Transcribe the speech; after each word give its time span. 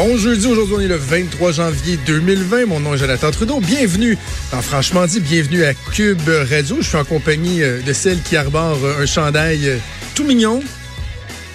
Bon 0.00 0.16
jeudi, 0.16 0.46
aujourd'hui 0.46 0.76
on 0.76 0.80
est 0.80 0.86
le 0.86 0.94
23 0.94 1.50
janvier 1.50 1.98
2020. 2.06 2.66
Mon 2.66 2.78
nom 2.78 2.94
est 2.94 2.98
Jonathan 2.98 3.32
Trudeau. 3.32 3.58
Bienvenue 3.58 4.16
dans 4.52 4.62
Franchement 4.62 5.04
dit, 5.06 5.18
bienvenue 5.18 5.64
à 5.64 5.74
Cube 5.74 6.20
Radio. 6.48 6.76
Je 6.80 6.86
suis 6.86 6.96
en 6.96 7.02
compagnie 7.04 7.64
euh, 7.64 7.80
de 7.82 7.92
celle 7.92 8.22
qui 8.22 8.36
arbore 8.36 8.78
euh, 8.84 9.02
un 9.02 9.06
chandail 9.06 9.68
euh, 9.68 9.76
tout 10.14 10.22
mignon, 10.22 10.60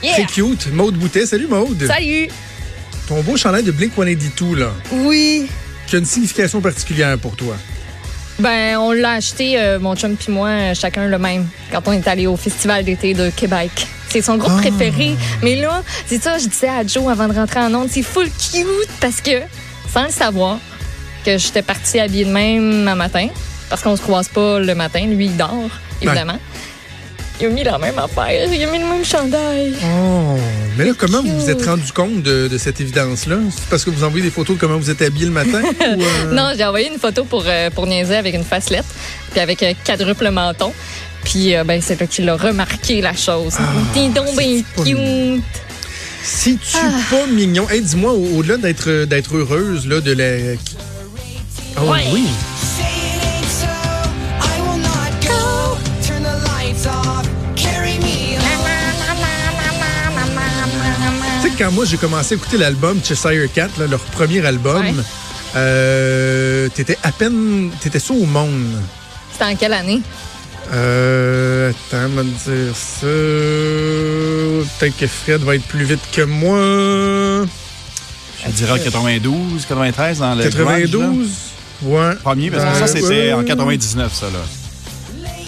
Yeah. 0.04 0.16
très 0.16 0.26
cute, 0.26 0.74
Maude 0.74 0.96
Boutet. 0.96 1.26
Salut 1.26 1.48
Maude. 1.48 1.88
Salut! 1.88 2.28
Ton 3.08 3.22
beau 3.22 3.38
chandail 3.38 3.64
de 3.64 3.72
Blink-182 3.72 4.58
là, 4.58 4.74
Oui. 4.92 5.48
qui 5.88 5.96
a 5.96 6.00
une 6.00 6.06
signification 6.06 6.60
particulière 6.60 7.18
pour 7.20 7.38
toi. 7.38 7.56
Ben, 8.40 8.76
on 8.78 8.92
l'a 8.92 9.12
acheté, 9.12 9.58
euh, 9.58 9.80
mon 9.80 9.96
chum 9.96 10.18
puis 10.18 10.34
moi, 10.34 10.74
chacun 10.74 11.08
le 11.08 11.18
même, 11.18 11.48
quand 11.72 11.82
on 11.86 11.94
est 11.94 12.06
allé 12.10 12.28
au 12.28 12.36
Festival 12.36 12.84
d'été 12.84 13.14
de 13.14 13.30
Québec. 13.30 13.88
C'est 14.14 14.22
son 14.22 14.38
groupe 14.38 14.54
Ah. 14.58 14.62
préféré. 14.62 15.16
Mais 15.42 15.56
là, 15.56 15.82
c'est 16.08 16.22
ça, 16.22 16.38
je 16.38 16.48
disais 16.48 16.70
à 16.70 16.86
Joe 16.86 17.08
avant 17.12 17.28
de 17.28 17.34
rentrer 17.34 17.60
en 17.60 17.74
onde, 17.74 17.90
c'est 17.92 18.04
full 18.04 18.26
cute 18.30 18.90
parce 19.02 19.20
que, 19.22 19.42
sans 19.92 20.04
le 20.04 20.12
savoir, 20.12 20.60
que 21.26 21.38
j'étais 21.40 21.64
partie 21.64 22.00
habillée 22.00 22.26
de 22.26 22.32
même 22.32 22.88
un 22.88 22.96
matin, 22.96 23.28
parce 23.70 23.82
qu'on 23.82 23.96
se 23.98 24.02
croise 24.04 24.28
pas 24.28 24.60
le 24.60 24.76
matin, 24.76 25.06
lui 25.08 25.26
il 25.26 25.36
dort, 25.38 25.50
évidemment. 26.02 26.38
Il 27.40 27.48
a 27.48 27.50
mis 27.50 27.64
la 27.64 27.80
même 27.80 27.98
affaire, 27.98 28.48
il 28.54 28.64
a 28.64 28.68
mis 28.72 28.78
le 28.78 28.86
même 28.86 29.04
chandail. 29.04 29.74
Oh, 29.84 30.38
mais 30.78 30.86
là, 30.86 30.92
comment 30.96 31.24
vous 31.24 31.40
vous 31.40 31.50
êtes 31.50 31.66
rendu 31.66 31.92
compte 31.92 32.22
de, 32.22 32.48
de 32.48 32.58
cette 32.60 32.80
évidence-là? 32.80 33.38
C'est 33.50 33.66
parce 33.70 33.84
que 33.84 33.90
vous 33.90 34.04
envoyez 34.04 34.24
des 34.24 34.30
photos 34.32 34.56
de 34.56 34.62
comment 34.62 34.78
vous 34.78 34.92
êtes 34.92 35.02
habillé 35.02 35.26
le 35.26 35.32
matin? 35.32 35.62
ou, 35.80 36.02
euh, 36.02 36.32
Non, 36.32 36.52
j'ai 36.56 36.64
envoyé 36.64 36.90
une 36.94 37.00
photo 37.00 37.24
pour, 37.26 37.44
euh, 37.48 37.72
pour 37.72 37.88
niaiser 37.88 38.16
avec 38.16 38.36
une 38.36 38.44
facelette, 38.44 38.86
puis 39.32 39.40
avec 39.40 39.64
un 39.64 39.74
quadruple 39.74 40.30
menton. 40.30 40.72
Puis 41.24 41.56
euh, 41.56 41.64
ben, 41.64 41.82
c'est 41.82 42.00
là 42.00 42.08
qu'il 42.08 42.28
a 42.30 42.36
remarqué 42.36 43.02
la 43.02 43.14
chose. 43.16 43.56
T'es 43.94 44.10
donc 44.10 44.36
bien 44.38 44.62
Ah, 44.78 44.84
cute. 44.84 45.44
Si 46.24 46.58
tu 46.58 46.78
Ah. 46.82 46.90
pas 47.10 47.28
mignon, 47.28 47.70
hey, 47.70 47.82
dis-moi, 47.82 48.14
au- 48.14 48.38
au-delà 48.38 48.58
d'être 48.58 48.88
euh, 48.90 49.06
d'être 49.06 49.36
heureuse, 49.36 49.86
là, 49.88 50.00
de 50.02 50.12
la. 50.14 50.56
Oh 51.78 51.92
Ouais. 51.92 52.06
oui. 52.14 52.26
Quand 61.56 61.72
moi 61.72 61.86
j'ai 61.86 61.98
commencé 61.98 62.34
à 62.34 62.38
écouter 62.38 62.58
l'album 62.58 63.00
Cheshire 63.04 63.48
Cat, 63.54 63.70
là, 63.78 63.86
leur 63.86 64.00
premier 64.00 64.44
album, 64.44 64.84
Ouais. 64.88 65.04
euh, 65.56 66.68
t'étais 66.70 66.98
à 67.04 67.12
peine. 67.12 67.70
T'étais 67.80 68.00
ça 68.00 68.12
au 68.14 68.26
monde. 68.26 68.82
C'était 69.32 69.46
en 69.46 69.56
quelle 69.56 69.74
année? 69.74 70.02
Euh. 70.74 71.70
Attends, 71.72 72.10
me 72.10 72.24
dire 72.24 72.76
ça. 72.76 73.08
Peut-être 74.80 74.98
que 74.98 75.08
Fred 75.08 75.42
va 75.42 75.56
être 75.56 75.66
plus 75.66 75.86
vite 75.86 76.02
que 76.12 76.22
moi. 76.24 77.46
Je 78.46 78.52
dirais 78.52 78.72
en 78.80 78.84
92, 78.84 79.66
93 79.68 80.20
dans 80.20 80.36
le 80.36 80.44
grunge, 80.50 80.56
là. 80.56 80.80
92? 80.82 81.30
Ouais. 81.84 82.16
Premier, 82.24 82.50
parce 82.52 82.64
que 82.64 82.70
Euh, 82.70 82.80
ça, 82.80 82.88
c'était 82.88 83.08
ouais. 83.08 83.34
en 83.34 83.44
99, 83.44 84.14
ça, 84.14 84.26
là. 84.28 84.40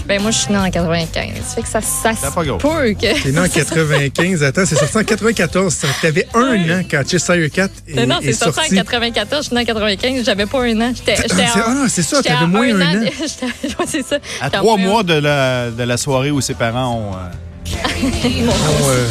Ben 0.08 0.22
moi, 0.22 0.30
je 0.30 0.38
suis 0.38 0.52
née 0.52 0.60
en 0.60 0.70
95. 0.70 1.30
Ça 1.44 1.56
fait 1.56 1.62
que 1.64 1.68
ça, 1.68 1.82
ça 1.82 2.14
se 2.14 2.32
peut 2.32 2.94
que... 2.94 3.24
T'es 3.24 3.32
né 3.32 3.40
en 3.40 3.48
95. 3.50 4.44
Attends, 4.44 4.66
c'est 4.66 4.76
sorti 4.76 4.98
en 4.98 5.04
94. 5.04 5.74
Ça- 5.74 5.88
T'avais 6.02 6.28
un 6.36 6.80
an 6.80 6.84
quand 6.90 7.02
Cheshire 7.10 7.50
Cat 7.52 7.70
est, 7.88 7.96
Mais 7.96 8.06
non, 8.06 8.20
est 8.20 8.26
c'est 8.32 8.34
sorti 8.34 8.60
en 8.60 8.84
94. 8.84 9.42
Je 9.44 9.48
suis 9.48 9.56
née 9.56 9.62
en 9.62 9.66
95. 9.66 10.24
J'avais 10.24 10.46
pas 10.46 10.62
un 10.64 10.80
an. 10.82 10.94
J'étais 10.96 11.16
Ah, 11.32 11.64
ah, 11.66 11.86
c'est 11.90 12.04
ça, 12.04 12.22
t'avais 12.22 12.46
moins 12.46 12.68
un 12.76 12.82
an. 12.82 13.02
J'étais- 13.20 13.46
ouais, 13.80 13.86
c'est 13.88 14.06
ça. 14.06 14.18
À 14.42 14.50
trois 14.52 14.76
un. 14.76 14.78
mois 14.78 15.02
de 15.04 15.14
la, 15.16 15.72
de 15.72 15.84
la 15.84 15.98
soirée 15.98 16.30
où 16.32 16.40
ses 16.40 16.54
parents 16.54 16.94
ont... 16.96 17.14
euh, 17.16 17.72
On, 18.04 18.90
euh, 18.90 19.08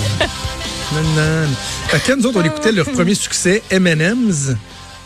nan, 0.95 1.05
nan. 1.17 1.49
Fait 1.89 1.99
que 1.99 2.07
quand 2.07 2.17
nous 2.19 2.27
autres, 2.27 2.39
on 2.41 2.45
écoutait 2.45 2.71
leur 2.71 2.87
premier 2.87 3.15
succès, 3.17 3.63
M&M's. 3.71 4.53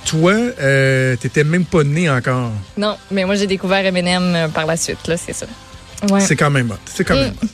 Toi, 0.04 0.32
euh, 0.32 1.16
t'étais 1.16 1.44
même 1.44 1.64
pas 1.64 1.82
né 1.84 2.08
encore. 2.10 2.50
Non, 2.76 2.96
mais 3.10 3.24
moi, 3.24 3.34
j'ai 3.36 3.46
découvert 3.46 3.84
Eminem 3.86 4.34
euh, 4.34 4.48
par 4.48 4.66
la 4.66 4.76
suite, 4.76 5.06
là, 5.06 5.16
c'est 5.16 5.32
ça. 5.34 5.46
Ouais. 6.10 6.20
C'est 6.20 6.36
quand 6.36 6.50
même 6.50 6.70
hot. 6.70 6.74
C'est 6.86 7.04
quand 7.04 7.14
même 7.16 7.32
hot. 7.42 7.46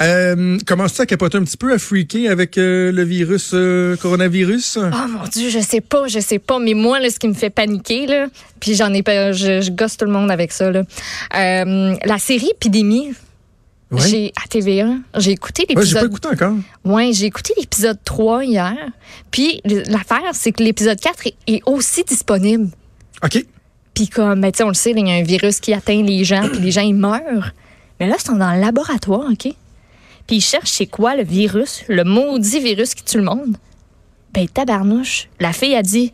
Euh, 0.00 0.58
Commences-tu 0.66 1.00
à 1.02 1.06
capoter 1.06 1.38
un 1.38 1.44
petit 1.44 1.56
peu, 1.56 1.72
à 1.72 1.78
freaker 1.78 2.30
avec 2.30 2.58
euh, 2.58 2.90
le 2.90 3.02
virus, 3.04 3.50
euh, 3.54 3.96
coronavirus? 3.96 4.78
Oh 4.80 5.08
mon 5.08 5.24
Dieu, 5.28 5.48
je 5.48 5.60
sais 5.60 5.80
pas, 5.80 6.08
je 6.08 6.18
sais 6.18 6.38
pas. 6.40 6.58
Mais 6.58 6.74
moi, 6.74 6.98
là, 7.00 7.08
ce 7.10 7.18
qui 7.18 7.28
me 7.28 7.34
fait 7.34 7.50
paniquer, 7.50 8.06
là, 8.06 8.26
puis 8.60 8.74
j'en 8.74 8.92
ai 8.92 9.02
pas, 9.02 9.32
je, 9.32 9.60
je 9.60 9.70
gosse 9.70 9.96
tout 9.96 10.04
le 10.06 10.10
monde 10.12 10.30
avec 10.30 10.50
ça, 10.52 10.70
là. 10.70 10.82
Euh, 11.36 11.94
la 12.04 12.18
série 12.18 12.50
Épidémie, 12.50 13.12
Ouais. 13.90 14.00
j'ai 14.08 14.32
à 14.44 14.48
TVA, 14.48 14.88
j'ai 15.18 15.30
écouté 15.32 15.66
Ouais, 15.68 15.84
j'ai 15.84 15.94
pas 15.94 16.00
l'épisode. 16.02 16.04
écouté 16.10 16.28
encore. 16.28 16.54
Ouais, 16.84 17.12
j'ai 17.12 17.26
écouté 17.26 17.52
l'épisode 17.56 17.98
3 18.04 18.44
hier. 18.44 18.74
Puis 19.30 19.60
l'affaire, 19.64 20.22
c'est 20.32 20.50
que 20.50 20.64
l'épisode 20.64 20.98
4 20.98 21.26
est, 21.28 21.34
est 21.46 21.62
aussi 21.66 22.02
disponible. 22.02 22.70
OK. 23.22 23.44
Puis 23.92 24.08
comme, 24.08 24.40
ben, 24.40 24.50
tu 24.50 24.58
sais, 24.58 24.64
on 24.64 24.68
le 24.68 24.74
sait, 24.74 24.90
il 24.96 25.06
y 25.06 25.10
a 25.12 25.14
un 25.14 25.22
virus 25.22 25.60
qui 25.60 25.72
atteint 25.72 26.02
les 26.02 26.24
gens, 26.24 26.48
puis 26.48 26.58
les 26.60 26.72
gens, 26.72 26.80
ils 26.80 26.94
meurent. 26.94 27.52
Mais 28.00 28.06
là, 28.08 28.16
ils 28.18 28.24
sont 28.24 28.36
dans 28.36 28.52
le 28.54 28.60
laboratoire, 28.60 29.28
OK? 29.30 29.52
Puis 30.26 30.36
ils 30.36 30.40
cherchent 30.40 30.70
c'est 30.70 30.86
quoi 30.86 31.14
le 31.16 31.22
virus, 31.24 31.82
le 31.88 32.02
maudit 32.04 32.60
virus 32.60 32.94
qui 32.94 33.04
tue 33.04 33.18
le 33.18 33.24
monde. 33.24 33.56
Ben, 34.32 34.48
tabarnouche, 34.48 35.28
la 35.38 35.52
fille 35.52 35.76
a 35.76 35.82
dit, 35.82 36.12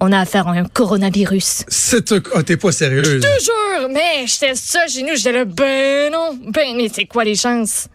on 0.00 0.10
a 0.12 0.18
affaire 0.20 0.48
à 0.48 0.52
un 0.52 0.64
coronavirus. 0.64 1.64
C'est 1.68 2.12
un- 2.12 2.20
Ah, 2.34 2.42
t'es 2.42 2.56
pas 2.56 2.72
sérieuse. 2.72 3.08
Je 3.08 3.18
te 3.18 3.42
jure, 3.42 3.88
mais 3.90 4.26
j'étais 4.26 4.54
ça 4.56 4.86
chez 4.88 5.02
nous, 5.02 5.14
j'étais 5.16 5.32
là, 5.32 5.44
ben 5.44 6.12
non, 6.12 6.38
ben, 6.48 6.76
mais 6.76 6.90
c'est 6.92 7.06
quoi 7.06 7.24
les 7.24 7.36
chances? 7.36 7.86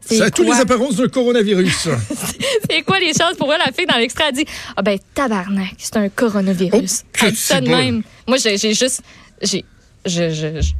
Ça 0.00 0.24
a 0.24 0.30
tous 0.30 0.42
les 0.44 0.52
apparences 0.60 0.96
d'un 0.96 1.08
coronavirus. 1.08 1.88
C'est 2.70 2.80
quoi 2.82 2.98
les 2.98 3.12
chances 3.12 3.34
pour 3.36 3.46
vrai? 3.48 3.58
La 3.58 3.72
fille 3.72 3.84
dans 3.84 3.96
l'extrait 3.98 4.24
a 4.24 4.32
dit 4.32 4.46
Ah 4.74 4.80
ben 4.80 4.98
tabarnak, 5.12 5.74
c'est 5.76 5.96
un 5.98 6.08
coronavirus. 6.08 7.02
Oh, 7.04 7.24
Elle 7.26 7.32
dit 7.32 7.36
ça 7.36 7.60
de 7.60 7.66
c'est 7.66 7.70
bon. 7.72 7.76
même. 7.76 8.02
Moi, 8.26 8.38
j'ai 8.38 8.56
juste. 8.74 9.02
J'ai. 9.42 9.66
Je, 10.06 10.30
je, 10.30 10.60
je- 10.62 10.72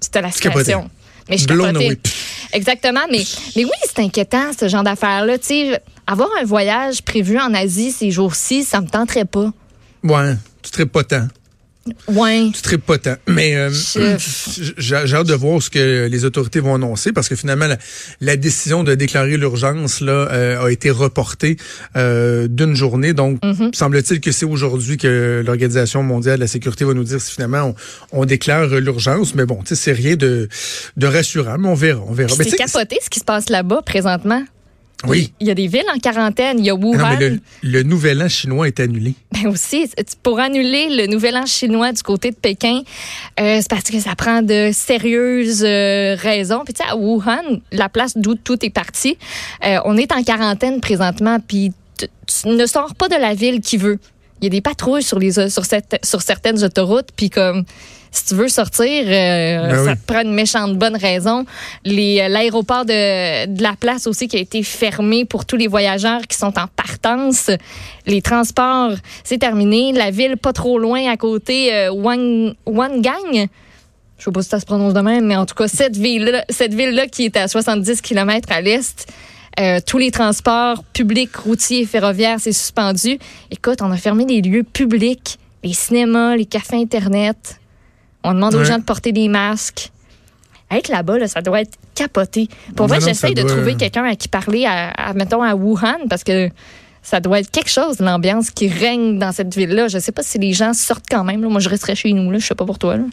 C'était 0.00 0.22
la 0.22 0.30
capotais. 0.30 0.74
Mais 1.28 1.38
je 1.38 1.46
Blown 1.46 1.68
capotais. 1.68 1.86
away. 1.86 1.98
Exactement. 2.52 3.00
Mais, 3.10 3.22
mais 3.56 3.64
oui, 3.64 3.70
c'est 3.86 4.00
inquiétant, 4.00 4.50
ce 4.58 4.68
genre 4.68 4.82
d'affaires-là. 4.82 5.38
Tu 5.38 5.46
sais, 5.46 5.80
avoir 6.06 6.28
un 6.40 6.44
voyage 6.44 7.02
prévu 7.02 7.38
en 7.38 7.52
Asie 7.54 7.90
ces 7.92 8.10
jours-ci, 8.10 8.62
ça 8.64 8.80
me 8.80 8.88
tenterait 8.88 9.24
pas. 9.24 9.50
Ouais, 10.02 10.34
tu 10.62 10.70
tripes 10.70 10.92
pas 10.92 11.04
tant. 11.04 11.26
Ouais. 12.08 12.50
Tu 12.54 12.62
tripes 12.62 12.84
pas 12.84 12.98
tant. 12.98 13.16
Mais 13.26 13.56
euh, 13.56 13.70
j'ai 14.78 14.94
hâte 14.94 15.26
de 15.26 15.34
voir 15.34 15.62
ce 15.62 15.70
que 15.70 16.06
les 16.06 16.24
autorités 16.24 16.60
vont 16.60 16.74
annoncer 16.74 17.12
parce 17.12 17.28
que 17.28 17.36
finalement, 17.36 17.66
la, 17.66 17.76
la 18.20 18.36
décision 18.36 18.84
de 18.84 18.94
déclarer 18.94 19.36
l'urgence 19.36 20.00
là 20.00 20.12
euh, 20.30 20.64
a 20.64 20.70
été 20.70 20.90
reportée 20.90 21.56
euh, 21.96 22.48
d'une 22.48 22.74
journée. 22.74 23.12
Donc, 23.12 23.38
Mm-hmm. 23.44 23.74
semble-t-il 23.74 24.20
que 24.20 24.32
c'est 24.32 24.46
aujourd'hui 24.46 24.96
que 24.96 25.42
l'Organisation 25.46 26.02
mondiale 26.02 26.36
de 26.36 26.40
la 26.40 26.46
sécurité 26.46 26.84
va 26.84 26.94
nous 26.94 27.04
dire 27.04 27.20
si 27.20 27.32
finalement 27.32 27.74
on, 28.12 28.20
on 28.20 28.24
déclare 28.24 28.66
l'urgence. 28.66 29.34
Mais 29.34 29.44
bon, 29.44 29.56
tu 29.62 29.68
sais, 29.68 29.74
c'est 29.74 29.92
rien 29.92 30.16
de, 30.16 30.48
de 30.96 31.06
rassurant. 31.06 31.58
Mais 31.58 31.68
on 31.68 31.74
verra, 31.74 32.02
on 32.06 32.12
verra. 32.12 32.34
C'est 32.34 32.56
capoté 32.56 32.98
ce 33.02 33.10
qui 33.10 33.20
se 33.20 33.24
passe 33.24 33.50
là-bas 33.50 33.82
présentement. 33.82 34.42
Oui. 35.06 35.32
Il 35.40 35.46
y 35.46 35.50
a 35.50 35.54
des 35.54 35.66
villes 35.66 35.84
en 35.94 35.98
quarantaine. 35.98 36.58
Il 36.58 36.64
y 36.64 36.70
a 36.70 36.74
Ah 36.74 36.78
Non, 36.78 36.88
Wuhan. 36.92 37.16
mais 37.18 37.28
le, 37.30 37.40
le 37.62 37.82
nouvel 37.82 38.22
an 38.22 38.28
chinois 38.28 38.68
est 38.68 38.80
annulé. 38.80 39.14
Ben 39.32 39.48
aussi, 39.48 39.86
c'est- 39.86 40.16
pour 40.22 40.40
annuler 40.40 40.88
le 40.90 41.06
nouvel 41.06 41.36
an 41.36 41.44
chinois 41.46 41.92
du 41.92 42.02
côté 42.02 42.30
de 42.30 42.36
Pékin, 42.36 42.80
euh, 43.40 43.58
c'est 43.60 43.68
parce 43.68 43.84
que 43.84 44.00
ça 44.00 44.14
prend 44.16 44.40
de 44.40 44.70
sérieuses 44.72 45.62
euh, 45.64 46.14
raisons. 46.18 46.62
Puis 46.64 46.72
tu 46.74 46.82
sais, 46.82 46.90
à 46.90 46.96
Wuhan, 46.96 47.60
la 47.72 47.88
place 47.88 48.16
d'où 48.16 48.34
tout 48.34 48.64
est 48.64 48.70
parti, 48.70 49.18
euh, 49.64 49.78
on 49.84 49.96
est 49.96 50.12
en 50.12 50.22
quarantaine 50.22 50.80
présentement, 50.80 51.38
puis 51.46 51.72
tu 51.98 52.06
tu 52.26 52.48
ne 52.48 52.66
sors 52.66 52.94
pas 52.94 53.08
de 53.08 53.14
la 53.16 53.34
ville 53.34 53.60
qui 53.60 53.76
veut. 53.76 53.98
Il 54.40 54.44
y 54.44 54.46
a 54.48 54.50
des 54.50 54.60
patrouilles 54.60 55.02
sur 55.02 55.18
les 55.18 55.48
sur, 55.50 55.64
cette, 55.64 55.98
sur 56.04 56.22
certaines 56.22 56.64
autoroutes, 56.64 57.08
puis 57.16 57.30
comme 57.30 57.64
si 58.14 58.24
tu 58.26 58.34
veux 58.34 58.48
sortir, 58.48 59.04
euh, 59.06 59.68
Ben 59.68 59.84
ça 59.84 59.90
oui. 59.92 59.96
te 59.98 60.12
prend 60.12 60.22
une 60.22 60.32
méchante 60.34 60.78
bonne 60.78 60.96
raison. 60.96 61.44
Euh, 61.86 62.28
L'aéroport 62.28 62.84
de, 62.84 63.46
de 63.46 63.62
la 63.62 63.74
place 63.78 64.06
aussi 64.06 64.28
qui 64.28 64.36
a 64.36 64.40
été 64.40 64.62
fermé 64.62 65.24
pour 65.24 65.44
tous 65.44 65.56
les 65.56 65.66
voyageurs 65.66 66.22
qui 66.28 66.36
sont 66.38 66.56
en 66.58 66.66
partance. 66.68 67.50
Les 68.06 68.22
transports, 68.22 68.92
c'est 69.24 69.38
terminé. 69.38 69.92
La 69.92 70.10
ville 70.10 70.36
pas 70.36 70.52
trop 70.52 70.78
loin 70.78 71.10
à 71.10 71.16
côté, 71.16 71.74
euh, 71.74 71.90
Wang, 71.92 72.54
Wangang. 72.66 73.48
Je 74.18 74.24
sais 74.24 74.30
pas 74.30 74.42
si 74.42 74.48
ça 74.48 74.60
se 74.60 74.64
prononce 74.64 74.94
de 74.94 75.00
même, 75.00 75.26
mais 75.26 75.36
en 75.36 75.44
tout 75.44 75.54
cas, 75.56 75.66
cette 75.68 75.96
ville-là, 75.96 76.44
cette 76.48 76.72
ville-là 76.72 77.08
qui 77.08 77.24
est 77.24 77.36
à 77.36 77.48
70 77.48 78.00
km 78.00 78.48
à 78.52 78.60
l'est, 78.60 79.06
euh, 79.60 79.80
tous 79.84 79.98
les 79.98 80.10
transports 80.10 80.82
publics, 80.92 81.34
routiers 81.36 81.80
et 81.82 81.86
ferroviaires, 81.86 82.38
c'est 82.40 82.52
suspendu. 82.52 83.18
Écoute, 83.50 83.82
on 83.82 83.90
a 83.90 83.96
fermé 83.96 84.24
les 84.24 84.40
lieux 84.40 84.62
publics, 84.62 85.38
les 85.62 85.72
cinémas, 85.72 86.36
les 86.36 86.46
cafés 86.46 86.76
Internet. 86.76 87.58
On 88.24 88.34
demande 88.34 88.54
aux 88.54 88.64
gens 88.64 88.78
de 88.78 88.82
porter 88.84 89.12
des 89.12 89.28
masques. 89.28 89.90
Être 90.70 90.88
là-bas, 90.88 91.18
là, 91.18 91.28
ça 91.28 91.40
doit 91.42 91.60
être 91.60 91.74
capoté. 91.94 92.48
Pour 92.74 92.88
ça 92.88 92.94
j'essaye 93.08 93.34
de 93.34 93.42
doit- 93.42 93.50
trouver 93.50 93.74
quelqu'un 93.76 94.04
à 94.04 94.16
qui 94.16 94.28
parler, 94.28 94.64
à, 94.66 94.90
à, 94.90 95.12
mettons, 95.12 95.42
à 95.42 95.54
Wuhan, 95.54 96.08
parce 96.08 96.24
que 96.24 96.48
ça 97.02 97.20
doit 97.20 97.40
être 97.40 97.50
quelque 97.50 97.68
chose, 97.70 98.00
l'ambiance 98.00 98.50
qui 98.50 98.66
règne 98.68 99.18
dans 99.18 99.30
cette 99.30 99.54
ville-là. 99.54 99.88
Je 99.88 99.98
sais 99.98 100.10
pas 100.10 100.22
si 100.22 100.38
les 100.38 100.52
gens 100.54 100.72
sortent 100.72 101.04
quand 101.08 101.22
même. 101.22 101.42
là. 101.42 101.48
Moi, 101.48 101.60
je 101.60 101.68
resterais 101.68 101.94
chez 101.94 102.12
nous. 102.14 102.30
Là. 102.30 102.38
Je 102.38 102.46
sais 102.46 102.54
pas 102.54 102.64
pour 102.64 102.78
toi. 102.78 102.96
Là. 102.96 103.04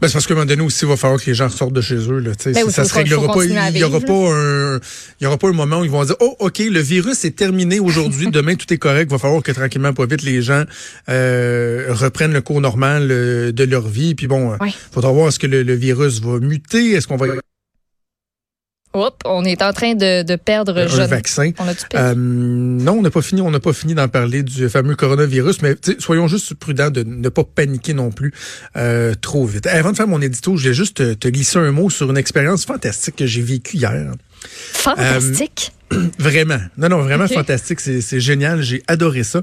Ben, 0.00 0.08
c'est 0.08 0.14
parce 0.14 0.26
qu'à 0.26 0.34
un 0.34 0.36
moment 0.36 0.46
donné 0.46 0.62
aussi, 0.62 0.84
il 0.84 0.88
va 0.88 0.96
falloir 0.96 1.20
que 1.20 1.26
les 1.26 1.34
gens 1.34 1.48
sortent 1.48 1.72
de 1.72 1.80
chez 1.80 1.96
eux. 1.96 2.18
Là, 2.18 2.34
tu 2.34 2.44
sais. 2.44 2.52
Ben 2.52 2.64
oui, 2.66 2.72
ça 2.72 2.84
se 2.84 2.94
réglera 2.94 3.32
pas. 3.32 3.44
Il 3.44 3.78
y 3.78 3.84
aura 3.84 4.00
pas 4.00 4.12
un, 4.12 4.76
il 5.20 5.24
y 5.24 5.26
aura 5.26 5.36
pas 5.38 5.48
un 5.48 5.52
moment 5.52 5.80
où 5.80 5.84
ils 5.84 5.90
vont 5.90 6.04
dire, 6.04 6.16
oh, 6.20 6.36
ok, 6.38 6.58
le 6.58 6.80
virus 6.80 7.24
est 7.24 7.36
terminé 7.36 7.80
aujourd'hui, 7.80 8.30
demain 8.32 8.54
tout 8.54 8.72
est 8.72 8.78
correct. 8.78 9.08
Il 9.10 9.12
va 9.12 9.18
falloir 9.18 9.42
que 9.42 9.52
tranquillement, 9.52 9.92
pas 9.92 10.06
vite, 10.06 10.22
les 10.22 10.42
gens 10.42 10.64
euh, 11.08 11.86
reprennent 11.90 12.32
le 12.32 12.40
cours 12.40 12.60
normal 12.60 13.08
euh, 13.10 13.52
de 13.52 13.64
leur 13.64 13.86
vie. 13.88 14.14
Puis 14.14 14.26
bon, 14.26 14.54
il 14.60 14.62
Ouais. 14.64 14.72
faudra 14.92 15.10
voir 15.12 15.28
est-ce 15.28 15.38
que 15.38 15.46
le, 15.46 15.62
le 15.62 15.74
virus 15.74 16.20
va 16.20 16.38
muter, 16.38 16.92
est-ce 16.92 17.06
qu'on 17.06 17.16
va 17.16 17.26
Oups, 18.96 19.16
on 19.24 19.44
est 19.44 19.62
en 19.62 19.72
train 19.72 19.94
de, 19.94 20.22
de 20.22 20.36
perdre 20.36 20.78
un 20.78 21.06
vaccin. 21.06 21.50
On 21.58 21.64
perdu? 21.64 21.76
Euh, 21.94 22.14
non, 22.16 22.94
on 22.98 23.02
n'a 23.02 23.10
pas 23.10 23.22
fini. 23.22 23.40
On 23.40 23.50
n'a 23.50 23.60
pas 23.60 23.72
fini 23.72 23.94
d'en 23.94 24.08
parler 24.08 24.42
du 24.42 24.68
fameux 24.68 24.96
coronavirus, 24.96 25.62
mais 25.62 25.76
soyons 25.98 26.28
juste 26.28 26.54
prudents 26.54 26.90
de 26.90 27.02
ne 27.02 27.28
pas 27.28 27.44
paniquer 27.44 27.94
non 27.94 28.10
plus 28.10 28.32
euh, 28.76 29.14
trop 29.20 29.46
vite. 29.46 29.66
Avant 29.66 29.92
de 29.92 29.96
faire 29.96 30.08
mon 30.08 30.20
édito, 30.20 30.56
je 30.56 30.68
vais 30.68 30.74
juste 30.74 30.96
te, 30.96 31.14
te 31.14 31.28
glisser 31.28 31.58
un 31.58 31.72
mot 31.72 31.90
sur 31.90 32.10
une 32.10 32.16
expérience 32.16 32.64
fantastique 32.64 33.16
que 33.16 33.26
j'ai 33.26 33.42
vécue 33.42 33.76
hier. 33.76 34.12
Fantastique? 34.72 35.72
Vraiment. 36.18 36.58
Non, 36.76 36.88
non, 36.88 37.02
vraiment 37.02 37.28
fantastique. 37.28 37.80
C'est 37.80 38.00
c'est 38.00 38.20
génial. 38.20 38.62
J'ai 38.62 38.82
adoré 38.88 39.22
ça. 39.22 39.42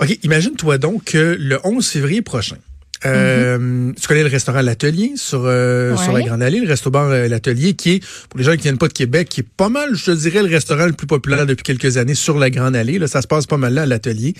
OK, 0.00 0.18
imagine-toi 0.22 0.78
donc 0.78 1.04
que 1.04 1.36
le 1.38 1.58
11 1.62 1.86
février 1.86 2.22
prochain, 2.22 2.56
euh, 3.06 3.92
tu 4.00 4.06
connais 4.08 4.22
le 4.22 4.28
restaurant 4.28 4.60
L'Atelier 4.62 5.12
sur, 5.16 5.42
euh, 5.44 5.90
Mhm. 5.92 5.96
Ouais. 5.98 6.02
sur 6.04 6.12
la 6.12 6.22
Grande 6.22 6.42
Allée, 6.42 6.60
le 6.60 6.68
resto-bar 6.68 7.10
euh, 7.10 7.28
L'Atelier, 7.28 7.74
qui 7.74 7.92
est, 7.94 8.04
pour 8.28 8.38
les 8.38 8.44
gens 8.44 8.52
qui 8.52 8.62
viennent 8.62 8.78
pas 8.78 8.88
de 8.88 8.92
Québec, 8.92 9.28
qui 9.28 9.40
est 9.40 9.48
pas 9.56 9.68
mal, 9.68 9.94
je 9.94 10.04
te 10.06 10.10
dirais, 10.12 10.42
le 10.42 10.48
restaurant 10.48 10.86
le 10.86 10.92
plus 10.92 11.06
populaire 11.06 11.46
depuis 11.46 11.62
quelques 11.62 11.96
années 11.96 12.14
sur 12.14 12.38
la 12.38 12.50
Grande 12.50 12.76
Allée. 12.76 12.98
Là, 12.98 13.06
ça 13.06 13.22
se 13.22 13.26
passe 13.26 13.46
pas 13.46 13.56
mal 13.56 13.74
là 13.74 13.82
à 13.82 13.86
L'Atelier. 13.86 14.34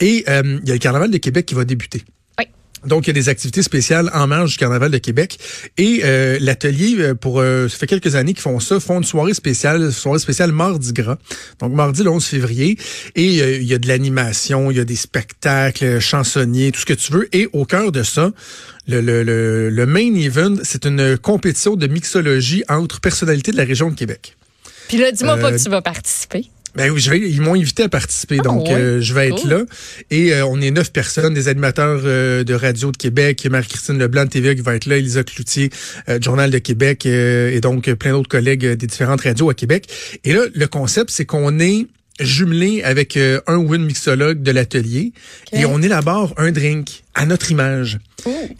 Et 0.00 0.24
euh, 0.28 0.58
il 0.62 0.68
y 0.68 0.70
a 0.70 0.74
le 0.74 0.78
Carnaval 0.80 1.10
de 1.10 1.18
Québec 1.18 1.46
qui 1.46 1.54
va 1.54 1.64
débuter. 1.64 2.02
Donc, 2.86 3.06
il 3.06 3.08
y 3.08 3.10
a 3.10 3.14
des 3.14 3.28
activités 3.28 3.62
spéciales 3.62 4.10
en 4.14 4.26
marge 4.26 4.52
du 4.52 4.58
Carnaval 4.58 4.90
de 4.90 4.98
Québec. 4.98 5.38
Et 5.76 6.02
euh, 6.04 6.38
l'atelier, 6.40 6.96
euh, 6.98 7.14
pour 7.14 7.40
euh, 7.40 7.68
ça 7.68 7.78
fait 7.78 7.86
quelques 7.86 8.14
années 8.14 8.32
qu'ils 8.32 8.42
font 8.42 8.60
ça, 8.60 8.80
font 8.80 8.98
une 8.98 9.04
soirée 9.04 9.34
spéciale, 9.34 9.82
une 9.82 9.90
soirée 9.90 10.18
spéciale 10.18 10.52
Mardi 10.52 10.92
Gras. 10.92 11.18
Donc, 11.60 11.72
mardi 11.72 12.02
le 12.02 12.10
11 12.10 12.24
février. 12.24 12.78
Et 13.14 13.42
euh, 13.42 13.56
il 13.56 13.66
y 13.66 13.74
a 13.74 13.78
de 13.78 13.88
l'animation, 13.88 14.70
il 14.70 14.76
y 14.76 14.80
a 14.80 14.84
des 14.84 14.96
spectacles, 14.96 15.84
euh, 15.84 16.00
chansonniers, 16.00 16.72
tout 16.72 16.80
ce 16.80 16.86
que 16.86 16.94
tu 16.94 17.12
veux. 17.12 17.28
Et 17.34 17.48
au 17.52 17.64
cœur 17.64 17.92
de 17.92 18.02
ça, 18.02 18.32
le, 18.86 19.00
le, 19.00 19.22
le, 19.22 19.70
le 19.70 19.86
main 19.86 20.14
event, 20.14 20.56
c'est 20.62 20.86
une 20.86 21.18
compétition 21.18 21.76
de 21.76 21.86
mixologie 21.86 22.62
entre 22.68 23.00
personnalités 23.00 23.52
de 23.52 23.56
la 23.56 23.64
région 23.64 23.90
de 23.90 23.94
Québec. 23.94 24.36
Puis 24.88 24.98
là, 24.98 25.10
dis-moi 25.12 25.36
pas 25.36 25.48
euh, 25.48 25.56
que 25.56 25.62
tu 25.62 25.70
vas 25.70 25.82
participer. 25.82 26.46
Ben 26.76 26.90
oui, 26.90 27.00
je 27.00 27.10
vais, 27.10 27.18
ils 27.20 27.40
m'ont 27.40 27.54
invité 27.54 27.84
à 27.84 27.88
participer, 27.88 28.36
Ah, 28.40 28.44
donc 28.44 28.66
ouais. 28.66 28.74
euh, 28.74 29.00
je 29.00 29.14
vais 29.14 29.28
être 29.28 29.42
Cool. 29.42 29.50
là. 29.50 29.64
Et 30.10 30.32
euh, 30.34 30.44
on 30.46 30.60
est 30.60 30.70
neuf 30.70 30.92
personnes, 30.92 31.32
des 31.34 31.48
animateurs 31.48 32.02
euh, 32.04 32.44
de 32.44 32.54
radio 32.54 32.92
de 32.92 32.96
Québec, 32.96 33.46
Marie-Christine 33.50 33.98
Leblanc 33.98 34.24
de 34.24 34.30
TVA 34.30 34.54
qui 34.54 34.60
va 34.60 34.74
être 34.74 34.86
là, 34.86 34.96
Elisa 34.98 35.24
Cloutier, 35.24 35.70
euh, 36.08 36.18
Journal 36.20 36.50
de 36.50 36.58
Québec, 36.58 37.06
euh, 37.06 37.50
et 37.50 37.60
donc 37.60 37.90
plein 37.94 38.12
d'autres 38.12 38.28
collègues 38.28 38.66
des 38.66 38.86
différentes 38.86 39.22
radios 39.22 39.48
à 39.50 39.54
Québec. 39.54 39.86
Et 40.24 40.32
là, 40.32 40.42
le 40.54 40.66
concept, 40.66 41.10
c'est 41.10 41.24
qu'on 41.24 41.58
est 41.58 41.86
jumelé 42.20 42.82
avec 42.82 43.16
euh, 43.16 43.40
un 43.46 43.56
ou 43.56 43.74
une 43.74 43.84
mixologue 43.84 44.42
de 44.42 44.50
l'atelier 44.50 45.12
et 45.52 45.66
on 45.66 45.82
élabore 45.82 46.32
un 46.38 46.50
drink 46.50 47.02
à 47.14 47.26
notre 47.26 47.50
image. 47.50 47.98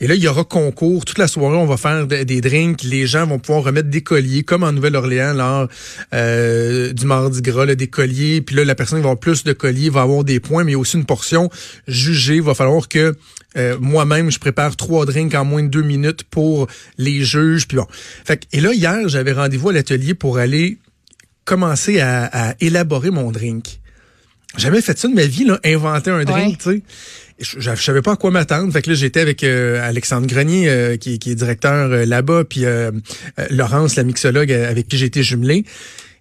Et 0.01 0.07
là, 0.07 0.15
il 0.15 0.23
y 0.23 0.29
aura 0.29 0.45
concours. 0.45 1.05
Toute 1.05 1.19
la 1.19 1.27
soirée, 1.29 1.57
on 1.57 1.67
va 1.67 1.77
faire 1.77 2.07
de- 2.07 2.23
des 2.23 2.41
drinks. 2.41 2.83
Les 2.85 3.07
gens 3.07 3.27
vont 3.27 3.39
pouvoir 3.39 3.65
remettre 3.65 3.89
des 3.91 4.03
colliers, 4.03 4.43
comme 4.45 4.63
en 4.63 4.73
Nouvelle-Orléans, 4.73 5.33
lors 5.35 5.69
euh, 6.15 6.93
du 6.93 7.05
Mardi 7.07 7.43
Gras, 7.43 7.65
là, 7.67 7.75
des 7.75 7.87
colliers. 7.89 8.41
Puis 8.43 8.55
là, 8.57 8.65
la 8.65 8.75
personne 8.75 8.99
qui 8.99 9.03
va 9.03 9.11
avoir 9.11 9.21
plus 9.21 9.45
de 9.45 9.53
colliers 9.53 9.91
va 9.91 10.03
avoir 10.03 10.23
des 10.25 10.39
points, 10.41 10.65
mais 10.65 10.75
aussi 10.75 10.97
une 10.97 11.05
portion 11.05 11.51
jugée. 11.89 12.37
Il 12.37 12.43
va 12.43 12.55
falloir 12.55 12.89
que 12.89 13.17
euh, 13.57 13.77
moi-même, 13.81 14.31
je 14.31 14.39
prépare 14.39 14.77
trois 14.77 15.05
drinks 15.07 15.35
en 15.35 15.45
moins 15.45 15.63
de 15.63 15.69
deux 15.69 15.83
minutes 15.83 16.23
pour 16.25 16.67
les 16.99 17.25
juges. 17.25 17.67
Puis 17.67 17.77
bon. 17.79 17.87
Fait 18.25 18.37
que- 18.39 18.45
et 18.53 18.61
là, 18.61 18.73
hier, 18.73 19.09
j'avais 19.09 19.33
rendez-vous 19.33 19.71
à 19.71 19.73
l'atelier 19.73 20.15
pour 20.15 20.39
aller 20.39 20.79
commencer 21.47 22.01
à, 22.01 22.51
à 22.51 22.55
élaborer 22.61 23.11
mon 23.11 23.31
drink. 23.31 23.81
Jamais 24.59 24.81
fait 24.83 24.99
ça 24.99 25.09
de 25.09 25.15
ma 25.15 25.25
vie, 25.25 25.45
là, 25.45 25.59
inventer 25.65 26.11
un 26.11 26.25
drink, 26.25 26.59
Ouais. 26.67 26.73
tu 26.75 26.79
sais. 26.79 26.83
Je, 27.39 27.61
je, 27.61 27.75
je 27.75 27.83
savais 27.83 28.01
pas 28.01 28.13
à 28.13 28.17
quoi 28.17 28.31
m'attendre. 28.31 28.73
Fait 28.73 28.81
que 28.81 28.89
là, 28.89 28.95
j'étais 28.97 29.21
avec 29.21 29.45
euh, 29.45 29.87
Alexandre 29.87 30.27
Grenier, 30.27 30.69
euh, 30.71 30.97
qui, 30.97 31.19
qui 31.19 31.31
est 31.33 31.35
directeur 31.35 31.91
euh, 31.93 32.05
là-bas, 32.07 32.45
puis 32.45 32.65
Laurence, 33.51 33.97
la 33.97 34.05
mixologue 34.05 34.51
avec 34.53 34.89
qui 34.89 34.97
j'ai 34.99 35.07
été 35.07 35.23
jumelé. 35.23 35.65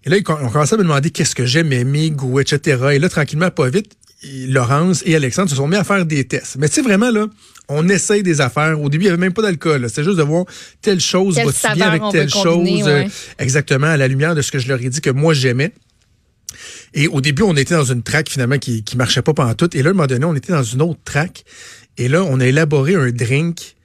Et 0.05 0.09
là, 0.09 0.17
on 0.27 0.49
commençait 0.49 0.75
à 0.75 0.77
me 0.77 0.83
demander 0.83 1.09
qu'est-ce 1.11 1.33
que 1.33 1.45
j'aime, 1.45 1.69
mes 1.69 2.11
goûts, 2.11 2.39
etc. 2.41 2.89
Et 2.93 2.99
là, 2.99 3.07
tranquillement, 3.09 3.49
pas 3.49 3.69
vite, 3.69 3.91
Laurence 4.47 5.03
et 5.05 5.15
Alexandre 5.15 5.49
se 5.49 5.55
sont 5.55 5.67
mis 5.67 5.75
à 5.75 5.83
faire 5.83 6.05
des 6.05 6.25
tests. 6.25 6.57
Mais 6.57 6.67
tu 6.67 6.75
sais, 6.75 6.81
vraiment, 6.81 7.11
là, 7.11 7.27
on 7.67 7.87
essaye 7.89 8.23
des 8.23 8.41
affaires. 8.41 8.79
Au 8.81 8.89
début, 8.89 9.05
il 9.05 9.07
n'y 9.07 9.13
avait 9.13 9.21
même 9.21 9.33
pas 9.33 9.41
d'alcool. 9.41 9.85
C'était 9.87 10.03
juste 10.03 10.17
de 10.17 10.23
voir 10.23 10.45
telle 10.81 10.99
chose 10.99 11.35
va-tu 11.35 11.75
bien 11.75 11.87
avec 11.87 12.01
telle 12.11 12.29
combiner, 12.31 12.79
chose. 12.79 12.87
euh, 12.87 13.03
exactement, 13.39 13.87
à 13.87 13.97
la 13.97 14.07
lumière 14.07 14.35
de 14.35 14.41
ce 14.41 14.51
que 14.51 14.59
je 14.59 14.67
leur 14.67 14.81
ai 14.81 14.89
dit 14.89 15.01
que 15.01 15.09
moi, 15.09 15.33
j'aimais. 15.33 15.71
Et 16.93 17.07
au 17.07 17.21
début, 17.21 17.43
on 17.43 17.55
était 17.55 17.73
dans 17.73 17.83
une 17.83 18.03
track 18.03 18.29
finalement 18.29 18.57
qui, 18.57 18.83
qui 18.83 18.97
marchait 18.97 19.21
pas 19.21 19.33
pendant 19.33 19.53
tout. 19.53 19.75
Et 19.75 19.83
là, 19.83 19.89
à 19.89 19.91
un 19.91 19.93
moment 19.93 20.07
donné, 20.07 20.25
on 20.25 20.35
était 20.35 20.53
dans 20.53 20.63
une 20.63 20.81
autre 20.81 20.99
track. 21.03 21.43
Et 21.97 22.07
là, 22.07 22.23
on 22.23 22.39
a 22.39 22.45
élaboré 22.45 22.95
un 22.95 23.11
drink. 23.11 23.75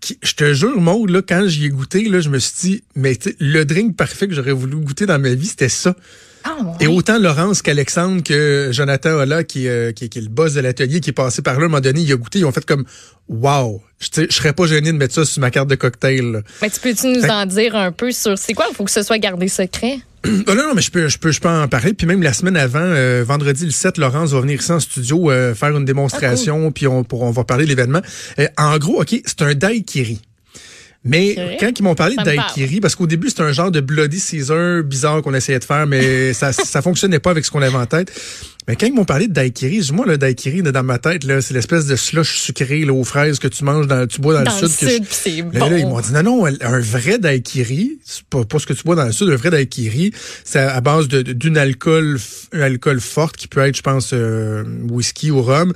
Qui, 0.00 0.18
je 0.22 0.34
te 0.34 0.52
jure, 0.52 0.78
Maud, 0.80 1.08
là, 1.08 1.22
quand 1.26 1.46
j'y 1.46 1.66
ai 1.66 1.68
goûté, 1.70 2.06
là, 2.08 2.20
je 2.20 2.28
me 2.28 2.38
suis 2.38 2.54
dit, 2.60 2.84
mais 2.94 3.18
le 3.38 3.64
drink 3.64 3.96
parfait 3.96 4.28
que 4.28 4.34
j'aurais 4.34 4.52
voulu 4.52 4.76
goûter 4.76 5.06
dans 5.06 5.18
ma 5.18 5.32
vie, 5.32 5.46
c'était 5.46 5.70
ça. 5.70 5.96
Ah, 6.44 6.58
Et 6.80 6.86
autant 6.86 7.18
Laurence 7.18 7.62
qu'Alexandre 7.62 8.22
que 8.22 8.68
Jonathan 8.70 9.12
Ola, 9.14 9.44
qui, 9.44 9.66
euh, 9.66 9.92
qui, 9.92 10.08
qui 10.10 10.18
est 10.18 10.22
le 10.22 10.28
boss 10.28 10.52
de 10.54 10.60
l'atelier, 10.60 11.00
qui 11.00 11.10
est 11.10 11.14
passé 11.14 11.40
par 11.42 11.54
là, 11.54 11.62
à 11.62 11.64
un 11.64 11.68
moment 11.68 11.80
donné, 11.80 12.00
il 12.02 12.12
a 12.12 12.16
goûté, 12.16 12.40
ils 12.40 12.44
ont 12.44 12.52
fait 12.52 12.64
comme, 12.66 12.84
wow, 13.28 13.82
je 13.98 14.26
je 14.28 14.34
serais 14.34 14.52
pas 14.52 14.66
gêné 14.66 14.92
de 14.92 14.96
mettre 14.98 15.14
ça 15.14 15.24
sur 15.24 15.40
ma 15.40 15.50
carte 15.50 15.68
de 15.68 15.74
cocktail. 15.74 16.32
là. 16.32 16.40
Mais 16.60 16.68
tu 16.70 16.80
peux-tu 16.80 17.06
nous 17.06 17.22
Fait- 17.22 17.30
en 17.30 17.46
dire 17.46 17.74
un 17.74 17.92
peu 17.92 18.12
sur 18.12 18.36
c'est 18.36 18.52
quoi? 18.52 18.66
Il 18.70 18.74
faut 18.76 18.84
que 18.84 18.90
ce 18.90 19.02
soit 19.02 19.18
gardé 19.18 19.48
secret? 19.48 19.98
Ah 20.46 20.54
non, 20.54 20.68
non, 20.68 20.74
mais 20.74 20.80
je 20.82 20.90
peux, 20.90 21.06
je 21.08 21.18
peux, 21.18 21.32
je 21.32 21.40
peux 21.40 21.48
en 21.50 21.68
parler. 21.68 21.92
Puis 21.92 22.06
même 22.06 22.22
la 22.22 22.32
semaine 22.32 22.56
avant, 22.56 22.78
euh, 22.80 23.22
vendredi 23.26 23.64
le 23.66 23.70
7, 23.70 23.98
Laurence 23.98 24.30
va 24.32 24.40
venir 24.40 24.58
ici 24.58 24.72
en 24.72 24.80
studio 24.80 25.30
euh, 25.30 25.54
faire 25.54 25.76
une 25.76 25.84
démonstration, 25.84 26.72
puis 26.72 26.86
on, 26.86 27.04
pour, 27.04 27.22
on 27.22 27.30
va 27.30 27.44
parler 27.44 27.64
de 27.64 27.68
l'événement. 27.68 28.00
Euh, 28.38 28.46
en 28.56 28.78
gros, 28.78 29.02
OK, 29.02 29.14
c'est 29.26 29.42
un 29.42 29.54
daiquiri. 29.54 30.22
Mais 31.04 31.56
quand 31.60 31.70
ils 31.78 31.82
m'ont 31.82 31.94
parlé 31.94 32.16
de 32.16 32.22
daiquiri, 32.22 32.80
parce 32.80 32.94
qu'au 32.96 33.06
début, 33.06 33.28
c'était 33.28 33.42
un 33.42 33.52
genre 33.52 33.70
de 33.70 33.80
Bloody 33.80 34.18
Caesar 34.18 34.82
bizarre 34.82 35.20
qu'on 35.20 35.34
essayait 35.34 35.58
de 35.58 35.64
faire, 35.64 35.86
mais 35.86 36.32
ça 36.32 36.52
ça 36.52 36.80
fonctionnait 36.80 37.18
pas 37.18 37.30
avec 37.30 37.44
ce 37.44 37.50
qu'on 37.50 37.60
avait 37.62 37.76
en 37.76 37.84
tête. 37.86 38.10
Mais 38.66 38.76
quand 38.76 38.86
ils 38.86 38.94
m'ont 38.94 39.04
parlé 39.04 39.28
de 39.28 39.32
daiquiri, 39.34 39.86
moi, 39.92 40.06
le 40.06 40.16
daiquiri, 40.16 40.62
dans 40.62 40.82
ma 40.82 40.96
tête, 40.98 41.24
là, 41.24 41.42
c'est 41.42 41.52
l'espèce 41.52 41.84
de 41.84 41.96
slush 41.96 42.38
sucré 42.38 42.86
là, 42.86 42.94
aux 42.94 43.04
fraises 43.04 43.38
que 43.38 43.48
tu 43.48 43.62
manges, 43.62 43.86
dans, 43.86 44.06
tu 44.06 44.22
bois 44.22 44.32
dans, 44.32 44.44
Dans 44.44 44.56
le 44.56 44.62
le 44.62 44.68
sud. 44.68 45.04
je- 45.06 45.14
sud, 45.14 45.52
Là, 45.52 45.68
là, 45.68 45.76
ils 45.78 45.86
m'ont 45.86 46.00
dit 46.00 46.12
non, 46.14 46.22
non, 46.22 46.46
un 46.46 46.80
vrai 46.80 47.18
daiquiri, 47.18 47.98
c'est 48.06 48.22
pas, 48.24 48.44
pas 48.46 48.58
ce 48.58 48.64
que 48.64 48.72
tu 48.72 48.82
bois 48.84 48.94
dans 48.96 49.04
le 49.04 49.12
sud, 49.12 49.28
un 49.28 49.36
vrai 49.36 49.50
daiquiri, 49.50 50.12
c'est 50.44 50.60
à 50.60 50.80
base 50.80 51.08
d'une 51.08 51.58
alcool, 51.58 52.18
alcool 52.54 53.00
forte 53.02 53.36
qui 53.36 53.48
peut 53.48 53.60
être, 53.60 53.76
je 53.76 53.82
pense, 53.82 54.12
euh, 54.14 54.64
whisky 54.88 55.30
ou 55.30 55.42
rhum, 55.42 55.74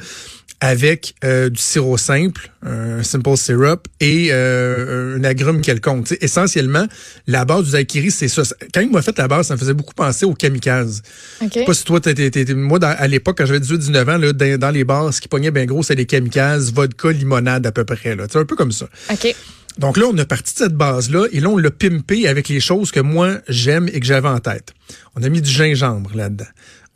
avec 0.61 1.15
euh, 1.25 1.51
du 1.51 1.61
sirop 1.63 1.97
simple, 1.99 2.51
un 2.67 3.03
simple 3.05 3.37
syrup 3.37 3.87
et 4.01 4.29
euh, 4.33 5.17
un 5.19 5.25
agrume 5.25 5.61
quelconque. 5.61 6.17
Essentiellement, 6.21 6.87
la 7.29 7.45
base 7.45 7.67
du 7.67 7.71
daiquiri, 7.73 8.11
c'est 8.11 8.27
ça. 8.29 8.43
Quand 8.75 8.81
il 8.81 8.91
m'a 8.91 9.03
fait 9.03 9.17
la 9.19 9.29
base, 9.29 9.47
ça 9.47 9.55
me 9.55 9.59
faisait 9.61 9.75
beaucoup 9.75 9.95
penser 9.95 10.27
au 10.27 10.35
kamikaze. 10.35 11.03
OK. 11.41 11.49
Je 11.55 11.59
sais 11.61 11.65
pas 11.65 11.75
si 11.75 11.85
toi, 11.85 12.01
t'es- 12.01 12.55
moi, 12.55 12.79
dans- 12.81 12.95
à 12.99 13.07
l'époque, 13.07 13.39
quand 13.39 13.47
j'avais 13.47 13.61
18-19 13.61 14.09
ans, 14.09 14.19
là, 14.19 14.33
dans, 14.33 14.59
dans 14.59 14.71
les 14.71 14.83
bars, 14.85 15.15
ce 15.15 15.21
qui 15.21 15.29
pognait 15.29 15.53
bien 15.53 15.65
gros, 15.65 15.83
c'était 15.83 15.97
des 15.97 16.07
kamikazes, 16.07 16.73
vodka, 16.73 17.13
limonade 17.13 17.65
à 17.67 17.71
peu 17.73 17.85
près. 17.85 18.17
Là. 18.17 18.27
C'est 18.31 18.39
un 18.39 18.45
peu 18.45 18.57
comme 18.57 18.73
ça. 18.73 18.89
OK. 19.13 19.35
Donc 19.79 19.97
là, 19.97 20.07
on 20.13 20.19
a 20.19 20.25
parti 20.25 20.55
de 20.55 20.59
cette 20.59 20.75
base-là 20.75 21.27
et 21.31 21.39
là, 21.39 21.51
on 21.51 21.57
l'a 21.57 21.71
pimpé 21.71 22.27
avec 22.27 22.49
les 22.49 22.59
choses 22.59 22.91
que 22.91 22.99
moi, 22.99 23.39
j'aime 23.49 23.89
et 23.93 24.01
que 24.01 24.07
j'avais 24.07 24.27
en 24.29 24.41
tête. 24.41 24.75
On 25.15 25.23
a 25.23 25.29
mis 25.29 25.41
du 25.41 25.51
gingembre 25.51 26.11
là-dedans. 26.17 26.47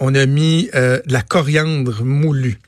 On 0.00 0.16
a 0.16 0.26
mis 0.26 0.68
euh, 0.75 1.00
de 1.06 1.12
la 1.12 1.22
coriandre 1.22 2.02
moulue. 2.02 2.58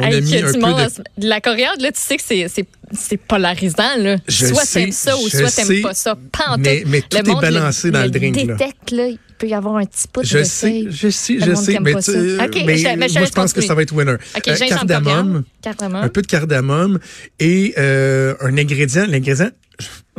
On 0.00 0.04
Hey, 0.04 0.14
a 0.16 0.20
mis 0.20 0.36
un 0.36 0.52
peu 0.52 0.58
de... 0.58 1.22
de 1.22 1.28
la 1.28 1.40
coriandre, 1.40 1.80
là, 1.82 1.92
tu 1.92 2.00
sais 2.00 2.16
que 2.16 2.22
c'est- 2.22 2.48
c'est 2.48 2.66
c'est 2.92 3.16
polarisant. 3.18 3.96
Là. 3.98 4.16
Je 4.26 4.46
soit 4.46 4.64
sais, 4.64 4.80
t'aimes 4.80 4.92
ça 4.92 5.16
ou 5.16 5.22
je 5.28 5.36
soit 5.38 5.50
t'aimes 5.54 5.66
sais, 5.66 5.80
pas 5.80 5.94
ça. 5.94 6.16
Mais- 6.58 6.80
tout. 6.82 6.88
mais 6.88 7.00
tout 7.02 7.16
est 7.18 7.22
monde 7.28 7.40
balancé 7.40 7.90
dans 7.92 8.02
le 8.02 8.10
drink, 8.10 8.36
là. 8.36 8.42
détecte, 8.54 8.90
là. 8.90 9.06
Il 9.08 9.18
peut 9.38 9.46
y 9.48 9.54
avoir 9.54 9.76
un 9.76 9.84
petit 9.84 10.08
Je 10.24 10.38
de 10.38 10.42
sais, 10.44 10.50
seuil. 10.66 10.88
je 10.90 11.08
sais, 11.08 11.32
Le 11.34 11.40
je 11.40 11.54
sais, 11.54 11.78
mais, 11.80 11.94
tu- 11.94 12.02
ça. 12.02 12.12
OK, 12.44 12.54
mais 12.56 12.64
mais 12.64 12.76
je- 12.78 12.82
je 13.14 13.18
moi, 13.18 13.24
je 13.26 13.32
pense 13.32 13.52
que 13.52 13.60
ça 13.60 13.74
va 13.74 13.82
être 13.82 13.92
winner. 13.94 14.14
OK, 14.36 14.48
Euh, 14.48 14.54
cardamome, 14.68 15.44
cardamome. 15.62 16.02
un 16.04 16.08
peu 16.08 16.20
de 16.22 16.26
cardamome 16.26 16.98
et 17.38 17.74
euh, 17.78 18.34
un 18.40 18.58
ingrédient, 18.58 19.06
l'ingrédient, 19.06 19.50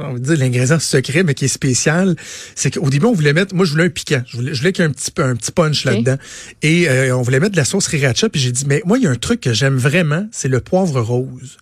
on 0.10 0.13
va 0.13 0.20
dire 0.20 0.38
l'ingrédient 0.38 0.79
secret, 0.79 1.24
mais 1.24 1.34
qui 1.34 1.46
est 1.46 1.50
spécial, 1.50 2.15
c'est 2.55 2.72
qu'au 2.74 2.89
début, 2.89 3.05
on 3.05 3.13
voulait 3.13 3.34
mettre, 3.34 3.53
moi, 3.55 3.65
je 3.65 3.72
voulais 3.72 3.86
un 3.86 3.89
piquant. 3.89 4.22
Je 4.27 4.38
voulais, 4.38 4.53
je 4.53 4.60
voulais 4.60 4.72
qu'il 4.74 4.84
y 4.84 4.88
ait 4.88 4.89
un 4.89 4.93
petit, 4.93 5.12
peu- 5.12 5.24
un 5.24 5.36
petit 5.36 5.51
punch 5.51 5.86
là-dedans. 5.86 6.17
Et 6.62 6.89
euh, 6.89 7.15
on 7.15 7.22
voulait 7.22 7.39
mettre 7.39 7.53
de 7.53 7.58
la 7.58 7.65
sauce 7.65 7.86
sriracha, 7.86 8.29
puis 8.29 8.39
j'ai 8.41 8.51
dit, 8.51 8.65
mais 8.67 8.81
moi, 8.86 8.98
il 8.98 9.03
y 9.03 9.08
a 9.08 9.12
un 9.12 9.15
truc 9.15 9.41
que 9.41 9.53
j'aime 9.53 9.77
vraiment, 9.77 10.27
c'est 10.31 10.48
le 10.50 10.60
poivre 10.62 11.00
rose. 11.01 11.58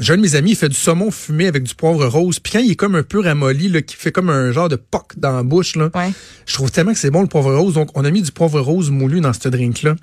J'ai 0.00 0.12
un 0.12 0.16
de 0.18 0.22
mes 0.22 0.34
amis, 0.34 0.50
il 0.50 0.56
fait 0.56 0.68
du 0.68 0.74
saumon 0.76 1.10
fumé 1.10 1.46
avec 1.46 1.62
du 1.62 1.74
poivre 1.74 2.04
rose. 2.06 2.40
Puis 2.40 2.52
quand 2.52 2.58
il 2.58 2.70
est 2.70 2.76
comme 2.76 2.94
un 2.94 3.02
peu 3.02 3.20
ramolli, 3.20 3.68
là, 3.68 3.80
qui 3.80 3.96
fait 3.96 4.12
comme 4.12 4.28
un 4.28 4.52
genre 4.52 4.68
de 4.68 4.76
poc 4.76 5.12
dans 5.16 5.32
la 5.34 5.42
bouche, 5.42 5.76
là, 5.76 5.88
Ouais. 5.94 6.12
je 6.44 6.52
trouve 6.52 6.70
tellement 6.70 6.92
que 6.92 6.98
c'est 6.98 7.10
bon 7.10 7.22
le 7.22 7.26
poivre 7.26 7.54
rose. 7.54 7.72
Donc, 7.72 7.88
on 7.94 8.04
a 8.04 8.10
mis 8.10 8.20
du 8.20 8.30
poivre 8.30 8.60
rose 8.60 8.90
moulu 8.90 9.22
dans 9.22 9.32
ce 9.32 9.48
drink-là. 9.48 9.96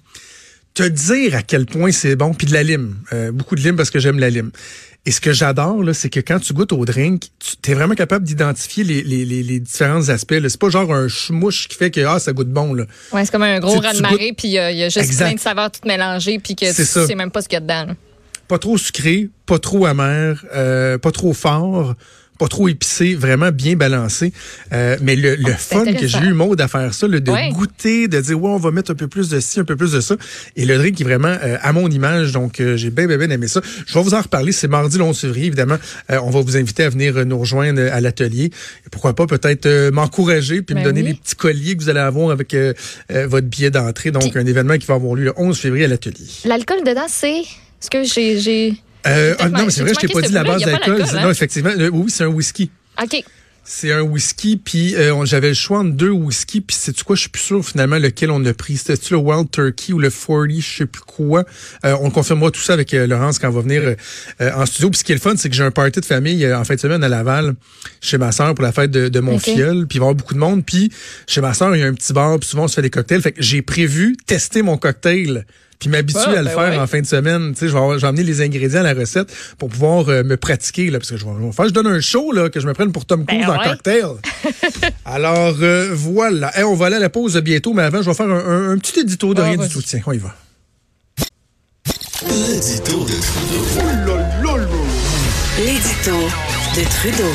Te 0.75 0.83
dire 0.83 1.35
à 1.35 1.41
quel 1.41 1.65
point 1.65 1.91
c'est 1.91 2.15
bon, 2.15 2.33
puis 2.33 2.45
de 2.47 2.53
la 2.53 2.61
lime. 2.61 2.95
Euh, 3.13 3.31
beaucoup 3.31 3.55
de 3.55 3.61
lime 3.61 3.75
parce 3.77 3.89
que 3.89 3.97
j'aime 3.99 4.19
la 4.19 4.29
lime. 4.29 4.51
Et 5.07 5.11
ce 5.11 5.21
que 5.21 5.31
j'adore, 5.33 5.83
là, 5.83 5.93
c'est 5.93 6.09
que 6.09 6.19
quand 6.19 6.39
tu 6.39 6.51
goûtes 6.53 6.73
au 6.73 6.83
drink, 6.83 7.23
tu 7.61 7.71
es 7.71 7.73
vraiment 7.75 7.93
capable 7.95 8.25
d'identifier 8.25 8.83
les, 8.83 9.01
les, 9.03 9.23
les, 9.23 9.41
les 9.43 9.59
différents 9.59 10.09
aspects. 10.09 10.31
là. 10.33 10.49
C'est 10.49 10.59
pas 10.59 10.69
genre 10.69 10.93
un 10.93 11.07
chmouche 11.07 11.67
qui 11.69 11.77
fait 11.77 11.91
que 11.91 12.01
ah, 12.01 12.19
ça 12.19 12.33
goûte 12.33 12.49
bon. 12.49 12.73
Là. 12.73 12.85
Ouais, 13.13 13.23
c'est 13.23 13.31
comme 13.31 13.43
un 13.43 13.59
gros 13.59 13.75
Tu- 13.75 13.79
tu 13.81 13.85
raz-de-marée, 13.85 14.33
puis 14.37 14.57
euh, 14.57 14.71
il 14.71 14.77
y 14.77 14.83
a 14.83 14.89
juste 14.89 15.05
Exact. 15.05 15.25
plein 15.27 15.35
de 15.35 15.39
saveurs 15.39 15.71
toutes 15.71 15.85
mélangées, 15.85 16.39
puis 16.39 16.55
que 16.55 16.65
C'est 16.65 16.83
tu 16.83 16.89
ça. 16.89 17.07
sais 17.07 17.15
même 17.15 17.31
pas 17.31 17.41
ce 17.41 17.47
qu'il 17.47 17.55
y 17.55 17.57
a 17.57 17.61
dedans. 17.61 17.85
là. 17.87 17.95
Pas 18.47 18.57
trop 18.59 18.77
sucré, 18.77 19.29
pas 19.45 19.59
trop 19.59 19.85
amer, 19.85 20.43
euh, 20.53 20.97
pas 20.97 21.11
trop 21.11 21.33
fort, 21.33 21.95
pas 22.37 22.47
trop 22.47 22.67
épicé, 22.67 23.15
vraiment 23.15 23.51
bien 23.51 23.75
balancé. 23.75 24.33
Euh, 24.73 24.97
mais 25.01 25.15
le, 25.15 25.35
le 25.35 25.51
Ah, 25.53 25.57
fun 25.57 25.85
que 25.85 26.05
j'ai 26.07 26.19
eu, 26.19 26.33
Maud, 26.33 26.59
à 26.59 26.67
faire 26.67 26.93
ça, 26.93 27.07
là, 27.07 27.19
de 27.19 27.31
Ouais. 27.31 27.49
goûter, 27.51 28.07
de 28.07 28.19
dire, 28.19 28.41
ouais, 28.41 28.49
on 28.49 28.57
va 28.57 28.71
mettre 28.71 28.91
un 28.91 28.95
peu 28.95 29.07
plus 29.07 29.29
de 29.29 29.39
ci, 29.39 29.59
un 29.59 29.63
peu 29.63 29.75
plus 29.75 29.91
de 29.93 30.01
ça. 30.01 30.15
Et 30.55 30.65
le 30.65 30.77
drink 30.77 30.99
est 30.99 31.03
vraiment 31.03 31.27
euh, 31.43 31.57
à 31.61 31.71
mon 31.73 31.89
image, 31.89 32.31
donc 32.33 32.59
euh, 32.59 32.75
j'ai 32.77 32.89
bien, 32.89 33.07
bien, 33.07 33.17
bien 33.17 33.29
aimé 33.29 33.47
ça. 33.47 33.61
Je 33.87 33.93
vais 33.93 34.01
vous 34.03 34.13
en 34.13 34.21
reparler, 34.21 34.51
c'est 34.51 34.67
mardi 34.67 34.97
le 34.97 35.03
11 35.03 35.17
février, 35.19 35.47
évidemment. 35.47 35.77
Euh, 36.11 36.19
on 36.23 36.29
va 36.29 36.41
vous 36.41 36.57
inviter 36.57 36.83
à 36.83 36.89
venir 36.89 37.17
euh, 37.17 37.23
nous 37.23 37.37
rejoindre 37.39 37.79
euh, 37.79 37.89
à 37.93 38.01
l'atelier. 38.01 38.51
Pourquoi 38.91 39.15
pas 39.15 39.27
peut-être 39.27 39.65
euh, 39.65 39.91
m'encourager 39.91 40.61
puis 40.61 40.75
me 40.75 40.79
Ben 40.81 40.85
donner 40.85 41.01
oui. 41.01 41.07
les 41.09 41.13
petits 41.13 41.35
colliers 41.35 41.75
que 41.77 41.83
vous 41.83 41.89
allez 41.89 41.99
avoir 41.99 42.31
avec 42.31 42.55
votre 43.09 43.47
billet 43.47 43.69
d'entrée. 43.71 44.11
Donc, 44.11 44.31
Puis- 44.31 44.39
un 44.39 44.45
événement 44.45 44.77
qui 44.77 44.85
va 44.87 44.95
avoir 44.95 45.15
lieu 45.15 45.23
le 45.25 45.33
11 45.37 45.57
février 45.57 45.85
à 45.85 45.87
l'atelier. 45.87 46.25
L'alcool 46.45 46.83
dedans, 46.85 47.05
c'est. 47.07 47.39
Est-ce 47.39 47.89
que 47.89 48.03
j'ai. 48.03 48.73
Euh, 49.07 49.35
ah, 49.39 49.49
non, 49.49 49.65
mais 49.65 49.71
c'est 49.71 49.81
vrai, 49.81 49.93
je 49.93 49.99
t'ai 50.07 50.13
pas 50.13 50.21
dit 50.21 50.33
la 50.33 50.43
base 50.43 50.63
d'alcool. 50.63 51.03
C'est- 51.05 51.17
hein? 51.17 51.23
Non, 51.23 51.31
effectivement, 51.31 51.71
euh, 51.77 51.89
oui, 51.93 52.09
c'est 52.11 52.23
un 52.23 52.27
whisky. 52.27 52.69
OK. 53.01 53.23
C'est 53.67 53.91
un 53.91 54.01
whisky, 54.01 54.57
puis 54.57 54.95
euh, 54.95 55.25
j'avais 55.25 55.47
le 55.47 55.53
choix 55.55 55.79
entre 55.79 55.89
deux 55.93 56.11
whisky, 56.11 56.61
puis 56.61 56.77
c'est 56.79 57.01
quoi, 57.01 57.15
je 57.15 57.21
suis 57.21 57.29
plus 57.31 57.41
sûr 57.41 57.65
finalement 57.65 57.97
lequel 57.97 58.29
on 58.29 58.45
a 58.45 58.53
pris. 58.53 58.77
C'était-tu 58.77 59.13
le 59.13 59.19
Wild 59.19 59.49
Turkey 59.49 59.91
ou 59.91 59.97
le 59.97 60.11
40, 60.11 60.51
je 60.61 60.77
sais 60.77 60.85
plus 60.85 61.01
quoi? 61.01 61.45
Euh, 61.83 61.95
on 62.01 62.11
confirmera 62.11 62.51
tout 62.51 62.61
ça 62.61 62.73
avec 62.73 62.93
euh, 62.93 63.07
Laurence 63.07 63.39
quand 63.39 63.47
on 63.47 63.53
va 63.53 63.61
venir 63.61 63.81
euh, 63.83 63.95
euh, 64.41 64.51
en 64.55 64.67
studio. 64.67 64.91
Puis 64.91 64.99
ce 64.99 65.03
qui 65.03 65.13
est 65.13 65.15
le 65.15 65.21
fun, 65.21 65.33
c'est 65.35 65.49
que 65.49 65.55
j'ai 65.55 65.63
un 65.63 65.71
party 65.71 65.99
de 65.99 66.05
famille 66.05 66.45
euh, 66.45 66.59
en 66.59 66.63
fin 66.63 66.75
de 66.75 66.79
semaine 66.79 67.03
à 67.03 67.09
Laval 67.09 67.55
chez 68.01 68.19
ma 68.19 68.31
soeur 68.31 68.53
pour 68.53 68.63
la 68.63 68.71
fête 68.71 68.91
de, 68.91 69.07
de 69.09 69.19
mon 69.19 69.37
Ok. 69.37 69.41
filleul, 69.45 69.87
puis 69.87 69.97
il 69.97 69.99
va 69.99 70.05
y 70.05 70.09
avoir 70.09 70.13
beaucoup 70.15 70.35
de 70.35 70.39
monde. 70.39 70.63
Puis 70.63 70.91
chez 71.25 71.41
ma 71.41 71.55
soeur, 71.55 71.75
il 71.75 71.79
y 71.79 71.83
a 71.83 71.87
un 71.87 71.93
petit 71.95 72.13
bar, 72.13 72.37
puis 72.39 72.47
souvent 72.47 72.65
on 72.65 72.67
se 72.67 72.75
fait 72.75 72.83
des 72.83 72.91
cocktails. 72.91 73.21
Fait 73.23 73.31
que 73.31 73.41
j'ai 73.41 73.63
prévu 73.63 74.15
tester 74.27 74.61
mon 74.61 74.77
cocktail 74.77 75.43
puis 75.79 75.89
m'habituer 75.89 76.21
Ah, 76.27 76.29
à 76.29 76.35
le 76.41 76.43
ben 76.45 76.49
faire 76.51 76.69
ouais. 76.71 76.77
en 76.79 76.87
fin 76.87 77.01
de 77.01 77.05
semaine. 77.05 77.51
Tu 77.53 77.59
sais, 77.59 77.67
je 77.67 77.73
vais, 77.73 77.77
avoir- 77.79 77.95
je 77.97 78.01
vais 78.01 78.07
amener 78.07 78.23
les 78.23 78.41
ingrédients 78.41 78.79
à 78.79 78.83
la 78.83 78.93
recette 78.93 79.31
pour 79.57 79.69
pouvoir 79.69 80.07
euh, 80.09 80.23
me 80.23 80.37
pratiquer 80.37 80.89
là, 80.89 80.99
parce 80.99 81.09
que 81.11 81.17
je 81.17 81.25
vais, 81.25 81.31
je 81.39 81.45
vais 81.45 81.51
faire, 81.51 81.65
je 81.67 81.73
donne 81.73 81.87
un 81.87 81.99
show 81.99 82.31
là 82.31 82.49
que 82.49 82.59
je 82.59 82.67
me 82.67 82.73
prenne 82.73 82.91
pour 82.91 83.05
Tom 83.05 83.25
Cruise 83.25 83.41
Ben 83.41 83.47
dans 83.47 83.59
ouais. 83.59 83.67
cocktail. 83.69 84.05
Alors 85.05 85.57
euh, 85.61 85.89
voilà. 85.93 86.57
Hey, 86.57 86.63
on 86.63 86.75
va 86.75 86.87
aller 86.87 86.95
à 86.95 86.99
la 86.99 87.09
pause 87.09 87.35
bientôt, 87.37 87.73
mais 87.73 87.83
avant, 87.83 88.01
je 88.01 88.09
vais 88.09 88.15
faire 88.15 88.27
un, 88.27 88.31
un- 88.45 88.71
un 88.71 88.77
petit 88.77 88.99
édito 89.01 89.33
de 89.33 89.41
Ah, 89.41 89.45
rien 89.45 89.57
du 89.57 89.67
tout. 89.69 89.81
Tiens, 89.81 90.01
on 90.05 90.11
y 90.13 90.17
va. 90.17 90.33
L'édito 92.27 93.05
de 93.05 93.11
Trudeau. 93.11 94.17
L'édito 95.57 96.17
de 96.75 96.83
Trudeau. 96.89 97.31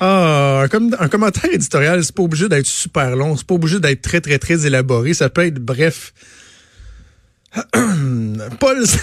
Ah, 0.00 0.60
un, 0.64 0.68
com- 0.68 0.94
un 0.98 1.08
commentaire 1.08 1.50
éditorial, 1.52 2.04
c'est 2.04 2.14
pas 2.14 2.22
obligé 2.22 2.48
d'être 2.48 2.66
super 2.66 3.16
long, 3.16 3.34
c'est 3.36 3.46
pas 3.46 3.54
obligé 3.54 3.80
d'être 3.80 4.02
très, 4.02 4.20
très, 4.20 4.38
très 4.38 4.66
élaboré. 4.66 5.14
Ça 5.14 5.30
peut 5.30 5.46
être 5.46 5.58
bref. 5.58 6.12
Paul. 8.60 8.84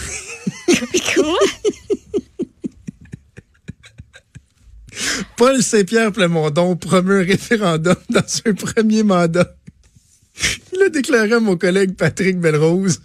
Paul 5.38 5.62
Saint-Pierre 5.64 6.12
Plamondon 6.12 6.76
promeut 6.76 7.22
un 7.24 7.26
référendum 7.26 7.96
dans 8.10 8.28
son 8.28 8.54
premier 8.54 9.04
mandat. 9.04 9.56
Il 10.74 10.82
a 10.82 10.90
déclaré 10.90 11.40
mon 11.40 11.58
collègue 11.58 11.96
Patrick 11.96 12.40
Belrose. 12.40 13.02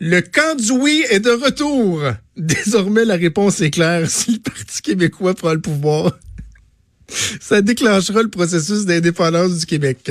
Le 0.00 0.20
camp 0.20 0.56
du 0.56 0.72
oui 0.72 1.04
est 1.10 1.20
de 1.20 1.30
retour. 1.30 2.02
Désormais, 2.36 3.04
la 3.04 3.16
réponse 3.16 3.60
est 3.60 3.70
claire. 3.70 4.10
Si 4.10 4.32
le 4.32 4.38
Parti 4.40 4.82
québécois 4.82 5.34
prend 5.34 5.54
le 5.54 5.60
pouvoir, 5.60 6.18
ça 7.40 7.62
déclenchera 7.62 8.22
le 8.22 8.28
processus 8.28 8.84
d'indépendance 8.84 9.58
du 9.58 9.66
Québec. 9.66 10.10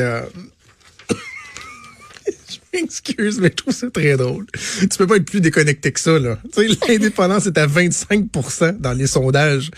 Je 2.78 2.82
m'excuse, 2.82 3.40
mais 3.40 3.48
je 3.50 3.54
trouve 3.56 3.74
ça 3.74 3.90
très 3.90 4.18
drôle. 4.18 4.46
Tu 4.80 4.88
peux 4.98 5.08
pas 5.08 5.16
être 5.18 5.26
plus 5.26 5.42
déconnecté 5.42 5.92
que 5.92 6.00
ça, 6.00 6.20
là. 6.20 6.38
Tu 6.56 6.68
sais, 6.68 6.78
l'indépendance 6.90 7.46
est 7.46 7.58
à 7.58 7.68
25% 7.68 8.80
dans 8.80 8.94
les 8.94 9.08
sondages, 9.08 9.72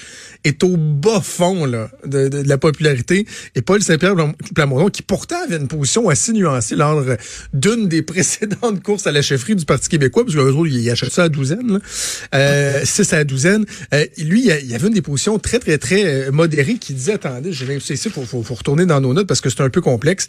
est 0.44 0.64
au 0.64 0.78
bas 0.78 1.22
fond, 1.22 1.66
là, 1.66 1.90
de, 2.06 2.28
de- 2.30 2.42
de 2.44 2.48
la 2.50 2.58
popularité. 2.58 3.26
Et 3.56 3.62
Paul 3.62 3.82
Saint-Pierre 3.82 4.16
Plam- 4.16 4.34
Plamondon, 4.56 4.90
qui 4.90 5.02
pourtant 5.04 5.36
avait 5.44 5.58
une 5.58 5.68
position 5.68 6.10
assez 6.10 6.32
nuancée 6.34 6.76
lors 6.76 7.00
euh, 7.00 7.16
d'une 7.54 7.88
des 7.88 8.02
précédentes 8.04 8.82
courses 8.84 9.08
à 9.08 9.12
la 9.12 9.22
chefferie 9.22 9.56
du 9.56 9.66
Parti 9.66 9.90
québécois, 9.90 10.24
parce 10.26 10.36
que 10.36 10.42
eux 10.42 10.54
autres, 10.54 10.72
ils 10.72 10.90
achètent 10.90 11.12
ça 11.12 11.24
à 11.24 11.30
douzaine, 11.30 11.74
là. 11.74 11.80
Euh, 12.36 12.82
six 12.84 13.12
à 13.14 13.18
la 13.18 13.24
douzaine. 13.24 13.66
Euh, 13.94 14.06
lui, 14.18 14.46
il 14.48 14.76
avait 14.76 14.88
une 14.88 14.94
des 14.94 15.02
positions 15.02 15.38
très, 15.40 15.60
très, 15.60 15.78
très 15.78 16.04
euh, 16.06 16.32
modérées 16.32 16.76
qui 16.78 16.94
disait, 16.94 17.14
attendez, 17.14 17.52
j'ai 17.54 17.66
même 17.66 17.78
ici, 17.80 18.10
faut, 18.10 18.24
faut, 18.24 18.44
faut 18.44 18.56
retourner 18.56 18.86
dans 18.86 19.02
nos 19.02 19.14
notes 19.14 19.28
parce 19.28 19.42
que 19.42 19.50
c'est 19.50 19.62
un 19.62 19.70
peu 19.70 19.82
complexe. 19.82 20.28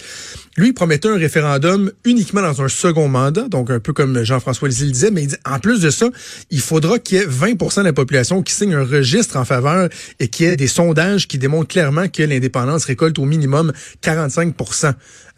Lui, 0.56 0.68
il 0.68 0.74
promettait 0.74 1.08
un 1.08 1.16
référendum 1.16 1.90
uniquement 2.04 2.42
dans 2.42 2.57
un 2.62 2.68
second 2.68 3.08
mandat, 3.08 3.48
donc 3.48 3.70
un 3.70 3.80
peu 3.80 3.92
comme 3.92 4.22
Jean-François 4.24 4.68
Lisée 4.68 4.86
le 4.86 4.92
disait, 4.92 5.10
mais 5.10 5.22
il 5.22 5.28
dit, 5.28 5.36
en 5.44 5.58
plus 5.58 5.80
de 5.80 5.90
ça, 5.90 6.06
il 6.50 6.60
faudra 6.60 6.98
qu'il 6.98 7.18
y 7.18 7.20
ait 7.20 7.26
20% 7.26 7.80
de 7.80 7.84
la 7.84 7.92
population 7.92 8.42
qui 8.42 8.52
signe 8.52 8.74
un 8.74 8.84
registre 8.84 9.36
en 9.36 9.44
faveur 9.44 9.88
et 10.18 10.28
qu'il 10.28 10.46
y 10.46 10.48
ait 10.48 10.56
des 10.56 10.66
sondages 10.66 11.28
qui 11.28 11.38
démontrent 11.38 11.68
clairement 11.68 12.08
que 12.08 12.22
l'indépendance 12.22 12.84
récolte 12.84 13.18
au 13.18 13.24
minimum 13.24 13.72
45 14.00 14.54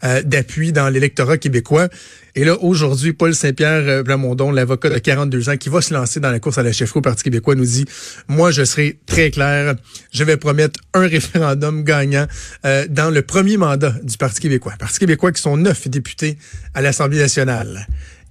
euh, 0.03 0.21
d'appui 0.21 0.71
dans 0.71 0.89
l'électorat 0.89 1.37
québécois. 1.37 1.89
Et 2.35 2.45
là, 2.45 2.57
aujourd'hui, 2.61 3.13
Paul 3.13 3.35
Saint-Pierre 3.35 3.83
euh, 3.87 4.03
Plamondon, 4.03 4.51
l'avocat 4.51 4.89
de 4.89 4.97
42 4.97 5.49
ans 5.49 5.57
qui 5.57 5.69
va 5.69 5.81
se 5.81 5.93
lancer 5.93 6.19
dans 6.19 6.31
la 6.31 6.39
course 6.39 6.57
à 6.57 6.63
la 6.63 6.71
chefferie 6.71 6.99
au 6.99 7.01
Parti 7.01 7.23
québécois, 7.23 7.55
nous 7.55 7.65
dit, 7.65 7.85
moi, 8.27 8.51
je 8.51 8.63
serai 8.63 8.99
très 9.05 9.31
clair, 9.31 9.75
je 10.11 10.23
vais 10.23 10.37
promettre 10.37 10.79
un 10.93 11.07
référendum 11.07 11.83
gagnant 11.83 12.25
euh, 12.65 12.85
dans 12.89 13.09
le 13.09 13.21
premier 13.21 13.57
mandat 13.57 13.95
du 14.03 14.17
Parti 14.17 14.39
québécois. 14.39 14.73
Parti 14.79 14.99
québécois 14.99 15.31
qui 15.31 15.41
sont 15.41 15.57
neuf 15.57 15.87
députés 15.87 16.37
à 16.73 16.81
l'Assemblée 16.81 17.19
nationale. 17.19 17.87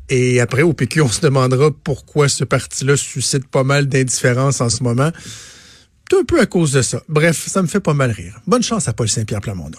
Et 0.09 0.41
après, 0.41 0.63
au 0.63 0.73
PQ, 0.73 1.03
on 1.03 1.09
se 1.09 1.21
demandera 1.21 1.71
pourquoi 1.71 2.29
ce 2.29 2.43
parti-là 2.43 2.97
suscite 2.97 3.47
pas 3.47 3.63
mal 3.63 3.87
d'indifférence 3.87 4.61
en 4.61 4.69
ce 4.69 4.83
moment. 4.83 5.13
Un 6.13 6.25
peu 6.25 6.41
à 6.41 6.47
cause 6.47 6.73
de 6.73 6.83
ça. 6.83 7.03
Bref, 7.09 7.47
ça 7.47 7.63
me 7.63 7.69
fait 7.69 7.79
pas 7.79 7.95
mal 7.95 8.11
rire. 8.11 8.41
Bonne 8.47 8.65
chance 8.65 8.89
à 8.89 8.93
Paul 8.93 9.09
Saint-Pierre 9.09 9.41
Plamondon. 9.41 9.79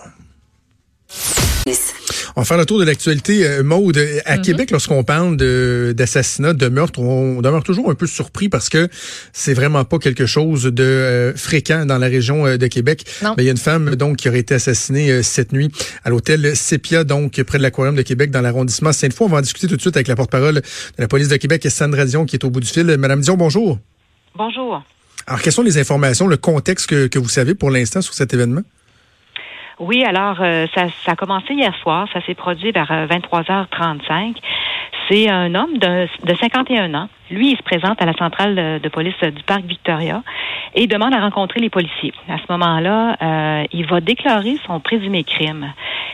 On 2.35 2.41
va 2.41 2.45
faire 2.45 2.57
le 2.57 2.65
tour 2.65 2.79
de 2.79 2.85
l'actualité. 2.85 3.45
Euh, 3.45 3.61
Maude, 3.63 3.99
à 4.25 4.37
Québec, 4.37 4.71
lorsqu'on 4.71 5.03
parle 5.03 5.37
de- 5.37 5.93
d'assassinat, 5.95 6.53
de, 6.53 6.69
meurtre, 6.69 6.99
on 6.99 7.41
demeure 7.41 7.63
toujours 7.63 7.91
un 7.91 7.95
peu 7.95 8.07
surpris 8.07 8.49
parce 8.49 8.69
que 8.69 8.87
c'est 9.33 9.53
vraiment 9.53 9.83
pas 9.83 9.99
quelque 9.99 10.25
chose 10.25 10.63
de 10.63 10.83
euh, 10.83 11.35
fréquent 11.35 11.85
dans 11.85 11.97
la 11.97 12.07
région 12.07 12.45
euh, 12.47 12.57
de 12.57 12.67
Québec. 12.67 13.05
Non. 13.21 13.35
Mais 13.37 13.43
il 13.43 13.45
y 13.47 13.49
a 13.49 13.51
une 13.51 13.57
femme 13.57 13.95
donc 13.95 14.17
qui 14.17 14.29
aurait 14.29 14.39
été 14.39 14.55
assassinée 14.55 15.11
euh, 15.11 15.23
cette 15.23 15.51
nuit 15.51 15.71
à 16.03 16.09
l'hôtel 16.09 16.55
Sepia, 16.55 17.03
donc 17.03 17.41
près 17.43 17.57
de 17.57 17.63
l'aquarium 17.63 17.95
de 17.95 18.01
Québec, 18.01 18.31
dans 18.31 18.41
l'arrondissement 18.41 18.91
Sainte-Foy. 18.93 19.27
On 19.27 19.29
va 19.29 19.37
en 19.37 19.41
discuter 19.41 19.67
tout 19.67 19.75
de 19.75 19.81
suite 19.81 19.97
avec 19.97 20.07
la 20.07 20.15
porte-parole 20.15 20.55
de 20.55 20.61
la 20.97 21.07
police 21.07 21.27
de 21.27 21.35
Québec, 21.35 21.67
Sandra 21.69 22.05
Dion, 22.05 22.25
qui 22.25 22.37
est 22.37 22.45
au 22.45 22.49
bout 22.49 22.61
du 22.61 22.67
fil. 22.67 22.85
Madame 22.97 23.21
Dion, 23.21 23.35
bonjour. 23.35 23.77
Bonjour. 24.35 24.83
Alors, 25.27 25.41
quelles 25.41 25.53
sont 25.53 25.61
les 25.63 25.77
informations, 25.77 26.27
le 26.27 26.37
contexte 26.37 26.87
que, 26.87 27.07
que 27.07 27.19
vous 27.19 27.29
savez 27.29 27.53
pour 27.55 27.69
l'instant 27.69 28.01
sur 28.01 28.13
cet 28.13 28.33
événement? 28.33 28.61
Oui, 29.79 30.03
alors 30.03 30.37
euh, 30.41 30.67
ça, 30.75 30.87
ça 31.05 31.13
a 31.13 31.15
commencé 31.15 31.53
hier 31.53 31.73
soir, 31.75 32.07
ça 32.13 32.21
s'est 32.21 32.35
produit 32.35 32.71
vers 32.71 32.91
euh, 32.91 33.07
23h35. 33.07 34.35
C'est 35.09 35.29
un 35.29 35.55
homme 35.55 35.77
de, 35.77 36.07
de 36.25 36.35
51 36.35 36.93
ans. 36.93 37.09
Lui, 37.31 37.51
il 37.51 37.57
se 37.57 37.63
présente 37.63 38.01
à 38.01 38.05
la 38.05 38.13
centrale 38.13 38.79
de, 38.81 38.89
police 38.89 39.17
du 39.21 39.43
parc 39.43 39.61
Victoria 39.61 40.21
et 40.75 40.85
demande 40.88 41.13
à 41.13 41.21
rencontrer 41.21 41.61
les 41.61 41.69
policiers. 41.69 42.13
À 42.29 42.38
ce 42.38 42.51
moment-là, 42.51 43.15
euh, 43.21 43.63
il 43.71 43.85
va 43.85 44.01
déclarer 44.01 44.57
son 44.67 44.79
présumé 44.81 45.23
crime. 45.23 45.71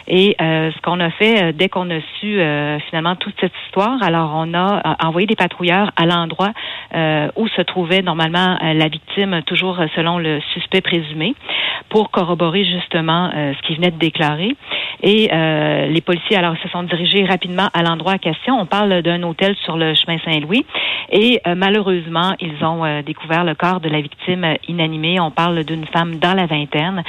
Et 0.08 0.36
euh, 0.42 0.72
ce 0.72 0.82
qu'on 0.82 1.00
a 1.00 1.10
fait 1.10 1.44
euh, 1.44 1.52
dès 1.54 1.68
qu'on 1.68 1.90
a 1.90 2.00
su 2.20 2.40
euh, 2.40 2.80
finalement 2.90 3.16
toute 3.16 3.36
cette 3.42 3.52
histoire, 3.66 4.02
alors 4.02 4.32
on 4.36 4.54
a 4.54 4.78
euh, 4.78 4.94
envoyé 5.04 5.28
des 5.28 5.36
patrouilleurs 5.36 5.92
à 5.98 6.06
l'endroit 6.06 6.54
euh, 6.96 7.28
où 7.36 7.48
se 7.50 7.62
trouvait 7.62 8.02
normalement 8.02 8.58
la 8.62 8.88
victime, 8.88 9.42
toujours 9.46 9.80
selon 9.96 10.18
le 10.18 10.40
suspect 10.54 10.82
présumé, 10.82 11.36
pour 11.90 12.10
corroborer 12.12 12.64
justement 12.64 13.30
ce 13.32 13.62
qu'il 13.66 13.76
venait 13.78 13.92
de 13.92 13.98
déclarer. 13.98 14.56
Et 15.04 15.30
les 15.30 16.02
policiers 16.02 16.38
alors 16.38 16.56
se 16.62 16.70
sont 16.70 16.84
dirigés 16.84 17.26
rapidement 17.26 17.68
à 17.74 17.84
l'endroit 17.84 18.14
en 18.14 18.18
question. 18.18 18.60
On 18.60 18.66
parle 18.66 19.02
d'un 19.02 19.24
hôtel 19.24 19.56
sur 19.64 19.78
le 19.78 19.94
chemin 19.96 20.18
Saint-Louis. 20.26 20.66
Et 21.12 21.42
euh, 21.48 21.56
malheureusement, 21.56 22.34
ils 22.40 22.64
ont 22.64 22.84
euh, 22.84 23.02
découvert 23.02 23.44
le 23.44 23.56
corps 23.56 23.80
de 23.80 23.90
la 23.90 24.02
victime 24.02 24.44
euh, 24.44 24.56
inanimée. 24.68 25.20
On 25.20 25.32
parle 25.32 25.64
d'une 25.64 25.86
femme 25.86 26.18
dans 26.18 26.34
la 26.34 26.46
vingtaine 26.46 27.04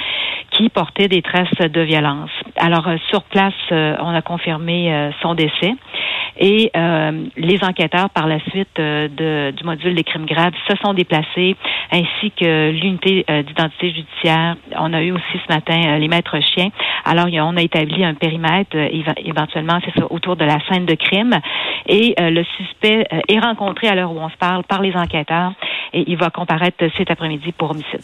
qui 0.51 0.69
portait 0.69 1.09
des 1.09 1.23
traces 1.23 1.59
de 1.59 1.81
violence. 1.81 2.31
Alors 2.57 2.89
sur 3.11 3.23
place, 3.25 3.53
on 3.71 4.15
a 4.15 4.23
confirmé 4.23 5.11
son 5.21 5.35
décès. 5.35 5.75
Et 6.37 6.71
euh, 6.77 7.25
les 7.37 7.63
enquêteurs, 7.65 8.11
par 8.11 8.27
la 8.27 8.39
suite 8.51 8.79
euh, 8.79 9.09
de- 9.09 9.51
du 9.57 9.65
module 9.65 9.95
des 9.95 10.05
crimes 10.05 10.27
graves, 10.27 10.53
se 10.69 10.77
sont 10.85 10.95
déplacés, 10.95 11.57
ainsi 11.91 12.31
que 12.33 12.71
l'unité 12.71 13.25
euh, 13.31 13.43
d'identité 13.43 13.91
judiciaire. 13.93 14.57
On 14.79 14.93
a 14.93 15.03
eu 15.03 15.13
aussi 15.13 15.39
ce 15.47 15.53
matin 15.53 15.81
euh, 15.87 15.99
les 15.99 16.09
maîtres 16.09 16.39
chiens. 16.41 16.69
Alors, 17.05 17.27
on 17.33 17.57
a 17.57 17.63
établi 17.63 18.05
un 18.05 18.15
périmètre, 18.15 18.77
euh, 18.77 18.89
éventuellement, 19.25 19.79
c'est 19.85 19.99
ça, 19.99 20.07
autour 20.13 20.37
de 20.37 20.45
la 20.45 20.59
scène 20.69 20.87
de 20.87 20.95
crime. 20.95 21.35
Et 21.87 22.15
le 22.19 22.45
suspect 22.57 23.07
est 23.29 23.39
rencontré 23.39 23.89
à 23.89 23.95
l'heure 23.95 24.13
où 24.13 24.19
on 24.21 24.29
se 24.29 24.37
parle 24.37 24.63
par 24.65 24.83
les 24.83 24.95
enquêteurs. 24.95 25.53
et 25.93 26.05
il 26.07 26.17
va 26.17 26.29
comparaître 26.31 26.85
cet 26.97 27.11
après-midi 27.11 27.53
pour 27.53 27.71
homicide. 27.71 28.01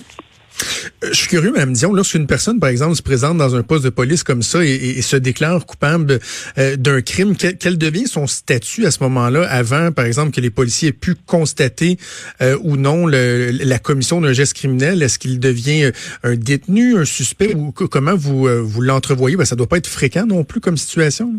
Euh, 1.03 1.09
Je 1.11 1.15
suis 1.15 1.29
curieux, 1.29 1.53
Mme 1.53 1.73
Dion, 1.73 1.93
lorsqu'une 1.93 2.27
personne, 2.27 2.61
par 2.61 2.69
exemple, 2.71 2.97
se 2.97 3.03
présente 3.03 3.39
dans 3.39 3.55
un 3.57 3.63
poste 3.63 3.85
de 3.85 3.91
police 3.91 4.23
comme 4.23 4.43
ça 4.43 4.65
et, 4.65 5.03
se 5.03 5.17
déclare 5.17 5.67
coupable 5.67 6.19
euh, 6.59 6.77
d'un 6.77 7.03
crime, 7.03 7.37
quel, 7.37 7.79
devient 7.79 8.07
son 8.07 8.27
statut 8.27 8.87
à 8.87 8.91
ce 8.91 9.03
moment-là, 9.03 9.47
avant, 9.49 9.93
par 9.93 10.05
exemple, 10.05 10.33
que 10.33 10.41
les 10.41 10.51
policiers 10.51 10.89
aient 10.89 10.93
pu 10.93 11.15
constater 11.15 11.99
euh, 12.41 12.57
ou 12.63 12.77
non 12.77 13.07
la 13.07 13.79
commission 13.79 14.21
d'un 14.21 14.33
geste 14.33 14.55
criminel? 14.55 15.03
Est-ce 15.03 15.19
qu'il 15.19 15.41
devient 15.41 15.85
euh, 15.85 15.93
un 16.23 16.37
détenu, 16.37 16.97
un 16.97 17.05
suspect, 17.05 17.55
ou 17.55 17.73
co- 17.73 17.89
comment 17.89 18.15
vous, 18.17 18.47
vous 18.65 18.81
l'entrevoyez? 18.81 19.37
Ben, 19.37 19.45
ça 19.45 19.57
doit 19.57 19.67
pas 19.67 19.79
être 19.79 19.87
fréquent 19.89 20.27
non 20.27 20.45
plus 20.45 20.61
comme 20.61 20.77
situation. 20.77 21.33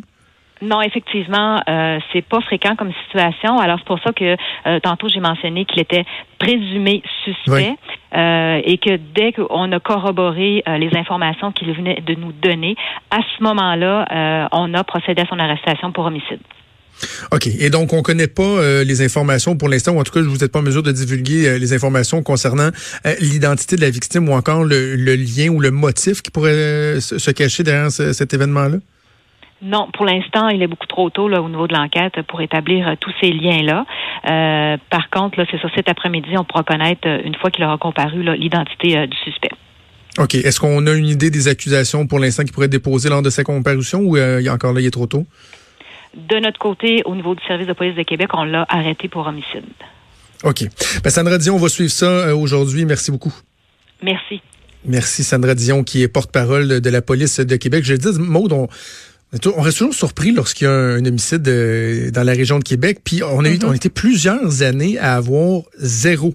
Non, 0.66 0.82
effectivement, 0.82 1.62
euh, 1.70 2.00
c'est 2.12 2.24
pas 2.24 2.42
fréquent 2.42 2.76
comme 2.76 2.92
situation. 3.06 3.60
Alors 3.60 3.78
c'est 3.80 3.88
pour 3.88 4.00
ça 4.04 4.12
que 4.14 4.36
euh, 4.68 4.80
tantôt 4.82 5.08
j'ai 5.08 5.20
mentionné 5.20 5.66
qu'il 5.66 5.80
était 5.82 6.04
présumé 6.40 7.04
suspect 7.24 7.52
Oui. 7.52 7.76
euh, 8.18 8.62
et 8.64 8.78
que 8.78 8.98
dès 9.14 9.32
qu'on 9.34 9.72
a 9.72 9.80
corroboré 9.80 10.64
euh, 10.68 10.78
les 10.78 10.90
informations 10.98 11.52
qu'il 11.52 11.72
venait 11.74 12.02
de 12.06 12.16
nous 12.16 12.32
donner, 12.32 12.76
à 13.12 13.20
ce 13.38 13.44
moment-là, 13.44 14.48
on 14.52 14.74
a 14.74 14.84
procédé 14.84 15.22
à 15.22 15.26
son 15.28 15.40
arrestation 15.40 15.92
pour 15.92 16.06
homicide. 16.06 16.40
OK. 17.32 17.48
Et 17.60 17.70
donc, 17.70 17.92
on 17.94 18.02
connaît 18.02 18.28
pas 18.28 18.42
euh, 18.44 18.84
les 18.86 19.04
informations 19.04 19.58
pour 19.58 19.68
l'instant, 19.68 19.92
ou 19.94 20.00
en 20.00 20.04
tout 20.04 20.14
cas, 20.14 20.22
vous 20.22 20.38
n'êtes 20.38 20.52
pas 20.52 20.60
en 20.60 20.64
mesure 20.64 20.82
de 20.84 20.92
divulguer 20.94 21.48
euh, 21.48 21.58
les 21.60 21.74
informations 21.74 22.24
concernant 22.24 22.70
euh, 23.06 23.14
l'identité 23.20 23.76
de 23.76 23.82
la 23.82 23.90
victime 23.90 24.30
ou 24.30 24.34
encore 24.34 24.64
le, 24.64 24.96
le 24.96 25.16
lien 25.16 25.50
ou 25.50 25.60
le 25.60 25.72
motif 25.72 26.22
qui 26.22 26.32
pourrait 26.32 27.02
se, 27.02 27.20
se 27.20 27.32
cacher 27.32 27.64
derrière 27.64 27.92
ce- 27.92 28.14
cet 28.14 28.34
événement-là? 28.34 28.78
Non, 29.62 29.88
pour 29.94 30.06
l'instant, 30.06 30.50
il 30.50 30.62
est 30.62 30.68
beaucoup 30.68 30.88
trop 30.88 31.10
tôt 31.10 31.30
là, 31.30 31.42
au 31.42 31.48
niveau 31.48 31.68
de 31.68 31.74
l'enquête 31.74 32.22
pour 32.28 32.42
établir 32.42 32.88
euh, 32.88 32.94
tous 33.00 33.14
ces 33.22 33.32
liens-là. 33.32 33.86
Euh, 34.30 34.78
par 34.90 35.10
contre, 35.10 35.40
là, 35.40 35.46
c'est 35.50 35.60
ça, 35.62 35.70
cet 35.74 35.88
après-midi, 35.88 36.38
on 36.38 36.44
pourra 36.44 36.64
connaître, 36.64 37.08
euh, 37.08 37.22
une 37.24 37.36
fois 37.36 37.52
qu'il 37.52 37.64
aura 37.64 37.78
comparu, 37.78 38.22
là, 38.22 38.36
l'identité 38.36 39.08
du 39.08 39.18
suspect. 39.18 39.52
OK. 40.18 40.36
Est-ce 40.36 40.60
qu'on 40.60 40.86
a 40.88 40.94
une 40.94 41.08
idée 41.08 41.30
des 41.30 41.48
accusations 41.48 42.06
pour 42.06 42.20
l'instant 42.20 42.44
qui 42.44 42.52
pourraient 42.52 42.66
être 42.66 42.72
déposées 42.72 43.10
lors 43.10 43.22
de 43.22 43.30
sa 43.30 43.44
comparution 43.44 44.00
ou 44.00 44.18
encore 44.50 44.74
là, 44.74 44.82
il 44.82 44.86
est 44.86 44.92
trop 44.92 45.08
tôt? 45.08 45.26
De 46.16 46.38
notre 46.38 46.60
côté, 46.60 47.02
au 47.06 47.16
niveau 47.16 47.36
du 47.36 47.44
service 47.46 47.68
de 47.68 47.74
police 47.74 47.96
de 47.96 48.04
Québec, 48.04 48.30
on 48.34 48.44
l'a 48.44 48.66
arrêté 48.70 49.10
pour 49.10 49.28
homicide. 49.28 49.66
OK. 50.44 50.64
Ben, 51.04 51.10
Sandra 51.10 51.38
Dion, 51.38 51.56
on 51.56 51.60
va 51.60 51.68
suivre 51.68 51.92
ça 51.92 52.34
aujourd'hui. 52.36 52.86
Merci 52.86 53.12
beaucoup. 53.12 53.34
Merci. 54.02 54.42
Merci, 54.86 55.24
Sandra 55.24 55.56
Dion, 55.56 55.84
qui 55.84 56.04
est 56.04 56.08
porte-parole 56.08 56.68
de, 56.68 56.80
de 56.80 56.90
la 56.90 57.02
police 57.02 57.40
de 57.40 57.56
Québec. 57.56 57.84
Je 57.84 57.94
le 57.94 57.98
dis, 57.98 58.20
Maude, 58.20 58.54
on, 58.54 58.68
on 59.46 59.62
reste 59.62 59.80
toujours 59.80 59.94
surpris 59.94 60.32
lorsqu'il 60.32 60.66
y 60.66 60.68
a 60.70 60.74
un, 60.74 61.06
homicide 61.06 61.42
dans 62.12 62.24
la 62.24 62.34
région 62.34 62.60
de 62.60 62.64
Québec. 62.64 63.00
Puis 63.04 63.24
on 63.24 63.44
a 63.44 63.50
eu, 63.50 63.60
on 63.64 63.74
été 63.74 63.90
plusieurs 63.90 64.62
années 64.62 64.98
à 64.98 65.16
avoir 65.16 65.64
zéro. 65.78 66.34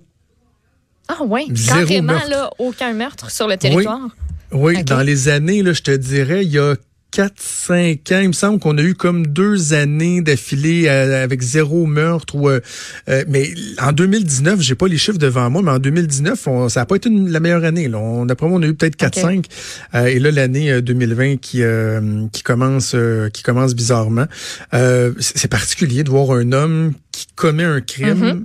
Ah 1.08 1.18
oui, 1.26 1.48
Zéro 1.54 1.80
carrément, 1.80 2.12
meurtre. 2.12 2.30
là, 2.30 2.50
aucun 2.58 2.92
meurtre 2.92 3.30
sur 3.30 3.48
le 3.48 3.56
territoire. 3.56 4.08
Oui, 4.52 4.84
dans 4.84 5.00
les 5.00 5.28
années, 5.28 5.62
là, 5.62 5.72
je 5.72 5.82
te 5.82 5.90
dirais, 5.90 6.44
il 6.44 6.52
y 6.52 6.58
a 6.58 6.76
4-5 7.12 8.12
ans, 8.14 8.20
il 8.20 8.28
me 8.28 8.32
semble 8.32 8.58
qu'on 8.58 8.76
a 8.78 8.82
eu 8.82 8.94
comme 8.94 9.26
deux 9.26 9.72
années 9.74 10.20
d'affilée 10.20 10.88
euh, 10.88 11.22
avec 11.24 11.40
zéro 11.42 11.86
meurtre. 11.86 12.34
Ou, 12.36 12.48
euh, 12.48 12.60
euh, 13.08 13.24
mais 13.28 13.50
en 13.80 13.92
2019, 13.92 14.60
j'ai 14.60 14.74
pas 14.74 14.88
les 14.88 14.98
chiffres 14.98 15.18
devant 15.18 15.50
moi, 15.50 15.62
mais 15.62 15.70
en 15.72 15.78
2019, 15.78 16.46
on, 16.46 16.68
ça 16.68 16.80
n'a 16.80 16.86
pas 16.86 16.96
été 16.96 17.08
une- 17.08 17.30
la 17.30 17.40
meilleure 17.40 17.64
année. 17.64 17.88
Là. 17.88 17.98
On, 17.98 18.26
d'après 18.26 18.46
moi, 18.48 18.58
on 18.58 18.62
a 18.62 18.66
eu 18.66 18.74
peut-être 18.74 18.96
4-5. 18.96 19.46
Euh, 19.94 20.06
et 20.06 20.18
là, 20.18 20.30
l'année 20.30 20.70
euh, 20.70 20.80
2020 20.80 21.36
qui, 21.40 21.62
euh, 21.62 22.26
qui, 22.32 22.42
commence, 22.42 22.92
euh, 22.94 23.28
qui 23.30 23.42
commence 23.42 23.74
bizarrement. 23.74 24.26
Euh, 24.74 25.12
c'est 25.20 25.48
particulier 25.48 26.04
de 26.04 26.10
voir 26.10 26.30
un 26.32 26.52
homme 26.52 26.92
qui 27.12 27.26
commet 27.34 27.64
un 27.64 27.80
crime 27.80 28.14
Mhm. 28.18 28.44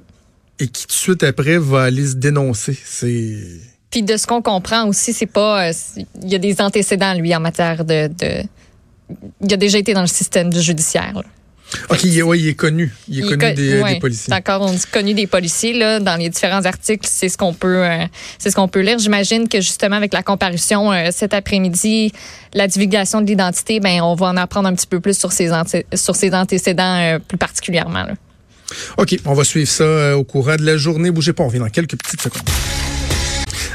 et 0.59 0.67
qui 0.67 0.83
tout 0.83 0.87
de 0.87 0.91
suite 0.93 1.23
après 1.23 1.57
va 1.57 1.83
aller 1.83 2.05
se 2.07 2.15
dénoncer. 2.15 2.77
C'est... 2.83 3.37
Puis 3.91 4.03
de 4.03 4.17
ce 4.17 4.27
qu'on 4.27 4.41
comprend 4.41 4.87
aussi, 4.89 5.13
c'est 5.13 5.25
pas. 5.25 5.69
euh, 5.69 5.73
Il 6.21 6.29
y 6.29 6.35
a 6.35 6.37
des 6.37 6.59
antécédents, 6.59 7.13
lui, 7.13 7.33
en 7.33 7.39
matière 7.39 7.85
de. 7.85 8.07
de- 8.07 8.43
il 9.41 9.53
a 9.53 9.57
déjà 9.57 9.77
été 9.77 9.93
dans 9.93 10.01
le 10.01 10.07
système 10.07 10.49
du 10.51 10.61
judiciaire. 10.61 11.13
là. 11.15 11.23
OK, 11.89 12.03
il 12.03 12.17
est, 12.17 12.21
ouais, 12.21 12.39
il 12.39 12.47
est 12.47 12.53
connu. 12.53 12.93
Il 13.09 13.17
est 13.17 13.21
Il 13.21 13.29
connu 13.29 13.39
co- 13.49 13.53
des, 13.55 13.81
ouais, 13.81 13.93
des 13.95 13.99
policiers. 13.99 14.29
D'accord, 14.29 14.61
on 14.61 14.71
dit 14.71 14.83
connu 14.91 15.13
des 15.15 15.25
policiers 15.25 15.73
là 15.73 15.99
dans 15.99 16.15
les 16.15 16.29
différents 16.29 16.63
articles, 16.63 17.07
c'est 17.11 17.27
ce 17.27 17.37
qu'on 17.37 17.53
peut 17.55 17.83
euh, 17.83 18.05
c'est 18.37 18.51
ce 18.51 18.55
qu'on 18.55 18.67
peut 18.67 18.81
lire. 18.81 18.99
J'imagine 18.99 19.49
que 19.49 19.59
justement 19.61 19.95
avec 19.95 20.13
la 20.13 20.21
comparution 20.21 20.91
euh, 20.93 21.09
cet 21.11 21.33
après-midi, 21.33 22.11
la 22.53 22.67
divulgation 22.67 23.19
de 23.19 23.25
l'identité, 23.25 23.79
ben 23.79 23.99
on 24.01 24.13
va 24.13 24.27
en 24.27 24.37
apprendre 24.37 24.67
un 24.69 24.75
petit 24.75 24.87
peu 24.87 24.99
plus 24.99 25.17
sur 25.17 25.31
ses 25.31 25.49
anté- 25.49 25.85
sur 25.95 26.15
ses 26.15 26.33
antécédents 26.35 26.97
euh, 27.01 27.19
plus 27.19 27.37
particulièrement. 27.39 28.03
là. 28.03 28.13
OK, 28.97 29.17
on 29.25 29.33
va 29.33 29.43
suivre 29.43 29.69
ça 29.69 30.15
au 30.17 30.23
courant 30.23 30.55
de 30.57 30.63
la 30.65 30.77
journée. 30.77 31.09
Bougez 31.09 31.33
pas, 31.33 31.43
on 31.43 31.47
revient 31.47 31.59
dans 31.59 31.69
quelques 31.69 31.97
petites 31.97 32.21
secondes. 32.21 32.41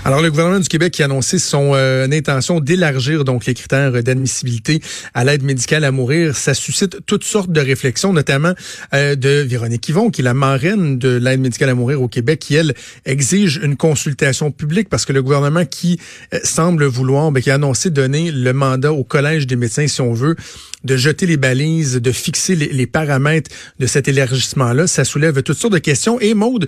Alors, 0.02 0.22
le 0.22 0.30
gouvernement 0.30 0.60
du 0.60 0.68
Québec 0.68 0.94
qui 0.94 1.02
a 1.02 1.04
annoncé 1.04 1.38
son 1.38 1.72
euh, 1.74 2.08
intention 2.10 2.58
d'élargir 2.58 3.22
donc 3.24 3.44
les 3.44 3.52
critères 3.52 4.02
d'admissibilité 4.02 4.80
à 5.12 5.26
l'aide 5.26 5.42
médicale 5.42 5.84
à 5.84 5.92
mourir, 5.92 6.34
ça 6.36 6.54
suscite 6.54 7.04
toutes 7.04 7.22
sortes 7.22 7.52
de 7.52 7.60
réflexions, 7.60 8.14
notamment 8.14 8.54
euh, 8.94 9.14
de 9.14 9.28
Véronique 9.28 9.86
Yvon, 9.90 10.08
qui 10.08 10.22
est 10.22 10.24
la 10.24 10.32
marraine 10.32 10.98
de 10.98 11.10
l'aide 11.10 11.40
médicale 11.40 11.68
à 11.68 11.74
mourir 11.74 12.00
au 12.00 12.08
Québec, 12.08 12.38
qui 12.38 12.54
elle 12.54 12.72
exige 13.04 13.60
une 13.62 13.76
consultation 13.76 14.50
publique 14.50 14.88
parce 14.88 15.04
que 15.04 15.12
le 15.12 15.22
gouvernement 15.22 15.66
qui 15.66 16.00
euh, 16.32 16.38
semble 16.44 16.86
vouloir, 16.86 17.30
ben, 17.30 17.42
qui 17.42 17.50
a 17.50 17.56
annoncé 17.56 17.90
donner 17.90 18.30
le 18.30 18.54
mandat 18.54 18.94
au 18.94 19.04
collège 19.04 19.46
des 19.46 19.56
médecins, 19.56 19.86
si 19.86 20.00
on 20.00 20.14
veut, 20.14 20.34
de 20.82 20.96
jeter 20.96 21.26
les 21.26 21.36
balises, 21.36 21.96
de 21.96 22.10
fixer 22.10 22.56
les, 22.56 22.68
les 22.68 22.86
paramètres 22.86 23.50
de 23.78 23.86
cet 23.86 24.08
élargissement-là, 24.08 24.86
ça 24.86 25.04
soulève 25.04 25.42
toutes 25.42 25.58
sortes 25.58 25.74
de 25.74 25.78
questions. 25.78 26.18
Et 26.20 26.32
Maude, 26.32 26.66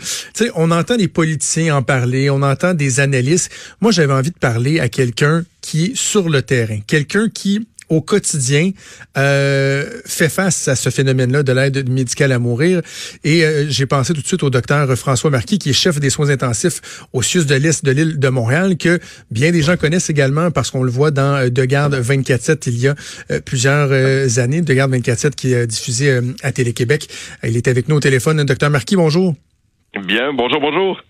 on 0.54 0.70
entend 0.70 0.98
des 0.98 1.08
politiciens 1.08 1.76
en 1.76 1.82
parler, 1.82 2.28
on 2.28 2.42
entend 2.42 2.74
des 2.74 3.00
analystes. 3.00 3.21
Moi, 3.80 3.92
j'avais 3.92 4.12
envie 4.12 4.30
de 4.30 4.38
parler 4.38 4.80
à 4.80 4.88
quelqu'un 4.88 5.44
qui 5.60 5.86
est 5.86 5.96
sur 5.96 6.28
le 6.28 6.42
terrain, 6.42 6.78
quelqu'un 6.86 7.28
qui 7.28 7.66
au 7.92 8.00
quotidien 8.00 8.70
euh, 9.18 9.84
fait 10.06 10.30
face 10.30 10.66
à 10.68 10.76
ce 10.76 10.88
phénomène-là 10.88 11.42
de 11.42 11.52
l'aide 11.52 11.88
médicale 11.90 12.32
à 12.32 12.38
mourir. 12.38 12.80
Et 13.22 13.44
euh, 13.44 13.66
j'ai 13.68 13.86
pensé 13.86 14.14
tout 14.14 14.22
de 14.22 14.26
suite 14.26 14.42
au 14.42 14.50
docteur 14.50 14.88
François 14.96 15.30
Marquis, 15.30 15.58
qui 15.58 15.70
est 15.70 15.74
chef 15.74 16.00
des 16.00 16.08
soins 16.08 16.30
intensifs 16.30 16.80
au 17.12 17.20
CIUS 17.22 17.44
de 17.44 17.54
l'Est 17.54 17.84
de 17.84 17.90
l'île 17.90 18.18
de 18.18 18.28
Montréal, 18.28 18.76
que 18.78 18.98
bien 19.30 19.50
des 19.52 19.62
gens 19.62 19.76
connaissent 19.76 20.08
également 20.08 20.50
parce 20.50 20.70
qu'on 20.70 20.82
le 20.82 20.90
voit 20.90 21.10
dans 21.10 21.36
euh, 21.36 21.50
De 21.50 21.64
Garde 21.64 21.94
24-7 21.94 22.62
il 22.66 22.78
y 22.78 22.88
a 22.88 22.94
plusieurs 23.44 24.38
années. 24.38 24.62
De 24.62 24.72
Garde 24.72 24.94
24-7 24.94 25.34
qui 25.34 25.52
est 25.52 25.66
diffusé 25.66 26.20
à 26.42 26.52
Télé-Québec. 26.52 27.08
Il 27.42 27.56
est 27.56 27.68
avec 27.68 27.88
nous 27.88 27.96
au 27.96 28.00
téléphone. 28.00 28.42
Docteur 28.44 28.70
Marquis, 28.70 28.96
bonjour. 28.96 29.34
Bien, 30.06 30.32
bonjour, 30.32 30.60
bonjour. 30.60 31.02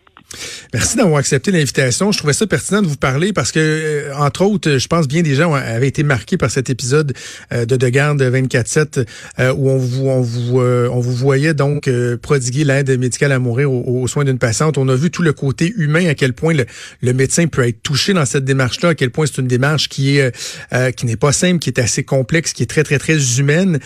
Merci 0.73 0.97
d'avoir 0.97 1.19
accepté 1.19 1.51
l'invitation. 1.51 2.13
Je 2.13 2.19
trouvais 2.19 2.33
ça 2.33 2.47
pertinent 2.47 2.83
de 2.83 2.87
vous 2.87 2.97
parler 2.97 3.33
parce 3.33 3.53
que, 3.53 3.61
euh, 3.61 4.15
entre 4.17 4.43
autres, 4.43 4.79
je 4.79 4.89
pense 4.89 5.07
bien 5.09 5.23
des 5.23 5.35
gens 5.35 5.53
avaient 5.55 5.89
été 5.89 6.03
marqués 6.03 6.37
par 6.37 6.51
cet 6.51 6.71
épisode 6.71 7.13
euh, 7.53 7.67
de 7.67 7.77
De 7.77 7.89
Garde 7.89 8.23
24-7 8.23 9.07
euh, 9.39 9.53
où 9.55 9.69
on 9.69 9.79
vous, 9.79 10.09
on 10.09 10.21
vous, 10.21 10.61
euh, 10.61 10.89
on 10.91 11.01
vous 11.01 11.15
voyait 11.15 11.55
donc 11.55 11.91
prodiguer 12.23 12.65
l'aide 12.65 12.99
médicale 12.99 13.33
à 13.33 13.39
mourir 13.39 13.71
aux, 13.71 14.03
aux 14.03 14.09
soins 14.09 14.25
d'une 14.25 14.39
patiente. 14.39 14.79
On 14.79 14.89
a 14.89 14.95
vu 14.95 15.11
tout 15.11 15.23
le 15.23 15.33
côté 15.33 15.73
humain, 15.77 16.07
à 16.07 16.15
quel 16.15 16.33
point 16.33 16.55
le, 16.55 16.67
le 17.03 17.13
médecin 17.13 17.47
peut 17.47 17.67
être 17.67 17.83
touché 17.83 18.13
dans 18.13 18.25
cette 18.25 18.45
démarche-là, 18.45 18.91
à 18.91 18.95
quel 18.95 19.11
point 19.11 19.27
c'est 19.27 19.41
une 19.41 19.49
démarche 19.49 19.89
qui 19.89 20.17
est 20.17 20.33
qui 20.97 21.07
n'est 21.07 21.17
pas 21.17 21.33
simple, 21.33 21.59
qui 21.59 21.71
est 21.71 21.79
assez 21.79 22.05
complexe, 22.05 22.53
qui 22.53 22.63
est 22.63 22.67
très, 22.67 22.83
très, 22.83 22.99
très 22.99 23.39
humaine. 23.39 23.79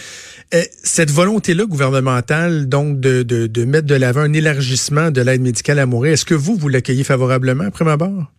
Euh, 0.54 0.62
cette 0.82 1.10
volonté-là 1.10 1.64
gouvernementale, 1.64 2.68
donc, 2.68 3.00
de, 3.00 3.64
mettre 3.64 3.86
de 3.86 3.94
l'avant 3.94 4.20
un 4.20 4.32
élargissement 4.32 5.10
de 5.10 5.20
l'aide 5.20 5.42
médicale 5.42 5.78
à 5.78 5.86
mourir, 5.86 6.12
est-ce 6.12 6.24
que 6.24 6.34
vous, 6.34 6.56
vous 6.56 6.68
l'accueillez 6.68 7.04
favorablement, 7.04 7.64
après 7.64 7.84
ma 7.84 7.96
barre? 7.96 8.32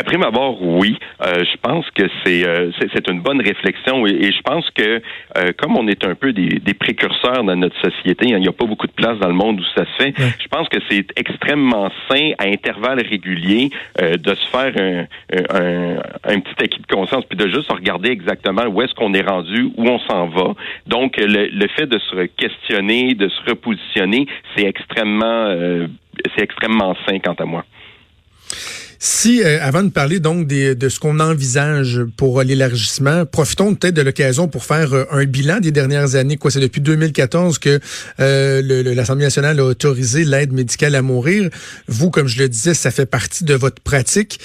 Après 0.00 0.16
ma 0.16 0.28
abord, 0.28 0.56
oui. 0.62 0.96
Euh, 1.20 1.44
je 1.44 1.56
pense 1.60 1.84
que 1.90 2.04
c'est 2.24 2.42
euh, 2.46 2.70
c'est 2.94 3.06
une 3.08 3.20
bonne 3.20 3.42
réflexion 3.42 4.06
et, 4.06 4.12
et 4.12 4.32
je 4.32 4.40
pense 4.40 4.66
que 4.70 5.02
euh, 5.36 5.52
comme 5.58 5.76
on 5.76 5.86
est 5.88 6.02
un 6.06 6.14
peu 6.14 6.32
des, 6.32 6.48
des 6.58 6.72
précurseurs 6.72 7.44
dans 7.44 7.54
notre 7.54 7.78
société, 7.82 8.32
hein, 8.32 8.38
il 8.38 8.40
n'y 8.40 8.48
a 8.48 8.52
pas 8.52 8.64
beaucoup 8.64 8.86
de 8.86 8.92
place 8.92 9.18
dans 9.18 9.28
le 9.28 9.34
monde 9.34 9.60
où 9.60 9.64
ça 9.76 9.84
se 9.84 10.02
fait. 10.02 10.18
Ouais. 10.18 10.30
Je 10.42 10.48
pense 10.48 10.70
que 10.70 10.78
c'est 10.88 11.06
extrêmement 11.16 11.90
sain 12.08 12.30
à 12.38 12.46
intervalles 12.46 13.02
réguliers 13.06 13.68
euh, 14.00 14.16
de 14.16 14.34
se 14.34 14.46
faire 14.48 14.72
un, 14.78 15.04
un, 15.60 15.96
un 16.24 16.40
petit 16.40 16.64
acquis 16.64 16.80
de 16.80 16.86
conscience 16.86 17.24
puis 17.26 17.36
de 17.36 17.48
juste 17.48 17.70
regarder 17.70 18.08
exactement 18.10 18.64
où 18.68 18.80
est-ce 18.80 18.94
qu'on 18.94 19.12
est 19.12 19.28
rendu, 19.28 19.70
où 19.76 19.86
on 19.86 19.98
s'en 20.08 20.28
va. 20.28 20.54
Donc 20.86 21.18
le, 21.18 21.48
le 21.52 21.68
fait 21.76 21.86
de 21.86 21.98
se 21.98 22.24
questionner, 22.42 23.14
de 23.14 23.28
se 23.28 23.50
repositionner, 23.50 24.26
c'est 24.56 24.64
extrêmement 24.64 25.44
euh, 25.48 25.88
c'est 26.34 26.42
extrêmement 26.42 26.96
sain 27.06 27.18
quant 27.18 27.34
à 27.34 27.44
moi. 27.44 27.64
Si, 29.02 29.42
euh, 29.42 29.56
avant 29.62 29.82
de 29.82 29.88
parler 29.88 30.20
donc 30.20 30.46
des- 30.46 30.74
de 30.74 30.90
ce 30.90 31.00
qu'on 31.00 31.20
envisage 31.20 32.00
pour 32.18 32.38
euh, 32.38 32.44
l'élargissement, 32.44 33.24
profitons 33.24 33.74
peut-être 33.74 33.94
de 33.94 34.02
l'occasion 34.02 34.46
pour 34.46 34.62
faire 34.62 34.92
euh, 34.92 35.04
un 35.10 35.24
bilan 35.24 35.58
des 35.58 35.72
dernières 35.72 36.16
années. 36.16 36.36
Quoi, 36.36 36.50
c'est 36.50 36.60
depuis 36.60 36.82
2014 36.82 37.58
que 37.58 37.80
euh, 38.20 38.92
l'Assemblée 38.94 39.24
nationale 39.24 39.58
a 39.58 39.64
autorisé 39.64 40.24
l'aide 40.26 40.52
médicale 40.52 40.94
à 40.94 41.00
mourir. 41.00 41.48
Vous, 41.88 42.10
comme 42.10 42.26
je 42.28 42.42
le 42.42 42.50
disais, 42.50 42.74
ça 42.74 42.90
fait 42.90 43.06
partie 43.06 43.44
de 43.44 43.54
votre 43.54 43.80
pratique. 43.82 44.38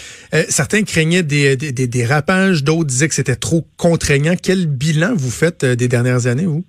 Certains 0.47 0.83
craignaient 0.83 1.23
des, 1.23 1.57
des, 1.57 1.73
des 1.73 1.87
dérapages, 1.87 2.63
d'autres 2.63 2.85
disaient 2.85 3.09
que 3.09 3.15
c'était 3.15 3.35
trop 3.35 3.67
contraignant. 3.75 4.35
Quel 4.41 4.67
bilan 4.67 5.15
vous 5.15 5.31
faites 5.31 5.65
des 5.65 5.89
dernières 5.89 6.27
années, 6.27 6.45
vous? 6.45 6.63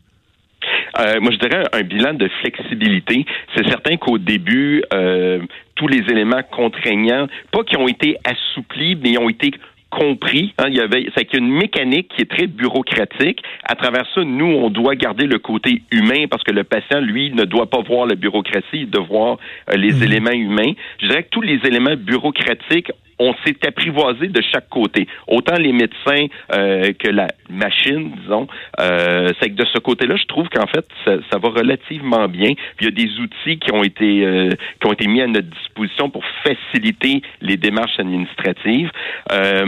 Euh, 0.98 1.20
moi, 1.20 1.30
je 1.30 1.38
dirais 1.46 1.62
un 1.72 1.82
bilan 1.82 2.14
de 2.14 2.28
flexibilité. 2.40 3.26
C'est 3.54 3.68
certain 3.68 3.96
qu'au 3.96 4.18
début, 4.18 4.82
euh, 4.92 5.38
tous 5.76 5.88
les 5.88 6.00
éléments 6.10 6.42
contraignants, 6.50 7.26
pas 7.52 7.62
qui 7.62 7.76
ont 7.76 7.88
été 7.88 8.16
assouplis, 8.24 8.96
mais 8.96 9.18
ont 9.18 9.28
été 9.28 9.52
compris. 9.90 10.54
Hein, 10.58 10.66
il 10.68 10.76
y 10.76 10.80
avait, 10.80 11.06
c'est 11.16 11.24
qu'il 11.24 11.40
y 11.40 11.42
a 11.42 11.46
une 11.46 11.52
mécanique 11.52 12.08
qui 12.14 12.22
est 12.22 12.30
très 12.30 12.46
bureaucratique. 12.46 13.42
À 13.64 13.74
travers 13.74 14.04
ça, 14.14 14.24
nous, 14.24 14.46
on 14.46 14.70
doit 14.70 14.94
garder 14.94 15.26
le 15.26 15.38
côté 15.38 15.82
humain 15.90 16.26
parce 16.30 16.42
que 16.42 16.52
le 16.52 16.64
patient, 16.64 17.00
lui, 17.00 17.30
ne 17.32 17.44
doit 17.44 17.70
pas 17.70 17.80
voir 17.82 18.06
la 18.06 18.14
bureaucratie, 18.14 18.64
il 18.72 18.90
doit 18.90 19.04
voir 19.04 19.38
euh, 19.70 19.76
les 19.76 20.02
éléments 20.02 20.30
humains. 20.30 20.72
Je 21.00 21.08
dirais 21.08 21.22
que 21.22 21.30
tous 21.30 21.42
les 21.42 21.60
éléments 21.64 21.96
bureaucratiques 21.96 22.90
on 23.18 23.34
s'est 23.44 23.56
apprivoisé 23.66 24.28
de 24.28 24.42
chaque 24.52 24.68
côté. 24.68 25.06
Autant 25.26 25.56
les 25.56 25.72
médecins 25.72 26.26
euh, 26.52 26.92
que 26.92 27.08
la 27.08 27.28
machine, 27.48 28.12
disons. 28.20 28.46
Euh, 28.80 29.32
c'est 29.40 29.50
que 29.50 29.54
de 29.54 29.64
ce 29.72 29.78
côté-là, 29.78 30.16
je 30.16 30.24
trouve 30.24 30.48
qu'en 30.48 30.66
fait, 30.66 30.86
ça, 31.04 31.16
ça, 31.30 31.38
va 31.38 31.48
relativement 31.48 32.28
bien. 32.28 32.52
Puis 32.76 32.82
il 32.82 32.84
y 32.86 32.88
a 32.88 33.06
des 33.06 33.18
outils 33.20 33.58
qui 33.58 33.72
ont 33.72 33.82
été 33.82 34.24
euh, 34.24 34.50
qui 34.80 34.86
ont 34.86 34.92
été 34.92 35.06
mis 35.06 35.22
à 35.22 35.26
notre 35.26 35.48
disposition 35.48 36.10
pour 36.10 36.24
faciliter 36.44 37.22
les 37.40 37.56
démarches 37.56 37.98
administratives. 37.98 38.90
Euh, 39.32 39.64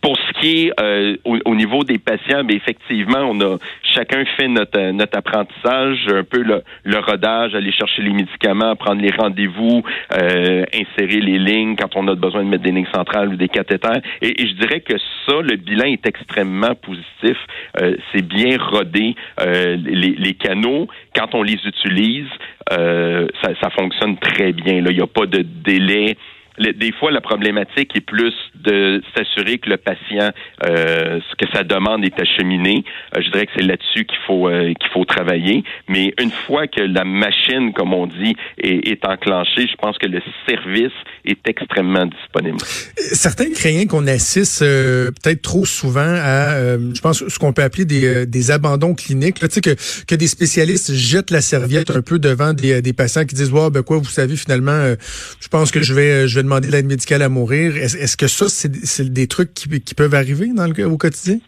pour 0.00 0.16
ce 0.16 0.40
qui 0.40 0.66
est 0.66 0.72
euh, 0.80 1.16
au, 1.24 1.38
au, 1.44 1.54
niveau 1.54 1.82
des 1.82 1.98
patients, 1.98 2.42
mais 2.44 2.54
effectivement, 2.54 3.28
on 3.28 3.40
a 3.40 3.58
chacun 3.82 4.24
fait 4.36 4.48
notre, 4.48 4.92
notre 4.92 5.18
apprentissage, 5.18 6.06
un 6.08 6.22
peu 6.22 6.42
le, 6.42 6.62
le 6.84 6.98
rodage, 6.98 7.54
aller 7.54 7.72
chercher 7.72 8.02
les 8.02 8.12
médicaments, 8.12 8.76
prendre 8.76 9.02
les 9.02 9.10
rendez-vous, 9.10 9.82
euh, 10.12 10.64
insérer 10.72 11.20
les 11.20 11.38
lignes 11.38 11.74
quand 11.76 11.96
on 11.96 12.06
a 12.08 12.14
besoin 12.14 12.44
de 12.44 12.48
mettre 12.48 12.62
des 12.62 12.70
lignes 12.70 12.86
centrales 12.94 13.28
ou 13.30 13.36
des 13.36 13.48
cathéters. 13.48 14.00
Et, 14.22 14.40
et 14.40 14.46
je 14.48 14.54
dirais 14.54 14.80
que 14.80 14.94
ça, 15.26 15.40
le 15.42 15.56
bilan 15.56 15.86
est 15.86 16.06
extrêmement 16.06 16.74
positif. 16.74 17.36
Euh, 17.80 17.96
c'est 18.12 18.26
bien 18.26 18.56
rodé. 18.58 19.14
Euh, 19.40 19.76
les, 19.84 20.14
les, 20.16 20.34
canaux, 20.34 20.88
quand 21.14 21.34
on 21.34 21.42
les 21.42 21.58
utilise, 21.64 22.28
euh, 22.72 23.26
ça, 23.42 23.50
ça 23.60 23.70
fonctionne 23.70 24.16
très 24.18 24.52
bien. 24.52 24.80
Là. 24.80 24.90
Il 24.90 24.96
n'y 24.96 25.02
a 25.02 25.06
pas 25.06 25.26
de 25.26 25.42
délai 25.42 26.16
des 26.58 26.92
fois, 26.92 27.10
la 27.10 27.20
problématique 27.20 27.94
est 27.94 28.00
plus 28.00 28.34
de 28.54 29.00
s'assurer 29.16 29.58
que 29.58 29.70
le 29.70 29.76
patient, 29.76 30.30
euh, 30.66 31.20
ce 31.30 31.36
que 31.36 31.50
sa 31.52 31.62
demande 31.62 32.04
est 32.04 32.18
acheminée. 32.20 32.84
Euh, 33.16 33.20
je 33.22 33.30
dirais 33.30 33.46
que 33.46 33.52
c'est 33.56 33.64
là-dessus 33.64 34.04
qu'il 34.04 34.18
faut 34.26 34.48
euh, 34.48 34.74
qu'il 34.74 34.90
faut 34.92 35.04
travailler. 35.04 35.64
Mais 35.88 36.12
une 36.20 36.30
fois 36.46 36.66
que 36.66 36.80
la 36.80 37.04
machine, 37.04 37.72
comme 37.72 37.94
on 37.94 38.06
dit, 38.06 38.34
est, 38.58 38.88
est 38.88 39.04
enclenchée, 39.04 39.66
je 39.70 39.76
pense 39.80 39.96
que 39.98 40.06
le 40.06 40.20
service 40.48 40.92
est 41.24 41.46
extrêmement 41.46 42.06
disponible. 42.06 42.58
Certains 42.96 43.50
craignent 43.52 43.86
qu'on 43.86 44.06
assiste 44.06 44.62
euh, 44.62 45.10
peut-être 45.22 45.42
trop 45.42 45.64
souvent 45.64 46.00
à, 46.00 46.54
euh, 46.54 46.92
je 46.94 47.00
pense, 47.00 47.26
ce 47.26 47.38
qu'on 47.38 47.52
peut 47.52 47.62
appeler 47.62 47.84
des, 47.84 48.26
des 48.26 48.50
abandons 48.50 48.94
cliniques. 48.94 49.40
Là, 49.40 49.48
que, 49.48 50.04
que 50.04 50.14
des 50.14 50.26
spécialistes 50.26 50.92
jettent 50.94 51.30
la 51.30 51.40
serviette 51.40 51.90
un 51.90 52.02
peu 52.02 52.18
devant 52.18 52.52
des, 52.52 52.82
des 52.82 52.92
patients 52.92 53.24
qui 53.24 53.34
disent, 53.34 53.52
wow, 53.52 53.70
ben 53.70 53.82
quoi, 53.82 53.98
vous 53.98 54.04
savez, 54.04 54.36
finalement, 54.36 54.94
je 55.40 55.48
pense 55.48 55.70
que 55.70 55.82
je 55.82 55.94
vais, 55.94 56.26
je 56.26 56.34
vais 56.36 56.47
demander 56.48 56.68
de 56.68 56.72
l'aide 56.72 56.86
médicale 56.86 57.22
à 57.22 57.28
mourir. 57.28 57.76
Est-ce 57.76 57.96
est 57.96 58.06
-ce 58.06 58.16
que 58.16 58.26
ça, 58.26 58.46
c'est 58.48 59.12
des 59.12 59.26
trucs 59.26 59.54
qui, 59.54 59.68
qui, 59.80 59.94
peuvent 59.94 60.14
arriver 60.14 60.48
au 60.84 60.96
quotidien? 60.96 61.38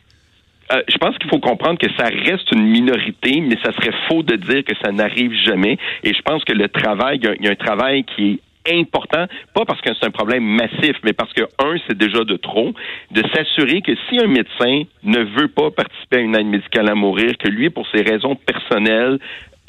Euh, 0.73 0.83
je 0.89 0.99
pense 0.99 1.17
qu'il 1.19 1.29
faut 1.29 1.41
comprendre 1.41 1.79
que 1.79 1.91
ça 1.99 2.05
reste 2.05 2.53
une 2.53 2.67
minorité, 2.67 3.41
mais 3.41 3.57
ça 3.65 3.73
serait 3.73 3.97
faux 4.09 4.23
de 4.23 4.37
dire 4.37 4.63
que 4.65 4.75
ça 4.83 4.93
n'arrive 4.93 5.33
jamais. 5.45 5.79
Et 6.05 6.15
je 6.15 6.23
pense 6.23 6.45
que 6.45 6.53
le 6.53 6.69
travail, 6.69 7.19
il 7.23 7.43
y, 7.43 7.47
y, 7.47 7.49
a 7.49 7.51
un 7.51 7.57
travail 7.57 8.05
qui 8.05 8.41
est 8.67 8.79
important, 8.79 9.27
pas 9.55 9.65
parce 9.65 9.81
que 9.81 9.91
c'est 9.99 10.07
un 10.07 10.11
problème 10.11 10.45
massif, 10.45 10.97
mais 11.03 11.13
parce 11.13 11.33
que, 11.33 11.43
un, 11.43 11.77
c'est 11.89 11.97
déjà 11.97 12.25
de 12.25 12.37
trop, 12.37 12.73
de 13.11 13.23
s'assurer 13.35 13.83
que 13.83 13.93
si 14.09 14.21
un 14.21 14.29
médecin 14.29 14.83
ne 15.03 15.25
veut 15.41 15.49
pas 15.49 15.71
participer 15.71 16.19
à 16.19 16.21
une 16.21 16.37
aide 16.37 16.47
médicale 16.47 16.89
à 16.89 16.95
mourir, 16.95 17.33
que 17.39 17.49
lui, 17.49 17.71
pour 17.71 17.87
ses 17.93 18.03
raisons 18.03 18.37
personnelles, 18.37 19.19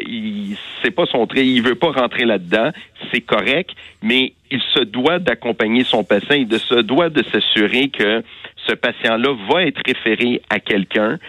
il 0.05 0.57
c'est 0.83 0.91
pas 0.91 1.05
son 1.05 1.27
trait, 1.27 1.45
il 1.45 1.61
veut 1.61 1.75
pas 1.75 1.91
rentrer 1.91 2.25
là-dedans, 2.25 2.71
c'est 3.11 3.21
correct, 3.21 3.71
mais 4.01 4.33
il 4.49 4.61
se 4.73 4.81
doit 4.81 5.19
d'accompagner 5.19 5.83
son 5.83 6.03
patient, 6.03 6.35
il 6.35 6.51
se 6.59 6.81
doit 6.81 7.09
de 7.09 7.23
s'assurer 7.23 7.89
que 7.89 8.23
ce 8.67 8.73
patient-là 8.73 9.35
va 9.49 9.63
être 9.63 9.81
référé 9.85 10.41
à 10.49 10.59
quelqu'un. 10.59 11.19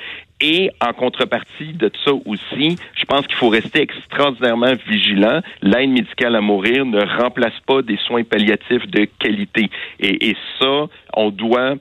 Et 0.40 0.70
en 0.80 0.92
contrepartie 0.92 1.72
de 1.72 1.88
ça 2.04 2.11
aussi, 2.26 2.76
je 2.96 3.04
pense 3.04 3.24
qu'il 3.28 3.37
faut 3.37 3.48
rester 3.48 3.80
extraordinairement 3.80 4.72
vigilant. 4.88 5.40
L'aide 5.62 5.90
médicale 5.90 6.35
à 6.35 6.40
mourir 6.40 6.85
ne 6.85 7.00
remplace 7.22 7.54
pas 7.64 7.80
des 7.82 7.96
soins 7.98 8.24
palliatifs 8.24 8.88
de 8.88 9.06
qualité. 9.20 9.70
Et, 10.00 10.30
et 10.30 10.37
ça, 10.58 10.88
on 11.14 11.30
doit 11.30 11.76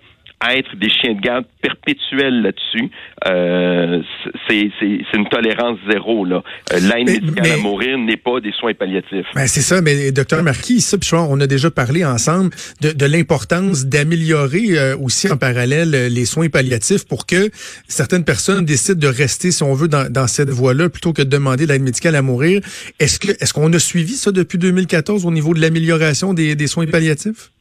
être 0.50 0.76
des 0.76 0.90
chiens 0.90 1.14
de 1.14 1.22
garde 1.22 1.46
perpétuels 1.62 2.42
là-dessus. 2.42 2.90
Euh, 3.28 4.02
c'est 4.48 4.72
une 5.14 5.28
tolérance 5.30 5.78
zéro. 5.90 6.26
là. 6.26 6.44
Euh, 6.74 6.80
L'aide 6.80 7.08
médicale 7.22 7.52
à 7.52 7.58
mourir 7.58 7.98
n'est 7.98 8.18
pas 8.18 8.40
des 8.40 8.52
soins 8.52 8.74
palliatifs. 8.74 9.28
Ben 9.36 9.48
c'est 9.48 9.62
ça, 9.62 9.82
mais 9.82 10.12
docteur 10.12 10.44
Marquis, 10.44 10.82
ça, 10.82 10.98
on 11.14 11.40
a 11.40 11.48
déjà 11.48 11.70
parlé 11.70 12.04
ensemble 12.06 12.50
de, 12.82 12.92
de 12.92 13.06
l'importance 13.06 13.86
d'améliorer 13.86 14.78
euh, 14.78 14.98
aussi 14.98 15.32
en 15.32 15.38
parallèle 15.38 15.94
euh, 15.94 16.10
les 16.10 16.26
soins 16.26 16.50
palliatifs 16.50 17.06
pour 17.08 17.26
que 17.26 17.50
certaines 17.88 18.24
personnes 18.24 18.66
décident 18.66 19.00
de 19.00 19.08
rester, 19.08 19.52
si 19.52 19.64
on 19.64 19.74
veut, 19.74 19.88
dans, 19.88 20.12
dans 20.12 20.28
cette 20.28 20.50
voie-là 20.50 20.90
plutôt 20.90 21.14
que 21.14 21.22
de 21.22 21.30
demander 21.30 21.66
l'aide 21.66 21.84
médicale 21.84 22.16
à 22.16 22.22
mourir. 22.22 22.62
Est-ce 23.00 23.20
que 23.20 23.32
est-ce 23.32 23.54
qu'on 23.54 23.72
a 23.74 23.80
suivi 23.80 24.14
ça 24.14 24.32
depuis 24.32 24.58
2014 24.58 25.26
au 25.26 25.32
niveau 25.32 25.54
de 25.54 25.60
l'amélioration 25.62 26.34
des, 26.34 26.56
des 26.56 26.68
soins 26.68 26.88
palliatifs? 26.88 27.52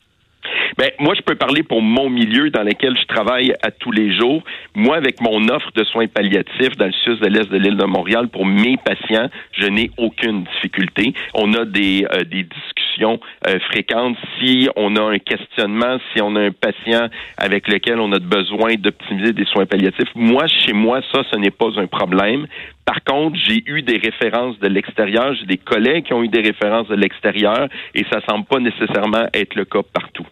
Ben, 0.81 0.89
moi, 0.99 1.13
je 1.15 1.21
peux 1.21 1.35
parler 1.35 1.63
pour 1.63 1.83
mon 1.83 2.09
milieu 2.09 2.49
dans 2.49 2.63
lequel 2.63 2.97
je 2.99 3.05
travaille 3.05 3.53
à 3.63 3.71
tous 3.71 3.93
les 3.93 4.17
jours. 4.17 4.43
Moi, 4.75 4.97
avec 4.97 5.21
mon 5.21 5.47
offre 5.51 5.71
de 5.75 5.85
soins 5.85 6.07
palliatifs 6.07 6.75
dans 6.79 6.87
le 6.87 6.93
sud 7.05 7.21
de 7.21 7.27
l'est 7.27 7.51
de 7.51 7.59
l'île 7.59 7.77
de 7.77 7.85
Montréal 7.85 8.29
pour 8.29 8.47
mes 8.47 8.79
patients, 8.79 9.29
je 9.53 9.67
n'ai 9.67 9.91
aucune 9.99 10.45
difficulté. 10.45 11.13
On 11.35 11.53
a 11.53 11.67
des, 11.67 12.07
euh, 12.11 12.25
des 12.25 12.45
discussions 12.45 13.21
euh, 13.47 13.59
fréquentes. 13.69 14.17
Si 14.39 14.71
on 14.75 14.97
a 14.97 15.03
un 15.03 15.19
questionnement, 15.19 15.99
si 16.15 16.23
on 16.23 16.35
a 16.35 16.41
un 16.41 16.51
patient 16.51 17.11
avec 17.37 17.69
lequel 17.69 18.01
on 18.01 18.11
a 18.13 18.19
besoin 18.19 18.77
d'optimiser 18.77 19.35
des 19.35 19.45
soins 19.45 19.67
palliatifs, 19.67 20.09
moi, 20.15 20.47
chez 20.47 20.73
moi, 20.73 21.03
ça, 21.13 21.25
ce 21.31 21.37
n'est 21.37 21.51
pas 21.51 21.79
un 21.79 21.89
problème. 21.89 22.47
Par 22.87 23.05
contre, 23.05 23.37
j'ai 23.47 23.63
eu 23.67 23.83
des 23.83 23.99
références 23.99 24.59
de 24.61 24.69
l'extérieur, 24.69 25.35
j'ai 25.35 25.45
des 25.45 25.59
collègues 25.59 26.07
qui 26.07 26.15
ont 26.15 26.23
eu 26.23 26.29
des 26.29 26.41
références 26.41 26.89
de 26.89 26.97
l'extérieur 26.97 27.69
et 27.95 28.07
ça 28.11 28.23
semble 28.27 28.47
pas 28.47 28.61
nécessairement 28.61 29.27
être 29.35 29.57
le 29.57 29.67
cas 29.67 29.83
partout. 29.83 30.25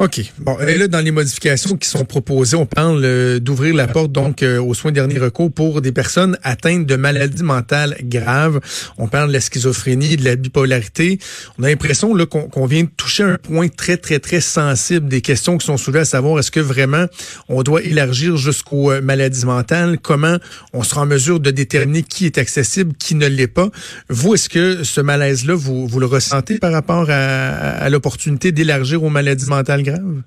OK. 0.00 0.20
Bon, 0.38 0.56
et 0.60 0.78
là, 0.78 0.86
dans 0.86 1.00
les 1.00 1.10
modifications 1.10 1.76
qui 1.76 1.88
sont 1.88 2.04
proposées, 2.04 2.56
on 2.56 2.66
parle 2.66 3.00
euh, 3.02 3.40
d'ouvrir 3.40 3.74
la 3.74 3.88
porte 3.88 4.12
donc 4.12 4.44
euh, 4.44 4.62
aux 4.62 4.72
soins 4.72 4.92
dernier 4.92 5.18
recours 5.18 5.50
pour 5.50 5.80
des 5.80 5.90
personnes 5.90 6.38
atteintes 6.44 6.86
de 6.86 6.94
maladies 6.94 7.42
mentales 7.42 7.96
graves. 8.04 8.60
On 8.96 9.08
parle 9.08 9.28
de 9.28 9.32
la 9.32 9.40
schizophrénie, 9.40 10.16
de 10.16 10.24
la 10.24 10.36
bipolarité. 10.36 11.18
On 11.58 11.64
a 11.64 11.68
l'impression 11.68 12.14
là 12.14 12.26
qu'on 12.26 12.48
qu 12.48 12.68
vient 12.68 12.84
de 12.84 12.90
toucher 12.96 13.24
un 13.24 13.38
point 13.38 13.66
très, 13.66 13.96
très, 13.96 14.20
très 14.20 14.40
sensible 14.40 15.08
des 15.08 15.20
questions 15.20 15.58
qui 15.58 15.66
sont 15.66 15.76
soulevées 15.76 16.00
à 16.00 16.04
savoir 16.04 16.38
est-ce 16.38 16.52
que 16.52 16.60
vraiment 16.60 17.06
on 17.48 17.64
doit 17.64 17.82
élargir 17.82 18.36
jusqu'aux 18.36 18.92
euh, 18.92 19.00
maladies 19.00 19.46
mentales? 19.46 19.98
Comment 20.00 20.36
on 20.72 20.84
sera 20.84 21.00
en 21.00 21.06
mesure 21.06 21.40
de 21.40 21.50
déterminer 21.50 22.04
qui 22.04 22.24
est 22.24 22.38
accessible, 22.38 22.92
qui 22.96 23.16
ne 23.16 23.26
l'est 23.26 23.48
pas? 23.48 23.68
Vous, 24.08 24.34
est-ce 24.34 24.48
que 24.48 24.84
ce 24.84 25.00
malaise-là, 25.00 25.56
vous, 25.56 25.88
vous 25.88 25.98
le 25.98 26.06
ressentez 26.06 26.58
par 26.60 26.70
rapport 26.70 27.06
à, 27.10 27.48
à 27.48 27.88
l'opportunité 27.90 28.52
d'élargir 28.52 29.02
aux 29.02 29.10
maladies 29.10 29.46
mentales 29.46 29.87
grave? 29.90 30.22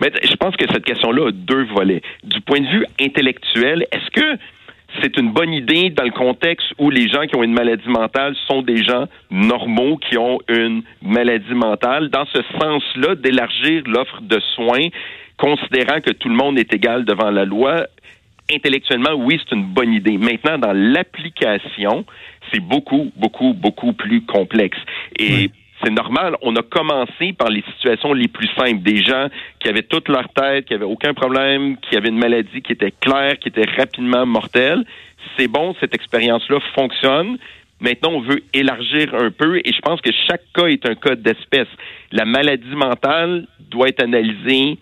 Mais 0.00 0.12
je 0.22 0.34
pense 0.34 0.56
que 0.56 0.66
cette 0.70 0.84
question-là 0.84 1.28
a 1.28 1.32
deux 1.32 1.64
volets. 1.64 2.02
Du 2.24 2.40
point 2.40 2.60
de 2.60 2.66
vue 2.66 2.86
intellectuel, 3.00 3.86
est-ce 3.92 4.10
que 4.10 4.38
c'est 5.02 5.16
une 5.16 5.32
bonne 5.32 5.52
idée 5.52 5.90
dans 5.90 6.04
le 6.04 6.10
contexte 6.10 6.66
où 6.78 6.90
les 6.90 7.08
gens 7.08 7.26
qui 7.26 7.36
ont 7.36 7.42
une 7.42 7.52
maladie 7.52 7.88
mentale 7.88 8.34
sont 8.46 8.62
des 8.62 8.82
gens 8.82 9.06
normaux 9.30 9.96
qui 9.96 10.16
ont 10.18 10.38
une 10.48 10.82
maladie 11.02 11.54
mentale? 11.54 12.08
Dans 12.10 12.26
ce 12.26 12.40
sens-là, 12.60 13.14
d'élargir 13.14 13.82
l'offre 13.86 14.20
de 14.22 14.40
soins, 14.54 14.88
considérant 15.38 16.00
que 16.00 16.12
tout 16.12 16.28
le 16.28 16.36
monde 16.36 16.58
est 16.58 16.72
égal 16.72 17.04
devant 17.04 17.30
la 17.30 17.44
loi, 17.44 17.86
intellectuellement, 18.50 19.14
oui, 19.16 19.40
c'est 19.42 19.54
une 19.54 19.64
bonne 19.64 19.92
idée. 19.92 20.18
Maintenant, 20.18 20.58
dans 20.58 20.72
l'application, 20.72 22.04
c'est 22.52 22.60
beaucoup, 22.60 23.12
beaucoup, 23.16 23.54
beaucoup 23.54 23.92
plus 23.92 24.22
complexe. 24.22 24.78
Et 25.18 25.28
oui 25.30 25.50
c'est 25.82 25.90
normal. 25.90 26.36
On 26.42 26.54
a 26.56 26.62
commencé 26.62 27.32
par 27.32 27.48
les 27.48 27.62
situations 27.74 28.12
les 28.12 28.28
plus 28.28 28.48
simples. 28.56 28.82
Des 28.82 29.02
gens 29.02 29.28
qui 29.60 29.68
avaient 29.68 29.82
toute 29.82 30.08
leur 30.08 30.28
tête, 30.30 30.66
qui 30.66 30.74
avaient 30.74 30.84
aucun 30.84 31.14
problème, 31.14 31.76
qui 31.78 31.96
avaient 31.96 32.08
une 32.08 32.18
maladie 32.18 32.62
qui 32.62 32.72
était 32.72 32.92
claire, 32.92 33.38
qui 33.38 33.48
était 33.48 33.70
rapidement 33.76 34.26
mortelle. 34.26 34.84
C'est 35.36 35.48
bon, 35.48 35.74
cette 35.80 35.94
expérience-là 35.94 36.60
fonctionne. 36.74 37.36
Maintenant, 37.80 38.12
on 38.12 38.20
veut 38.20 38.42
élargir 38.54 39.14
un 39.14 39.30
peu 39.30 39.58
et 39.58 39.72
je 39.72 39.80
pense 39.80 40.00
que 40.00 40.10
chaque 40.26 40.42
cas 40.54 40.66
est 40.66 40.88
un 40.88 40.94
cas 40.94 41.14
d'espèce. 41.14 41.68
La 42.10 42.24
maladie 42.24 42.74
mentale 42.74 43.46
doit 43.70 43.88
être 43.88 44.02
analysée 44.02 44.78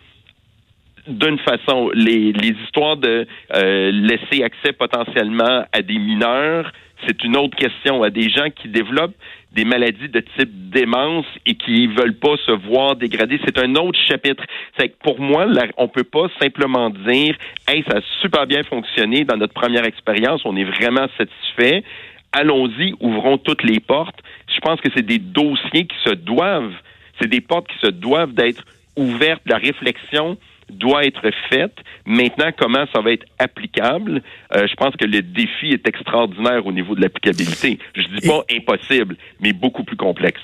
d'une 1.08 1.38
façon. 1.40 1.90
Les, 1.92 2.32
histoires 2.64 2.96
de 2.96 3.26
euh, 3.54 3.90
laisser 3.90 4.44
accès 4.44 4.72
potentiellement 4.72 5.64
à 5.72 5.82
des 5.82 5.98
mineurs, 5.98 6.70
c'est 7.06 7.22
une 7.24 7.36
autre 7.36 7.56
question. 7.56 8.02
À 8.04 8.10
des 8.10 8.30
gens 8.30 8.48
qui 8.50 8.68
développent 8.68 9.16
des 9.54 9.64
maladies 9.64 10.08
de 10.08 10.20
type 10.36 10.70
démence 10.70 11.26
et 11.46 11.54
qui 11.54 11.86
veulent 11.86 12.16
pas 12.16 12.36
se 12.44 12.50
voir 12.50 12.96
dégradés, 12.96 13.40
c'est 13.44 13.58
un 13.58 13.74
autre 13.76 13.98
chapitre. 14.08 14.42
C'est 14.76 14.88
que 14.88 14.96
pour 15.02 15.20
moi, 15.20 15.46
la- 15.46 15.68
on 15.76 15.88
peut 15.88 16.04
pas 16.04 16.26
simplement 16.40 16.90
dire, 16.90 17.36
hey, 17.68 17.84
ça 17.88 17.98
a 17.98 18.00
super 18.20 18.46
bien 18.46 18.62
fonctionné 18.64 19.24
dans 19.24 19.36
notre 19.36 19.54
première 19.54 19.84
expérience, 19.84 20.42
on 20.44 20.56
est 20.56 20.64
vraiment 20.64 21.06
satisfait. 21.16 21.84
Allons-y, 22.32 22.94
ouvrons 22.98 23.38
toutes 23.38 23.62
les 23.62 23.78
portes. 23.78 24.18
Je 24.52 24.58
pense 24.60 24.80
que 24.80 24.88
c'est 24.94 25.06
des 25.06 25.18
dossiers 25.20 25.86
qui 25.86 25.96
se 26.04 26.14
doivent, 26.14 26.74
c'est 27.20 27.28
des 27.28 27.40
portes 27.40 27.68
qui 27.68 27.78
se 27.78 27.90
doivent 27.92 28.32
d'être 28.32 28.64
ouvertes. 28.96 29.42
La 29.46 29.58
réflexion 29.58 30.36
doit 30.70 31.04
être 31.04 31.30
faite. 31.50 31.74
Maintenant, 32.06 32.50
comment 32.58 32.84
ça 32.92 33.00
va 33.00 33.12
être 33.12 33.26
applicable? 33.38 34.22
Euh, 34.54 34.66
je 34.66 34.74
pense 34.74 34.94
que 34.96 35.04
le 35.04 35.22
défi 35.22 35.68
est 35.72 35.86
extraordinaire 35.88 36.66
au 36.66 36.72
niveau 36.72 36.94
de 36.94 37.00
l'applicabilité. 37.00 37.78
Je 37.94 38.02
dis 38.02 38.26
pas 38.26 38.44
impossible, 38.50 39.16
mais 39.40 39.52
beaucoup 39.52 39.84
plus 39.84 39.96
complexe. 39.96 40.40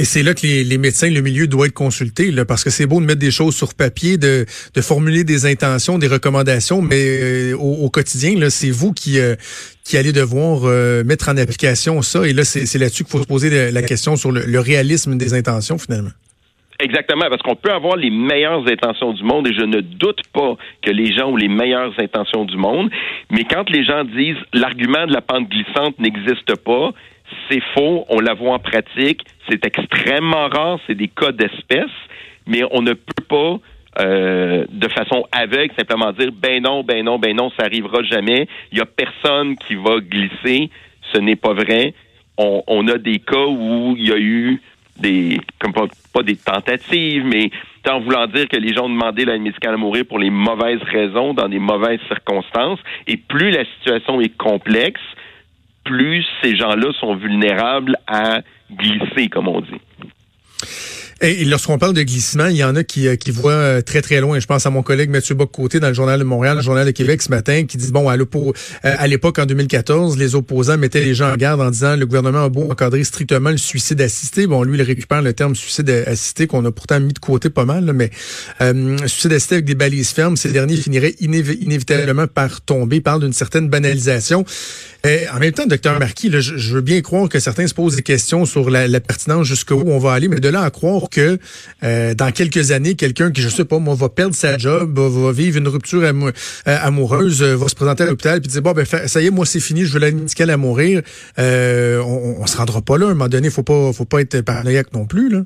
Et 0.00 0.04
c'est 0.04 0.22
là 0.22 0.32
que 0.32 0.42
les, 0.42 0.62
les 0.62 0.78
médecins, 0.78 1.10
le 1.10 1.22
milieu 1.22 1.48
doit 1.48 1.66
être 1.66 1.74
consulté, 1.74 2.30
là, 2.30 2.44
parce 2.44 2.62
que 2.62 2.70
c'est 2.70 2.86
beau 2.86 3.00
de 3.00 3.06
mettre 3.06 3.18
des 3.18 3.32
choses 3.32 3.56
sur 3.56 3.74
papier, 3.74 4.16
de, 4.16 4.46
de 4.72 4.80
formuler 4.80 5.24
des 5.24 5.44
intentions, 5.44 5.98
des 5.98 6.06
recommandations, 6.06 6.80
mais 6.80 7.02
euh, 7.02 7.56
au, 7.56 7.84
au 7.84 7.90
quotidien, 7.90 8.38
là, 8.38 8.48
c'est 8.48 8.70
vous 8.70 8.92
qui, 8.92 9.18
euh, 9.18 9.34
qui 9.82 9.96
allez 9.96 10.12
devoir 10.12 10.60
euh, 10.66 11.02
mettre 11.02 11.28
en 11.28 11.36
application 11.36 12.00
ça. 12.02 12.28
Et 12.28 12.32
là, 12.32 12.44
c'est 12.44 12.78
là-dessus 12.78 13.02
qu'il 13.02 13.10
faut 13.10 13.22
se 13.22 13.26
poser 13.26 13.50
la, 13.50 13.72
la 13.72 13.82
question 13.82 14.14
sur 14.14 14.30
le, 14.30 14.44
le 14.44 14.60
réalisme 14.60 15.18
des 15.18 15.34
intentions, 15.34 15.78
finalement. 15.78 16.10
Exactement, 16.80 17.24
parce 17.28 17.42
qu'on 17.42 17.56
peut 17.56 17.72
avoir 17.72 17.96
les 17.96 18.10
meilleures 18.10 18.66
intentions 18.68 19.12
du 19.12 19.24
monde 19.24 19.48
et 19.48 19.52
je 19.52 19.64
ne 19.64 19.80
doute 19.80 20.20
pas 20.32 20.54
que 20.80 20.92
les 20.92 21.12
gens 21.12 21.30
ont 21.30 21.36
les 21.36 21.48
meilleures 21.48 21.92
intentions 21.98 22.44
du 22.44 22.56
monde, 22.56 22.88
mais 23.30 23.42
quand 23.42 23.68
les 23.68 23.84
gens 23.84 24.04
disent 24.04 24.36
l'argument 24.52 25.06
de 25.06 25.12
la 25.12 25.20
pente 25.20 25.48
glissante 25.48 25.98
n'existe 25.98 26.56
pas, 26.64 26.92
c'est 27.50 27.62
faux, 27.74 28.04
on 28.08 28.20
la 28.20 28.34
voit 28.34 28.54
en 28.54 28.58
pratique, 28.60 29.22
c'est 29.48 29.66
extrêmement 29.66 30.48
rare, 30.48 30.78
c'est 30.86 30.94
des 30.94 31.08
cas 31.08 31.32
d'espèce, 31.32 31.90
mais 32.46 32.62
on 32.70 32.80
ne 32.82 32.92
peut 32.92 33.24
pas 33.28 33.58
euh, 34.00 34.64
de 34.70 34.88
façon 34.88 35.24
aveugle 35.32 35.74
simplement 35.76 36.12
dire 36.12 36.30
ben 36.32 36.62
non, 36.62 36.84
ben 36.84 37.04
non, 37.04 37.18
ben 37.18 37.34
non, 37.34 37.50
ça 37.58 37.64
arrivera 37.64 38.04
jamais. 38.04 38.46
Il 38.70 38.78
y 38.78 38.80
a 38.80 38.86
personne 38.86 39.56
qui 39.56 39.74
va 39.74 39.98
glisser, 39.98 40.70
ce 41.12 41.18
n'est 41.18 41.36
pas 41.36 41.54
vrai. 41.54 41.94
On, 42.36 42.62
on 42.68 42.86
a 42.86 42.98
des 42.98 43.18
cas 43.18 43.46
où 43.46 43.96
il 43.98 44.08
y 44.08 44.12
a 44.12 44.18
eu 44.18 44.60
des 44.98 45.40
comme 45.60 45.72
pas, 45.72 45.86
pas 46.12 46.22
des 46.22 46.36
tentatives, 46.36 47.24
mais 47.24 47.50
en 47.90 48.00
voulant 48.00 48.26
dire 48.26 48.48
que 48.48 48.56
les 48.56 48.74
gens 48.74 48.84
ont 48.84 48.90
demandé 48.90 49.24
l'aide 49.24 49.40
médicale 49.40 49.74
à 49.74 49.76
mourir 49.76 50.04
pour 50.06 50.18
les 50.18 50.30
mauvaises 50.30 50.82
raisons, 50.82 51.34
dans 51.34 51.48
des 51.48 51.58
mauvaises 51.58 52.00
circonstances. 52.08 52.80
Et 53.06 53.16
plus 53.16 53.50
la 53.50 53.64
situation 53.64 54.20
est 54.20 54.36
complexe, 54.36 55.00
plus 55.84 56.24
ces 56.42 56.56
gens-là 56.56 56.92
sont 57.00 57.14
vulnérables 57.14 57.96
à 58.06 58.40
glisser, 58.70 59.28
comme 59.28 59.48
on 59.48 59.60
dit. 59.60 59.80
Et 61.20 61.44
lorsqu'on 61.44 61.78
parle 61.78 61.94
de 61.94 62.02
glissement, 62.02 62.46
il 62.46 62.56
y 62.56 62.62
en 62.62 62.76
a 62.76 62.84
qui, 62.84 63.08
euh, 63.08 63.16
qui 63.16 63.32
voient 63.32 63.50
euh, 63.50 63.82
très 63.82 64.02
très 64.02 64.20
loin. 64.20 64.38
Je 64.38 64.46
pense 64.46 64.66
à 64.66 64.70
mon 64.70 64.82
collègue 64.82 65.10
Mathieu 65.10 65.34
Bock-Côté 65.34 65.80
dans 65.80 65.88
le 65.88 65.94
Journal 65.94 66.16
de 66.16 66.24
Montréal, 66.24 66.58
le 66.58 66.62
Journal 66.62 66.86
de 66.86 66.92
Québec 66.92 67.22
ce 67.22 67.30
matin, 67.30 67.64
qui 67.66 67.76
dit, 67.76 67.90
bon, 67.90 68.08
à 68.08 68.16
euh, 68.16 69.06
l'époque, 69.08 69.40
en 69.40 69.46
2014, 69.46 70.16
les 70.16 70.36
opposants 70.36 70.78
mettaient 70.78 71.00
les 71.00 71.14
gens 71.14 71.32
en 71.32 71.36
garde 71.36 71.60
en 71.60 71.70
disant 71.72 71.96
le 71.96 72.06
gouvernement 72.06 72.44
a 72.44 72.48
beau 72.48 72.70
encadrer 72.70 73.02
strictement 73.02 73.50
le 73.50 73.56
suicide 73.56 74.00
assisté. 74.00 74.46
Bon, 74.46 74.62
lui, 74.62 74.78
il 74.78 74.82
récupère 74.82 75.20
le 75.20 75.32
terme 75.32 75.56
suicide 75.56 75.90
assisté 76.06 76.46
qu'on 76.46 76.64
a 76.64 76.70
pourtant 76.70 77.00
mis 77.00 77.12
de 77.12 77.18
côté 77.18 77.50
pas 77.50 77.64
mal, 77.64 77.84
là, 77.84 77.92
mais 77.92 78.10
euh, 78.60 78.96
suicide 79.08 79.32
assisté 79.32 79.56
avec 79.56 79.64
des 79.64 79.74
balises 79.74 80.10
fermes, 80.10 80.36
ces 80.36 80.52
derniers 80.52 80.76
finiraient 80.76 81.16
inévi- 81.20 81.58
inévitablement 81.60 82.28
par 82.28 82.60
tomber. 82.60 82.96
Il 82.96 83.02
parle 83.02 83.22
d'une 83.22 83.32
certaine 83.32 83.68
banalisation. 83.68 84.44
Euh, 85.04 85.18
en 85.34 85.40
même 85.40 85.52
temps, 85.52 85.66
docteur 85.66 85.98
Marquis, 85.98 86.28
là, 86.28 86.40
je, 86.40 86.56
je 86.56 86.74
veux 86.74 86.80
bien 86.80 87.00
croire 87.00 87.28
que 87.28 87.40
certains 87.40 87.66
se 87.66 87.74
posent 87.74 87.96
des 87.96 88.02
questions 88.02 88.44
sur 88.44 88.70
la, 88.70 88.86
la 88.86 89.00
pertinence 89.00 89.46
jusqu'où 89.46 89.82
on 89.86 89.98
va 89.98 90.12
aller, 90.12 90.28
mais 90.28 90.38
de 90.40 90.48
là 90.48 90.62
à 90.62 90.70
croire 90.70 91.07
que 91.10 91.38
euh, 91.82 92.14
dans 92.14 92.30
quelques 92.30 92.72
années, 92.72 92.94
quelqu'un 92.94 93.30
qui, 93.30 93.40
je 93.40 93.48
sais 93.48 93.64
pas, 93.64 93.78
moi, 93.78 93.94
va 93.94 94.08
perdre 94.08 94.34
sa 94.34 94.58
job, 94.58 94.98
va, 94.98 95.32
vivre 95.32 95.58
une 95.58 95.68
rupture 95.68 96.02
euh, 96.02 96.32
amoureuse, 96.64 97.42
euh, 97.42 97.56
va 97.56 97.68
se 97.68 97.74
présenter 97.74 98.04
à 98.04 98.06
l'hôpital 98.06 98.40
puis 98.40 98.50
dire 98.50 98.62
bon 98.62 98.72
ben 98.72 98.84
ça 98.84 99.20
y 99.20 99.26
est, 99.26 99.30
moi 99.30 99.46
c'est 99.46 99.60
fini, 99.60 99.84
je 99.84 99.92
veux 99.92 100.00
l'aide 100.00 100.16
médicale 100.16 100.50
à 100.50 100.56
mourir. 100.56 101.02
On, 101.38 102.36
on 102.40 102.46
se 102.46 102.56
rendra 102.56 102.80
pas 102.82 102.98
là. 102.98 103.06
À 103.06 103.10
un 103.10 103.14
moment 103.14 103.28
donné, 103.28 103.50
faut 103.50 103.62
pas, 103.62 103.92
faut 103.92 104.04
pas 104.04 104.20
être 104.20 104.40
paranoïaque 104.42 104.92
non 104.92 105.06
plus 105.06 105.28
là. 105.28 105.40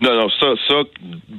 Non, 0.00 0.14
non, 0.14 0.28
ça, 0.28 0.48
ça, 0.68 0.74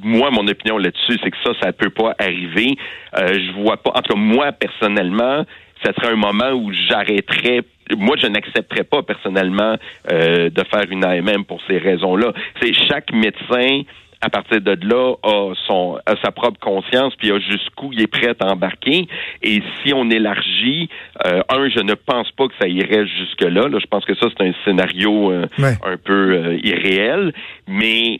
moi, 0.03 0.31
mon 0.31 0.47
opinion 0.47 0.77
là-dessus, 0.79 1.19
c'est 1.23 1.29
que 1.29 1.37
ça, 1.43 1.51
ça 1.61 1.71
peut 1.73 1.91
pas 1.91 2.15
arriver. 2.17 2.75
Euh, 3.17 3.33
je 3.33 3.61
vois 3.61 3.77
pas. 3.77 3.91
En 3.91 4.01
tout 4.01 4.13
cas, 4.13 4.19
moi, 4.19 4.51
personnellement, 4.51 5.45
ça 5.83 5.93
serait 5.93 6.13
un 6.13 6.15
moment 6.15 6.51
où 6.53 6.71
j'arrêterais. 6.73 7.61
Moi, 7.95 8.15
je 8.21 8.27
n'accepterais 8.27 8.83
pas 8.83 9.03
personnellement 9.03 9.75
euh, 10.11 10.49
de 10.49 10.63
faire 10.63 10.83
une 10.89 11.05
AMM 11.05 11.45
pour 11.45 11.61
ces 11.67 11.77
raisons-là. 11.77 12.33
C'est 12.61 12.73
chaque 12.73 13.11
médecin. 13.13 13.81
À 14.19 14.31
partir 14.31 14.59
de 14.61 14.75
là, 14.81 15.13
a, 15.21 15.53
son, 15.67 15.99
a 16.07 16.15
sa 16.23 16.31
propre 16.31 16.59
conscience, 16.59 17.13
puis 17.17 17.31
a 17.31 17.37
jusqu'où 17.37 17.93
il 17.93 18.01
est 18.01 18.07
prêt 18.07 18.33
à 18.39 18.51
embarquer. 18.51 19.07
Et 19.43 19.61
si 19.85 19.93
on 19.93 20.09
élargit, 20.09 20.89
euh, 21.27 21.41
un, 21.49 21.69
je 21.69 21.81
ne 21.81 21.93
pense 21.93 22.31
pas 22.31 22.47
que 22.47 22.55
ça 22.59 22.67
irait 22.67 23.05
jusque-là. 23.05 23.67
Là, 23.67 23.77
je 23.79 23.85
pense 23.85 24.05
que 24.05 24.15
ça, 24.15 24.25
c'est 24.35 24.43
un 24.43 24.53
scénario 24.65 25.31
euh, 25.31 25.45
Ouais. 25.59 25.75
un 25.85 25.97
peu 25.97 26.31
euh, 26.33 26.57
irréel. 26.63 27.31
Mais 27.67 28.19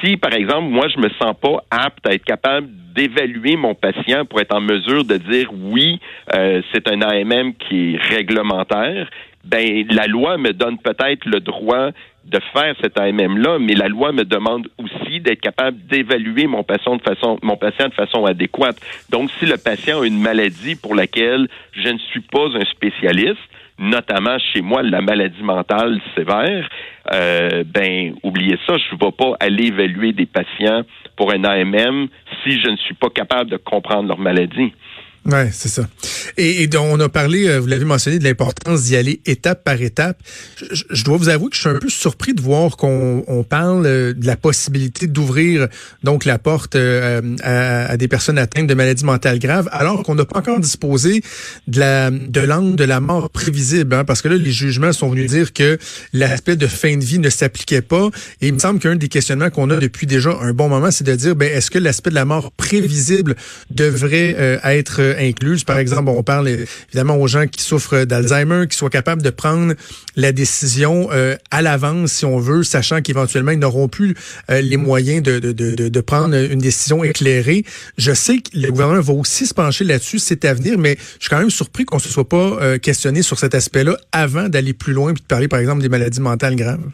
si, 0.00 0.16
par 0.16 0.34
exemple, 0.34 0.68
moi, 0.68 0.88
je 0.88 0.98
me 0.98 1.08
sens 1.20 1.34
pas 1.40 1.64
apte 1.70 2.06
à 2.06 2.12
être 2.12 2.24
capable 2.24 2.68
d'évaluer 2.94 3.56
mon 3.56 3.74
patient 3.74 4.24
pour 4.24 4.40
être 4.40 4.54
en 4.54 4.60
mesure 4.60 5.04
de 5.04 5.16
dire 5.16 5.50
oui, 5.52 6.00
euh, 6.34 6.62
c'est 6.72 6.88
un 6.88 7.00
AMM 7.02 7.54
qui 7.54 7.94
est 7.94 7.96
réglementaire, 7.96 9.08
ben 9.44 9.86
la 9.90 10.06
loi 10.06 10.38
me 10.38 10.52
donne 10.52 10.78
peut-être 10.78 11.26
le 11.26 11.40
droit 11.40 11.90
de 12.24 12.40
faire 12.52 12.74
cet 12.80 12.98
AMM-là, 12.98 13.58
mais 13.58 13.74
la 13.74 13.88
loi 13.88 14.12
me 14.12 14.24
demande 14.24 14.68
aussi 14.78 15.20
d'être 15.20 15.40
capable 15.40 15.78
d'évaluer 15.86 16.46
mon 16.46 16.62
patient 16.62 16.96
de 16.96 17.02
façon, 17.02 17.38
mon 17.42 17.56
patient 17.56 17.88
de 17.88 17.94
façon 17.94 18.24
adéquate. 18.24 18.78
Donc, 19.10 19.30
si 19.38 19.44
le 19.44 19.58
patient 19.58 20.00
a 20.00 20.06
une 20.06 20.20
maladie 20.20 20.74
pour 20.74 20.94
laquelle 20.94 21.48
je 21.72 21.88
ne 21.88 21.98
suis 21.98 22.20
pas 22.20 22.46
un 22.54 22.64
spécialiste, 22.64 23.40
notamment 23.78 24.38
chez 24.52 24.60
moi 24.62 24.82
la 24.82 25.00
maladie 25.00 25.42
mentale 25.42 26.00
sévère, 26.14 26.68
euh, 27.12 27.64
ben 27.66 28.14
oubliez 28.22 28.58
ça, 28.66 28.76
je 28.78 28.94
ne 28.94 29.00
vais 29.00 29.12
pas 29.12 29.36
aller 29.40 29.66
évaluer 29.66 30.12
des 30.12 30.26
patients 30.26 30.82
pour 31.16 31.32
un 31.32 31.44
AMM 31.44 32.08
si 32.42 32.60
je 32.60 32.68
ne 32.68 32.76
suis 32.76 32.94
pas 32.94 33.10
capable 33.10 33.50
de 33.50 33.56
comprendre 33.56 34.08
leur 34.08 34.18
maladie. 34.18 34.72
Ouais, 35.26 35.48
c'est 35.54 35.70
ça. 35.70 35.88
Et, 36.36 36.64
et 36.64 36.70
on 36.76 37.00
a 37.00 37.08
parlé, 37.08 37.48
euh, 37.48 37.58
vous 37.58 37.66
l'avez 37.66 37.86
mentionné, 37.86 38.18
de 38.18 38.24
l'importance 38.24 38.82
d'y 38.82 38.94
aller 38.94 39.20
étape 39.24 39.64
par 39.64 39.80
étape. 39.80 40.18
Je, 40.58 40.66
je- 40.74 40.84
je 40.90 41.02
dois 41.04 41.16
vous 41.16 41.30
avouer 41.30 41.48
que 41.48 41.56
je 41.56 41.60
suis 41.62 41.68
un 41.70 41.76
peu 41.78 41.88
surpris 41.88 42.34
de 42.34 42.42
voir 42.42 42.76
qu'on 42.76 43.24
on 43.26 43.42
parle 43.42 43.86
euh, 43.86 44.12
de 44.12 44.26
la 44.26 44.36
possibilité 44.36 45.06
d'ouvrir 45.06 45.68
donc 46.02 46.26
la 46.26 46.38
porte 46.38 46.76
euh, 46.76 47.22
à, 47.42 47.86
à 47.86 47.96
des 47.96 48.06
personnes 48.06 48.36
atteintes 48.36 48.66
de 48.66 48.74
maladies 48.74 49.04
mentales 49.06 49.38
graves, 49.38 49.66
alors 49.72 50.02
qu'on 50.02 50.14
n'a 50.14 50.26
pas 50.26 50.40
encore 50.40 50.60
disposé 50.60 51.22
de 51.68 51.80
la 51.80 52.10
de 52.10 52.40
l'angle 52.40 52.76
de 52.76 52.84
la 52.84 53.00
mort 53.00 53.30
prévisible, 53.30 53.94
hein, 53.94 54.04
parce 54.04 54.20
que 54.20 54.28
là, 54.28 54.36
les 54.36 54.52
jugements 54.52 54.92
sont 54.92 55.08
venus 55.08 55.30
dire 55.30 55.54
que 55.54 55.78
l'aspect 56.12 56.56
de 56.56 56.66
fin 56.66 56.96
de 56.98 57.04
vie 57.04 57.18
ne 57.18 57.30
s'appliquait 57.30 57.80
pas. 57.82 58.10
Et 58.42 58.48
il 58.48 58.54
me 58.54 58.58
semble 58.58 58.78
qu'un 58.78 58.96
des 58.96 59.08
questionnements 59.08 59.48
qu'on 59.48 59.70
a 59.70 59.76
depuis 59.76 60.06
déjà 60.06 60.36
un 60.42 60.52
bon 60.52 60.68
moment, 60.68 60.90
c'est 60.90 61.04
de 61.04 61.14
dire, 61.14 61.34
ben, 61.34 61.50
est-ce 61.50 61.70
que 61.70 61.78
l'aspect 61.78 62.10
de 62.10 62.14
la 62.14 62.26
mort 62.26 62.52
prévisible 62.52 63.36
devrait 63.70 64.36
euh, 64.38 64.58
être 64.64 64.96
euh, 65.00 65.13
incluse. 65.18 65.64
Par 65.64 65.78
exemple, 65.78 66.08
on 66.08 66.22
parle 66.22 66.48
évidemment 66.48 67.16
aux 67.16 67.26
gens 67.26 67.46
qui 67.46 67.62
souffrent 67.62 68.04
d'Alzheimer, 68.04 68.66
qui 68.68 68.76
soient 68.76 68.90
capables 68.90 69.22
de 69.22 69.30
prendre 69.30 69.74
la 70.16 70.32
décision 70.32 71.08
euh, 71.12 71.36
à 71.50 71.62
l'avance, 71.62 72.12
si 72.12 72.24
on 72.24 72.38
veut, 72.38 72.62
sachant 72.62 73.02
qu'éventuellement, 73.02 73.52
ils 73.52 73.58
n'auront 73.58 73.88
plus 73.88 74.14
euh, 74.50 74.60
les 74.60 74.76
moyens 74.76 75.22
de, 75.22 75.38
de, 75.38 75.52
de, 75.52 75.88
de 75.88 76.00
prendre 76.00 76.34
une 76.34 76.58
décision 76.58 77.04
éclairée. 77.04 77.64
Je 77.98 78.12
sais 78.12 78.38
que 78.38 78.50
le 78.54 78.70
gouvernement 78.70 79.00
va 79.00 79.12
aussi 79.14 79.46
se 79.46 79.54
pencher 79.54 79.84
là-dessus, 79.84 80.18
c'est 80.18 80.44
à 80.44 80.54
venir, 80.54 80.78
mais 80.78 80.96
je 81.18 81.26
suis 81.26 81.30
quand 81.30 81.38
même 81.38 81.50
surpris 81.50 81.84
qu'on 81.84 81.96
ne 81.96 82.02
se 82.02 82.08
soit 82.08 82.28
pas 82.28 82.36
euh, 82.36 82.78
questionné 82.78 83.22
sur 83.22 83.38
cet 83.38 83.54
aspect-là 83.54 83.96
avant 84.12 84.48
d'aller 84.48 84.72
plus 84.72 84.92
loin 84.92 85.10
et 85.10 85.14
de 85.14 85.20
parler, 85.20 85.48
par 85.48 85.58
exemple, 85.58 85.82
des 85.82 85.88
maladies 85.88 86.20
mentales 86.20 86.56
graves. 86.56 86.90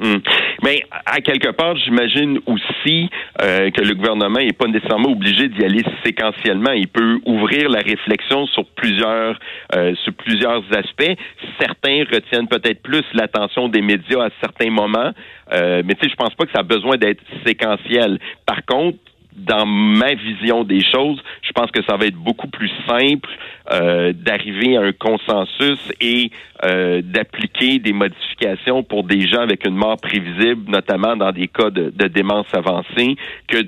Hum. 0.00 0.20
Mais 0.62 0.82
à 1.06 1.20
quelque 1.20 1.50
part, 1.50 1.76
j'imagine 1.76 2.38
aussi 2.46 3.08
euh, 3.40 3.70
que 3.70 3.82
le 3.82 3.94
gouvernement 3.94 4.40
n'est 4.40 4.52
pas 4.52 4.66
nécessairement 4.66 5.10
obligé 5.10 5.48
d'y 5.48 5.64
aller 5.64 5.82
séquentiellement. 6.04 6.72
Il 6.72 6.88
peut 6.88 7.20
ouvrir 7.24 7.68
la 7.70 7.80
réflexion 7.80 8.46
sur 8.46 8.66
plusieurs 8.66 9.38
euh, 9.74 9.94
sur 10.04 10.12
plusieurs 10.14 10.62
aspects. 10.72 11.16
Certains 11.58 12.04
retiennent 12.10 12.48
peut-être 12.48 12.82
plus 12.82 13.04
l'attention 13.14 13.68
des 13.68 13.80
médias 13.80 14.24
à 14.26 14.30
certains 14.40 14.70
moments, 14.70 15.12
euh, 15.52 15.82
mais 15.84 15.94
tu 15.94 16.04
sais, 16.04 16.10
je 16.10 16.16
pense 16.16 16.34
pas 16.34 16.44
que 16.44 16.52
ça 16.52 16.60
a 16.60 16.64
besoin 16.64 16.96
d'être 16.96 17.22
séquentiel. 17.46 18.18
Par 18.46 18.64
contre, 18.66 18.98
dans 19.36 19.66
ma 19.66 20.14
vision 20.14 20.64
des 20.64 20.82
choses, 20.84 21.20
je 21.42 21.52
pense 21.52 21.70
que 21.70 21.82
ça 21.84 21.96
va 21.96 22.06
être 22.06 22.16
beaucoup 22.16 22.48
plus 22.48 22.70
simple 22.86 23.28
euh, 23.72 24.12
d'arriver 24.12 24.76
à 24.76 24.82
un 24.82 24.92
consensus 24.92 25.78
et 26.00 26.30
euh, 26.64 27.02
d'appliquer 27.02 27.78
des 27.78 27.92
modifications 27.92 28.82
pour 28.82 29.04
des 29.04 29.26
gens 29.28 29.40
avec 29.40 29.66
une 29.66 29.76
mort 29.76 29.96
prévisible, 29.96 30.70
notamment 30.70 31.16
dans 31.16 31.32
des 31.32 31.48
cas 31.48 31.70
de, 31.70 31.90
démence 32.08 32.46
avancée, 32.52 33.16
que 33.46 33.58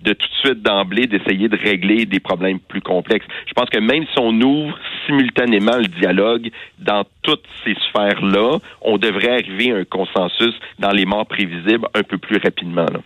de 0.00 0.12
tout 0.12 0.26
de 0.28 0.48
suite 0.48 0.62
d'emblée 0.62 1.08
d'essayer 1.08 1.48
de 1.48 1.56
régler 1.56 2.06
des 2.06 2.20
problèmes 2.20 2.60
plus 2.60 2.80
complexes. 2.80 3.26
Je 3.46 3.52
pense 3.52 3.68
que 3.68 3.80
même 3.80 4.04
si 4.04 4.18
on 4.20 4.40
ouvre 4.40 4.78
simultanément 5.06 5.76
le 5.76 5.88
dialogue 5.88 6.50
dans 6.78 7.04
toutes 7.22 7.44
ces 7.64 7.74
sphères-là, 7.88 8.58
on 8.82 8.96
devrait 8.96 9.32
arriver 9.32 9.72
à 9.72 9.76
un 9.78 9.84
consensus 9.84 10.54
dans 10.78 10.92
les 10.92 11.04
morts 11.04 11.26
prévisibles 11.26 11.88
un 11.94 12.02
peu 12.04 12.18
plus 12.18 12.38
rapidement. 12.38 12.86
Là. 12.86 13.00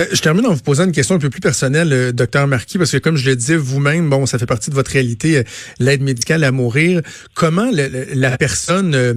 Euh, 0.00 0.06
je 0.12 0.20
termine 0.20 0.46
en 0.46 0.54
vous 0.54 0.62
posant 0.62 0.84
une 0.84 0.92
question 0.92 1.14
un 1.14 1.18
peu 1.18 1.30
plus 1.30 1.40
personnelle, 1.40 1.92
euh, 1.92 2.12
docteur 2.12 2.46
Marquis, 2.46 2.78
parce 2.78 2.92
que 2.92 2.98
comme 2.98 3.16
je 3.16 3.28
le 3.28 3.36
disais 3.36 3.56
vous-même, 3.56 4.08
bon, 4.08 4.26
ça 4.26 4.38
fait 4.38 4.46
partie 4.46 4.70
de 4.70 4.74
votre 4.74 4.90
réalité, 4.90 5.38
euh, 5.38 5.42
l'aide 5.78 6.02
médicale 6.02 6.44
à 6.44 6.52
mourir. 6.52 7.02
Comment 7.34 7.70
la 8.14 8.36
personne 8.36 8.94
euh, 8.94 9.14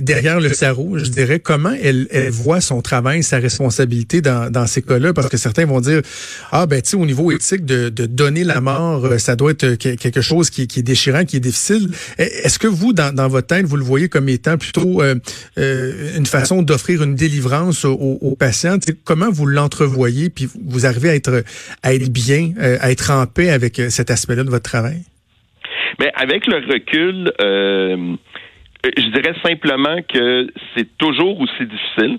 derrière 0.00 0.40
le 0.40 0.52
sarreau, 0.52 0.98
je 0.98 1.04
dirais, 1.10 1.40
comment 1.40 1.74
elle, 1.82 2.06
elle 2.10 2.30
voit 2.30 2.60
son 2.60 2.82
travail, 2.82 3.22
sa 3.22 3.38
responsabilité 3.38 4.20
dans, 4.20 4.50
dans 4.50 4.66
ces 4.66 4.82
cas-là? 4.82 5.12
Parce 5.12 5.28
que 5.28 5.36
certains 5.36 5.66
vont 5.66 5.80
dire, 5.80 6.02
ah 6.50 6.66
ben 6.66 6.80
tu 6.82 6.90
sais, 6.90 6.96
au 6.96 7.06
niveau 7.06 7.30
éthique, 7.32 7.64
de, 7.64 7.88
de 7.88 8.06
donner 8.06 8.44
la 8.44 8.60
mort, 8.60 9.08
ça 9.18 9.36
doit 9.36 9.52
être 9.52 9.74
que- 9.76 9.94
quelque 9.94 10.20
chose 10.20 10.50
qui, 10.50 10.66
qui 10.66 10.80
est 10.80 10.82
déchirant, 10.82 11.24
qui 11.24 11.36
est 11.36 11.40
difficile. 11.40 11.90
Eh, 12.18 12.22
Est-ce 12.44 12.58
que 12.58 12.66
vous, 12.68 12.92
dans, 12.92 13.14
dans 13.14 13.28
votre 13.28 13.46
tête, 13.46 13.64
vous 13.66 13.76
le 13.76 13.84
voyez 13.84 14.08
comme 14.08 14.28
étant 14.28 14.58
plutôt 14.58 15.02
une 15.56 16.26
façon 16.26 16.62
d'offrir 16.62 17.02
une 17.02 17.14
délivrance 17.14 17.84
aux, 17.84 18.18
aux 18.20 18.36
patients? 18.36 18.78
Comment 19.04 19.30
vous 19.30 19.46
l'entrevoyez, 19.62 20.30
puis 20.30 20.46
vous 20.68 20.86
arrivez 20.86 21.10
à 21.10 21.14
être, 21.14 21.42
à 21.82 21.94
être 21.94 22.10
bien, 22.12 22.50
euh, 22.60 22.76
à 22.80 22.90
être 22.90 23.10
en 23.10 23.26
paix 23.26 23.50
avec 23.50 23.78
euh, 23.78 23.88
cet 23.90 24.10
aspect-là 24.10 24.44
de 24.44 24.50
votre 24.50 24.68
travail? 24.70 24.98
Mais 26.00 26.10
avec 26.14 26.46
le 26.46 26.56
recul, 26.72 27.32
euh, 27.40 28.14
je 28.84 29.08
dirais 29.12 29.34
simplement 29.44 29.96
que 30.12 30.48
c'est 30.76 30.88
toujours 30.98 31.38
aussi 31.40 31.64
difficile. 31.66 32.18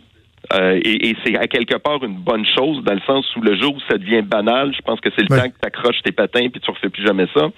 Euh, 0.53 0.77
et, 0.83 1.09
et 1.09 1.15
c'est 1.23 1.37
à 1.37 1.47
quelque 1.47 1.77
part 1.77 2.03
une 2.03 2.17
bonne 2.17 2.45
chose 2.45 2.83
dans 2.83 2.93
le 2.93 2.99
sens 3.07 3.25
où 3.37 3.41
le 3.41 3.55
jour 3.59 3.73
où 3.75 3.79
ça 3.89 3.97
devient 3.97 4.21
banal, 4.21 4.73
je 4.75 4.81
pense 4.81 4.99
que 4.99 5.09
c'est 5.15 5.23
le 5.27 5.33
Ouais. 5.33 5.41
temps 5.41 5.47
que 5.49 5.55
tu 5.61 5.65
accroches 5.67 6.01
tes 6.03 6.11
patins 6.11 6.49
puis 6.49 6.59
tu 6.59 6.69
refais 6.69 6.89
plus 6.89 7.01
jamais 7.05 7.27
ça. 7.33 7.49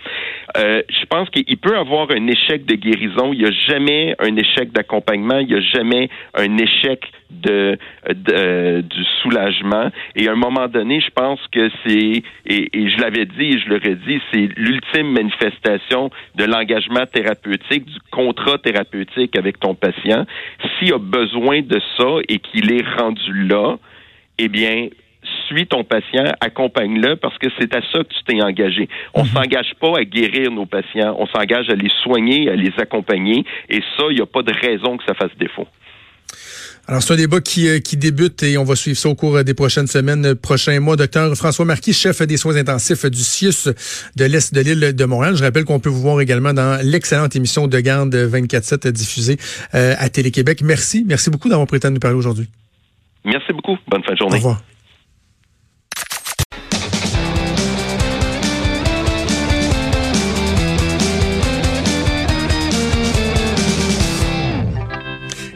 Euh, 0.58 0.84
je 0.88 1.06
pense 1.08 1.28
qu'il 1.32 1.58
peut 1.58 1.76
avoir 1.76 2.12
un 2.12 2.28
échec 2.28 2.64
de 2.66 2.76
guérison. 2.76 3.34
Il 3.34 3.40
n'y 3.40 3.48
a 3.48 3.52
jamais 3.68 4.16
un 4.20 4.36
échec 4.36 4.72
d'accompagnement. 4.72 5.40
Il 5.40 5.48
n'y 5.48 5.56
a 5.56 5.62
jamais 5.62 6.10
un 6.36 6.58
échec 6.60 7.02
de, 7.30 7.78
de- 8.08 8.34
euh, 8.34 8.82
du 8.82 9.04
soulagement. 9.22 9.90
Et 10.16 10.28
à 10.28 10.32
un 10.32 10.36
moment 10.36 10.68
donné, 10.68 11.00
je 11.02 11.10
pense 11.10 11.40
que 11.52 11.70
c'est 11.86 12.24
et, 12.46 12.70
et 12.78 12.90
je 12.90 12.98
l'avais 13.02 13.26
dit 13.26 13.54
et 13.56 13.60
je 13.60 13.70
le 13.70 13.76
redis, 13.76 14.22
c'est 14.32 14.48
l'ultime 14.58 15.12
manifestation 15.12 16.10
de 16.36 16.46
l'engagement 16.46 17.06
thérapeutique, 17.12 17.86
du 17.86 18.00
contrat 18.12 18.58
thérapeutique 18.58 19.38
avec 19.38 19.60
ton 19.60 19.76
patient. 19.76 20.26
S'il 20.80 20.94
a 20.94 21.00
besoin 21.00 21.62
de 21.62 21.80
ça 21.98 22.18
et 22.28 22.40
qu'il 22.40 22.72
est 22.72 22.86
rendu 23.00 23.48
là, 23.48 23.78
eh 24.38 24.48
bien, 24.48 24.90
suis 25.48 25.68
ton 25.68 25.84
patient, 25.84 26.24
accompagne-le 26.42 27.16
parce 27.16 27.38
que 27.38 27.48
c'est 27.60 27.74
à 27.76 27.82
ça 27.92 28.00
que 28.04 28.14
tu 28.14 28.24
t'es 28.26 28.42
engagé. 28.42 28.88
On 29.14 29.26
s'engage 29.26 29.74
pas 29.80 29.98
à 30.00 30.04
guérir 30.04 30.52
nos 30.52 30.66
patients, 30.66 31.16
on 31.20 31.28
s'engage 31.28 31.70
à 31.70 31.76
les 31.76 31.90
soigner, 32.04 32.50
à 32.50 32.56
les 32.56 32.72
accompagner 32.78 33.44
et 33.70 33.82
ça, 33.98 34.06
il 34.10 34.16
n'y 34.16 34.22
a 34.22 34.26
pas 34.26 34.42
de 34.44 34.54
raison 34.54 34.98
que 34.98 35.04
ça 35.06 35.14
fasse 35.14 35.36
défaut. 35.38 35.68
Alors, 36.88 37.02
c'est 37.02 37.14
un 37.14 37.18
débat 37.18 37.42
qui, 37.42 37.68
euh, 37.68 37.80
qui 37.80 37.98
débute 37.98 38.44
et 38.44 38.58
on 38.60 38.64
va 38.64 38.76
suivre 38.76 38.98
ça 38.98 39.10
au 39.10 39.16
cours 39.16 39.38
euh, 39.38 39.44
des 39.44 39.56
prochaines 39.56 39.88
semaines, 39.88 40.26
euh, 40.26 40.36
prochains 40.36 40.80
mois. 40.80 40.96
Docteur 40.96 41.36
François 41.36 41.66
Marquis, 41.66 41.94
chef 41.94 42.22
des 42.22 42.38
soins 42.38 42.56
intensifs 42.58 43.06
du 43.06 43.24
CIUS 43.24 43.70
de 44.16 44.26
l'Est 44.26 44.54
de 44.54 44.62
l'île 44.62 44.94
de 44.96 45.06
Montréal. 45.06 45.36
Je 45.36 45.44
rappelle 45.44 45.66
qu'on 45.66 45.80
peut 45.80 45.90
vous 45.90 46.02
voir 46.02 46.22
également 46.22 46.54
dans 46.54 46.80
l'excellente 46.84 47.36
émission 47.36 47.68
de 47.68 47.80
Garde 47.80 48.14
24-7 48.16 48.88
diffusée 48.90 49.38
à 49.74 50.10
Télé-Québec. 50.10 50.62
Merci. 50.62 51.04
Merci 51.08 51.30
beaucoup 51.30 51.50
d'avoir 51.50 51.68
prêté 51.68 51.88
à 51.88 51.90
nous 51.90 52.00
parler 52.00 52.18
aujourd'hui. 52.18 52.48
Merci 53.26 53.52
beaucoup. 53.52 53.78
Bonne 53.88 54.04
fin 54.04 54.12
de 54.14 54.18
Au 54.18 54.18
journée. 54.18 54.38
revoir. 54.38 54.62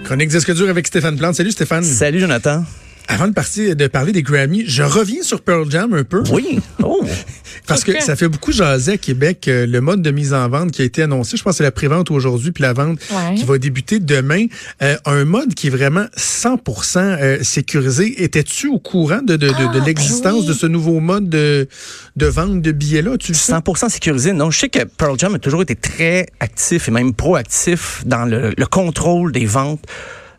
Chronique 0.09 0.29
disque 0.29 0.51
dur 0.55 0.67
avec 0.67 0.87
Stéphane 0.87 1.15
Plante? 1.17 1.35
Salut 1.35 1.51
Stéphane. 1.51 1.83
Salut 1.83 2.19
Jonathan. 2.19 2.65
Avant 3.11 3.27
de, 3.27 3.33
partir, 3.33 3.75
de 3.75 3.87
parler 3.87 4.11
des 4.11 4.21
Grammy, 4.21 4.65
je 4.67 4.83
reviens 4.83 5.23
sur 5.23 5.41
Pearl 5.41 5.69
Jam 5.71 5.93
un 5.95 6.03
peu. 6.03 6.21
Oui. 6.31 6.59
Oh. 6.83 7.03
Parce 7.67 7.83
que 7.83 7.99
ça 8.03 8.15
fait 8.15 8.27
beaucoup 8.27 8.51
jaser 8.51 8.93
à 8.93 8.97
Québec 8.97 9.47
euh, 9.47 9.65
le 9.65 9.81
mode 9.81 10.03
de 10.03 10.11
mise 10.11 10.31
en 10.33 10.47
vente 10.47 10.71
qui 10.71 10.83
a 10.83 10.85
été 10.85 11.01
annoncé. 11.01 11.35
Je 11.35 11.41
pense 11.43 11.53
que 11.53 11.57
c'est 11.57 11.63
la 11.63 11.71
prévente 11.71 12.11
aujourd'hui 12.11 12.51
puis 12.51 12.61
la 12.61 12.73
vente 12.73 12.99
Ouais. 13.11 13.35
qui 13.35 13.43
va 13.45 13.57
débuter 13.57 13.99
demain. 13.99 14.45
Euh, 14.83 14.95
un 15.05 15.25
mode 15.25 15.55
qui 15.55 15.67
est 15.67 15.69
vraiment 15.71 16.05
100% 16.17 16.97
euh, 16.99 17.43
sécurisé. 17.43 18.23
Étais-tu 18.23 18.67
au 18.67 18.77
courant 18.79 19.21
de, 19.23 19.35
de, 19.35 19.47
de, 19.47 19.53
de 19.73 19.79
Ah, 19.81 19.85
l'existence 19.85 20.33
ben 20.33 20.39
oui. 20.41 20.47
de 20.47 20.53
ce 20.53 20.67
nouveau 20.67 20.99
mode 20.99 21.29
de, 21.29 21.67
de 22.15 22.25
vente 22.27 22.61
de 22.61 22.71
billets-là? 22.71 23.17
Tu 23.17 23.31
le 23.31 23.37
sais? 23.37 23.53
100% 23.53 23.89
sécurisé. 23.89 24.33
Non, 24.33 24.51
je 24.51 24.59
sais 24.59 24.69
que 24.69 24.83
Pearl 24.83 25.17
Jam 25.17 25.33
a 25.33 25.39
toujours 25.39 25.63
été 25.63 25.75
très 25.75 26.27
actif 26.39 26.87
et 26.87 26.91
même 26.91 27.13
proactif 27.13 28.03
dans 28.05 28.25
le, 28.25 28.53
le 28.55 28.65
contrôle 28.67 29.31
des 29.31 29.45
ventes 29.47 29.83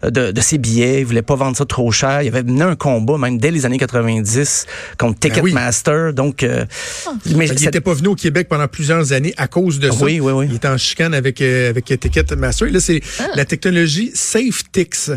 de, 0.02 0.30
de 0.32 0.40
ses 0.40 0.58
billets. 0.58 1.00
Il 1.00 1.06
voulait 1.06 1.22
pas 1.22 1.36
vendre 1.36 1.56
ça 1.56 1.64
trop 1.64 1.90
cher. 1.92 2.22
Il 2.22 2.28
avait 2.28 2.42
mené 2.42 2.62
un 2.62 2.76
combat, 2.76 3.18
même 3.18 3.38
dès 3.38 3.50
les 3.50 3.66
années 3.66 3.78
90, 3.78 4.66
contre 4.98 5.18
Ben 5.20 5.28
oui. 5.34 5.50
Ticketmaster. 5.50 6.12
Donc, 6.12 6.42
euh, 6.42 6.64
mais 7.36 7.46
Il 7.46 7.58
c'est- 7.58 7.64
n'était 7.66 7.80
pas 7.80 7.94
venu 7.94 8.08
au 8.08 8.14
Québec 8.14 8.48
pendant 8.48 8.68
plusieurs 8.68 9.12
années 9.12 9.34
à 9.36 9.46
cause 9.48 9.78
de 9.78 9.90
ça. 9.90 10.04
Oui, 10.04 10.20
oui, 10.20 10.32
oui. 10.32 10.46
Il 10.48 10.56
était 10.56 10.68
en 10.68 10.78
chicane 10.78 11.14
avec, 11.14 11.40
euh, 11.40 11.70
avec 11.70 11.84
Ticketmaster. 11.86 12.68
Et 12.68 12.70
là, 12.72 12.80
c'est 12.80 13.00
Ah. 13.18 13.26
la 13.34 13.44
technologie 13.44 14.10
SafeTix 14.14 15.10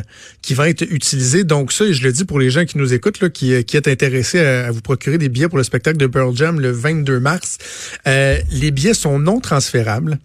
qui 0.43 0.53
va 0.53 0.69
être 0.69 0.83
utilisée. 0.83 1.43
Donc 1.43 1.71
ça, 1.71 1.85
et 1.85 1.93
je 1.93 2.03
le 2.03 2.11
dis 2.11 2.25
pour 2.25 2.37
les 2.37 2.51
gens 2.51 2.65
qui 2.65 2.77
nous 2.77 2.93
écoutent, 2.93 3.21
là, 3.21 3.29
qui, 3.29 3.53
euh, 3.53 3.63
qui 3.63 3.77
est 3.77 3.87
intéressés 3.87 4.39
à, 4.39 4.67
à 4.67 4.71
vous 4.71 4.81
procurer 4.81 5.17
des 5.17 5.29
billets 5.29 5.47
pour 5.47 5.57
le 5.57 5.63
spectacle 5.63 5.97
de 5.97 6.05
Pearl 6.05 6.35
Jam 6.35 6.59
le 6.59 6.71
22 6.71 7.19
mars. 7.19 7.57
Euh, 8.05 8.37
les 8.51 8.69
billets 8.69 8.93
sont 8.93 9.17
non 9.17 9.39
transférables. 9.39 10.19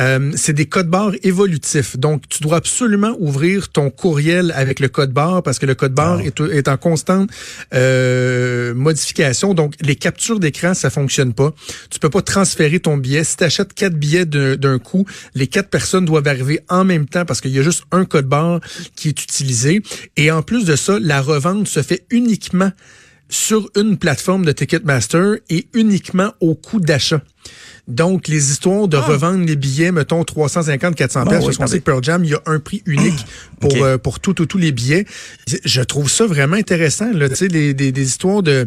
Euh, 0.00 0.32
c'est 0.36 0.52
des 0.52 0.66
codes 0.66 0.88
barres 0.88 1.14
évolutifs. 1.22 1.96
Donc, 1.96 2.28
tu 2.28 2.42
dois 2.42 2.56
absolument 2.56 3.16
ouvrir 3.18 3.68
ton 3.68 3.90
courriel 3.90 4.52
avec 4.56 4.80
le 4.80 4.88
code 4.88 5.12
barre 5.12 5.42
parce 5.42 5.58
que 5.58 5.66
le 5.66 5.74
code 5.74 5.92
barre 5.92 6.20
est, 6.20 6.40
est 6.40 6.68
en 6.68 6.76
constante 6.76 7.30
euh, 7.72 8.74
modification. 8.74 9.54
Donc, 9.54 9.74
les 9.80 9.96
captures 9.96 10.40
d'écran, 10.40 10.74
ça 10.74 10.90
fonctionne 10.90 11.32
pas. 11.32 11.54
Tu 11.90 11.98
peux 12.00 12.10
pas 12.10 12.22
transférer 12.22 12.80
ton 12.80 12.96
billet. 12.96 13.24
Si 13.24 13.36
tu 13.36 13.44
achètes 13.44 13.72
quatre 13.72 13.94
billets 13.94 14.26
d'un 14.26 14.56
d'un 14.56 14.78
coup, 14.78 15.04
les 15.34 15.46
quatre 15.46 15.68
personnes 15.68 16.04
doivent 16.04 16.28
arriver 16.28 16.60
en 16.68 16.84
même 16.84 17.06
temps 17.06 17.24
parce 17.24 17.40
qu'il 17.40 17.50
y 17.50 17.58
a 17.58 17.62
juste 17.62 17.84
un 17.92 18.04
code 18.04 18.26
barre 18.26 18.60
qui 18.96 19.08
est 19.08 19.22
utilisé. 19.22 19.53
Et 20.16 20.30
en 20.30 20.42
plus 20.42 20.64
de 20.64 20.76
ça, 20.76 20.98
la 21.00 21.20
revente 21.20 21.68
se 21.68 21.82
fait 21.82 22.06
uniquement 22.10 22.72
sur 23.28 23.68
une 23.76 23.98
plateforme 23.98 24.44
de 24.44 24.52
Ticketmaster 24.52 25.36
et 25.50 25.66
uniquement 25.72 26.32
au 26.40 26.54
coût 26.54 26.80
d'achat. 26.80 27.22
Donc, 27.86 28.28
les 28.28 28.50
histoires 28.50 28.88
de 28.88 28.96
revendre 28.96 29.44
les 29.44 29.56
billets, 29.56 29.92
mettons 29.92 30.24
350, 30.24 30.94
400 30.94 31.20
Ah 31.20 31.28
pièces, 31.28 31.38
oui, 31.40 31.44
parce 31.46 31.56
qu'on 31.58 31.66
sait 31.66 31.80
que 31.80 31.84
Pearl 31.84 32.02
Jam, 32.02 32.24
il 32.24 32.30
y 32.30 32.34
a 32.34 32.40
un 32.46 32.58
prix 32.58 32.82
unique 32.86 33.26
pour 33.60 33.72
Ok. 33.74 33.78
euh, 33.82 33.98
pour 33.98 34.20
tout, 34.20 34.32
tout, 34.32 34.46
tous 34.46 34.56
les 34.56 34.72
billets. 34.72 35.04
Je 35.66 35.82
trouve 35.82 36.08
ça 36.10 36.24
vraiment 36.26 36.56
intéressant, 36.56 37.12
là, 37.12 37.28
tu 37.28 37.34
sais, 37.36 37.48
les- 37.48 37.74
des, 37.74 37.92
des 37.92 38.02
histoires 38.06 38.42
de, 38.42 38.66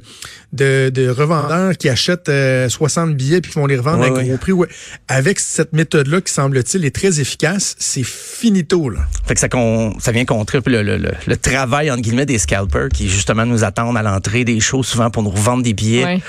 de, 0.53 0.91
de 0.93 1.09
revendeurs 1.09 1.75
qui 1.77 1.89
achètent 1.89 2.29
euh, 2.29 2.69
60 2.69 3.15
billets 3.15 3.41
puis 3.41 3.51
qui 3.51 3.57
vont 3.57 3.65
les 3.65 3.77
revendre 3.77 4.03
à 4.03 4.11
Ouais, 4.11 4.21
gros 4.23 4.31
ouais. 4.33 4.37
prix. 4.37 4.51
Ouais. 4.51 4.67
Avec 5.07 5.39
cette 5.39 5.73
méthode-là 5.73 6.21
qui 6.21 6.31
semble-t-il 6.31 6.85
est 6.85 6.95
très 6.95 7.19
efficace, 7.19 7.75
c'est 7.79 8.05
finito, 8.05 8.87
là. 8.91 8.99
Fait 9.25 9.33
que 9.33 9.39
ça, 9.39 9.49
con- 9.49 9.95
ça 9.99 10.11
vient 10.11 10.25
contrer 10.25 10.59
un 10.59 10.61
peu 10.61 10.69
le, 10.71 10.83
le- 10.83 10.97
le- 10.97 11.11
le 11.25 11.37
travail, 11.37 11.89
entre 11.89 12.01
guillemets, 12.03 12.27
des 12.27 12.37
scalpers 12.37 12.89
qui, 12.89 13.09
justement, 13.09 13.47
nous 13.47 13.63
attendent 13.63 13.97
à 13.97 14.03
l'entrée 14.03 14.45
des 14.45 14.59
shows, 14.59 14.83
souvent 14.83 15.09
pour 15.09 15.23
nous 15.23 15.31
revendre 15.31 15.63
des 15.63 15.73
billets. 15.73 16.21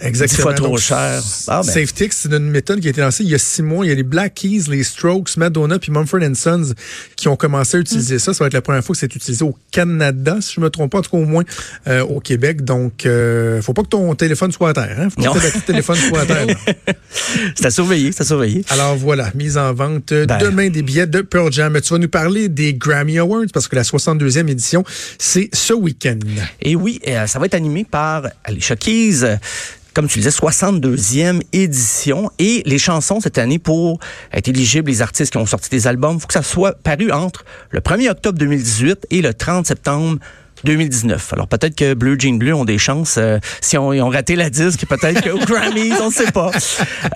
Exactement. 0.00 0.36
Dix 0.36 0.42
fois 0.42 0.54
trop 0.54 0.66
Donc, 0.68 0.78
cher. 0.78 1.22
Ah, 1.48 1.62
ben. 1.64 1.72
SafeTix, 1.72 2.10
c'est 2.16 2.32
une 2.32 2.50
méthode 2.50 2.80
qui 2.80 2.86
a 2.88 2.90
été 2.90 3.00
lancée 3.00 3.24
il 3.24 3.30
y 3.30 3.34
a 3.34 3.38
six 3.38 3.62
mois. 3.62 3.84
Il 3.84 3.88
y 3.88 3.92
a 3.92 3.94
les 3.94 4.02
Black 4.02 4.34
Keys, 4.34 4.64
les 4.68 4.84
Strokes, 4.84 5.36
Madonna 5.36 5.78
puis 5.78 5.90
Mumford 5.92 6.20
Sons 6.34 6.74
qui 7.16 7.28
ont 7.28 7.36
commencé 7.36 7.76
à 7.78 7.80
utiliser 7.80 8.18
ça. 8.18 8.34
Ça 8.34 8.44
va 8.44 8.48
être 8.48 8.54
la 8.54 8.62
première 8.62 8.84
fois 8.84 8.94
que 8.94 8.98
c'est 9.00 9.14
utilisé 9.14 9.44
au 9.44 9.56
Canada, 9.70 10.38
si 10.40 10.54
je 10.54 10.60
me 10.60 10.70
trompe 10.70 10.92
pas, 10.92 10.98
en 10.98 11.02
tout 11.02 11.10
cas 11.10 11.16
au 11.18 11.24
moins 11.24 11.44
euh, 11.86 12.02
au 12.02 12.20
Québec. 12.20 12.62
Donc, 12.64 13.06
euh, 13.06 13.62
faut 13.62 13.72
pas 13.72 13.82
que 13.82 13.88
ton 13.88 14.14
téléphone 14.14 14.52
soit 14.52 14.70
à 14.70 14.72
terre. 14.74 14.96
Hein? 14.98 15.08
Faut 15.10 15.22
pas 15.22 15.28
Non. 15.28 15.34
que 15.34 15.56
de 15.56 15.60
téléphone 15.64 15.96
soit 15.96 16.20
à 16.20 16.26
terre. 16.26 16.46
C'est 17.56 17.66
à 17.66 17.70
surveiller, 17.70 18.12
c'est 18.12 18.22
à 18.22 18.26
surveiller. 18.26 18.64
Alors 18.68 18.96
voilà, 18.96 19.30
mise 19.34 19.56
en 19.56 19.72
vente 19.72 20.12
Ben. 20.12 20.38
demain 20.38 20.68
des 20.68 20.82
billets 20.82 21.06
de 21.06 21.22
Pearl 21.22 21.50
Jam. 21.52 21.78
Tu 21.80 21.92
vas 21.92 21.98
nous 21.98 22.08
parler 22.08 22.48
des 22.48 22.74
Grammy 22.74 23.18
Awards 23.18 23.46
parce 23.52 23.68
que 23.68 23.76
la 23.76 23.82
62e 23.82 24.48
édition, 24.48 24.84
c'est 25.18 25.48
ce 25.52 25.72
week-end. 25.72 26.18
Et 26.60 26.76
oui, 26.76 27.00
euh, 27.08 27.26
ça 27.26 27.38
va 27.38 27.46
être 27.46 27.54
animé 27.54 27.84
par 27.88 28.28
Alicia 28.44 28.76
Keys. 28.76 29.38
Comme 29.96 30.08
tu 30.08 30.18
le 30.18 30.24
disais, 30.24 30.38
62e 30.38 31.40
édition. 31.54 32.30
Et 32.38 32.62
les 32.66 32.76
chansons 32.76 33.18
cette 33.22 33.38
année, 33.38 33.58
pour 33.58 33.98
être 34.30 34.46
éligibles, 34.46 34.90
les 34.90 35.00
artistes 35.00 35.32
qui 35.32 35.38
ont 35.38 35.46
sorti 35.46 35.70
des 35.70 35.86
albums, 35.86 36.16
il 36.16 36.20
faut 36.20 36.26
que 36.26 36.34
ça 36.34 36.42
soit 36.42 36.74
paru 36.82 37.10
entre 37.10 37.46
le 37.70 37.80
1er 37.80 38.10
octobre 38.10 38.38
2018 38.38 39.06
et 39.10 39.22
le 39.22 39.32
30 39.32 39.66
septembre 39.66 40.18
2019. 40.64 41.32
Alors 41.32 41.48
peut-être 41.48 41.74
que 41.74 41.94
Bleu 41.94 42.16
Jean 42.18 42.36
Bleu 42.36 42.52
ont 42.52 42.66
des 42.66 42.76
chances 42.76 43.16
euh, 43.16 43.38
si 43.62 43.78
on, 43.78 43.94
ils 43.94 44.02
ont 44.02 44.10
raté 44.10 44.36
la 44.36 44.50
disque, 44.50 44.84
peut-être 44.86 45.22
qu'au 45.22 45.38
Grammys, 45.46 45.94
on 46.02 46.08
ne 46.08 46.12
sait 46.12 46.30
pas. 46.30 46.50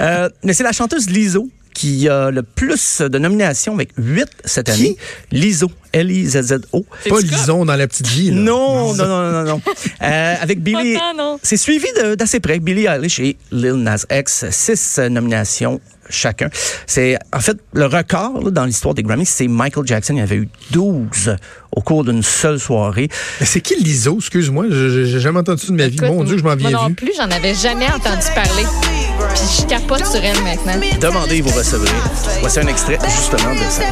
Euh, 0.01 0.31
mais 0.43 0.55
c'est 0.55 0.65
la 0.65 0.73
chanteuse 0.73 1.11
Lizzo 1.11 1.51
qui 1.75 2.09
a 2.09 2.31
le 2.31 2.43
plus 2.43 3.01
de 3.01 3.19
nominations 3.19 3.75
avec 3.75 3.91
8 3.97 4.27
cette 4.45 4.67
Qui? 4.67 4.73
année. 4.73 4.97
Lizzo. 5.33 5.71
L-I-Z-Z-O. 5.93 6.87
Pas 7.09 7.21
Lison 7.21 7.65
dans 7.65 7.75
la 7.75 7.89
petite 7.89 8.07
vie. 8.07 8.31
Non, 8.31 8.95
non, 8.95 9.07
non, 9.07 9.33
non, 9.33 9.45
non. 9.45 9.61
Euh, 10.03 10.35
avec 10.41 10.63
Billy. 10.63 10.97
C'est 11.43 11.57
suivi 11.57 11.87
d'assez 12.17 12.39
près. 12.39 12.61
Billie 12.61 12.87
Eilish 12.87 13.19
et 13.19 13.37
Lil 13.51 13.75
Nas 13.75 14.05
X, 14.11 14.45
six 14.51 14.99
nominations 15.11 15.81
chacun. 16.09 16.49
C'est 16.87 17.19
en 17.33 17.41
fait 17.41 17.57
le 17.73 17.87
record 17.87 18.41
là, 18.45 18.51
dans 18.53 18.65
l'histoire 18.67 18.95
des 18.95 19.03
Grammys, 19.03 19.27
c'est 19.27 19.49
Michael 19.49 19.85
Jackson. 19.87 20.15
Il 20.15 20.19
y 20.21 20.23
avait 20.23 20.37
eu 20.37 20.49
12 20.71 21.37
au 21.75 21.81
cours 21.81 22.05
d'une 22.05 22.23
seule 22.23 22.61
soirée. 22.61 23.09
Mais 23.41 23.47
c'est 23.47 23.61
qui 23.61 23.75
l'ISO? 23.77 24.17
Excuse-moi, 24.19 24.67
j'ai 24.71 25.19
jamais 25.21 25.41
entendu 25.41 25.63
ça 25.63 25.69
de 25.73 25.77
ma 25.77 25.89
vie. 25.89 25.97
Écoute, 25.97 26.09
Mon 26.09 26.23
Dieu, 26.25 26.39
je 26.39 26.43
m'en 26.45 26.51
Moi 26.51 26.57
viens 26.57 26.71
non 26.71 26.87
vu. 26.89 26.95
plus, 26.95 27.13
j'en 27.17 27.31
avais 27.31 27.55
jamais 27.55 27.87
entendu 27.87 28.27
parler. 28.35 28.65
Puis 29.35 29.61
je 29.63 29.67
capote 29.67 30.07
sur 30.07 30.23
elle 30.25 30.41
maintenant. 30.43 30.75
Demandez, 31.01 31.41
vous 31.41 31.51
recevrez. 31.57 31.91
Voici 32.41 32.61
un 32.61 32.67
extrait 32.67 32.99
justement 33.05 33.55
de 33.55 33.71
ça. 33.71 33.83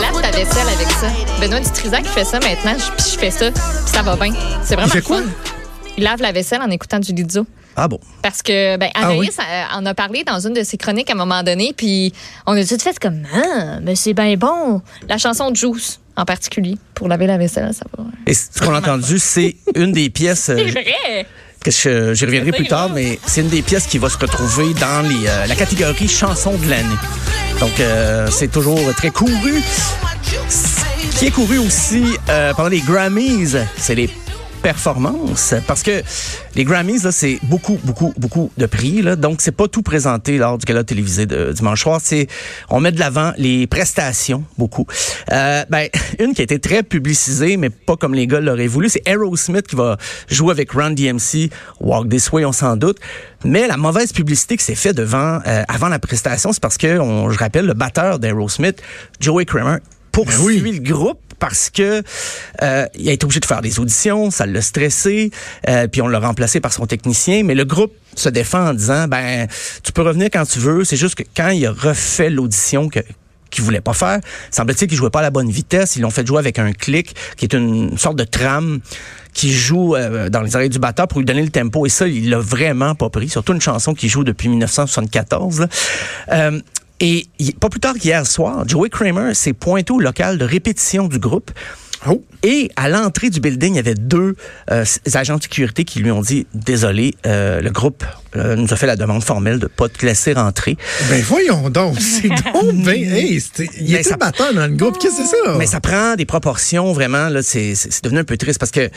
Lave 0.00 0.20
ta 0.20 0.30
vaisselle 0.30 0.68
avec 0.68 0.88
ça. 0.90 1.08
Benoît 1.40 1.60
Dutrisac 1.60 2.04
fait 2.06 2.24
ça 2.24 2.40
maintenant, 2.40 2.74
puis 2.96 3.06
je 3.12 3.18
fais 3.18 3.30
ça, 3.30 3.50
puis 3.50 3.60
ça 3.92 4.02
va 4.02 4.16
bien. 4.16 4.32
C'est 4.64 4.74
vraiment 4.74 4.88
Il 4.88 5.00
fait 5.00 5.00
fun. 5.02 5.14
quoi? 5.14 5.22
Il 5.96 6.04
lave 6.04 6.20
la 6.20 6.32
vaisselle 6.32 6.62
en 6.62 6.70
écoutant 6.70 6.98
du 6.98 7.12
Lizzo. 7.12 7.46
Ah 7.76 7.88
bon? 7.88 7.98
Parce 8.22 8.42
que, 8.42 8.76
ben, 8.76 8.90
Ah 8.94 9.06
Anaïs 9.06 9.18
oui? 9.20 9.30
euh, 9.38 9.76
en 9.78 9.86
a 9.86 9.94
parlé 9.94 10.24
dans 10.24 10.38
une 10.46 10.54
de 10.54 10.62
ses 10.62 10.76
chroniques 10.76 11.08
à 11.10 11.14
un 11.14 11.16
moment 11.16 11.42
donné, 11.42 11.72
puis 11.76 12.12
on 12.46 12.52
a 12.56 12.64
tout 12.64 12.78
fait 12.78 12.98
comme, 12.98 13.22
ah, 13.34 13.78
mais 13.82 13.94
c'est 13.96 14.12
bien 14.14 14.34
bon. 14.36 14.82
La 15.08 15.18
chanson 15.18 15.52
Juice, 15.54 16.00
en 16.16 16.24
particulier, 16.24 16.76
pour 16.94 17.08
laver 17.08 17.26
la 17.26 17.38
vaisselle, 17.38 17.72
ça 17.72 17.84
va. 17.96 18.04
Et 18.26 18.34
ce 18.34 18.60
qu'on 18.60 18.74
a 18.74 18.78
entendu, 18.78 19.18
c'est 19.18 19.56
une 19.74 19.92
des 19.92 20.10
pièces. 20.10 20.48
euh, 20.50 20.56
C'est 20.58 20.70
vrai! 20.70 21.26
que 21.64 21.70
je- 21.70 22.12
j'y 22.14 22.24
reviendrai 22.26 22.50
plus 22.50 22.66
tard, 22.66 22.90
mais 22.92 23.20
c'est 23.24 23.40
une 23.40 23.48
des 23.48 23.62
pièces 23.62 23.86
qui 23.86 23.96
va 23.98 24.08
se 24.08 24.18
retrouver 24.18 24.74
dans 24.74 25.08
les, 25.08 25.28
euh, 25.28 25.46
la 25.46 25.54
catégorie 25.54 26.08
chanson 26.08 26.56
de 26.56 26.68
l'année. 26.68 26.88
Donc, 27.60 27.78
euh, 27.78 28.26
c'est 28.32 28.50
toujours 28.50 28.80
très 28.96 29.10
couru. 29.10 29.62
Ce 30.48 31.18
qui 31.18 31.26
est 31.26 31.30
couru 31.30 31.58
aussi 31.58 32.04
euh, 32.28 32.52
pendant 32.54 32.68
les 32.68 32.80
Grammys, 32.80 33.54
c'est 33.76 33.94
les 33.94 34.10
performances. 34.62 35.54
Parce 35.66 35.82
que 35.82 36.02
les 36.54 36.64
Grammys, 36.64 37.02
là, 37.04 37.12
c'est 37.12 37.38
beaucoup, 37.44 37.78
beaucoup, 37.84 38.14
beaucoup 38.16 38.50
de 38.56 38.66
prix. 38.66 39.02
Là, 39.02 39.16
donc, 39.16 39.40
c'est 39.40 39.52
pas 39.52 39.68
tout 39.68 39.82
présenté 39.82 40.38
lors 40.38 40.58
du 40.58 40.64
gala 40.64 40.84
télévisé 40.84 41.26
de 41.26 41.52
dimanche 41.52 41.82
soir. 41.82 42.00
C'est, 42.02 42.28
on 42.70 42.80
met 42.80 42.92
de 42.92 43.00
l'avant 43.00 43.32
les 43.36 43.66
prestations, 43.66 44.44
beaucoup. 44.56 44.86
Euh, 45.32 45.64
ben, 45.68 45.88
une 46.18 46.34
qui 46.34 46.40
a 46.42 46.44
été 46.44 46.58
très 46.58 46.82
publicisée, 46.82 47.56
mais 47.56 47.70
pas 47.70 47.96
comme 47.96 48.14
les 48.14 48.26
gars 48.26 48.40
l'auraient 48.40 48.66
voulu, 48.66 48.88
c'est 48.88 49.06
Aerosmith 49.06 49.66
qui 49.66 49.76
va 49.76 49.96
jouer 50.28 50.52
avec 50.52 50.72
Run 50.72 50.92
DMC, 50.92 51.50
Walk 51.80 52.08
This 52.08 52.30
Way, 52.32 52.44
on 52.44 52.52
s'en 52.52 52.76
doute. 52.76 52.98
Mais 53.44 53.66
la 53.66 53.76
mauvaise 53.76 54.12
publicité 54.12 54.56
qui 54.56 54.64
s'est 54.64 54.76
faite 54.76 54.96
devant, 54.96 55.40
euh, 55.46 55.62
avant 55.68 55.88
la 55.88 55.98
prestation, 55.98 56.52
c'est 56.52 56.62
parce 56.62 56.78
que, 56.78 56.98
on, 56.98 57.30
je 57.30 57.38
rappelle, 57.38 57.66
le 57.66 57.74
batteur 57.74 58.18
d'Aerosmith, 58.18 58.80
Joey 59.20 59.44
Kramer, 59.44 59.78
poursuit 60.12 60.60
Ben 60.60 60.70
oui. 60.70 60.72
le 60.74 60.92
groupe 60.92 61.18
parce 61.42 61.70
que 61.70 62.04
euh, 62.62 62.86
il 62.94 63.08
a 63.08 63.12
été 63.12 63.24
obligé 63.24 63.40
de 63.40 63.46
faire 63.46 63.62
des 63.62 63.80
auditions, 63.80 64.30
ça 64.30 64.46
l'a 64.46 64.62
stressé, 64.62 65.32
euh, 65.68 65.88
puis 65.88 66.00
on 66.00 66.06
l'a 66.06 66.20
remplacé 66.20 66.60
par 66.60 66.72
son 66.72 66.86
technicien. 66.86 67.42
Mais 67.42 67.56
le 67.56 67.64
groupe 67.64 67.92
se 68.14 68.28
défend 68.28 68.68
en 68.68 68.74
disant 68.74 69.08
ben 69.08 69.48
tu 69.82 69.90
peux 69.90 70.02
revenir 70.02 70.28
quand 70.32 70.46
tu 70.46 70.60
veux. 70.60 70.84
C'est 70.84 70.96
juste 70.96 71.16
que 71.16 71.24
quand 71.36 71.48
il 71.48 71.66
a 71.66 71.72
refait 71.72 72.30
l'audition 72.30 72.88
que 72.88 73.00
qu'il 73.50 73.64
voulait 73.64 73.80
pas 73.80 73.92
faire, 73.92 74.20
semble-t-il 74.52 74.88
qu'il 74.88 74.96
jouait 74.96 75.10
pas 75.10 75.18
à 75.18 75.22
la 75.22 75.30
bonne 75.30 75.50
vitesse. 75.50 75.96
Ils 75.96 76.02
l'ont 76.02 76.10
fait 76.10 76.24
jouer 76.24 76.38
avec 76.38 76.60
un 76.60 76.72
clic 76.72 77.16
qui 77.36 77.44
est 77.44 77.54
une 77.54 77.98
sorte 77.98 78.16
de 78.16 78.24
trame 78.24 78.78
qui 79.34 79.52
joue 79.52 79.96
euh, 79.96 80.28
dans 80.28 80.42
les 80.42 80.54
oreilles 80.54 80.70
du 80.70 80.78
batteur 80.78 81.08
pour 81.08 81.18
lui 81.18 81.26
donner 81.26 81.42
le 81.42 81.50
tempo. 81.50 81.84
Et 81.86 81.88
ça, 81.88 82.06
il 82.06 82.30
l'a 82.30 82.38
vraiment 82.38 82.94
pas 82.94 83.10
pris. 83.10 83.28
Surtout 83.28 83.52
une 83.52 83.60
chanson 83.60 83.94
qui 83.94 84.08
joue 84.08 84.22
depuis 84.22 84.48
1974. 84.48 85.60
là. 85.60 85.68
Euh, 86.30 86.60
et 87.02 87.26
pas 87.60 87.68
plus 87.68 87.80
tard 87.80 87.94
qu'hier 87.94 88.26
soir, 88.26 88.66
Joey 88.66 88.88
Kramer 88.88 89.34
s'est 89.34 89.52
pointé 89.52 89.92
au 89.92 89.98
local 89.98 90.38
de 90.38 90.44
répétition 90.44 91.08
du 91.08 91.18
groupe. 91.18 91.50
Oh. 92.08 92.20
Et 92.42 92.68
à 92.74 92.88
l'entrée 92.88 93.30
du 93.30 93.38
building, 93.38 93.74
il 93.74 93.76
y 93.76 93.78
avait 93.78 93.94
deux 93.94 94.34
euh, 94.72 94.84
agents 95.14 95.36
de 95.36 95.42
sécurité 95.44 95.84
qui 95.84 96.00
lui 96.00 96.10
ont 96.10 96.20
dit 96.20 96.48
désolé, 96.52 97.14
euh, 97.26 97.60
le 97.60 97.70
groupe 97.70 98.04
euh, 98.34 98.56
nous 98.56 98.72
a 98.72 98.76
fait 98.76 98.88
la 98.88 98.96
demande 98.96 99.22
formelle 99.22 99.60
de 99.60 99.68
pas 99.68 99.88
te 99.88 100.04
laisser 100.04 100.32
rentrer. 100.32 100.76
Ben 101.08 101.22
voyons 101.22 101.70
donc, 101.70 101.96
c'est 102.00 102.28
donc 102.28 102.74
ben, 102.84 102.88
hey, 102.96 103.40
c'était- 103.40 103.68
il 103.80 103.94
était 103.94 104.02
ça- 104.02 104.16
batteur 104.16 104.52
dans 104.52 104.66
le 104.66 104.74
groupe, 104.74 104.98
qu'est-ce 104.98 105.18
que 105.18 105.22
c'est 105.28 105.44
ça? 105.46 105.54
Mais 105.58 105.66
ça 105.66 105.80
prend 105.80 106.16
des 106.16 106.24
proportions 106.26 106.92
vraiment 106.92 107.28
là, 107.28 107.40
c'est 107.42 107.74
devenu 108.02 108.18
un 108.20 108.24
peu 108.24 108.36
triste 108.36 108.58
parce 108.58 108.72
que 108.72 108.90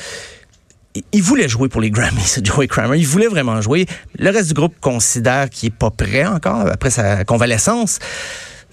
il- 1.11 1.21
voulait 1.23 1.49
jouer 1.49 1.69
pour 1.69 1.81
les 1.81 1.89
Grammys, 1.91 2.39
Joey 2.43 2.67
Kramer. 2.67 2.97
Il 2.97 3.07
voulait 3.07 3.27
vraiment 3.27 3.61
jouer. 3.61 3.85
Le 4.17 4.29
reste 4.29 4.49
du 4.49 4.53
groupe 4.53 4.75
considère 4.81 5.49
qu'il 5.49 5.67
est 5.67 5.75
pas 5.75 5.89
prêt 5.91 6.25
encore 6.25 6.67
après 6.71 6.89
sa 6.89 7.23
convalescence. 7.25 7.99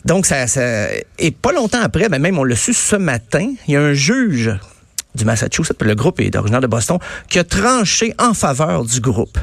Donc, 0.04 0.26
ça, 0.26 0.46
ça- 0.46 0.88
et 1.18 1.30
pas 1.30 1.52
longtemps 1.52 1.80
après, 1.82 2.08
ben 2.08 2.20
même 2.20 2.38
on 2.38 2.44
l'a 2.44 2.56
su 2.56 2.72
ce 2.74 2.96
matin, 2.96 3.52
il 3.68 3.74
y 3.74 3.76
a 3.76 3.80
un 3.80 3.92
juge 3.94 4.50
du 5.14 5.24
Massachusetts, 5.24 5.80
le 5.82 5.94
groupe 5.94 6.20
est 6.20 6.34
originaire 6.36 6.60
de 6.62 6.66
Boston, 6.66 6.98
qui 7.28 7.38
a 7.38 7.44
tranché 7.44 8.14
en 8.18 8.32
faveur 8.34 8.84
du 8.84 9.00
groupe. 9.00 9.38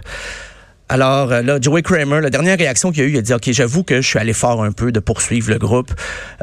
Alors 0.91 1.31
euh, 1.31 1.43
là, 1.43 1.59
Joey 1.61 1.83
Kramer, 1.83 2.19
la 2.19 2.31
dernière 2.31 2.57
réaction 2.57 2.91
qu'il 2.91 3.03
a 3.03 3.05
eue, 3.05 3.11
il 3.11 3.17
a 3.19 3.21
dit 3.21 3.33
OK, 3.33 3.51
j'avoue 3.51 3.83
que 3.83 4.01
je 4.01 4.07
suis 4.07 4.17
allé 4.17 4.33
fort 4.33 4.63
un 4.63 4.71
peu 4.71 4.91
de 4.91 4.99
poursuivre 4.99 5.51
le 5.51 5.59
groupe. 5.59 5.91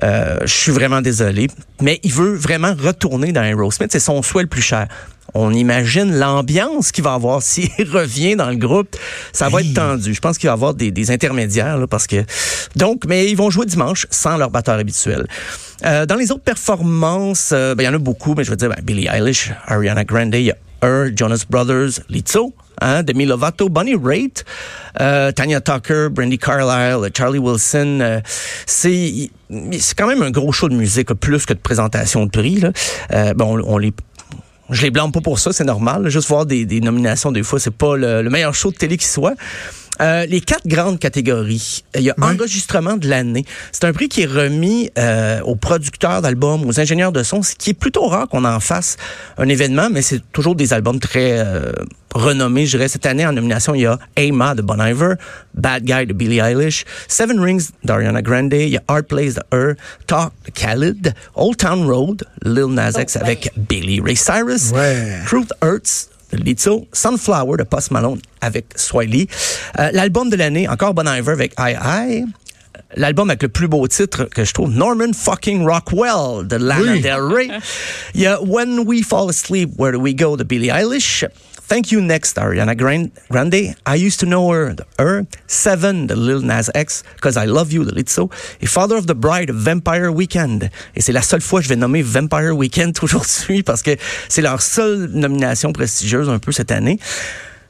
Euh, 0.04 0.38
je 0.42 0.54
suis 0.54 0.70
vraiment 0.70 1.00
désolé, 1.02 1.48
mais 1.82 1.98
il 2.04 2.12
veut 2.12 2.34
vraiment 2.36 2.72
retourner 2.80 3.32
dans 3.32 3.42
Aerosmith, 3.42 3.90
c'est 3.90 3.98
son 3.98 4.22
souhait 4.22 4.44
le 4.44 4.48
plus 4.48 4.62
cher. 4.62 4.86
On 5.38 5.52
imagine 5.52 6.18
l'ambiance 6.18 6.92
qu'il 6.92 7.04
va 7.04 7.12
avoir 7.12 7.42
s'il 7.42 7.68
revient 7.90 8.36
dans 8.36 8.48
le 8.48 8.56
groupe. 8.56 8.96
Ça 9.32 9.48
va 9.48 9.60
être 9.60 9.74
tendu. 9.74 10.14
Je 10.14 10.20
pense 10.20 10.38
qu'il 10.38 10.48
va 10.48 10.52
y 10.52 10.54
avoir 10.54 10.74
des, 10.74 10.90
des 10.90 11.10
intermédiaires 11.10 11.78
là, 11.78 11.86
parce 11.86 12.06
que 12.06 12.24
donc, 12.74 13.04
mais 13.06 13.30
ils 13.30 13.36
vont 13.36 13.50
jouer 13.50 13.66
dimanche 13.66 14.06
sans 14.10 14.36
leur 14.36 14.50
batteur 14.50 14.78
habituel. 14.78 15.26
Euh, 15.84 16.06
dans 16.06 16.16
les 16.16 16.32
autres 16.32 16.42
performances, 16.42 17.50
euh, 17.52 17.74
ben, 17.74 17.82
il 17.84 17.86
y 17.86 17.88
en 17.88 17.94
a 17.94 17.98
beaucoup, 17.98 18.34
mais 18.34 18.44
je 18.44 18.50
veux 18.50 18.56
dire 18.56 18.70
ben, 18.70 18.82
Billie 18.82 19.08
Eilish, 19.12 19.52
Ariana 19.66 20.04
Grande, 20.04 20.34
il 20.34 20.42
y 20.42 20.50
a 20.50 20.56
Her, 20.82 21.10
Jonas 21.14 21.44
Brothers, 21.48 22.00
Lizzo, 22.08 22.54
hein, 22.80 23.02
Demi 23.02 23.26
Lovato, 23.26 23.68
Bonnie 23.68 23.96
Raitt, 23.96 24.44
euh, 25.00 25.32
Tanya 25.32 25.60
Tucker, 25.60 26.08
Brandy 26.10 26.38
Carlisle, 26.38 27.10
Charlie 27.16 27.38
Wilson. 27.38 27.98
euh, 28.00 28.20
c'est 28.66 29.30
c'est 29.78 29.96
quand 29.96 30.08
même 30.08 30.22
un 30.22 30.30
gros 30.30 30.50
show 30.50 30.68
de 30.68 30.74
musique, 30.74 31.12
plus 31.14 31.46
que 31.46 31.54
de 31.54 31.58
présentation 31.58 32.26
de 32.26 32.30
prix. 32.30 32.60
Là. 32.60 32.72
Euh, 33.12 33.32
bon, 33.34 33.58
on, 33.60 33.74
on 33.74 33.78
les 33.78 33.92
je 34.70 34.82
les 34.82 34.90
blâme 34.90 35.12
pas 35.12 35.20
pour 35.20 35.38
ça, 35.38 35.52
c'est 35.52 35.64
normal. 35.64 36.08
Juste 36.08 36.28
voir 36.28 36.46
des, 36.46 36.64
des 36.64 36.80
nominations, 36.80 37.32
des 37.32 37.42
fois, 37.42 37.60
c'est 37.60 37.70
pas 37.70 37.96
le, 37.96 38.22
le 38.22 38.30
meilleur 38.30 38.54
show 38.54 38.70
de 38.70 38.76
télé 38.76 38.96
qui 38.96 39.06
soit. 39.06 39.34
Euh, 40.00 40.26
les 40.26 40.40
quatre 40.40 40.66
grandes 40.66 40.98
catégories. 40.98 41.84
Il 41.94 42.02
y 42.02 42.10
a 42.10 42.14
enregistrement 42.20 42.96
de 42.96 43.08
l'année. 43.08 43.44
C'est 43.72 43.84
un 43.84 43.92
prix 43.92 44.08
qui 44.08 44.22
est 44.22 44.26
remis 44.26 44.90
euh, 44.98 45.40
aux 45.42 45.56
producteurs 45.56 46.22
d'albums, 46.22 46.64
aux 46.66 46.80
ingénieurs 46.80 47.12
de 47.12 47.22
son, 47.22 47.42
ce 47.42 47.54
qui 47.54 47.70
est 47.70 47.74
plutôt 47.74 48.06
rare 48.06 48.28
qu'on 48.28 48.44
en 48.44 48.60
fasse 48.60 48.96
un 49.38 49.48
événement, 49.48 49.88
mais 49.90 50.02
c'est 50.02 50.20
toujours 50.32 50.54
des 50.54 50.72
albums 50.72 51.00
très 51.00 51.38
euh, 51.38 51.72
renommés. 52.14 52.66
Je 52.66 52.76
dirais 52.76 52.88
cette 52.88 53.06
année 53.06 53.26
en 53.26 53.32
nomination, 53.32 53.74
il 53.74 53.82
y 53.82 53.86
a 53.86 53.98
Ama 54.18 54.54
de 54.54 54.62
Bon 54.62 54.80
Iver, 54.80 55.14
Bad 55.54 55.84
Guy 55.84 56.06
de 56.06 56.12
Billie 56.12 56.40
Eilish, 56.40 56.84
Seven 57.08 57.40
Rings 57.40 57.68
d'Ariana 57.84 58.22
Grande, 58.22 58.52
il 58.52 58.68
y 58.68 58.76
a 58.76 58.82
Hard 58.88 59.04
Place 59.06 59.34
de 59.34 59.42
Her, 59.52 59.74
Talk 60.06 60.32
de 60.44 60.50
Khalid, 60.50 61.14
Old 61.34 61.56
Town 61.56 61.86
Road, 61.86 62.24
Lil 62.44 62.66
Nas 62.66 62.92
X 63.00 63.16
avec 63.16 63.50
Billy 63.56 64.00
Ray 64.00 64.16
Cyrus, 64.16 64.72
Ouais. 64.72 65.20
Truth 65.26 65.52
Hurts 65.62 66.10
Sunflower 66.92 67.56
de 67.58 67.62
Post 67.64 67.90
Malone 67.90 68.20
avec 68.40 68.66
Swiley, 68.76 69.26
Euh, 69.78 69.90
l'album 69.92 70.28
de 70.30 70.36
l'année, 70.36 70.68
encore 70.68 70.94
Bon 70.94 71.06
Iver 71.08 71.32
avec 71.32 71.52
I 71.58 71.74
I, 71.82 72.24
l'album 72.96 73.30
avec 73.30 73.42
le 73.42 73.48
plus 73.48 73.68
beau 73.68 73.86
titre 73.88 74.24
que 74.24 74.44
je 74.44 74.52
trouve, 74.52 74.70
Norman 74.70 75.12
fucking 75.14 75.66
Rockwell 75.66 76.46
de 76.46 76.56
Lana 76.56 76.92
Oui. 76.92 77.00
Del 77.00 77.20
Rey. 77.20 77.48
Il 78.14 78.20
y 78.22 78.26
a 78.26 78.40
When 78.42 78.80
We 78.86 79.04
Fall 79.04 79.30
Asleep, 79.30 79.70
Where 79.78 79.92
Do 79.92 80.00
We 80.00 80.14
Go 80.14 80.36
de 80.36 80.44
Billie 80.44 80.70
Eilish. 80.70 81.24
Thank 81.68 81.90
You 81.90 82.00
Next, 82.00 82.36
Ariana 82.38 82.76
Gran- 82.76 83.10
Grande. 83.28 83.74
I 83.86 83.96
Used 83.96 84.20
to 84.20 84.26
Know 84.26 84.52
Her, 84.52 84.76
Her. 85.00 85.22
Seven, 85.48 86.06
de 86.06 86.14
Lil 86.14 86.42
Nas 86.42 86.70
X, 86.74 87.02
Cause 87.20 87.36
I 87.36 87.46
Love 87.46 87.72
You, 87.72 87.84
de 87.84 87.92
Lizzo. 87.92 88.30
Et 88.60 88.66
Father 88.66 88.96
of 88.96 89.06
the 89.06 89.14
Bride, 89.14 89.48
de 89.48 89.52
Vampire 89.52 90.14
Weekend. 90.14 90.70
Et 90.94 91.00
c'est 91.02 91.12
la 91.12 91.22
seule 91.22 91.40
fois 91.40 91.58
que 91.60 91.64
je 91.64 91.68
vais 91.68 91.76
nommer 91.76 92.02
Vampire 92.02 92.56
Weekend 92.56 92.96
aujourd'hui 93.02 93.64
parce 93.64 93.82
que 93.82 93.96
c'est 94.28 94.42
leur 94.42 94.62
seule 94.62 95.10
nomination 95.12 95.72
prestigieuse 95.72 96.28
un 96.28 96.38
peu 96.38 96.52
cette 96.52 96.70
année. 96.70 97.00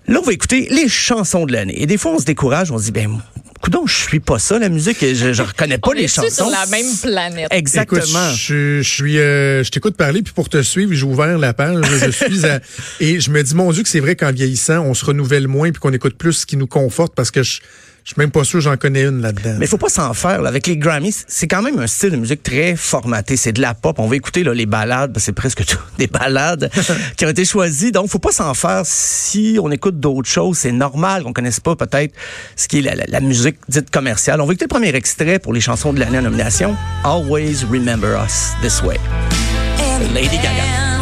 Là, 0.08 0.20
on 0.20 0.26
va 0.26 0.32
écouter 0.32 0.68
les 0.70 0.88
chansons 0.88 1.46
de 1.46 1.52
l'année. 1.52 1.80
Et 1.82 1.86
des 1.86 1.96
fois, 1.98 2.12
on 2.12 2.18
se 2.18 2.24
décourage, 2.24 2.70
on 2.70 2.78
se 2.78 2.84
dit, 2.84 2.92
ben, 2.92 3.18
coudonc, 3.66 3.86
je 3.86 3.94
suis 3.96 4.20
pas 4.20 4.38
ça, 4.38 4.58
la 4.58 4.68
musique, 4.68 4.98
je, 5.00 5.32
je 5.32 5.42
reconnais 5.42 5.78
pas 5.78 5.90
On 5.90 5.92
les 5.92 6.04
est-tu 6.04 6.14
chansons. 6.14 6.30
sur 6.30 6.50
la 6.50 6.64
même 6.66 6.86
planète? 7.02 7.48
Exactement. 7.50 8.00
Écoute, 8.00 8.36
je, 8.38 8.80
je 8.80 8.88
suis, 8.88 9.18
euh, 9.18 9.62
je 9.64 9.70
t'écoute 9.70 9.96
parler, 9.96 10.22
puis 10.22 10.32
pour 10.32 10.48
te 10.48 10.62
suivre, 10.62 10.92
j'ai 10.94 11.04
ouvert 11.04 11.36
la 11.38 11.52
page. 11.52 11.84
Je 11.84 12.10
suis 12.26 12.46
à- 12.46 12.60
et 13.00 13.20
je 13.20 13.30
me 13.30 13.42
dis, 13.42 13.54
mon 13.54 13.72
Dieu, 13.72 13.82
que 13.82 13.88
c'est 13.88 14.00
vrai 14.00 14.14
qu'en 14.16 14.30
vieillissant, 14.32 14.80
on 14.84 14.94
se 14.94 15.04
renouvelle 15.04 15.48
moins, 15.48 15.70
puis 15.72 15.80
qu'on 15.80 15.92
écoute 15.92 16.16
plus 16.16 16.32
ce 16.32 16.46
qui 16.46 16.56
nous 16.56 16.66
conforte, 16.68 17.14
parce 17.14 17.30
que 17.30 17.42
je, 17.42 17.58
Je 18.06 18.12
suis 18.12 18.20
même 18.20 18.30
pas 18.30 18.44
sûr 18.44 18.58
que 18.60 18.62
j'en 18.62 18.76
connais 18.76 19.02
une 19.02 19.20
là-dedans. 19.20 19.56
Mais 19.58 19.66
il 19.66 19.68
faut 19.68 19.78
pas 19.78 19.88
s'en 19.88 20.14
faire. 20.14 20.40
là. 20.40 20.48
Avec 20.48 20.68
les 20.68 20.76
Grammys, 20.76 21.24
c'est 21.26 21.48
quand 21.48 21.60
même 21.60 21.76
un 21.80 21.88
style 21.88 22.10
de 22.10 22.16
musique 22.16 22.40
très 22.40 22.76
formaté. 22.76 23.36
C'est 23.36 23.50
de 23.52 23.60
la 23.60 23.74
pop. 23.74 23.98
On 23.98 24.06
va 24.06 24.14
écouter 24.14 24.44
là, 24.44 24.54
les 24.54 24.64
balades. 24.64 25.18
C'est 25.18 25.32
presque 25.32 25.64
tout 25.66 25.76
des 25.98 26.06
balades 26.06 26.70
qui 27.16 27.26
ont 27.26 27.28
été 27.30 27.44
choisies. 27.44 27.90
Donc, 27.90 28.08
faut 28.08 28.20
pas 28.20 28.30
s'en 28.30 28.54
faire. 28.54 28.82
Si 28.84 29.58
on 29.60 29.72
écoute 29.72 29.98
d'autres 29.98 30.28
choses, 30.28 30.56
c'est 30.58 30.70
normal 30.70 31.24
qu'on 31.24 31.32
connaisse 31.32 31.58
pas 31.58 31.74
peut-être 31.74 32.14
ce 32.54 32.68
qui 32.68 32.78
est 32.78 32.82
la, 32.82 32.94
la- 32.94 33.06
la 33.08 33.20
musique 33.20 33.56
dite 33.68 33.90
commerciale. 33.90 34.40
On 34.40 34.46
va 34.46 34.52
écouter 34.52 34.66
le 34.66 34.68
premier 34.78 34.94
extrait 34.94 35.40
pour 35.40 35.52
les 35.52 35.60
chansons 35.60 35.92
de 35.92 35.98
l'année 35.98 36.18
en 36.18 36.22
nomination. 36.22 36.76
Always 37.02 37.64
Remember 37.68 38.16
Us 38.24 38.52
This 38.62 38.82
Way. 38.84 39.00
Lady 40.14 40.36
Gaga. 40.36 40.95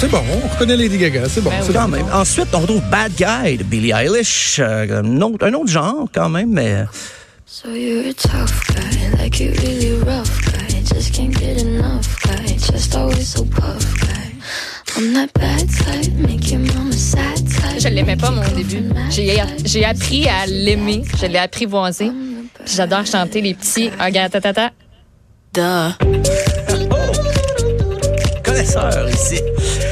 C'est 0.00 0.08
bon, 0.08 0.22
on 0.32 0.48
reconnaît 0.48 0.78
Lady 0.78 0.96
Gaga, 0.96 1.28
c'est 1.28 1.42
bon. 1.42 1.50
Ben 1.50 1.56
c'est 1.60 1.68
oui. 1.68 1.74
Quand 1.74 1.82
bon. 1.82 1.96
même. 1.98 2.06
Ensuite, 2.10 2.48
on 2.54 2.60
retrouve 2.60 2.80
Bad 2.90 3.12
Guy 3.18 3.58
de 3.58 3.64
Billie 3.64 3.92
Eilish. 3.92 4.58
Euh, 4.58 5.02
un, 5.02 5.20
autre, 5.20 5.46
un 5.46 5.52
autre 5.52 5.70
genre, 5.70 6.08
quand 6.10 6.30
même, 6.30 6.50
mais 6.50 6.86
So 7.44 7.68
you're 7.68 8.06
a 8.08 8.14
tough 8.14 8.66
guy, 8.68 9.22
like 9.22 9.38
you 9.38 9.52
really 9.58 9.98
rough 9.98 10.30
guy. 10.46 10.80
Just 10.84 11.12
can't 11.12 11.38
get 11.38 11.60
enough 11.60 12.18
guy, 12.22 12.56
just 12.56 12.96
always 12.96 13.28
so 13.28 13.44
puff 13.44 13.94
guy. 14.00 14.06
Je 17.78 17.88
l'aimais 17.88 18.16
pas, 18.16 18.30
mon 18.30 18.40
début. 18.56 18.82
J'ai, 19.10 19.84
appris 19.84 20.26
à 20.26 20.46
l'aimer. 20.46 21.02
Je 21.20 21.26
l'ai 21.26 21.38
apprivoisé. 21.38 22.10
J'adore 22.64 23.04
chanter 23.04 23.42
les 23.42 23.52
petits. 23.52 23.90
Ah, 23.98 24.06
Regarde, 24.06 24.32
ta, 24.32 24.40
ta, 24.40 24.54
ta. 24.54 24.70
Duh. 25.52 25.92
connaisseur 28.44 29.08
ici. 29.10 29.40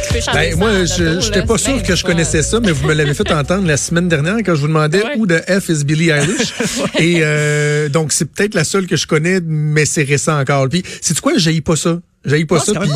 Tu 0.09 0.15
peux 0.15 0.21
chanter 0.21 0.39
Ben, 0.39 0.51
ça 0.53 0.57
moi, 0.57 0.85
je 0.85 1.31
là, 1.39 1.43
pas 1.47 1.59
sûr 1.59 1.83
que 1.83 1.95
je 1.95 2.05
connaissais 2.05 2.43
ça, 2.43 2.61
mais 2.61 2.73
vous 2.73 2.87
me 2.87 2.95
l'avez 2.95 3.15
fait 3.15 3.31
entendre 3.31 3.67
la 3.67 3.77
semaine 3.77 4.09
dernière 4.09 4.39
quand 4.39 4.55
je 4.55 4.61
vous 4.63 4.69
demandais 4.69 5.03
Ouais. 5.03 5.15
où 5.17 5.27
de 5.27 5.37
F 5.37 5.69
is 5.69 5.85
Billie 5.85 6.11
Eilish. 6.11 6.55
Et 6.99 7.21
euh, 7.23 7.89
donc, 7.89 8.13
c'est 8.13 8.25
peut-être 8.25 8.55
la 8.55 8.65
seule 8.65 8.87
que 8.87 8.97
je 8.97 9.07
connais, 9.07 9.41
mais 9.45 9.85
c'est 9.85 10.03
récent 10.03 10.39
encore. 10.39 10.69
Puis, 10.69 10.83
c'est 11.01 11.19
quoi? 11.21 11.33
J'haïs 11.37 11.61
pas 11.61 11.77
ça. 11.77 11.99
J'haïs 12.25 12.45
pas 12.45 12.57
Non, 12.57 12.61
ça. 12.61 12.73
puis. 12.81 12.91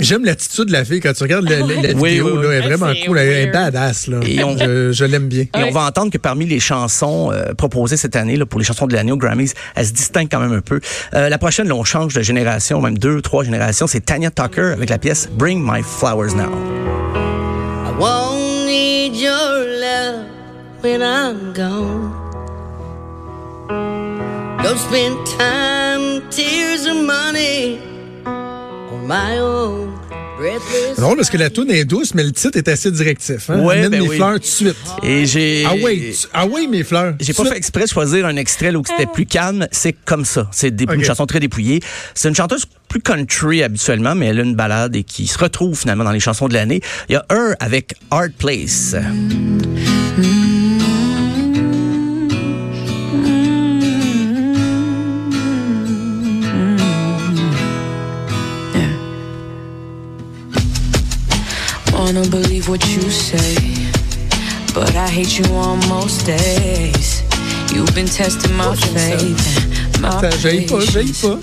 J'aime 0.00 0.24
l'attitude 0.24 0.64
de 0.66 0.72
la 0.72 0.84
fille 0.84 1.00
quand 1.00 1.12
tu 1.12 1.22
regardes 1.22 1.48
la, 1.48 1.60
la- 1.60 1.66
la 1.66 1.92
Oui, 1.94 2.10
vidéo. 2.10 2.36
oui, 2.38 2.42
là, 2.44 2.50
elle 2.52 2.64
est 2.64 2.66
vraiment 2.76 2.92
cool. 3.06 3.18
Elle 3.18 3.28
est 3.28 3.46
badass. 3.52 4.08
Là. 4.08 4.18
Et 4.26 4.42
on- 4.42 4.58
je 4.58 4.92
je 4.92 5.04
l'aime 5.04 5.28
bien. 5.28 5.42
Et 5.56 5.62
on 5.64 5.70
va 5.70 5.82
entendre 5.82 6.10
que 6.12 6.18
parmi 6.18 6.46
les 6.46 6.58
chansons 6.60 7.30
euh, 7.32 7.54
proposées 7.54 7.96
cette 7.96 8.16
année 8.16 8.36
là, 8.36 8.46
pour 8.46 8.58
les 8.58 8.66
chansons 8.66 8.86
de 8.86 8.94
l'année 8.94 9.12
aux 9.12 9.16
Grammys, 9.16 9.52
elle 9.76 9.86
se 9.86 9.92
distingue 9.92 10.28
quand 10.30 10.40
même 10.40 10.52
un 10.52 10.60
peu. 10.60 10.80
Euh, 11.14 11.28
la 11.28 11.38
prochaine, 11.38 11.68
là, 11.68 11.74
on 11.76 11.84
change 11.84 12.12
de 12.14 12.22
génération, 12.22 12.80
même 12.80 12.98
deux, 12.98 13.22
trois 13.22 13.44
générations. 13.44 13.86
C'est 13.86 14.00
Tanya 14.04 14.30
Tucker 14.30 14.72
avec 14.74 14.90
la 14.90 14.98
pièce 14.98 15.28
Bring 15.32 15.62
My 15.64 15.82
Flowers 15.82 16.34
Now. 16.34 16.50
I 16.50 17.92
won't 17.98 18.66
need 18.66 19.14
your 19.16 19.30
love 19.80 20.24
when 20.82 21.00
I'm 21.02 21.52
gone. 21.54 22.10
Don't 24.62 24.76
spend 24.78 25.16
time, 25.38 26.20
tears, 26.30 26.86
or 26.86 26.94
money 27.02 27.78
drôle 30.96 31.16
parce 31.16 31.30
que 31.30 31.36
la 31.36 31.50
tune 31.50 31.70
est 31.70 31.84
douce, 31.84 32.14
mais 32.14 32.22
le 32.22 32.32
titre 32.32 32.56
est 32.56 32.68
assez 32.68 32.90
directif. 32.90 33.50
Hein? 33.50 33.60
Ouais, 33.60 33.78
Amène 33.78 33.90
ben 33.90 34.02
mes 34.02 34.08
oui. 34.08 34.16
fleurs 34.16 34.34
tout 34.34 34.38
de 34.40 34.44
suite. 34.46 34.76
Et 35.02 35.26
j'ai... 35.26 35.64
Ah 35.66 35.74
oui, 35.82 36.16
tu- 36.18 36.26
ah 36.32 36.46
oui, 36.46 36.66
mes 36.68 36.82
fleurs. 36.84 37.14
J'ai 37.20 37.32
pas 37.34 37.44
fait 37.44 37.56
exprès 37.56 37.84
de 37.84 37.88
choisir 37.88 38.24
un 38.26 38.36
extrait 38.36 38.72
là, 38.72 38.78
où 38.78 38.82
c'était 38.86 39.06
plus 39.06 39.26
calme. 39.26 39.66
C'est 39.70 39.92
comme 39.92 40.24
ça. 40.24 40.48
C'est 40.52 40.70
des, 40.74 40.84
une 40.84 41.00
Ok. 41.00 41.04
chanson 41.04 41.26
très 41.26 41.40
dépouillée. 41.40 41.80
C'est 42.14 42.28
une 42.28 42.34
chanteuse 42.34 42.64
plus 42.88 43.00
country 43.00 43.62
habituellement, 43.62 44.14
mais 44.14 44.26
elle 44.26 44.40
a 44.40 44.42
une 44.42 44.56
balade 44.56 44.96
et 44.96 45.02
qui 45.04 45.26
se 45.26 45.38
retrouve 45.38 45.78
finalement 45.78 46.04
dans 46.04 46.12
les 46.12 46.20
chansons 46.20 46.48
de 46.48 46.54
l'année. 46.54 46.80
Il 47.08 47.12
y 47.12 47.16
a 47.16 47.24
un 47.30 47.54
avec 47.60 47.94
Hard 48.10 48.32
Place. 48.32 48.96
Wanna 62.12 62.26
believe 62.26 62.68
what 62.68 62.84
you 62.88 63.08
say, 63.08 63.54
but 64.74 64.96
I 64.96 65.06
hate 65.06 65.38
you 65.38 65.44
on 65.54 65.78
most 65.88 66.26
days. 66.26 67.22
You've 67.72 67.94
been 67.94 68.06
testing 68.06 68.52
my 68.56 68.74
faith 68.74 69.38
suite. 69.38 70.40
J'haïs 70.40 70.66
pas, 70.66 70.80
patience. 70.80 71.22
pas. 71.22 71.38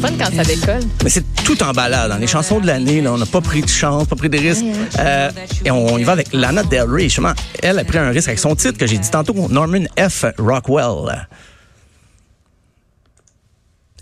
Fun 0.00 0.14
quand 0.18 0.34
ça 0.34 0.42
décolle. 0.42 0.80
Mais 1.04 1.10
c'est 1.10 1.24
tout 1.44 1.62
en 1.62 1.72
balade. 1.72 2.10
Dans 2.10 2.16
les 2.16 2.26
chansons 2.26 2.60
de 2.60 2.66
l'année, 2.66 3.02
là, 3.02 3.12
on 3.12 3.18
n'a 3.18 3.26
pas 3.26 3.42
pris 3.42 3.60
de 3.60 3.68
chance, 3.68 4.06
pas 4.06 4.16
pris 4.16 4.30
de 4.30 4.38
risque. 4.38 4.64
Euh, 4.98 5.30
et 5.66 5.70
on 5.70 5.98
y 5.98 6.04
va 6.04 6.12
avec 6.12 6.32
Lana 6.32 6.62
Del 6.62 6.88
Rey. 6.88 7.02
Justement, 7.10 7.34
elle 7.62 7.78
a 7.78 7.84
pris 7.84 7.98
un 7.98 8.08
risque 8.08 8.28
avec 8.28 8.38
son 8.38 8.56
titre 8.56 8.78
que 8.78 8.86
j'ai 8.86 8.96
dit 8.96 9.10
tantôt, 9.10 9.34
Norman 9.50 9.84
F. 9.98 10.24
Rockwell. 10.38 11.26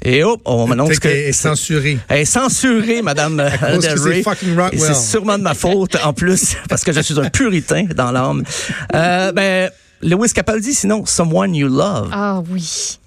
Et 0.07 0.23
hop, 0.23 0.41
on 0.45 0.67
m'annonce 0.67 0.99
que... 0.99 1.09
qu'elle 1.09 1.17
est 1.17 1.33
censurée. 1.33 1.99
Elle 2.09 2.21
est 2.21 2.25
censurée, 2.27 3.01
Madame 3.01 3.37
Del 3.61 3.81
c'est 3.81 3.95
Rey. 4.01 4.23
fucking 4.23 4.55
Rockwell. 4.57 4.75
Et 4.75 4.79
c'est 4.79 4.95
sûrement 4.95 5.39
de 5.39 5.43
ma 5.43 5.55
faute, 5.55 5.97
en 6.05 6.13
plus, 6.13 6.57
parce 6.69 6.85
que 6.85 6.93
je 6.93 7.01
suis 7.01 7.19
un 7.19 7.31
puritain 7.31 7.85
dans 7.97 8.13
l'âme. 8.13 8.43
Euh, 8.95 9.33
ben, 9.33 9.71
Lewis 10.03 10.33
Capaldi, 10.35 10.75
sinon, 10.75 11.07
Someone 11.07 11.55
You 11.55 11.69
Love. 11.69 12.11
Ah 12.13 12.43
oui. 12.51 12.99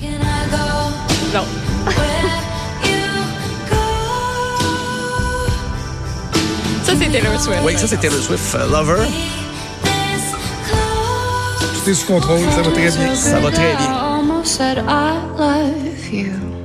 Can 0.00 0.06
I 0.08 0.50
go 0.50 1.34
Non. 1.34 1.44
Ça, 6.84 6.92
c'est 6.98 7.10
Taylor 7.10 7.40
Swift. 7.40 7.60
Oui, 7.64 7.72
ça, 7.76 7.86
c'est 7.86 7.96
Taylor 8.00 8.18
Swift, 8.22 8.54
euh, 8.54 8.70
Lover. 8.70 9.02
Tout 11.84 11.90
est 11.90 11.94
sous 11.94 12.06
contrôle, 12.06 12.40
ça 12.54 12.62
va 12.62 12.70
très 12.70 12.90
bien. 12.90 13.14
Ça 13.14 13.40
va 13.40 13.50
très 13.50 13.76
bien. 13.76 14.05
Said 14.46 14.78
I 14.78 15.24
love 15.34 16.08
you. 16.08 16.55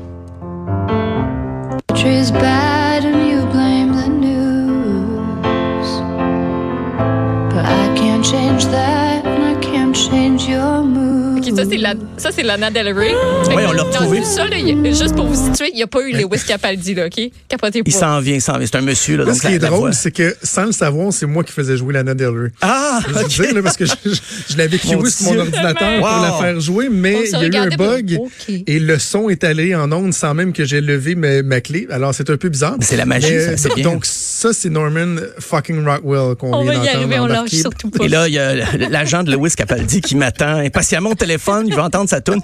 Ça, 11.63 11.69
c'est 11.69 11.77
la, 11.77 11.93
ça, 12.17 12.29
c'est 12.31 12.43
Lana 12.43 12.71
Del 12.71 12.87
Rey. 12.97 13.13
Oui, 13.49 13.63
on 13.67 13.71
l'a 13.71 13.83
retrouvé. 13.83 14.23
Ça, 14.23 14.47
là, 14.47 14.57
y 14.57 14.75
juste 14.95 15.15
pour 15.15 15.27
vous 15.27 15.45
situer, 15.51 15.69
il 15.71 15.75
n'y 15.75 15.83
a 15.83 15.87
pas 15.87 16.01
eu 16.01 16.11
Lewis 16.13 16.41
Capaldi, 16.47 16.95
là, 16.95 17.05
OK? 17.05 17.21
Capotez 17.47 17.83
Il 17.85 17.93
s'en 17.93 18.19
vient, 18.19 18.35
il 18.35 18.41
s'en 18.41 18.57
vient. 18.57 18.65
C'est 18.65 18.77
un 18.77 18.81
monsieur, 18.81 19.17
là, 19.17 19.25
donc 19.25 19.35
ce 19.35 19.41
qui 19.41 19.47
la- 19.47 19.53
est 19.53 19.59
drôle, 19.59 19.93
c'est 19.93 20.11
que 20.11 20.35
sans 20.41 20.65
le 20.65 20.71
savoir, 20.71 21.13
c'est 21.13 21.25
moi 21.27 21.43
qui 21.43 21.51
faisais 21.51 21.77
jouer 21.77 21.93
Lana 21.93 22.13
Del 22.13 22.29
Rey. 22.29 22.51
Ah, 22.61 22.99
Je 23.07 23.13
veux 23.13 23.21
ok. 23.21 23.27
dire, 23.27 23.53
là, 23.55 23.61
parce 23.61 23.77
que 23.77 23.85
je, 23.85 23.93
je- 24.05 24.11
je 24.53 24.57
l'avais 24.57 24.77
kiwi 24.77 25.11
sur 25.11 25.33
mon 25.33 25.39
ordinateur 25.39 25.99
pour 25.99 26.07
la 26.07 26.37
faire 26.39 26.59
jouer, 26.59 26.89
mais 26.89 27.15
On 27.15 27.23
il 27.23 27.53
y 27.53 27.57
a 27.57 27.59
eu 27.65 27.67
un 27.71 27.75
bug 27.75 28.19
et 28.67 28.79
le 28.79 28.97
son 28.99 29.29
est 29.29 29.43
allé 29.43 29.75
en 29.75 29.91
onde 29.91 30.13
sans 30.13 30.33
même 30.33 30.53
que 30.53 30.65
j'ai 30.65 30.81
levé 30.81 31.15
ma, 31.15 31.43
ma 31.43 31.61
clé. 31.61 31.87
Alors, 31.91 32.13
c'est 32.15 32.29
un 32.29 32.37
peu 32.37 32.49
bizarre. 32.49 32.75
C'est 32.81 32.97
la 32.97 33.05
magie, 33.05 33.27
Mais, 33.31 33.57
ça, 33.57 33.57
c'est 33.57 33.75
bien. 33.75 33.83
Donc, 33.83 34.05
ça, 34.05 34.49
c'est 34.53 34.69
Norman 34.69 35.17
fucking 35.39 35.85
Rockwell 35.85 36.35
qu'on 36.35 36.53
On 36.53 36.63
vient 36.63 36.71
va 36.71 36.73
y 36.73 36.77
d'entendre 36.87 36.97
arriver, 36.97 37.19
on 37.19 37.25
lâche 37.27 37.49
surtout 37.51 37.89
pas. 37.89 38.05
Et 38.05 38.07
là, 38.07 38.27
il 38.27 38.33
y 38.33 38.39
a 38.39 38.55
l'agent 38.89 39.23
de 39.23 39.31
Lewis 39.31 39.51
Capaldi 39.55 40.01
qui 40.01 40.15
m'attend 40.15 40.57
impatiemment 40.57 41.11
au 41.11 41.15
téléphone. 41.15 41.50
Il 41.65 41.73
veut 41.73 41.81
entendre 41.81 42.09
sa 42.09 42.21
tune. 42.21 42.41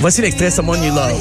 Voici 0.00 0.20
l'extrait 0.22 0.50
Someone 0.50 0.82
You 0.82 0.94
Love. 0.94 1.12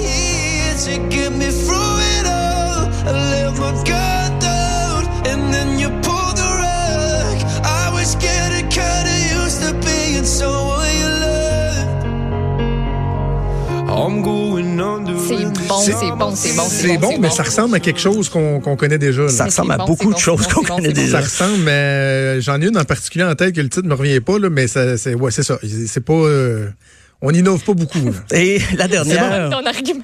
C'est 15.28 15.36
bon, 15.68 15.82
c'est 15.82 15.92
bon, 16.18 16.36
c'est 16.36 16.56
bon, 16.56 16.64
C'est 16.70 16.98
bon, 16.98 17.18
mais 17.20 17.30
ça 17.30 17.44
ressemble 17.44 17.76
à 17.76 17.80
quelque 17.80 18.00
chose 18.00 18.30
qu'on 18.30 18.60
connaît 18.76 18.98
déjà. 18.98 19.24
là. 19.24 19.30
Ça 19.30 19.46
ressemble 19.46 19.72
à 19.74 19.78
bon, 19.78 19.86
beaucoup 19.86 20.14
de 20.14 20.18
choses 20.20 20.48
qu'on 20.48 20.62
connaît 20.64 20.92
déjà. 20.94 21.22
Ça 21.22 21.26
ressemble, 21.46 21.64
mais 21.64 21.72
euh, 21.72 22.42
j'en 22.42 22.62
ai 22.62 22.68
une 22.68 22.78
en 22.78 22.84
particulier 22.84 23.24
en 23.24 23.36
tête 23.36 23.56
que 23.56 23.62
le 23.62 23.70
titre 23.70 23.88
me 23.88 23.94
revient 23.94 24.20
pas, 24.20 24.38
là, 24.40 24.50
mais 24.50 24.68
ça, 24.68 24.98
c'est 24.98 25.14
ouais, 25.16 25.32
c'est 25.32 25.44
ça. 25.44 25.58
C'est 25.88 26.04
pas. 26.04 26.14
euh, 26.14 26.68
on 27.26 27.32
innove 27.32 27.64
pas 27.64 27.74
beaucoup. 27.74 28.00
là. 28.00 28.38
Et 28.38 28.60
la 28.78 28.88
dernière, 28.88 29.50
Ton 29.50 29.66
argument. 29.66 30.04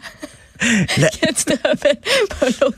La- 0.97 1.09
tu 1.09 1.43
te 1.45 1.53
rappelles 1.68 1.97
pas 2.39 2.45
l'autre. 2.62 2.78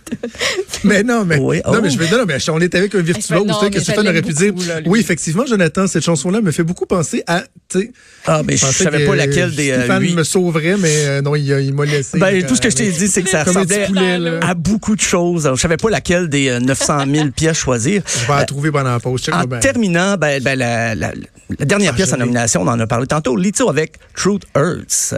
Mais 0.84 1.04
non, 1.04 1.26
mais, 1.26 1.38
Oui, 1.38 1.58
non, 1.66 1.74
oh. 1.78 1.82
mais 1.82 1.90
je 1.90 1.98
veux 1.98 2.06
non, 2.18 2.24
mais 2.26 2.38
on 2.50 2.60
est 2.60 2.76
avec 2.76 2.96
un 2.96 3.02
virtuose, 3.02 3.46
tu 3.48 3.54
sais, 3.66 3.70
que 3.70 3.80
je 3.80 3.84
Stéphane 3.84 4.08
aurait 4.08 4.22
pu 4.22 4.34
dire? 4.34 4.54
là, 4.68 4.80
oui, 4.86 5.00
effectivement, 5.00 5.46
Jonathan, 5.46 5.88
cette 5.88 6.04
chanson-là 6.04 6.42
me 6.42 6.52
fait 6.52 6.64
beaucoup 6.64 6.86
penser 6.86 7.24
à, 7.28 7.42
tu 7.70 7.80
sais. 7.80 7.92
Ah, 8.26 8.42
mais 8.46 8.56
je 8.56 8.66
pensais 8.66 8.86
savais 8.86 9.06
pas 9.06 9.16
laquelle 9.16 9.54
des 9.56 9.72
euh, 9.72 9.80
Stéphane 9.80 10.14
me 10.14 10.24
sauverait, 10.24 10.78
mais 10.78 11.06
euh, 11.06 11.22
non, 11.22 11.36
il, 11.36 11.74
m'a 11.74 11.86
laissé. 11.86 12.20
Ben, 12.20 12.34
euh, 12.36 12.48
tout 12.48 12.56
ce 12.56 12.62
que 12.62 12.70
je 12.70 12.76
t'ai 12.76 12.90
dit, 12.90 13.08
c'est 13.08 13.22
que 13.24 13.30
ça 13.30 13.44
ressemblait 13.44 13.86
poulet, 13.88 14.40
à 14.42 14.54
beaucoup 14.54 14.96
de 14.96 15.02
choses. 15.02 15.50
Je 15.54 15.60
savais 15.60 15.78
pas 15.78 15.90
laquelle 15.90 16.30
des 16.30 16.50
euh, 16.50 16.60
900 16.60 17.06
000 17.14 17.30
pièces 17.36 17.58
choisir. 17.58 18.02
Je 18.08 18.28
vais 18.32 18.40
la 18.40 18.46
trouver 18.46 18.72
pendant 18.72 18.92
la 18.92 19.00
pause. 19.00 19.24
En 19.32 19.46
terminant, 19.60 20.16
ben, 20.16 20.42
ben, 20.42 20.58
la, 20.58 20.96
la- 20.96 21.14
la 21.60 21.66
dernière 21.66 21.92
Ah, 21.94 21.96
pièce 21.96 22.10
je 22.10 22.16
en 22.16 22.18
nomination, 22.20 22.62
on 22.62 22.68
en 22.68 22.80
a 22.80 22.88
parlé 22.88 23.08
tantôt, 23.08 23.36
Lito 23.36 23.70
avec 23.70 23.98
Truth 24.16 24.44
Hurts. 24.56 25.14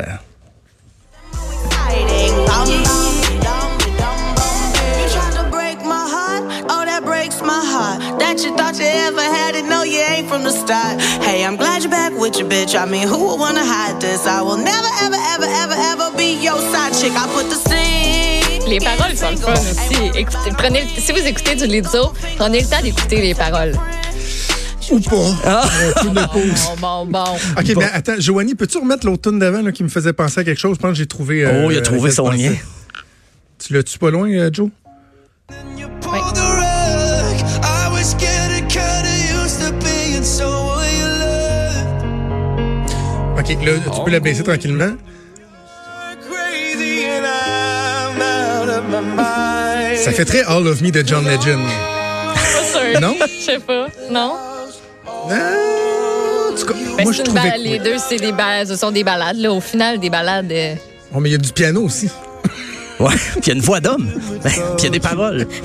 Start. 10.65 10.99
Hey, 11.21 11.43
I'm 11.45 11.55
glad 11.57 11.83
you're 11.83 11.91
back 11.91 12.13
with 12.17 12.37
your 12.39 12.49
bitch. 12.49 12.75
I 12.75 12.85
mean, 12.89 13.07
who 13.07 13.17
would 13.27 13.39
wanna 13.39 13.63
hide 13.63 13.99
this? 14.01 14.25
I 14.25 14.41
will 14.41 14.57
never, 14.57 14.89
ever, 15.03 15.19
ever, 15.33 15.45
ever, 15.63 15.75
ever 15.91 16.17
be 16.17 16.33
your 16.43 16.59
side 16.71 16.93
chick. 16.93 17.13
I 17.13 17.27
put 17.33 17.49
the 17.49 17.59
scene. 17.69 18.67
Les 18.67 18.79
paroles 18.79 19.15
sont 19.15 19.29
le 19.31 19.37
fun 19.37 19.53
aussi. 19.53 20.17
Écoutez, 20.19 20.51
prenez 20.57 20.83
si 20.97 21.11
vous 21.11 21.19
écoutez 21.25 21.55
du 21.55 21.67
Lizzo, 21.67 22.13
prenez 22.37 22.61
le 22.61 22.67
temps 22.67 22.81
d'écouter 22.81 23.21
les 23.21 23.35
paroles. 23.35 23.73
Ou 24.91 24.99
pas. 24.99 25.15
De 26.03 26.27
pause. 26.31 26.69
Bon, 26.79 27.05
bon, 27.05 27.23
bon. 27.25 27.35
OK, 27.57 27.75
mais 27.77 27.89
attends, 27.93 28.19
Joanie, 28.19 28.55
peux-tu 28.55 28.77
remettre 28.79 29.05
l'autre 29.05 29.29
tune 29.29 29.39
d'avant 29.39 29.61
là, 29.61 29.71
qui 29.71 29.83
me 29.83 29.89
faisait 29.89 30.13
penser 30.13 30.39
à 30.41 30.43
quelque 30.43 30.59
chose? 30.59 30.77
Je 30.77 30.81
pense 30.81 30.91
que 30.91 30.97
j'ai 30.97 31.07
trouvé. 31.07 31.43
euh, 31.45 31.65
Oh, 31.65 31.71
il 31.71 31.77
a 31.77 31.81
trouvé 31.81 32.09
laquelle 32.09 32.15
son 32.15 32.29
lien. 32.29 32.53
Tu 33.59 33.73
l'as-tu 33.73 33.97
pas 33.99 34.09
loin, 34.11 34.29
euh, 34.31 34.49
Joe? 34.51 34.69
You 35.77 35.87
OK, 43.47 43.63
là, 43.65 43.71
tu 43.93 44.01
peux 44.03 44.11
la 44.11 44.19
baisser 44.19 44.43
tranquillement. 44.43 44.93
My 48.87 49.01
mind. 49.01 49.97
Ça 49.97 50.11
fait 50.11 50.25
très 50.25 50.43
All 50.43 50.67
of 50.67 50.81
Me 50.81 50.91
de 50.91 51.03
John 51.05 51.25
Legend. 51.25 51.59
Pas 52.33 52.63
sûr. 52.63 52.99
Non? 53.01 53.15
Je 53.21 53.41
sais 53.43 53.59
pas. 53.59 53.87
Non? 54.09 54.35
Ah, 55.07 56.51
en 56.51 56.55
tout 56.55 56.65
cas, 56.65 56.73
Ben, 56.97 57.03
moi, 57.03 57.11
je 57.11 57.21
trouvais 57.23 57.51
que 57.51 57.57
les 57.59 57.79
deux, 57.79 57.95
c'est 57.97 58.17
des 58.17 58.31
ba- 58.31 58.65
ce 58.65 58.75
sont 58.75 58.91
des 58.91 59.03
balades. 59.03 59.37
Là. 59.37 59.51
Au 59.51 59.59
final, 59.59 59.99
des 59.99 60.09
balades. 60.09 60.51
euh, 60.51 60.75
Oh, 61.13 61.19
mais 61.19 61.29
il 61.29 61.31
y 61.33 61.35
a 61.35 61.39
du 61.39 61.51
piano 61.51 61.81
aussi. 61.83 62.09
Ouais, 62.99 63.13
puis 63.31 63.41
il 63.43 63.47
y 63.47 63.51
a 63.51 63.53
une 63.55 63.61
voix 63.61 63.79
d'homme. 63.79 64.09
Ben, 64.43 64.51
puis 64.51 64.61
il 64.79 64.83
y 64.83 64.87
a 64.87 64.89
des 64.89 64.99
paroles. 64.99 65.47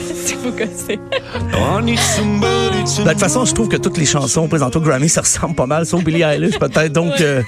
Ben, 2.80 3.04
de 3.04 3.10
toute 3.10 3.20
façon, 3.20 3.44
je 3.44 3.54
trouve 3.54 3.68
que 3.68 3.76
toutes 3.76 3.98
les 3.98 4.06
chansons 4.06 4.48
présentées 4.48 4.78
au 4.78 4.80
Grammy, 4.80 5.08
ça 5.08 5.20
ressemble 5.20 5.54
pas 5.54 5.66
mal, 5.66 5.84
sauf 5.86 6.02
Billie 6.02 6.22
Eilish 6.22 6.58
peut-être. 6.58 6.92
Donc, 6.92 7.20
euh, 7.20 7.42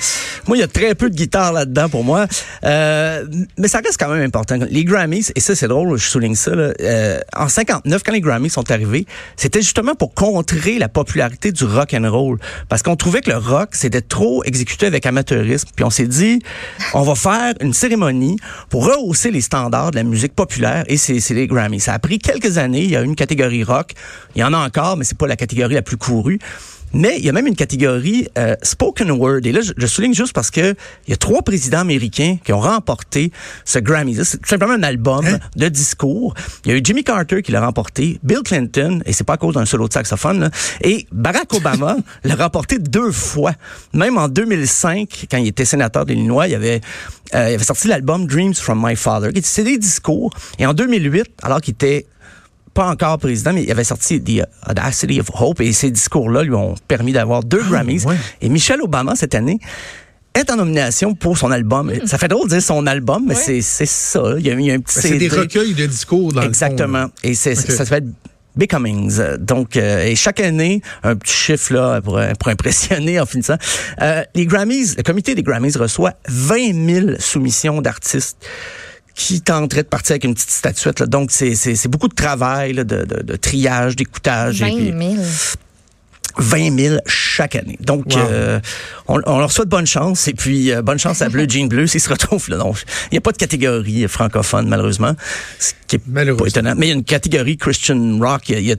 moi, 0.46 0.56
il 0.56 0.60
y 0.60 0.62
a 0.62 0.68
très 0.68 0.94
peu 0.94 1.08
de 1.08 1.14
guitare 1.14 1.52
là-dedans 1.52 1.88
pour 1.88 2.04
moi. 2.04 2.26
Euh, 2.64 3.24
mais 3.58 3.68
ça 3.68 3.78
reste 3.78 3.98
quand 3.98 4.10
même 4.10 4.22
important. 4.22 4.58
Les 4.70 4.84
Grammys, 4.84 5.32
et 5.34 5.40
ça, 5.40 5.54
c'est 5.54 5.68
drôle, 5.68 5.96
je 5.98 6.08
souligne 6.08 6.34
ça, 6.34 6.54
là, 6.54 6.72
euh, 6.80 7.18
en 7.34 7.48
59, 7.48 8.02
quand 8.04 8.12
les 8.12 8.20
Grammys 8.20 8.50
sont 8.50 8.70
arrivés, 8.70 9.06
c'était 9.36 9.62
justement 9.62 9.94
pour 9.94 10.14
contrer 10.14 10.78
la 10.78 10.88
popularité 10.88 11.50
du 11.50 11.64
rock 11.64 11.94
and 11.94 12.10
roll. 12.10 12.38
Parce 12.68 12.82
qu'on 12.82 12.96
trouvait 12.96 13.20
que 13.20 13.30
le 13.30 13.38
rock, 13.38 13.70
c'était 13.72 14.02
trop 14.02 14.44
exécuté 14.44 14.86
avec 14.86 15.06
amateurisme. 15.06 15.68
Puis 15.74 15.84
on 15.84 15.90
s'est 15.90 16.06
dit, 16.06 16.40
on 16.94 17.02
va 17.02 17.14
faire 17.14 17.54
une 17.60 17.72
cérémonie 17.72 18.36
pour 18.68 18.86
rehausser 18.86 19.30
les 19.30 19.40
standards 19.40 19.81
de 19.90 19.96
la 19.96 20.04
musique 20.04 20.34
populaire 20.34 20.84
et 20.86 20.96
c'est 20.96 21.28
les 21.30 21.46
Grammys. 21.46 21.80
Ça 21.80 21.94
a 21.94 21.98
pris 21.98 22.18
quelques 22.18 22.58
années. 22.58 22.84
Il 22.84 22.90
y 22.90 22.96
a 22.96 23.02
une 23.02 23.16
catégorie 23.16 23.64
rock. 23.64 23.92
Il 24.34 24.40
y 24.40 24.44
en 24.44 24.52
a 24.52 24.58
encore, 24.58 24.96
mais 24.96 25.04
c'est 25.04 25.18
pas 25.18 25.26
la 25.26 25.36
catégorie 25.36 25.74
la 25.74 25.82
plus 25.82 25.96
courue. 25.96 26.38
Mais 26.94 27.18
il 27.18 27.24
y 27.24 27.28
a 27.28 27.32
même 27.32 27.46
une 27.46 27.56
catégorie 27.56 28.28
euh, 28.38 28.54
spoken 28.62 29.10
word. 29.10 29.40
Et 29.44 29.52
là, 29.52 29.60
je, 29.60 29.72
je 29.76 29.86
souligne 29.86 30.14
juste 30.14 30.32
parce 30.32 30.50
que 30.50 30.74
il 31.06 31.10
y 31.10 31.12
a 31.12 31.16
trois 31.16 31.42
présidents 31.42 31.80
américains 31.80 32.36
qui 32.44 32.52
ont 32.52 32.60
remporté 32.60 33.32
ce 33.64 33.78
Grammy. 33.78 34.14
C'est 34.24 34.38
tout 34.38 34.48
simplement 34.48 34.74
un 34.74 34.82
album 34.82 35.24
de 35.56 35.68
discours. 35.68 36.34
Il 36.64 36.72
y 36.72 36.74
a 36.74 36.78
eu 36.78 36.80
Jimmy 36.84 37.04
Carter 37.04 37.42
qui 37.42 37.52
l'a 37.52 37.64
remporté, 37.64 38.18
Bill 38.22 38.40
Clinton, 38.44 39.02
et 39.06 39.12
c'est 39.12 39.24
pas 39.24 39.34
à 39.34 39.36
cause 39.36 39.54
d'un 39.54 39.64
solo 39.64 39.88
de 39.88 39.92
saxophone, 39.92 40.40
là, 40.40 40.50
et 40.82 41.06
Barack 41.12 41.52
Obama 41.54 41.96
l'a 42.24 42.34
remporté 42.34 42.78
deux 42.78 43.10
fois. 43.10 43.52
Même 43.92 44.18
en 44.18 44.28
2005, 44.28 45.26
quand 45.30 45.38
il 45.38 45.48
était 45.48 45.64
sénateur 45.64 46.06
d'Illinois, 46.06 46.48
il 46.48 46.54
avait, 46.54 46.80
euh, 47.34 47.50
il 47.50 47.54
avait 47.54 47.64
sorti 47.64 47.88
l'album 47.88 48.26
Dreams 48.26 48.54
from 48.54 48.82
My 48.84 48.96
Father, 48.96 49.32
qui 49.32 49.42
c'est 49.42 49.64
des 49.64 49.78
discours. 49.78 50.32
Et 50.58 50.66
en 50.66 50.74
2008, 50.74 51.26
alors 51.42 51.60
qu'il 51.60 51.72
était 51.74 52.06
pas 52.74 52.86
encore 52.88 53.18
président, 53.18 53.52
mais 53.52 53.64
il 53.64 53.70
avait 53.70 53.84
sorti 53.84 54.20
The 54.22 54.42
Audacity 54.68 55.20
of 55.20 55.28
Hope 55.38 55.60
et 55.60 55.72
ces 55.72 55.90
discours-là 55.90 56.42
lui 56.42 56.54
ont 56.54 56.74
permis 56.88 57.12
d'avoir 57.12 57.42
deux 57.44 57.62
Grammys. 57.62 58.04
ouais. 58.06 58.16
Et 58.40 58.48
Michelle 58.48 58.80
Obama, 58.82 59.14
cette 59.14 59.34
année, 59.34 59.58
est 60.34 60.50
en 60.50 60.56
nomination 60.56 61.14
pour 61.14 61.36
son 61.36 61.50
album. 61.50 61.92
Ça 62.06 62.16
fait 62.16 62.28
drôle 62.28 62.48
de 62.48 62.54
dire 62.54 62.62
son 62.62 62.86
album, 62.86 63.24
mais 63.28 63.34
c'est 63.34 63.60
c'est 63.60 63.84
ça. 63.86 64.22
Il 64.38 64.46
y, 64.46 64.50
a, 64.50 64.54
il 64.54 64.64
y 64.64 64.70
a 64.70 64.74
un 64.74 64.80
petit 64.80 64.94
Ben, 65.02 65.02
c'est 65.02 65.18
des 65.18 65.28
recueils 65.28 65.74
de 65.74 65.84
discours 65.86 66.32
dans 66.32 66.40
Exactement. 66.42 67.02
le 67.02 67.06
fond. 67.08 67.12
Et 67.24 67.34
c'est, 67.34 67.52
Ok. 67.58 67.70
ça 67.70 67.84
s'appelle 67.84 68.08
Becomings. 68.56 69.36
Donc, 69.38 69.76
euh, 69.76 70.04
et 70.04 70.14
chaque 70.16 70.40
année, 70.40 70.80
un 71.02 71.16
petit 71.16 71.32
chiffre 71.34 71.74
là 71.74 72.00
pour, 72.00 72.20
pour 72.38 72.48
impressionner 72.48 73.20
en 73.20 73.26
finissant. 73.26 73.56
Euh, 74.00 74.22
les 74.34 74.46
Grammys, 74.46 74.94
le 74.96 75.02
comité 75.02 75.34
des 75.34 75.42
Grammys 75.42 75.76
reçoit 75.76 76.14
20 76.28 76.90
000 77.06 77.06
soumissions 77.18 77.82
d'artistes 77.82 78.38
qui 79.14 79.40
tenteraient 79.42 79.82
de 79.82 79.88
partir 79.88 80.12
avec 80.14 80.24
une 80.24 80.34
petite 80.34 80.50
statuette. 80.50 81.00
Là. 81.00 81.06
Donc, 81.06 81.30
c'est, 81.30 81.88
beaucoup 81.88 82.08
de 82.08 82.14
travail, 82.14 82.72
là, 82.72 82.84
de, 82.84 83.04
de, 83.04 83.22
de 83.22 83.36
triage, 83.36 83.96
d'écoutage. 83.96 84.60
20 84.60 84.66
et 84.68 84.92
puis 84.92 85.14
000. 85.16 85.22
20 86.38 86.78
000 86.78 86.96
chaque 87.06 87.56
année. 87.56 87.76
Donc, 87.80 88.06
Wow. 88.06 88.18
euh, 88.18 88.60
on, 89.06 89.20
on 89.26 89.38
leur 89.38 89.52
souhaite 89.52 89.68
bonne 89.68 89.86
chance. 89.86 90.28
Et 90.28 90.32
puis, 90.32 90.72
euh, 90.72 90.80
bonne 90.80 90.98
chance 90.98 91.20
à 91.20 91.28
Bleu 91.28 91.46
Jean 91.46 91.66
Bleu 91.68 91.86
s'ils 91.86 92.00
se 92.00 92.08
retrouvent 92.08 92.48
là. 92.48 92.56
Donc, 92.56 92.78
il 93.10 93.14
n'y 93.14 93.18
a 93.18 93.20
pas 93.20 93.32
de 93.32 93.36
catégorie 93.36 94.08
francophone, 94.08 94.66
malheureusement. 94.66 95.14
Ce 95.58 95.72
qui 95.86 95.96
est 95.96 95.98
pas 95.98 96.46
étonnant. 96.46 96.74
Mais 96.76 96.86
il 96.86 96.88
y 96.88 96.92
a 96.92 96.94
une 96.96 97.04
catégorie 97.04 97.58
Christian 97.58 98.18
Rock. 98.18 98.48
Il 98.48 98.52
y 98.54 98.56
a, 98.56 98.60
il 98.60 98.66
y 98.66 98.72
a 98.72 98.76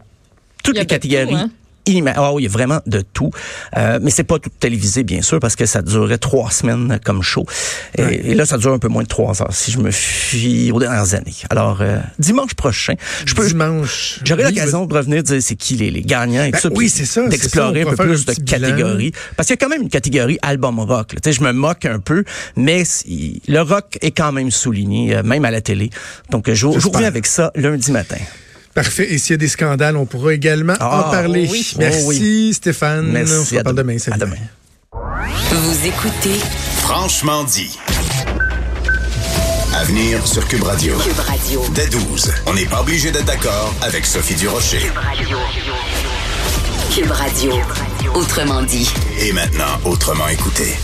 toutes 0.64 0.76
Il 0.76 0.78
y 0.78 0.80
a 0.80 0.82
les 0.82 0.88
catégories. 0.88 1.28
tout, 1.30 1.36
hein? 1.36 1.52
Oui, 1.88 2.02
il 2.40 2.44
y 2.44 2.48
a 2.48 2.50
vraiment 2.50 2.80
de 2.86 3.02
tout. 3.14 3.32
Euh, 3.78 4.00
mais 4.02 4.12
c'est 4.12 4.24
pas 4.24 4.40
tout 4.40 4.50
télévisé, 4.60 5.04
bien 5.04 5.22
sûr, 5.22 5.40
parce 5.40 5.56
que 5.56 5.66
ça 5.66 5.82
durait 5.82 6.18
trois 6.18 6.50
semaines 6.52 7.00
comme 7.04 7.22
show. 7.22 7.46
Et, 7.98 8.32
et 8.32 8.36
là, 8.36 8.46
ça 8.46 8.58
dure 8.58 8.72
un 8.74 8.80
peu 8.80 8.88
moins 8.88 9.04
de 9.04 9.08
trois 9.08 9.42
heures, 9.42 9.54
si 9.54 9.72
je 9.72 9.80
me 9.80 9.92
fie 9.92 10.72
aux 10.72 10.80
dernières 10.80 11.14
années. 11.14 11.34
Alors, 11.50 11.82
euh, 11.82 12.00
dimanche 12.20 12.54
prochain, 12.54 12.94
je 13.26 13.34
peux, 13.34 13.48
Dimanche. 13.48 14.20
J'aurai 14.24 14.46
Oui, 14.46 14.50
l'occasion 14.52 14.86
de 14.86 14.94
revenir 14.94 15.24
dire 15.24 15.42
c'est 15.42 15.56
qui 15.56 15.76
les, 15.76 15.92
les 15.92 16.02
gagnants 16.02 16.44
et 16.44 16.52
Ben 16.52 16.60
tout 16.60 16.70
ça. 16.70 16.74
oui, 16.74 16.90
c'est 16.90 17.06
ça, 17.06 17.28
D'explorer 17.28 17.82
un 17.82 17.86
peu 17.94 17.96
plus 17.96 18.26
un 18.28 18.34
de 18.34 18.42
bilan. 18.42 18.60
catégories. 18.68 19.12
Parce 19.36 19.48
qu'il 19.48 19.56
y 19.56 19.60
a 19.60 19.66
quand 19.66 19.70
même 19.70 19.82
une 19.84 19.90
catégorie 19.90 20.40
album 20.42 20.80
rock. 20.80 21.10
Tu 21.10 21.18
sais, 21.24 21.32
je 21.34 21.42
me 21.44 21.52
moque 21.52 21.86
un 21.86 22.00
peu, 22.00 22.24
mais 22.56 22.84
le 23.48 23.60
rock 23.62 23.98
est 24.02 24.12
quand 24.12 24.32
même 24.32 24.52
souligné, 24.52 25.16
euh, 25.16 25.24
même 25.24 25.46
à 25.46 25.52
la 25.52 25.62
télé. 25.62 25.90
Donc, 26.32 26.52
je, 26.52 26.66
reviens 26.68 27.08
avec 27.08 27.26
ça 27.28 27.52
lundi 27.56 27.92
matin. 27.92 28.18
Parfait. 28.74 29.14
Et 29.14 29.18
s'il 29.18 29.32
y 29.32 29.34
a 29.36 29.38
des 29.38 29.48
scandales, 29.48 29.96
on 29.98 30.06
pourra 30.06 30.34
également 30.34 30.74
Ah, 30.80 31.08
en 31.08 31.12
parler. 31.12 31.46
oh 31.48 31.52
oui. 31.52 31.74
Merci, 31.78 32.00
Oh 32.04 32.08
oui. 32.10 32.54
Stéphane. 32.54 33.12
Merci, 33.12 33.34
On 33.40 33.46
se 33.46 33.56
à 33.56 33.58
reparle 33.60 33.76
demain. 33.76 33.98
Salut. 34.00 34.16
À 34.16 34.18
demain. 34.26 34.38
Vous 35.52 35.88
écoutez 35.88 36.40
Franchement 36.82 37.44
dit. 37.44 37.78
À 39.76 39.84
venir 39.86 40.26
sur 40.28 40.48
Cube 40.48 40.64
Radio. 40.64 40.96
Cube 41.00 41.20
Radio. 41.20 41.64
Dès 41.74 41.88
12. 41.88 42.32
On 42.46 42.54
n'est 42.54 42.66
pas 42.66 42.82
obligé 42.82 43.12
d'être 43.12 43.26
d'accord 43.26 43.74
avec 43.82 44.06
Sophie 44.06 44.36
Durocher. 44.36 44.80
Cube 44.80 44.98
Radio. 44.98 45.38
Cube 46.94 47.12
Radio. 47.12 47.54
Autrement 48.14 48.62
dit. 48.64 48.90
Et 49.20 49.32
maintenant, 49.34 49.80
autrement 49.86 50.28
écouté. 50.28 50.76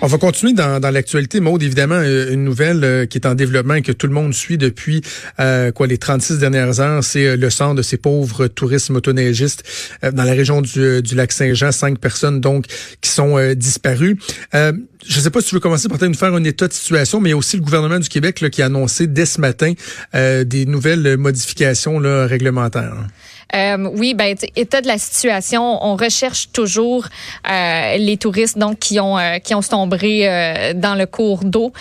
On 0.00 0.06
va 0.06 0.18
continuer 0.18 0.52
dans, 0.52 0.80
dans 0.80 0.90
l'actualité. 0.90 1.40
Maude, 1.40 1.62
évidemment, 1.62 1.96
euh, 1.96 2.32
une 2.32 2.44
nouvelle 2.44 2.84
euh, 2.84 3.06
qui 3.06 3.18
est 3.18 3.26
en 3.26 3.34
développement 3.34 3.74
et 3.74 3.82
que 3.82 3.92
tout 3.92 4.06
le 4.06 4.12
monde 4.12 4.32
suit 4.34 4.58
depuis 4.58 5.02
euh, 5.38 5.72
quoi 5.72 5.86
les 5.86 5.98
36 5.98 6.38
dernières 6.38 6.80
heures, 6.80 7.04
c'est 7.04 7.26
euh, 7.26 7.36
le 7.36 7.50
sang 7.50 7.74
de 7.74 7.82
ces 7.82 7.96
pauvres 7.96 8.46
touristes 8.46 8.90
motoneigistes 8.90 9.64
dans 10.02 10.24
la 10.24 10.32
région 10.32 10.62
du, 10.62 11.02
du 11.02 11.14
lac 11.14 11.32
Saint-Jean. 11.32 11.72
Cinq 11.72 11.98
personnes, 11.98 12.40
donc, 12.40 12.66
qui 13.00 13.10
sont 13.10 13.38
euh, 13.38 13.54
disparues. 13.54 14.18
Je 14.52 15.16
ne 15.16 15.22
sais 15.22 15.30
pas 15.30 15.40
si 15.40 15.48
tu 15.48 15.54
veux 15.54 15.60
commencer 15.60 15.88
par 15.88 15.98
nous 16.02 16.14
faire 16.14 16.34
un 16.34 16.44
état 16.44 16.68
de 16.68 16.72
situation, 16.72 17.20
mais 17.20 17.30
il 17.30 17.32
y 17.32 17.34
a 17.34 17.38
aussi 17.38 17.56
le 17.56 17.62
gouvernement 17.62 17.98
du 17.98 18.08
Québec 18.08 18.40
là, 18.42 18.50
qui 18.50 18.60
a 18.60 18.66
annoncé 18.66 19.06
dès 19.06 19.24
ce 19.24 19.40
matin 19.40 19.72
des 20.12 20.66
nouvelles 20.66 21.16
modifications 21.16 21.98
là, 21.98 22.26
réglementaires. 22.26 23.06
Euh, 23.54 23.88
oui, 23.94 24.14
ben, 24.14 24.36
état 24.56 24.80
de 24.80 24.86
la 24.86 24.98
situation, 24.98 25.62
on 25.84 25.96
recherche 25.96 26.48
toujours 26.52 27.06
euh, 27.50 27.96
les 27.96 28.16
touristes 28.16 28.58
donc 28.58 28.78
qui 28.78 29.00
ont 29.00 29.18
euh, 29.18 29.38
qui 29.38 29.54
ont 29.54 29.62
sombré 29.62 30.28
euh, 30.28 30.72
dans 30.74 30.94
le 30.94 31.06
cours 31.06 31.44
d'eau. 31.44 31.72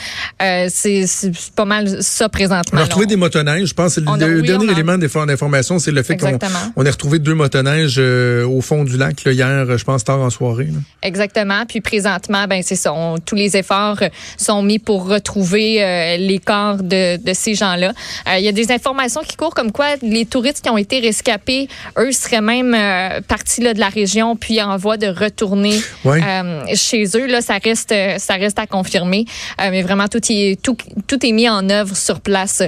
Euh, 0.41 0.67
c'est 0.69 1.05
pas 1.55 1.65
mal 1.65 2.01
ça 2.01 2.25
On 2.25 2.29
présentement. 2.29 2.77
a 2.77 2.81
là. 2.81 2.85
retrouvé 2.85 3.05
des 3.05 3.15
motoneiges. 3.15 3.67
Je 3.69 3.73
pense 3.73 3.95
que 3.95 4.01
On 4.07 4.15
le, 4.15 4.23
a- 4.23 4.27
le 4.27 4.41
oui, 4.41 4.47
dernier 4.47 4.65
on 4.65 4.69
a- 4.69 4.73
élément 4.73 4.97
d'info- 4.97 5.25
d'information, 5.25 5.79
c'est 5.79 5.91
le 5.91 6.03
fait 6.03 6.17
qu'on 6.17 6.37
on 6.75 6.85
a 6.85 6.91
retrouvé 6.91 7.19
deux 7.19 7.33
motoneiges 7.35 7.95
euh, 7.99 8.45
au 8.47 8.61
fond 8.61 8.83
du 8.83 8.97
lac 8.97 9.23
là, 9.25 9.31
hier, 9.31 9.77
je 9.77 9.83
pense, 9.83 10.03
tard 10.03 10.19
en 10.19 10.29
soirée. 10.29 10.65
là. 10.65 10.79
Exactement. 11.03 11.65
Puis 11.67 11.81
présentement, 11.81 12.45
ben 12.47 12.61
c'est 12.63 12.75
ça. 12.75 12.93
on- 12.93 13.17
tous 13.19 13.35
les 13.35 13.57
efforts 13.57 13.99
sont 14.37 14.61
mis 14.63 14.79
pour 14.79 15.07
retrouver 15.07 15.83
euh, 15.83 16.17
les 16.17 16.39
corps 16.39 16.77
de, 16.77 17.17
de 17.17 17.33
ces 17.33 17.53
gens-là. 17.55 17.93
Euh, 18.27 18.37
Il 18.37 18.45
y 18.45 18.47
a 18.47 18.51
des 18.51 18.71
informations 18.71 19.21
qui 19.27 19.35
courent 19.35 19.53
comme 19.53 19.71
quoi 19.71 19.87
les 20.01 20.25
touristes 20.25 20.61
qui 20.61 20.69
ont 20.69 20.77
été 20.77 20.99
rescapés, 20.99 21.58
eux 21.97 22.11
seraient 22.11 22.41
même 22.41 22.73
euh, 22.73 23.21
partis 23.21 23.61
là, 23.61 23.73
de 23.73 23.79
la 23.79 23.89
région 23.89 24.35
puis 24.35 24.61
en 24.61 24.77
voie 24.77 24.97
de 24.97 25.07
retourner 25.07 25.79
euh, 26.05 26.63
chez 26.75 27.05
eux. 27.15 27.27
Là, 27.27 27.41
ça 27.41 27.57
reste, 27.63 27.91
euh, 27.91 28.17
ça 28.17 28.35
reste 28.35 28.59
à 28.59 28.67
confirmer. 28.67 29.25
Euh, 29.61 29.69
mais 29.71 29.81
vraiment, 29.81 30.07
tout 30.07 30.21
est, 30.29 30.61
tout, 30.61 30.77
tout 31.07 31.25
est 31.25 31.31
mis 31.31 31.49
en 31.49 31.69
œuvre 31.69 31.95
sur 31.95 32.21
place 32.21 32.63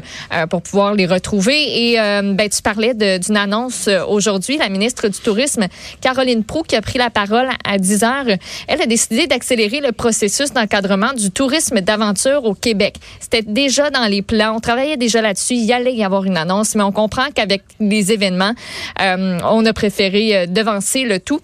pour 0.49 0.61
pouvoir 0.61 0.93
les 0.93 1.05
retrouver. 1.05 1.91
Et 1.91 1.95
ben, 1.95 2.49
tu 2.49 2.61
parlais 2.61 2.93
d'une 2.93 3.37
annonce 3.37 3.89
aujourd'hui. 4.07 4.57
La 4.57 4.69
ministre 4.69 5.07
du 5.07 5.19
Tourisme, 5.19 5.67
Caroline 6.01 6.43
Proux, 6.43 6.63
qui 6.63 6.75
a 6.75 6.81
pris 6.81 6.97
la 6.97 7.09
parole 7.09 7.49
à 7.65 7.77
10 7.77 8.03
heures, 8.03 8.25
elle 8.67 8.81
a 8.81 8.85
décidé 8.85 9.27
d'accélérer 9.27 9.81
le 9.81 9.91
processus 9.91 10.51
d'encadrement 10.53 11.13
du 11.13 11.31
tourisme 11.31 11.81
d'aventure 11.81 12.45
au 12.45 12.53
Québec. 12.53 12.95
C'était 13.19 13.41
déjà 13.41 13.89
dans 13.89 14.05
les 14.05 14.21
plans. 14.21 14.55
On 14.55 14.59
travaillait 14.59 14.97
déjà 14.97 15.21
là-dessus. 15.21 15.55
Il 15.55 15.65
y 15.65 15.73
allait 15.73 15.93
y 15.93 16.03
avoir 16.03 16.25
une 16.25 16.37
annonce, 16.37 16.75
mais 16.75 16.83
on 16.83 16.91
comprend 16.91 17.27
qu'avec 17.33 17.63
les 17.79 18.11
événements, 18.11 18.53
euh, 19.01 19.39
on 19.43 19.65
a 19.65 19.73
préféré 19.73 20.35
euh, 20.35 20.45
devancer 20.45 21.03
le 21.03 21.19
tout. 21.19 21.41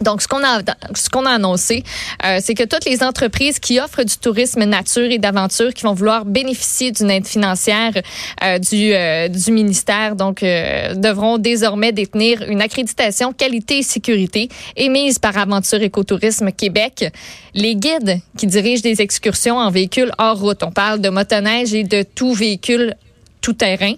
Donc, 0.00 0.20
ce 0.20 0.26
qu'on 0.26 0.42
a, 0.42 1.30
annoncé, 1.30 1.84
euh, 2.24 2.38
c'est 2.42 2.54
que 2.54 2.64
toutes 2.64 2.84
les 2.86 3.04
entreprises 3.04 3.60
qui 3.60 3.78
offrent 3.78 4.02
du 4.02 4.16
tourisme 4.16 4.64
nature 4.64 5.08
et 5.08 5.18
d'aventure, 5.18 5.72
qui 5.72 5.84
vont 5.84 5.94
vouloir 5.94 6.24
bénéficier 6.24 6.90
d'une 6.90 7.08
aide 7.08 7.26
financière 7.26 7.92
du, 7.92 9.52
ministère, 9.52 10.16
donc 10.16 10.40
devront 10.40 11.38
désormais 11.38 11.92
détenir 11.92 12.42
une 12.48 12.60
accréditation 12.60 13.32
qualité 13.32 13.78
et 13.78 13.82
sécurité 13.84 14.48
émise 14.74 15.20
par 15.20 15.38
Aventure 15.38 15.82
Écotourisme 15.82 16.50
Québec. 16.50 17.12
Les 17.54 17.76
guides 17.76 18.18
qui 18.36 18.48
dirigent 18.48 18.82
des 18.82 19.02
excursions 19.02 19.58
en 19.58 19.70
véhicule 19.70 20.10
hors 20.18 20.40
route, 20.40 20.64
on 20.64 20.72
parle 20.72 21.00
de 21.00 21.10
motoneige 21.10 21.74
et 21.74 21.84
de 21.84 22.02
tout 22.02 22.34
véhicule 22.34 22.96
tout 23.42 23.52
terrain, 23.52 23.92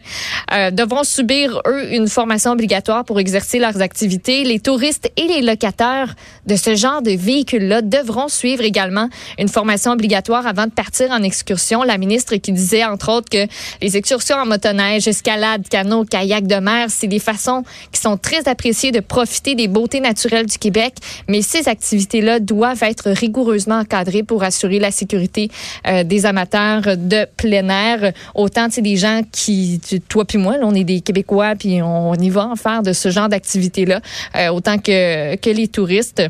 euh, 0.53 0.71
devront 0.73 1.05
subir, 1.05 1.61
eux, 1.69 1.93
une 1.93 2.09
formation 2.09 2.51
obligatoire 2.53 3.05
pour 3.05 3.21
exercer 3.21 3.61
leurs 3.61 3.81
activités. 3.81 4.43
Les 4.43 4.59
touristes 4.59 5.13
et 5.17 5.29
les 5.29 5.43
locataires 5.43 6.17
de 6.47 6.57
ce 6.57 6.75
genre 6.75 7.03
de 7.03 7.13
véhicules-là 7.13 7.83
devront 7.83 8.29
suivre 8.29 8.63
également 8.63 9.09
une 9.39 9.49
formation 9.49 9.93
obligatoire 9.93 10.47
avant 10.47 10.65
de 10.65 10.71
partir 10.71 11.11
en 11.11 11.23
excursion. 11.23 11.83
La 11.83 11.99
ministre 11.99 12.35
qui 12.37 12.53
disait, 12.53 12.85
entre 12.85 13.13
autres, 13.13 13.29
que 13.31 13.47
les 13.81 13.97
excursions 13.97 14.37
en 14.37 14.47
motoneige, 14.47 15.07
escalade, 15.07 15.69
canot, 15.69 16.05
kayak 16.05 16.47
de 16.47 16.57
mer, 16.57 16.87
c'est 16.89 17.07
des 17.07 17.19
façons 17.19 17.63
qui 17.93 18.01
sont 18.01 18.17
très 18.17 18.49
appréciées 18.49 18.93
de 18.93 19.01
profiter 19.01 19.55
des 19.55 19.69
beautés 19.69 20.01
naturelles 20.01 20.47
du 20.47 20.59
Québec, 20.59 20.95
mais 21.29 21.43
ces 21.43 21.69
activités-là 21.69 22.41
doivent 22.41 22.83
être 22.83 23.11
rigoureusement 23.11 23.81
encadrées 23.81 24.23
pour 24.23 24.43
assurer 24.43 24.79
la 24.79 24.91
sécurité 24.91 25.51
euh, 25.87 26.03
des 26.03 26.25
amateurs 26.25 26.97
de 26.97 27.27
plein 27.37 27.69
air. 27.69 28.13
Autant, 28.35 28.71
sais, 28.71 28.81
des 28.81 28.97
gens 28.97 29.21
qui, 29.35 29.81
toi 30.09 30.25
puis 30.25 30.39
moi, 30.39 30.57
là, 30.57 30.67
on 30.67 30.75
est 30.75 30.85
des 30.85 31.01
Québécois, 31.01 31.55
puis 31.59 31.83
on 31.83 32.15
y 32.15 32.31
va 32.31 32.47
en 32.47 32.57
faire 32.57 32.83
de 32.83 32.93
ce 32.93 33.11
genre 33.11 33.29
d'activité-là, 33.29 34.01
euh, 34.37 34.49
autant 34.49 34.79
que 34.79 35.51
les 35.51 35.69
touristes. 35.69 36.23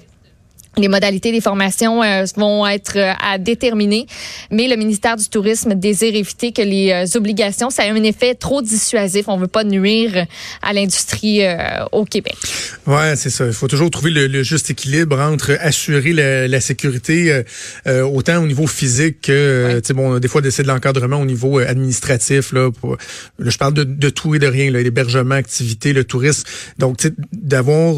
Les 0.76 0.88
modalités 0.88 1.30
des 1.30 1.40
formations 1.40 2.02
euh, 2.02 2.24
vont 2.36 2.66
être 2.66 2.96
euh, 2.96 3.12
à 3.20 3.38
déterminer, 3.38 4.06
mais 4.50 4.66
le 4.66 4.74
ministère 4.76 5.16
du 5.16 5.28
Tourisme 5.28 5.74
désire 5.74 6.14
éviter 6.14 6.50
que 6.50 6.62
les 6.62 6.90
euh, 6.90 7.18
obligations, 7.18 7.70
ça 7.70 7.86
ait 7.86 7.90
un 7.90 8.02
effet 8.02 8.34
trop 8.34 8.60
dissuasif. 8.60 9.28
On 9.28 9.36
veut 9.36 9.46
pas 9.46 9.62
nuire 9.62 10.26
à 10.62 10.72
l'industrie 10.72 11.44
euh, 11.44 11.84
au 11.92 12.04
Québec. 12.04 12.36
Ouais, 12.86 13.14
c'est 13.14 13.30
ça. 13.30 13.46
Il 13.46 13.52
faut 13.52 13.68
toujours 13.68 13.88
trouver 13.90 14.10
le, 14.10 14.26
le 14.26 14.42
juste 14.42 14.68
équilibre 14.70 15.20
entre 15.20 15.56
assurer 15.60 16.12
la, 16.12 16.48
la 16.48 16.60
sécurité 16.60 17.44
euh, 17.86 18.02
autant 18.02 18.42
au 18.42 18.46
niveau 18.46 18.66
physique 18.66 19.20
que, 19.22 19.80
tu 19.80 19.86
sais, 19.86 19.94
bon, 19.94 20.18
des 20.18 20.28
fois, 20.28 20.40
d'essayer 20.40 20.64
de 20.64 20.68
l'encadrement 20.68 21.18
au 21.20 21.24
niveau 21.26 21.60
administratif. 21.60 22.52
Là, 22.52 22.70
pour, 22.72 22.96
là, 23.38 23.50
je 23.50 23.58
parle 23.58 23.74
de, 23.74 23.84
de 23.84 24.08
tout 24.10 24.34
et 24.34 24.40
de 24.40 24.46
rien, 24.48 24.70
l'hébergement, 24.70 25.36
activité, 25.36 25.92
le 25.92 26.02
tourisme. 26.04 26.48
Donc, 26.78 26.98
d'avoir 27.32 27.94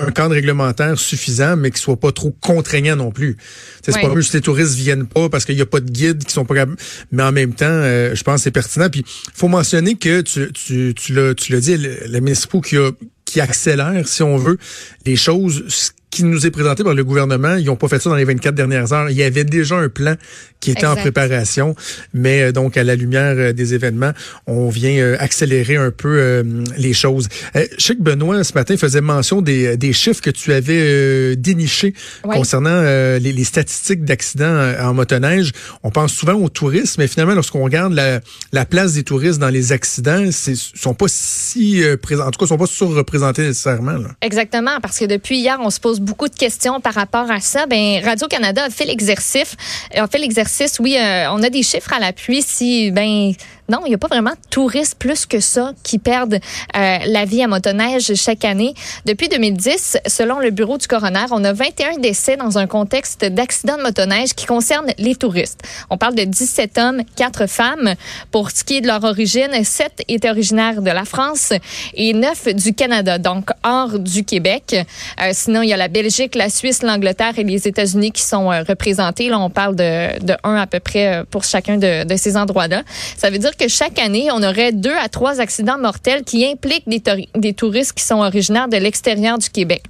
un 0.00 0.10
cadre 0.12 0.34
réglementaire 0.34 0.98
suffisant, 0.98 1.56
mais 1.56 1.72
qui 1.72 1.80
soit 1.80 1.95
pas 1.96 2.12
trop 2.12 2.30
contraignant 2.40 2.96
non 2.96 3.10
plus. 3.10 3.36
C'est 3.84 3.94
Ouais. 3.94 4.02
pas 4.02 4.14
juste 4.14 4.34
les 4.34 4.40
touristes 4.40 4.74
viennent 4.74 5.06
pas 5.06 5.28
parce 5.28 5.44
qu'il 5.44 5.56
y 5.56 5.62
a 5.62 5.66
pas 5.66 5.80
de 5.80 5.90
guides 5.90 6.24
qui 6.24 6.32
sont 6.32 6.44
pas 6.44 6.54
capables. 6.54 6.76
Mais 7.12 7.22
en 7.22 7.32
même 7.32 7.54
temps, 7.54 7.66
euh, 7.68 8.14
je 8.14 8.22
pense 8.22 8.36
que 8.36 8.44
c'est 8.44 8.50
pertinent. 8.50 8.88
Puis, 8.90 9.04
faut 9.34 9.48
mentionner 9.48 9.94
que 9.96 10.20
tu, 10.20 10.52
tu, 10.52 10.94
tu 10.96 11.12
l'as 11.14 11.34
tu 11.34 11.52
l'as 11.52 11.60
dit, 11.60 11.76
le, 11.76 11.96
le 12.08 12.20
ministre 12.20 12.48
Pou 12.48 12.60
qui 12.60 12.76
a 12.76 12.90
qui 13.24 13.40
accélère, 13.40 14.06
si 14.06 14.22
on 14.22 14.36
veut, 14.36 14.56
les 15.04 15.16
choses. 15.16 15.64
Qui 16.10 16.22
nous 16.24 16.46
est 16.46 16.50
présenté 16.50 16.82
par 16.84 16.94
le 16.94 17.04
gouvernement, 17.04 17.56
ils 17.56 17.66
n'ont 17.66 17.76
pas 17.76 17.88
fait 17.88 18.00
ça 18.00 18.08
dans 18.08 18.16
les 18.16 18.24
24 18.24 18.54
dernières 18.54 18.92
heures. 18.92 19.10
Il 19.10 19.16
y 19.16 19.22
avait 19.22 19.44
déjà 19.44 19.76
un 19.76 19.88
plan 19.88 20.14
qui 20.60 20.70
était 20.70 20.86
en 20.86 20.96
préparation, 20.96 21.74
mais 22.14 22.40
euh, 22.42 22.52
donc 22.52 22.76
à 22.78 22.84
la 22.84 22.94
lumière 22.94 23.34
euh, 23.36 23.52
des 23.52 23.74
événements, 23.74 24.12
on 24.46 24.68
vient 24.70 24.96
euh, 24.96 25.16
accélérer 25.18 25.76
un 25.76 25.90
peu 25.90 26.08
euh, 26.18 26.64
les 26.78 26.94
choses. 26.94 27.28
Euh, 27.56 27.66
je 27.76 27.84
sais 27.84 27.94
que 27.96 28.02
Benoît, 28.02 28.42
ce 28.44 28.54
matin, 28.54 28.76
faisait 28.78 29.02
mention 29.02 29.42
des, 29.42 29.76
des 29.76 29.92
chiffres 29.92 30.22
que 30.22 30.30
tu 30.30 30.52
avais 30.52 30.78
euh, 30.80 31.34
dénichés 31.36 31.92
Ouais. 32.24 32.36
concernant 32.36 32.80
les, 32.82 33.18
les 33.20 33.44
statistiques 33.44 34.04
d'accidents 34.04 34.72
en 34.80 34.94
motoneige. 34.94 35.52
On 35.82 35.90
pense 35.90 36.12
souvent 36.14 36.34
aux 36.34 36.48
touristes, 36.48 36.98
mais 36.98 37.08
finalement, 37.08 37.34
lorsqu'on 37.34 37.62
regarde 37.62 37.92
la, 37.92 38.20
la 38.52 38.64
place 38.64 38.94
des 38.94 39.02
touristes 39.04 39.38
dans 39.38 39.48
les 39.50 39.72
accidents, 39.72 40.24
ils 40.24 40.32
sont 40.56 40.94
pas 40.94 41.06
si 41.08 41.82
présents, 42.00 42.26
en 42.26 42.30
tout 42.30 42.38
cas, 42.40 42.46
sont 42.46 42.56
pas 42.58 42.66
surreprésentés 42.66 43.42
nécessairement. 43.42 43.92
Là. 43.98 44.08
Exactement, 44.22 44.80
parce 44.80 44.98
que 44.98 45.04
depuis 45.04 45.38
hier, 45.38 45.58
on 45.62 45.70
se 45.70 45.78
pose 45.80 45.95
beaucoup 46.00 46.28
de 46.28 46.34
questions 46.34 46.80
par 46.80 46.94
rapport 46.94 47.30
à 47.30 47.40
ça. 47.40 47.66
Ben 47.66 48.04
Radio-Canada 48.04 48.64
a 48.64 48.70
fait 48.70 48.84
l'exercice. 48.84 49.54
A 49.94 50.06
fait 50.06 50.18
l'exercice, 50.18 50.78
oui, 50.80 50.96
euh, 50.98 51.30
on 51.32 51.42
a 51.42 51.50
des 51.50 51.62
chiffres 51.62 51.92
à 51.92 51.98
l'appui. 51.98 52.42
Si, 52.42 52.90
ben, 52.90 53.32
non, 53.68 53.80
il 53.84 53.88
n'y 53.88 53.94
a 53.94 53.98
pas 53.98 54.06
vraiment 54.06 54.30
de 54.30 54.50
touristes 54.50 54.96
plus 54.98 55.26
que 55.26 55.40
ça 55.40 55.72
qui 55.82 55.98
perdent 55.98 56.34
euh, 56.76 56.98
la 57.04 57.24
vie 57.24 57.42
à 57.42 57.48
motoneige 57.48 58.14
chaque 58.14 58.44
année. 58.44 58.74
Depuis 59.04 59.28
2010, 59.28 59.98
selon 60.06 60.38
le 60.38 60.50
bureau 60.50 60.78
du 60.78 60.86
coroner, 60.86 61.26
on 61.32 61.42
a 61.44 61.52
21 61.52 61.98
décès 61.98 62.36
dans 62.36 62.58
un 62.58 62.66
contexte 62.66 63.24
d'accident 63.24 63.76
de 63.76 63.82
motoneige 63.82 64.34
qui 64.34 64.46
concerne 64.46 64.92
les 64.98 65.16
touristes. 65.16 65.62
On 65.90 65.98
parle 65.98 66.14
de 66.14 66.24
17 66.24 66.78
hommes, 66.78 67.02
4 67.16 67.46
femmes. 67.46 67.94
Pour 68.30 68.50
ce 68.50 68.62
qui 68.62 68.76
est 68.76 68.80
de 68.80 68.86
leur 68.86 69.02
origine, 69.04 69.50
7 69.62 70.04
étaient 70.08 70.30
originaires 70.30 70.80
de 70.82 70.90
la 70.90 71.04
France 71.04 71.52
et 71.94 72.12
9 72.12 72.54
du 72.54 72.74
Canada, 72.74 73.18
donc 73.18 73.50
hors 73.64 73.98
du 73.98 74.24
Québec. 74.24 74.76
Euh, 75.20 75.30
sinon, 75.32 75.62
il 75.62 75.68
y 75.68 75.72
a 75.72 75.76
la 75.76 75.88
Belgique, 75.88 76.34
la 76.34 76.50
Suisse, 76.50 76.82
l'Angleterre 76.82 77.38
et 77.38 77.44
les 77.44 77.66
États-Unis 77.66 78.12
qui 78.12 78.22
sont 78.22 78.52
euh, 78.52 78.62
représentés. 78.62 79.28
Là, 79.28 79.38
on 79.40 79.50
parle 79.50 79.74
de, 79.74 80.24
de 80.24 80.34
1 80.44 80.56
à 80.56 80.66
peu 80.66 80.80
près 80.80 81.06
euh, 81.06 81.24
pour 81.28 81.44
chacun 81.44 81.78
de, 81.78 82.04
de 82.04 82.16
ces 82.16 82.36
endroits-là. 82.36 82.82
Ça 83.16 83.30
veut 83.30 83.38
dire 83.38 83.55
que 83.56 83.68
chaque 83.68 83.98
année, 83.98 84.28
on 84.32 84.42
aurait 84.42 84.72
deux 84.72 84.94
à 84.94 85.08
trois 85.08 85.40
accidents 85.40 85.78
mortels 85.78 86.24
qui 86.24 86.46
impliquent 86.46 86.88
des, 86.88 87.54
touristes 87.54 87.92
qui 87.92 88.04
sont 88.04 88.16
originaires 88.16 88.68
de 88.68 88.76
l'extérieur 88.76 89.38
du 89.38 89.50
Québec. 89.50 89.84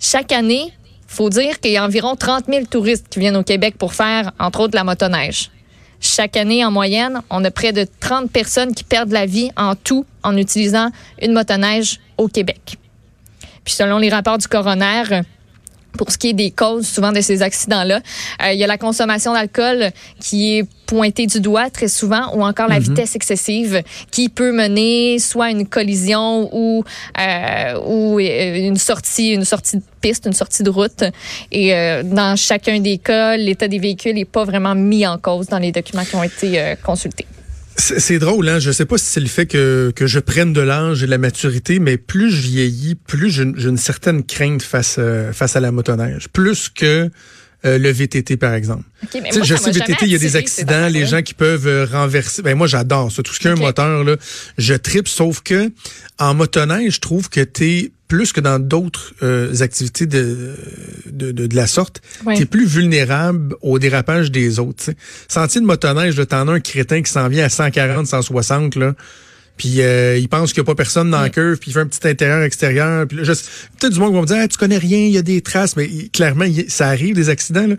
Chaque 0.00 0.32
année, 0.32 0.72
faut 1.06 1.30
dire 1.30 1.58
qu'il 1.60 1.72
y 1.72 1.76
a 1.76 1.84
environ 1.84 2.16
30 2.16 2.44
000 2.48 2.66
touristes 2.66 3.06
qui 3.08 3.18
viennent 3.18 3.36
au 3.36 3.42
Québec 3.42 3.76
pour 3.78 3.94
faire, 3.94 4.32
entre 4.38 4.60
autres, 4.60 4.76
la 4.76 4.84
motoneige. 4.84 5.50
Chaque 6.00 6.36
année, 6.36 6.64
en 6.64 6.70
moyenne, 6.70 7.22
on 7.30 7.44
a 7.44 7.50
près 7.50 7.72
de 7.72 7.86
30 8.00 8.30
personnes 8.30 8.74
qui 8.74 8.84
perdent 8.84 9.12
la 9.12 9.26
vie 9.26 9.50
en 9.56 9.74
tout 9.74 10.04
en 10.22 10.36
utilisant 10.36 10.90
une 11.20 11.32
motoneige 11.32 11.98
au 12.18 12.28
Québec. 12.28 12.76
Puis 13.64 13.74
selon 13.74 13.98
les 13.98 14.08
rapports 14.08 14.38
du 14.38 14.46
coroner, 14.46 15.22
pour 15.96 16.10
ce 16.12 16.18
qui 16.18 16.30
est 16.30 16.34
des 16.34 16.50
causes 16.50 16.86
souvent 16.86 17.12
de 17.12 17.20
ces 17.20 17.42
accidents-là, 17.42 18.00
euh, 18.42 18.52
il 18.52 18.58
y 18.58 18.64
a 18.64 18.66
la 18.66 18.78
consommation 18.78 19.32
d'alcool 19.32 19.90
qui 20.20 20.58
est 20.58 20.64
pointée 20.86 21.26
du 21.26 21.40
doigt 21.40 21.68
très 21.70 21.88
souvent, 21.88 22.34
ou 22.34 22.42
encore 22.42 22.66
la 22.66 22.78
vitesse 22.78 23.14
excessive 23.14 23.82
qui 24.10 24.30
peut 24.30 24.52
mener 24.52 25.18
soit 25.18 25.46
à 25.46 25.50
une 25.50 25.66
collision 25.66 26.48
ou 26.52 26.82
euh, 27.20 27.80
ou 27.86 28.18
euh, 28.18 28.68
une 28.68 28.76
sortie 28.76 29.34
une 29.34 29.44
sortie 29.44 29.76
de 29.76 29.82
piste, 30.00 30.26
une 30.26 30.32
sortie 30.32 30.62
de 30.62 30.70
route. 30.70 31.04
Et 31.52 31.74
euh, 31.74 32.02
dans 32.02 32.36
chacun 32.36 32.80
des 32.80 32.98
cas, 32.98 33.36
l'état 33.36 33.68
des 33.68 33.78
véhicules 33.78 34.14
n'est 34.14 34.24
pas 34.24 34.44
vraiment 34.44 34.74
mis 34.74 35.06
en 35.06 35.18
cause 35.18 35.46
dans 35.46 35.58
les 35.58 35.72
documents 35.72 36.04
qui 36.04 36.16
ont 36.16 36.22
été 36.22 36.58
euh, 36.58 36.74
consultés. 36.82 37.26
C'est 37.80 38.18
drôle, 38.18 38.48
hein? 38.48 38.58
Je 38.58 38.72
sais 38.72 38.84
pas 38.86 38.98
si 38.98 39.04
c'est 39.06 39.20
le 39.20 39.28
fait 39.28 39.46
que, 39.46 39.92
que 39.94 40.06
je 40.08 40.18
prenne 40.18 40.52
de 40.52 40.60
l'âge 40.60 41.02
et 41.04 41.06
de 41.06 41.10
la 41.10 41.18
maturité, 41.18 41.78
mais 41.78 41.96
plus 41.96 42.30
je 42.32 42.40
vieillis, 42.42 42.96
plus 42.96 43.30
j'ai 43.30 43.44
une- 43.44 43.76
certaine 43.78 44.24
crainte 44.24 44.62
face, 44.62 44.96
euh, 44.98 45.32
face 45.32 45.54
à 45.54 45.60
la 45.60 45.70
motoneige. 45.70 46.28
Plus 46.28 46.68
que 46.68 47.08
euh, 47.64 47.78
le 47.78 47.90
VTT, 47.90 48.36
par 48.36 48.54
exemple. 48.54 48.82
OK, 49.02 49.10
mais 49.14 49.28
Tu 49.28 49.32
sais, 49.32 49.38
moi, 49.38 49.46
je 49.46 49.54
sais, 49.56 49.70
VTT, 49.70 50.06
il 50.06 50.12
y 50.12 50.14
a 50.14 50.18
des 50.18 50.36
accidents, 50.36 50.88
les 50.88 51.06
gens 51.06 51.22
qui 51.22 51.34
peuvent 51.34 51.66
euh, 51.68 51.86
renverser. 51.86 52.42
Ben, 52.42 52.56
moi, 52.56 52.66
j'adore 52.66 53.10
ça. 53.12 53.22
Tout 53.22 53.32
ce 53.32 53.38
qui 53.40 53.48
un 53.48 53.54
moteur, 53.56 54.02
là, 54.04 54.16
je 54.58 54.74
tripe, 54.74 55.08
sauf 55.08 55.40
que 55.42 55.70
en 56.18 56.34
motoneige, 56.34 56.94
je 56.96 57.00
trouve 57.00 57.28
que 57.30 57.40
t'es 57.40 57.92
plus 58.08 58.32
que 58.32 58.40
dans 58.40 58.58
d'autres 58.58 59.12
euh, 59.22 59.60
activités 59.60 60.06
de, 60.06 60.54
de, 61.06 61.30
de, 61.30 61.46
de 61.46 61.56
la 61.56 61.66
sorte, 61.66 62.00
t'es 62.34 62.46
plus 62.46 62.66
vulnérable 62.66 63.54
au 63.60 63.78
dérapage 63.78 64.32
des 64.32 64.58
autres. 64.58 64.90
Sentier 65.28 65.60
de 65.60 65.66
motoneige, 65.66 66.16
t'en 66.26 66.48
as 66.48 66.52
un 66.52 66.60
crétin 66.60 67.02
qui 67.02 67.12
s'en 67.12 67.28
vient 67.28 67.44
à 67.44 67.48
140, 67.50 68.06
160, 68.06 68.76
là. 68.76 68.94
Puis 69.58 69.82
euh, 69.82 70.16
il 70.16 70.28
pense 70.28 70.52
qu'il 70.52 70.62
n'y 70.62 70.66
a 70.66 70.68
pas 70.72 70.76
personne 70.76 71.10
dans 71.10 71.20
la 71.20 71.28
curve, 71.30 71.58
puis 71.58 71.70
il 71.70 71.74
fait 71.74 71.80
un 71.80 71.86
petit 71.86 72.06
intérieur-extérieur. 72.08 73.06
Puis 73.06 73.16
peut-être 73.18 73.92
du 73.92 73.98
monde 74.00 74.10
qui 74.10 74.14
va 74.14 74.20
me 74.22 74.26
dire 74.26 74.36
ah, 74.40 74.48
tu 74.48 74.56
connais 74.56 74.78
rien, 74.78 74.98
il 74.98 75.10
y 75.10 75.18
a 75.18 75.22
des 75.22 75.40
traces, 75.40 75.76
mais 75.76 75.84
il- 75.86 76.10
clairement, 76.10 76.44
il- 76.44 76.70
ça 76.70 76.88
arrive, 76.88 77.14
des 77.14 77.28
accidents. 77.28 77.66
Là. 77.66 77.74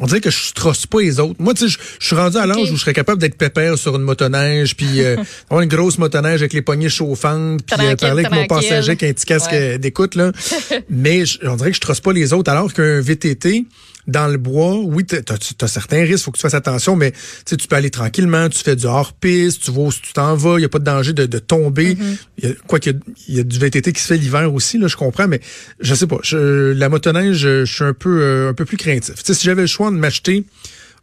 On 0.00 0.06
dirait 0.06 0.20
que 0.20 0.30
je 0.30 0.52
trosse 0.52 0.86
pas 0.86 1.00
les 1.00 1.20
autres. 1.20 1.36
Moi, 1.38 1.54
tu 1.54 1.68
sais, 1.70 1.76
je 2.00 2.06
suis 2.06 2.16
rendu 2.16 2.36
à 2.36 2.46
l'âge 2.46 2.70
où 2.70 2.76
je 2.76 2.80
serais 2.80 2.92
capable 2.92 3.20
d'être 3.20 3.36
pépère 3.36 3.78
sur 3.78 3.96
une 3.96 4.02
motoneige, 4.02 4.76
puis 4.76 5.00
euh, 5.02 5.16
avoir 5.48 5.62
une 5.62 5.68
grosse 5.68 5.98
motoneige 5.98 6.40
avec 6.40 6.52
les 6.52 6.62
poignées 6.62 6.88
chauffantes, 6.88 7.62
puis 7.64 7.86
euh, 7.86 7.96
parler 7.96 8.24
avec 8.24 8.32
mon 8.36 8.46
passager 8.46 8.88
avec 8.90 9.02
un 9.04 9.12
petit 9.12 9.26
casque 9.26 9.52
Ouais. 9.52 9.74
euh, 9.74 9.78
d'écoute. 9.78 10.16
là. 10.16 10.32
mais 10.90 11.22
on 11.44 11.56
dirait 11.56 11.70
que 11.70 11.76
je 11.76 11.80
trosse 11.80 12.00
pas 12.00 12.12
les 12.12 12.32
autres, 12.32 12.50
alors 12.50 12.72
qu'un 12.72 13.00
VTT, 13.00 13.64
dans 14.10 14.26
le 14.28 14.36
bois, 14.38 14.76
oui, 14.76 15.04
t'as 15.06 15.18
as, 15.62 15.68
certains 15.68 16.02
risques, 16.04 16.24
faut 16.24 16.30
que 16.32 16.36
tu 16.36 16.42
fasses 16.42 16.54
attention, 16.54 16.96
mais 16.96 17.12
tu 17.46 17.56
tu 17.56 17.66
peux 17.68 17.76
aller 17.76 17.90
tranquillement, 17.90 18.48
tu 18.48 18.58
fais 18.62 18.76
du 18.76 18.86
hors-piste, 18.86 19.62
tu 19.64 19.70
vas 19.70 19.80
où 19.80 19.92
tu 19.92 20.12
t'en 20.12 20.34
vas, 20.34 20.56
il 20.56 20.58
n'y 20.58 20.64
a 20.64 20.68
pas 20.68 20.78
de 20.80 20.84
danger 20.84 21.12
de, 21.12 21.26
de 21.26 21.38
tomber. 21.38 21.96
Il 22.38 22.48
y 22.48 22.52
a- 22.52 22.54
Quoi 22.66 22.78
qu'il 22.80 22.92
y 22.92 22.96
a- 22.96 22.98
il 23.28 23.34
y, 23.36 23.40
a 23.40 23.42
du 23.44 23.58
VTT 23.58 23.92
qui 23.92 24.00
se 24.02 24.06
fait 24.08 24.16
l'hiver 24.16 24.52
aussi, 24.52 24.76
là, 24.78 24.86
je 24.88 24.96
comprends, 24.96 25.28
mais 25.28 25.40
je 25.80 25.94
sais 25.94 26.06
pas. 26.06 26.18
Je, 26.22 26.72
la 26.72 26.88
motoneige, 26.88 27.36
je, 27.36 27.64
je 27.64 27.72
suis 27.74 27.84
un 27.84 27.94
peu, 27.94 28.20
euh, 28.22 28.50
un 28.50 28.54
peu 28.54 28.64
plus 28.64 28.76
craintif. 28.76 29.22
Tu 29.22 29.34
si 29.34 29.44
j'avais 29.44 29.62
le 29.62 29.66
choix 29.68 29.90
de 29.90 29.96
m'acheter 29.96 30.44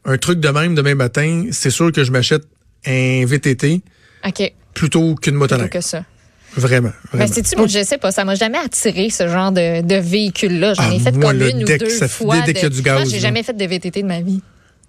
un 0.05 0.17
truc 0.17 0.39
de 0.39 0.49
même 0.49 0.75
demain 0.75 0.95
matin, 0.95 1.47
c'est 1.51 1.69
sûr 1.71 1.91
que 1.91 2.03
je 2.03 2.11
m'achète 2.11 2.43
un 2.85 3.25
VTT 3.25 3.81
plutôt 4.73 5.15
qu'une 5.15 5.15
Plutôt 5.15 5.37
motoneige. 5.37 5.69
que 5.69 5.81
ça. 5.81 6.05
Vraiment. 6.55 6.89
Ben, 7.11 7.19
vraiment. 7.19 7.33
sais-tu, 7.33 7.55
moi, 7.55 7.67
je 7.67 7.83
sais 7.83 7.97
pas, 7.97 8.11
ça 8.11 8.25
m'a 8.25 8.35
jamais 8.35 8.57
attiré 8.57 9.09
ce 9.09 9.27
genre 9.27 9.51
de, 9.51 9.81
de 9.81 9.95
véhicule-là. 9.95 10.73
J'en 10.73 10.83
Ah, 10.89 10.93
ai 10.93 10.99
fait 10.99 11.11
moi, 11.11 11.31
comme 11.33 11.41
une 11.41 11.63
deck, 11.65 11.81
ou 11.81 11.85
deux 11.85 11.89
ça- 11.89 12.07
fois. 12.07 12.39
dès 12.41 12.53
qu'il 12.53 12.63
y 12.63 12.65
a 12.65 12.69
de- 12.69 12.75
du 12.75 12.81
gaz, 12.81 12.95
Moi, 13.01 13.09
j'ai 13.09 13.19
jamais 13.19 13.43
fait 13.43 13.53
de 13.53 13.65
VTT 13.65 14.01
de 14.01 14.07
ma 14.07 14.21
vie. 14.21 14.41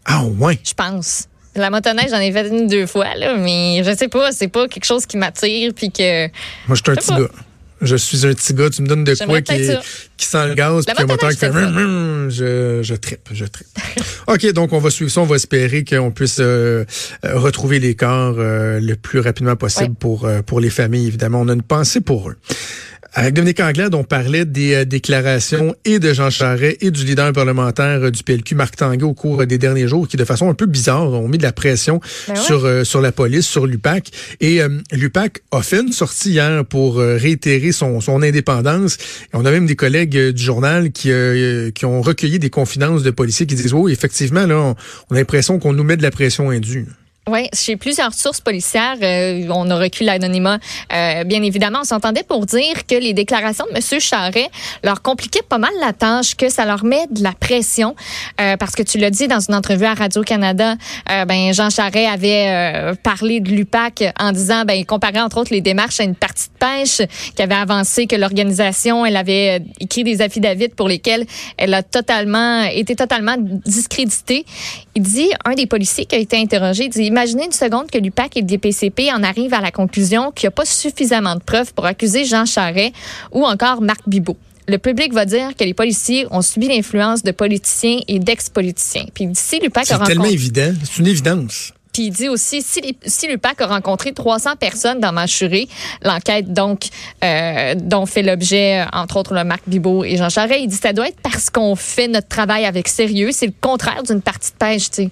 Ah 0.07 0.25
ouais? 0.25 0.59
Je 0.65 0.73
pense. 0.73 1.25
La 1.55 1.71
motoneige, 1.71 2.11
j'en 2.11 2.21
ai 2.21 2.31
fait 2.33 2.49
une 2.49 2.69
deux 2.69 2.87
fois, 2.87 3.15
là, 3.17 3.37
mais 3.37 3.83
je 3.85 3.95
sais 3.97 4.09
pas, 4.09 4.31
c'est 4.33 4.49
pas 4.49 4.69
quelque 4.69 4.85
chose 4.85 5.05
qui 5.07 5.17
m'attire, 5.17 5.73
puis 5.75 5.91
que. 5.91 6.27
Moi, 6.27 6.31
je 6.71 6.75
suis 6.77 6.91
un 6.91 6.95
petit 6.95 7.11
gars. 7.11 7.29
Je 7.81 7.97
suis 7.97 8.26
un 8.26 8.33
petit 8.35 8.55
gars. 8.55 8.70
Tu 8.70 8.83
me 8.83 8.89
donnes 8.89 9.05
de 9.05 9.14
quoi 9.24 9.41
qui, 9.41 9.64
ça. 9.66 9.81
qui 10.16 10.26
sent 10.26 10.49
le 10.49 10.55
gaz, 10.55 10.85
puis 10.85 10.95
un 10.99 11.07
moteur 11.07 11.31
qui 11.31 11.37
fait... 11.37 11.49
hum, 11.49 12.29
je, 12.31 12.81
je 12.83 12.95
trippe, 12.95 13.29
je 13.33 13.45
trippe. 13.45 13.68
OK, 14.26 14.53
donc 14.53 14.72
on 14.72 14.79
va 14.79 14.91
suivre 14.91 15.11
ça. 15.11 15.20
On 15.20 15.26
va 15.26 15.37
espérer 15.37 15.85
qu'on 15.85 16.11
puisse 16.11 16.39
euh, 16.41 16.85
euh, 17.24 17.39
retrouver 17.39 17.79
les 17.79 17.95
corps 17.95 18.35
euh, 18.39 18.81
le 18.81 18.97
plus 18.97 19.20
rapidement 19.20 19.57
possible 19.57 19.91
Ouais. 19.91 19.97
pour, 20.01 20.24
euh, 20.26 20.43
pour 20.43 20.61
les 20.61 20.70
familles, 20.70 21.07
évidemment. 21.07 21.41
On 21.41 21.49
a 21.49 21.53
une 21.53 21.62
pensée 21.62 22.01
pour 22.01 22.31
eux. 22.31 22.37
Avec 23.15 23.35
Dominique 23.35 23.61
Anglade, 23.61 23.95
on 23.95 24.05
parlait 24.05 24.45
des 24.45 24.75
euh, 24.75 24.85
déclarations 24.85 25.75
et 25.85 25.99
de 25.99 26.13
Jean 26.13 26.31
Charest 26.31 26.77
et 26.83 26.91
du 26.91 27.05
leader 27.05 27.33
parlementaire 27.33 28.05
euh, 28.05 28.11
du 28.11 28.23
PLQ, 28.23 28.55
Marc 28.55 28.77
Tanguay, 28.77 29.03
au 29.03 29.15
cours 29.15 29.41
euh, 29.41 29.47
des 29.47 29.57
derniers 29.57 29.89
jours, 29.89 30.07
qui, 30.07 30.17
de 30.17 30.25
façon 30.25 30.51
un 30.51 30.55
peu 30.55 30.67
bizarre, 30.67 31.11
ont 31.13 31.27
mis 31.27 31.39
de 31.39 31.43
la 31.43 31.53
pression 31.53 32.01
Ben 32.29 32.35
ouais. 32.35 32.41
sur, 32.41 32.65
euh, 32.65 32.85
sur 32.85 33.01
la 33.01 33.11
police, 33.11 33.47
sur 33.47 33.67
l'UPAC. 33.67 34.11
Et 34.41 34.61
euh, 34.63 34.69
l'UPAC 34.93 35.41
a 35.53 35.63
fait 35.63 35.81
une 35.81 35.93
sortie 35.93 36.33
hier 36.33 36.65
pour 36.67 36.99
réitérer 36.99 37.73
son, 37.73 38.01
son 38.01 38.23
indépendance. 38.23 38.97
Et 38.97 39.35
on 39.35 39.45
a 39.47 39.51
même 39.51 39.67
des 39.67 39.77
collègues 39.77 40.17
du 40.31 40.43
journal 40.43 40.93
qui, 40.93 41.11
euh, 41.11 41.71
qui 41.71 41.87
ont 41.87 42.03
recueilli 42.03 42.39
des 42.39 42.51
confidences 42.51 43.03
de 43.03 43.11
policiers 43.11 43.47
qui 43.47 43.55
disent, 43.55 43.73
oui, 43.73 43.91
effectivement, 43.91 44.47
là, 44.47 44.57
on, 44.57 44.77
on 45.11 45.15
a 45.15 45.19
l'impression 45.19 45.59
qu'on 45.59 45.73
nous 45.73 45.85
met 45.85 45.97
de 45.97 46.03
la 46.03 46.11
pression 46.11 46.51
indue. 46.51 46.87
Oui, 47.31 47.49
chez 47.53 47.76
plusieurs 47.76 48.14
sources 48.14 48.41
policières, 48.41 48.97
euh, 49.03 49.47
on 49.51 49.68
a 49.68 49.76
reculé 49.76 50.07
l'anonymat. 50.07 50.59
Euh, 50.95 51.24
bien 51.24 51.43
évidemment, 51.43 51.81
on 51.83 51.85
s'entendait 51.85 52.22
pour 52.22 52.47
dire 52.47 52.87
que 52.87 52.95
les 52.95 53.12
déclarations 53.12 53.66
de 53.70 53.76
M. 53.76 54.01
Charret 54.01 54.49
leur 54.83 55.03
compliquaient 55.03 55.43
pas 55.47 55.59
mal 55.59 55.72
la 55.79 55.93
tâche, 55.93 56.37
que 56.37 56.49
ça 56.49 56.64
leur 56.64 56.85
met 56.85 57.07
de 57.11 57.22
la 57.22 57.33
pression. 57.33 57.95
Euh, 58.41 58.57
parce 58.57 58.74
que 58.74 58.83
tu 58.83 58.97
l'as 58.97 59.11
dit 59.11 59.29
dans 59.29 59.41
une 59.41 59.55
entrevue 59.55 59.85
à 59.85 59.93
Radio-Canada, 59.93 60.76
euh, 61.11 61.24
ben, 61.26 61.53
Jean 61.53 61.68
Charret 61.68 62.07
avait 62.07 62.47
euh, 62.49 62.95
parlé 62.95 63.41
de 63.41 63.51
l'UPAC 63.51 64.05
en 64.18 64.33
disant, 64.33 64.64
ben, 64.64 64.72
il 64.72 64.87
comparait 64.87 65.20
entre 65.20 65.37
autres 65.37 65.53
les 65.53 65.61
démarches 65.61 66.01
à 66.01 66.05
une 66.05 66.14
partie 66.14 66.49
de 66.49 66.59
pêche, 66.59 67.03
qui 67.35 67.43
avait 67.43 67.55
avancé 67.55 68.07
que 68.07 68.16
l'organisation, 68.16 69.05
elle 69.05 69.16
avait 69.16 69.59
euh, 69.59 69.64
écrit 69.81 70.03
des 70.03 70.22
affidavits 70.22 70.68
pour 70.68 70.89
lesquels 70.89 71.26
elle 71.59 71.74
a 71.74 71.83
totalement 71.83 72.62
été 72.62 72.97
totalement 72.97 73.37
discréditée. 73.39 74.47
Il 74.95 75.03
dit, 75.03 75.31
un 75.45 75.53
des 75.53 75.66
policiers 75.66 76.07
qui 76.07 76.16
a 76.16 76.18
été 76.18 76.39
interrogé, 76.39 76.89
dit, 76.89 77.11
imaginez 77.19 77.47
une 77.47 77.53
seconde 77.53 77.91
que 77.91 77.99
l'UPAC 77.99 78.37
et 78.37 78.41
le 78.43 78.47
DPCP 78.47 79.11
en 79.12 79.25
arrivent 79.25 79.55
à 79.55 79.61
la 79.61 79.73
conclusion 79.73 80.31
qu'il 80.31 80.47
n'y 80.47 80.49
a 80.49 80.53
pas 80.53 80.64
suffisamment 80.64 81.35
de 81.35 81.41
preuves 81.41 81.75
pour 81.75 81.85
accuser 81.85 82.25
Jean 82.25 82.47
Charret 82.47 82.93
ou 83.33 83.45
encore 83.45 83.83
Marc 83.83 84.09
Bibot. 84.09 84.37
Le 84.69 84.79
public 84.79 85.12
va 85.12 85.25
dire 85.25 85.57
que 85.59 85.64
les 85.64 85.75
policiers 85.75 86.27
ont 86.31 86.43
subi 86.43 86.69
l'influence 86.69 87.25
de 87.25 87.33
politiciens 87.33 87.99
et 88.07 88.21
d'ex-politiciens. 88.21 89.07
Puis 89.12 89.29
si 89.35 89.59
l'UPAC 89.59 89.91
a 89.91 89.99
C'est 89.99 90.05
tellement 90.05 90.27
évident. 90.27 90.73
C'est 90.85 90.99
une 90.99 91.09
évidence. 91.09 91.73
Il 91.99 92.11
dit 92.11 92.29
aussi, 92.29 92.63
si, 92.63 93.29
l'UPAC 93.29 93.61
a 93.61 93.67
rencontré 93.67 94.13
300 94.13 94.57
personnes 94.57 95.01
dans 95.01 95.13
Machuré, 95.13 95.69
l'enquête 96.03 96.53
donc 96.53 96.89
euh, 97.25 97.75
dont 97.77 98.07
fait 98.07 98.23
l'objet, 98.23 98.85
entre 98.93 99.17
autres, 99.17 99.35
le 99.35 99.45
Marc 99.45 99.63
Bibot 99.67 100.05
et 100.05 100.17
Jean 100.17 100.29
Charest, 100.29 100.61
il 100.61 100.69
dit 100.69 100.77
ça 100.77 100.93
doit 100.93 101.09
être 101.09 101.21
parce 101.21 101.51
qu'on 101.51 101.77
fait 101.77 102.09
notre 102.09 102.29
travail 102.29 102.65
avec 102.65 102.89
sérieux. 102.89 103.31
C'est 103.33 103.47
le 103.47 103.55
contraire 103.61 104.03
d'une 104.03 104.23
partie 104.23 104.53
de 104.53 104.57
pêche, 104.57 104.91
tu 104.91 105.03
sais. 105.05 105.11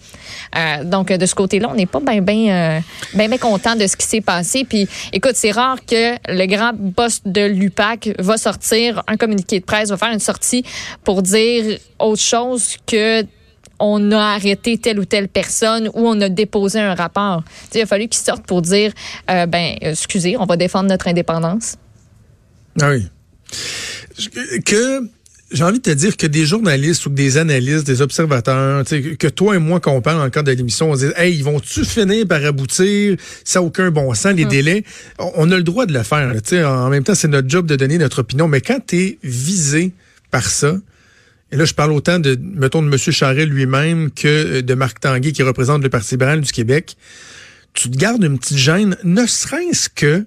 Euh, 0.56 0.84
donc, 0.84 1.12
de 1.12 1.26
ce 1.26 1.34
côté-là, 1.34 1.68
on 1.70 1.74
n'est 1.74 1.86
pas 1.86 2.00
bien, 2.00 2.20
bien, 2.20 2.82
bien 3.14 3.38
content 3.38 3.76
de 3.76 3.86
ce 3.86 3.96
qui 3.96 4.06
s'est 4.06 4.20
passé. 4.20 4.64
Puis, 4.64 4.88
écoute, 5.12 5.34
c'est 5.34 5.50
rare 5.50 5.78
que 5.84 6.14
le 6.28 6.46
grand 6.46 6.72
boss 6.74 7.20
de 7.24 7.44
l'UPAC 7.46 8.10
va 8.18 8.36
sortir 8.36 9.02
un 9.06 9.16
communiqué 9.16 9.60
de 9.60 9.64
presse, 9.64 9.90
va 9.90 9.96
faire 9.96 10.12
une 10.12 10.20
sortie 10.20 10.64
pour 11.04 11.22
dire 11.22 11.78
autre 11.98 12.22
chose 12.22 12.76
que 12.86 13.24
on 13.78 14.12
a 14.12 14.18
arrêté 14.18 14.78
telle 14.78 14.98
ou 14.98 15.04
telle 15.04 15.28
personne 15.28 15.88
ou 15.94 16.06
on 16.08 16.20
a 16.20 16.28
déposé 16.28 16.80
un 16.80 16.94
rapport. 16.94 17.42
Il 17.74 17.80
a 17.80 17.86
fallu 17.86 18.08
qu'ils 18.08 18.22
sortent 18.22 18.46
pour 18.46 18.62
dire, 18.62 18.92
euh, 19.30 19.46
ben, 19.46 19.76
excusez, 19.80 20.36
on 20.36 20.46
va 20.46 20.56
défendre 20.56 20.88
notre 20.88 21.08
indépendance. 21.08 21.76
Ah 22.80 22.90
oui. 22.90 23.06
Que 24.64 25.08
j'ai 25.52 25.62
envie 25.62 25.78
de 25.78 25.82
te 25.82 25.90
dire 25.90 26.16
que 26.16 26.26
des 26.26 26.44
journalistes 26.44 27.06
ou 27.06 27.10
des 27.10 27.38
analystes, 27.38 27.86
des 27.86 28.02
observateurs, 28.02 28.84
que 28.84 29.28
toi 29.28 29.54
et 29.54 29.58
moi, 29.58 29.78
quand 29.78 29.92
on 29.92 30.00
parle 30.00 30.20
encore 30.20 30.42
de 30.42 30.50
l'émission, 30.50 30.90
on 30.90 30.96
se 30.96 31.06
dit 31.06 31.12
Hey, 31.16 31.36
ils 31.36 31.44
vont-tu 31.44 31.84
finir 31.84 32.26
par 32.26 32.44
aboutir? 32.44 33.16
Ça 33.44 33.60
n'a 33.60 33.66
aucun 33.66 33.90
bon 33.90 34.12
sens, 34.14 34.34
les 34.34 34.44
délais. 34.44 34.84
On 35.18 35.50
a 35.50 35.56
le 35.56 35.62
droit 35.62 35.86
de 35.86 35.92
le 35.92 36.02
faire. 36.02 36.32
là. 36.34 36.72
En 36.72 36.88
même 36.88 37.04
temps, 37.04 37.14
c'est 37.14 37.28
notre 37.28 37.48
job 37.48 37.66
de 37.66 37.76
donner 37.76 37.98
notre 37.98 38.20
opinion. 38.20 38.48
Mais 38.48 38.60
quand 38.60 38.80
tu 38.86 38.96
es 38.96 39.18
visé 39.22 39.92
par 40.30 40.46
ça, 40.48 40.76
et 41.56 41.58
là, 41.58 41.64
je 41.64 41.72
parle 41.72 41.92
autant 41.92 42.18
de, 42.18 42.38
mettons, 42.42 42.82
de 42.82 42.88
M. 42.92 42.98
Charret 42.98 43.46
lui-même 43.46 44.10
que 44.10 44.60
de 44.60 44.74
Marc 44.74 45.00
Tanguay, 45.00 45.32
qui 45.32 45.42
représente 45.42 45.82
le 45.82 45.88
Parti 45.88 46.12
libéral 46.14 46.42
du 46.42 46.52
Québec, 46.52 46.96
tu 47.72 47.90
te 47.90 47.96
gardes 47.96 48.22
une 48.22 48.38
petite 48.38 48.58
gêne, 48.58 48.96
ne 49.04 49.24
serait-ce 49.26 49.88
que 49.88 50.24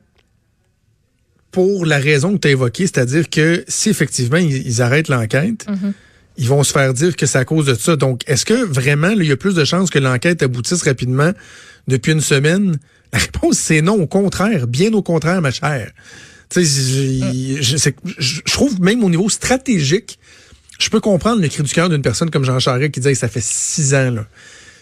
pour 1.51 1.85
la 1.85 1.97
raison 1.97 2.33
que 2.33 2.39
tu 2.41 2.47
as 2.47 2.51
évoquée, 2.51 2.85
c'est-à-dire 2.87 3.29
que 3.29 3.63
si 3.67 3.89
effectivement 3.89 4.37
ils, 4.37 4.65
ils 4.67 4.81
arrêtent 4.81 5.07
l'enquête, 5.07 5.65
ils 6.37 6.47
vont 6.47 6.63
se 6.63 6.71
faire 6.71 6.93
dire 6.93 7.15
que 7.15 7.25
c'est 7.25 7.37
à 7.39 7.45
cause 7.45 7.65
de 7.65 7.73
ça. 7.73 7.95
Donc, 7.95 8.21
est-ce 8.27 8.45
que 8.45 8.63
vraiment, 8.65 9.09
là, 9.09 9.15
il 9.23 9.25
y 9.27 9.31
a 9.31 9.37
plus 9.37 9.55
de 9.55 9.65
chances 9.65 9.89
que 9.89 9.99
l'enquête 9.99 10.41
aboutisse 10.43 10.83
rapidement 10.83 11.31
depuis 11.87 12.11
une 12.11 12.21
semaine? 12.21 12.77
La 13.11 13.19
réponse, 13.19 13.57
c'est 13.57 13.81
non, 13.81 13.95
au 13.99 14.07
contraire, 14.07 14.67
bien 14.67 14.93
au 14.93 15.01
contraire, 15.01 15.41
ma 15.41 15.51
chère. 15.51 15.91
Tu 16.49 16.63
sais, 16.63 17.59
je, 17.59 17.61
je- 17.61 17.77
c'est- 17.77 17.95
je- 18.19 18.41
je 18.45 18.51
trouve 18.53 18.79
même 18.81 19.03
au 19.03 19.09
niveau 19.09 19.29
stratégique, 19.29 20.18
je 20.79 20.89
peux 20.89 20.99
comprendre 20.99 21.41
le 21.41 21.47
cri 21.47 21.61
du 21.63 21.71
cœur 21.71 21.89
d'une 21.89 22.01
personne 22.01 22.29
comme 22.31 22.43
Jean 22.45 22.59
Charest 22.59 22.91
qui 22.91 22.99
dit 22.99 23.09
Hey, 23.09 23.15
ça 23.15 23.27
fait 23.27 23.43
six 23.43 23.93
ans, 23.93 24.11
là. 24.11 24.25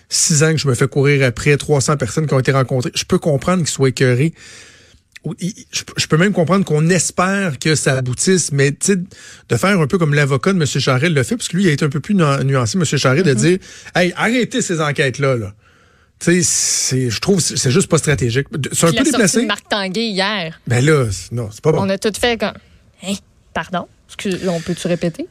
Six 0.09 0.41
ans 0.43 0.51
que 0.53 0.57
je 0.57 0.67
me 0.67 0.73
fais 0.73 0.87
courir 0.87 1.25
après 1.25 1.57
300 1.57 1.97
personnes 1.97 2.27
qui 2.27 2.33
ont 2.33 2.39
été 2.39 2.51
rencontrées. 2.53 2.91
Je 2.95 3.03
peux 3.03 3.19
comprendre 3.19 3.59
qu'ils 3.63 3.67
soient 3.71 3.89
écœurés. 3.89 4.33
Ou- 5.25 5.33
il- 5.39 5.53
Je, 5.97 6.07
peux 6.07 6.15
même 6.15 6.31
comprendre 6.31 6.63
qu'on 6.63 6.87
espère 6.89 7.59
que 7.59 7.75
ça 7.75 7.97
aboutisse, 7.97 8.51
mais 8.53 8.71
tu 8.71 8.77
sais, 8.81 8.95
de 8.95 9.55
faire 9.57 9.77
un 9.81 9.87
peu 9.87 9.97
comme 9.97 10.13
l'avocat 10.13 10.53
de 10.53 10.59
M. 10.61 10.65
Charest 10.65 11.11
le 11.13 11.23
fait, 11.23 11.35
parce 11.35 11.49
que 11.49 11.57
lui, 11.57 11.63
il 11.65 11.69
a 11.69 11.71
été 11.73 11.83
un 11.83 11.89
peu 11.89 11.99
plus 11.99 12.13
nu- 12.15 12.23
nuancé, 12.45 12.77
M. 12.77 12.85
Charest, 12.85 13.25
de 13.25 13.33
dire 13.33 13.57
Hey, 13.95 14.13
arrêtez 14.15 14.61
ces 14.61 14.79
enquêtes-là. 14.79 15.35
Là. 15.35 15.53
Tu 16.19 16.25
sais, 16.25 16.41
c'est- 16.43 17.09
je 17.09 17.19
trouve 17.19 17.37
que 17.45 17.57
c'est 17.57 17.71
juste 17.71 17.89
pas 17.89 17.97
stratégique. 17.97 18.47
C'est 18.71 18.85
un 18.87 18.93
peu 18.93 19.03
déplacé. 19.03 19.41
de 19.41 19.47
Marc 19.47 19.67
Tanguay 19.67 20.07
hier, 20.09 20.57
Ben 20.67 20.85
là, 20.85 21.05
non, 21.33 21.49
c'est 21.51 21.61
pas 21.61 21.71
bon. 21.73 21.79
on 21.81 21.89
a 21.89 21.97
tout 21.97 22.13
fait 22.17 22.39
comme, 22.39 22.53
hein, 23.03 23.13
pardon, 23.53 23.87
excuse, 24.07 24.39
on 24.47 24.61
peut-tu 24.61 24.87
répéter? 24.87 25.27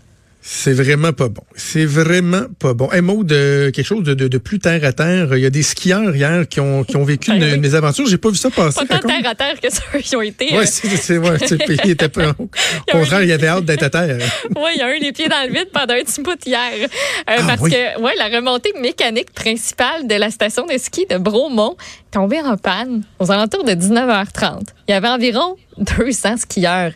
C'est 0.48 0.74
vraiment 0.74 1.12
pas 1.12 1.28
bon. 1.28 1.42
C'est 1.56 1.84
vraiment 1.86 2.42
pas 2.60 2.72
bon. 2.72 2.88
Un 2.92 3.00
mot 3.00 3.24
de 3.24 3.72
quelque 3.74 3.84
chose 3.84 4.04
de, 4.04 4.14
de, 4.14 4.28
de, 4.28 4.38
plus 4.38 4.60
terre 4.60 4.84
à 4.84 4.92
terre. 4.92 5.36
Il 5.36 5.40
y 5.42 5.46
a 5.46 5.50
des 5.50 5.64
skieurs 5.64 6.14
hier 6.14 6.46
qui 6.46 6.60
ont, 6.60 6.84
qui 6.84 6.96
ont 6.96 7.02
vécu 7.02 7.30
Ben 7.32 7.38
une, 7.38 7.42
oui. 7.48 7.54
une 7.56 7.60
mésaventure. 7.60 8.06
J'ai 8.06 8.16
pas 8.16 8.30
vu 8.30 8.36
ça 8.36 8.48
passer. 8.50 8.86
Pas 8.86 9.00
tant 9.00 9.08
terre 9.08 9.28
à 9.28 9.34
terre 9.34 9.60
que 9.60 9.68
ceux 9.68 9.98
qui 10.00 10.14
ont 10.14 10.22
été. 10.22 10.54
euh, 10.54 10.58
Ouais, 10.58 10.66
c'est, 10.66 10.86
c'est, 10.96 11.18
ouais, 11.18 11.36
était 11.90 12.08
pas, 12.08 12.28
au 12.38 12.48
contraire, 12.92 13.24
il 13.24 13.32
avait 13.32 13.48
hâte 13.48 13.64
d'être 13.64 13.82
à 13.82 13.90
terre. 13.90 14.18
Oui, 14.54 14.70
il 14.76 14.78
y 14.78 14.82
a 14.82 14.96
eu 14.96 15.00
les 15.00 15.10
pieds 15.10 15.26
dans 15.28 15.42
le 15.48 15.52
vide 15.52 15.68
pendant 15.72 15.94
un 15.94 16.04
petit 16.04 16.22
bout 16.22 16.38
hier. 16.46 16.70
Euh, 16.80 16.86
Ah 17.26 17.42
parce 17.44 17.62
oui. 17.62 17.72
que 17.72 18.00
ouais, 18.00 18.12
la 18.16 18.28
remontée 18.28 18.72
mécanique 18.80 19.32
principale 19.32 20.06
de 20.06 20.14
la 20.14 20.30
station 20.30 20.64
de 20.64 20.78
ski 20.78 21.06
de 21.10 21.18
Bromont 21.18 21.76
est 22.06 22.12
tombée 22.12 22.40
en 22.40 22.56
panne 22.56 23.02
aux 23.18 23.30
alentours 23.30 23.64
de 23.64 23.72
19h30. 23.72 24.60
Il 24.88 24.92
y 24.92 24.94
avait 24.94 25.08
environ 25.08 25.56
200 25.78 26.36
skieurs 26.38 26.92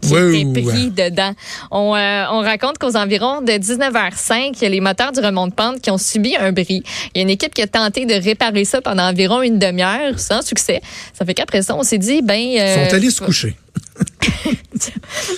qui 0.00 0.12
Wow. 0.12 0.30
étaient 0.30 0.62
pris 0.62 0.90
dedans. 0.90 1.32
On, 1.70 1.94
euh, 1.94 2.24
on 2.32 2.40
raconte 2.40 2.78
qu'aux 2.78 2.96
environs 2.96 3.40
de 3.40 3.52
19h05, 3.52 4.52
il 4.56 4.62
y 4.62 4.66
a 4.66 4.68
les 4.68 4.80
moteurs 4.80 5.12
du 5.12 5.20
remont-de-pente 5.20 5.80
qui 5.80 5.90
ont 5.90 5.98
subi 5.98 6.36
un 6.36 6.52
bris. 6.52 6.82
Il 7.14 7.16
y 7.16 7.18
a 7.20 7.22
une 7.22 7.30
équipe 7.30 7.54
qui 7.54 7.62
a 7.62 7.66
tenté 7.66 8.04
de 8.06 8.14
réparer 8.14 8.64
ça 8.64 8.80
pendant 8.80 9.04
environ 9.04 9.42
une 9.42 9.58
demi-heure 9.58 10.18
sans 10.18 10.42
succès. 10.42 10.80
Ça 11.12 11.24
fait 11.24 11.34
qu'après 11.34 11.62
ça, 11.62 11.76
on 11.76 11.82
s'est 11.82 11.98
dit, 11.98 12.22
ben... 12.22 12.34
Ils 12.34 12.60
euh, 12.60 12.88
sont 12.88 12.94
allés 12.94 13.10
se 13.10 13.20
coucher. 13.22 13.56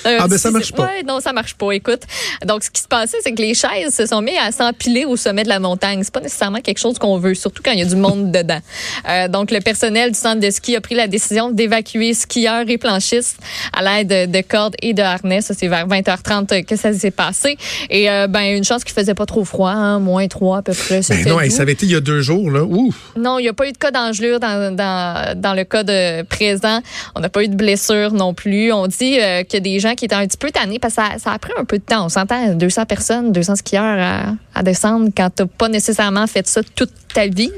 euh, 0.07 0.19
Ah, 0.21 0.29
ben, 0.29 0.39
ça 0.39 0.51
marche 0.51 0.73
pas. 0.73 0.85
Ouais, 0.85 1.03
non, 1.03 1.21
ça 1.21 1.33
marche 1.33 1.55
pas. 1.55 1.73
Écoute, 1.73 2.03
donc 2.45 2.65
ce 2.65 2.71
qui 2.71 2.81
se 2.83 2.89
passait, 2.89 3.19
c'est 3.23 3.33
que 3.33 3.43
les 3.43 3.55
chaises 3.55 3.95
se 3.95 4.07
sont 4.07 4.23
mis 4.23 4.37
à 4.37 4.53
s'empiler 4.53 5.05
au 5.05 5.17
sommet 5.17 5.43
de 5.45 5.49
la 5.49 5.61
montagne. 5.61 6.01
C'est 6.03 6.13
pas 6.13 6.21
nécessairement 6.21 6.61
quelque 6.61 6.79
chose 6.79 6.99
qu'on 6.99 7.19
veut, 7.19 7.35
surtout 7.35 7.63
quand 7.65 7.73
il 7.73 7.81
y 7.81 7.83
a 7.83 7.87
du 7.87 7.97
monde 7.97 8.31
dedans. 8.33 8.61
Euh, 9.09 9.29
donc 9.29 9.51
le 9.51 9.61
personnel 9.61 10.13
du 10.13 10.19
centre 10.19 10.41
de 10.41 10.51
ski 10.51 10.77
a 10.77 10.81
pris 10.81 10.95
la 10.95 11.07
décision 11.07 11.51
d'évacuer 11.51 12.15
skieurs 12.15 12.69
et 12.69 12.79
planchistes 12.79 13.39
à 13.73 13.83
l'aide 13.83 14.09
de, 14.09 14.39
de 14.39 14.43
cordes 14.43 14.77
et 14.83 14.95
de 14.95 15.03
harnais. 15.03 15.41
Ça, 15.41 15.55
c'est 15.55 15.69
vers 15.69 15.87
20h30 15.87 16.65
que 16.65 16.77
ça 16.77 16.93
s'est 16.93 17.11
passé. 17.11 17.57
Et 17.91 18.11
euh, 18.11 18.27
ben 18.27 18.57
une 18.57 18.65
chance 18.65 18.85
qu'il 18.85 18.95
faisait 18.95 19.15
pas 19.15 19.27
trop 19.27 19.45
froid, 19.45 19.71
hein, 19.71 19.99
moins 19.99 20.27
3 20.29 20.59
à 20.59 20.63
peu 20.63 20.73
près. 20.73 21.01
Ben 21.09 21.29
non, 21.29 21.39
ça 21.51 21.63
avait 21.63 21.73
été 21.73 21.87
il 21.87 21.93
y 21.93 21.97
a 21.97 22.01
deux 22.01 22.21
jours, 22.21 22.51
là. 22.51 22.63
Ouf. 22.65 22.95
Non, 23.17 23.39
il 23.39 23.43
n'y 23.43 23.49
a 23.49 23.53
pas 23.53 23.69
eu 23.69 23.73
de 23.73 23.79
cas 23.79 23.91
d'engelure 23.91 24.41
dans, 24.41 24.75
dans, 24.75 25.41
dans 25.41 25.55
le 25.55 25.65
cas 25.65 25.83
de 25.83 26.23
présent. 26.23 26.81
On 27.15 27.21
n'a 27.21 27.29
pas 27.29 27.43
eu 27.43 27.49
de 27.49 27.55
blessure 27.55 28.13
non 28.13 28.35
plus. 28.35 28.73
On 28.73 28.87
dit 28.87 29.19
euh, 29.27 29.57
a 29.57 29.61
des 29.61 29.81
gens 29.81 29.95
qui 29.95 30.05
étaient 30.05 30.15
un 30.15 30.27
petit 30.27 30.37
peu 30.37 30.51
tannés 30.51 30.79
parce 30.79 30.95
que 30.95 31.03
ça, 31.03 31.19
ça 31.19 31.33
a 31.33 31.39
pris 31.39 31.53
un 31.59 31.65
peu 31.65 31.79
de 31.79 31.85
temps. 31.85 32.07
On 32.07 32.09
s'entend 32.09 32.55
200 32.55 32.87
personnes, 32.87 33.33
200 33.33 33.57
skieurs 33.57 33.99
à, 33.99 34.35
à 34.55 34.63
descendre 34.63 35.11
quand 35.17 35.31
tu 35.35 35.43
n'as 35.43 35.49
pas 35.49 35.69
nécessairement 35.69 36.27
fait 36.27 36.47
ça 36.47 36.63
toute 36.75 36.93
ta 37.13 37.27
vie. 37.27 37.53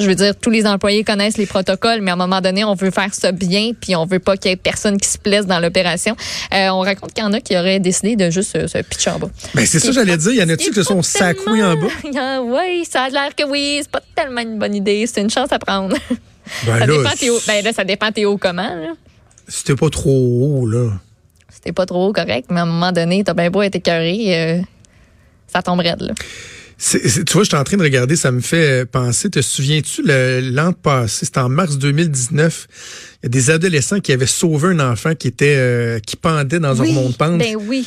Je 0.00 0.06
veux 0.06 0.14
dire, 0.14 0.34
tous 0.34 0.48
les 0.48 0.66
employés 0.66 1.04
connaissent 1.04 1.36
les 1.36 1.46
protocoles, 1.46 2.00
mais 2.00 2.10
à 2.10 2.14
un 2.14 2.16
moment 2.16 2.40
donné, 2.40 2.64
on 2.64 2.74
veut 2.74 2.90
faire 2.90 3.12
ça 3.12 3.32
bien, 3.32 3.72
puis 3.78 3.94
on 3.96 4.06
veut 4.06 4.18
pas 4.18 4.38
qu'il 4.38 4.50
y 4.50 4.54
ait 4.54 4.56
personne 4.56 4.96
qui 4.96 5.08
se 5.08 5.18
blesse 5.18 5.44
dans 5.44 5.60
l'opération. 5.60 6.16
Euh, 6.54 6.68
on 6.68 6.80
raconte 6.80 7.12
qu'il 7.12 7.22
y 7.22 7.26
en 7.26 7.32
a 7.34 7.40
qui 7.40 7.54
auraient 7.56 7.80
décidé 7.80 8.16
de 8.16 8.30
juste 8.30 8.56
euh, 8.56 8.66
se 8.66 8.78
pitcher 8.78 9.10
en 9.10 9.18
bas. 9.18 9.28
Ben, 9.54 9.66
c'est 9.66 9.78
ça, 9.78 9.92
j'allais 9.92 10.16
dire. 10.16 10.32
Il 10.32 10.38
y 10.38 10.42
en 10.42 10.48
a-tu 10.48 10.70
qui 10.70 10.74
se 10.74 10.84
sont 10.84 11.02
sacoués 11.02 11.62
en 11.62 11.74
bas? 11.74 11.88
oui, 12.42 12.86
ça 12.90 13.04
a 13.04 13.08
l'air 13.10 13.34
que 13.36 13.44
oui, 13.44 13.80
c'est 13.82 13.90
pas 13.90 14.00
tellement 14.14 14.40
une 14.40 14.58
bonne 14.58 14.74
idée. 14.74 15.06
C'est 15.06 15.20
une 15.20 15.30
chance 15.30 15.52
à 15.52 15.58
prendre. 15.58 15.94
Ben 16.64 16.78
ça 16.78 16.86
là, 16.86 16.96
dépend. 16.96 17.34
Ben 17.46 17.64
là, 17.64 17.72
ça 17.72 17.84
dépend 17.84 18.10
Théo 18.10 18.38
comment. 18.38 18.62
Là. 18.62 18.94
C'était 19.50 19.76
pas 19.76 19.90
trop 19.90 20.10
haut, 20.62 20.66
là. 20.66 20.92
C'était 21.52 21.72
pas 21.72 21.84
trop 21.84 22.10
correct, 22.12 22.46
mais 22.50 22.60
à 22.60 22.62
un 22.62 22.66
moment 22.66 22.92
donné, 22.92 23.22
t'as 23.22 23.34
bien 23.34 23.50
beau 23.50 23.60
être 23.60 23.74
écœuré, 23.74 24.38
euh, 24.38 24.62
ça 25.52 25.60
tombe 25.62 25.80
raide. 25.80 26.00
Là. 26.00 26.14
Tu 26.78 26.98
vois, 27.34 27.42
je 27.42 27.48
suis 27.48 27.56
en 27.56 27.64
train 27.64 27.76
de 27.76 27.82
regarder, 27.82 28.16
ça 28.16 28.32
me 28.32 28.40
fait 28.40 28.86
penser. 28.90 29.28
Te 29.28 29.42
souviens-tu, 29.42 30.02
l'an 30.06 30.72
passé, 30.72 31.26
c'était 31.26 31.40
en 31.40 31.50
mars 31.50 31.76
2019, 31.76 32.66
il 33.22 33.24
y 33.24 33.26
a 33.26 33.28
des 33.28 33.50
adolescents 33.50 34.00
qui 34.00 34.12
avaient 34.12 34.24
sauvé 34.26 34.68
un 34.68 34.80
enfant 34.90 35.14
qui 35.14 35.28
était 35.28 35.56
euh, 35.58 35.98
qui 35.98 36.16
pendait 36.16 36.58
dans 36.58 36.80
un 36.80 36.86
remont 36.86 37.10
de 37.10 37.14
pente. 37.16 37.38
Ben 37.38 37.56
oui. 37.60 37.86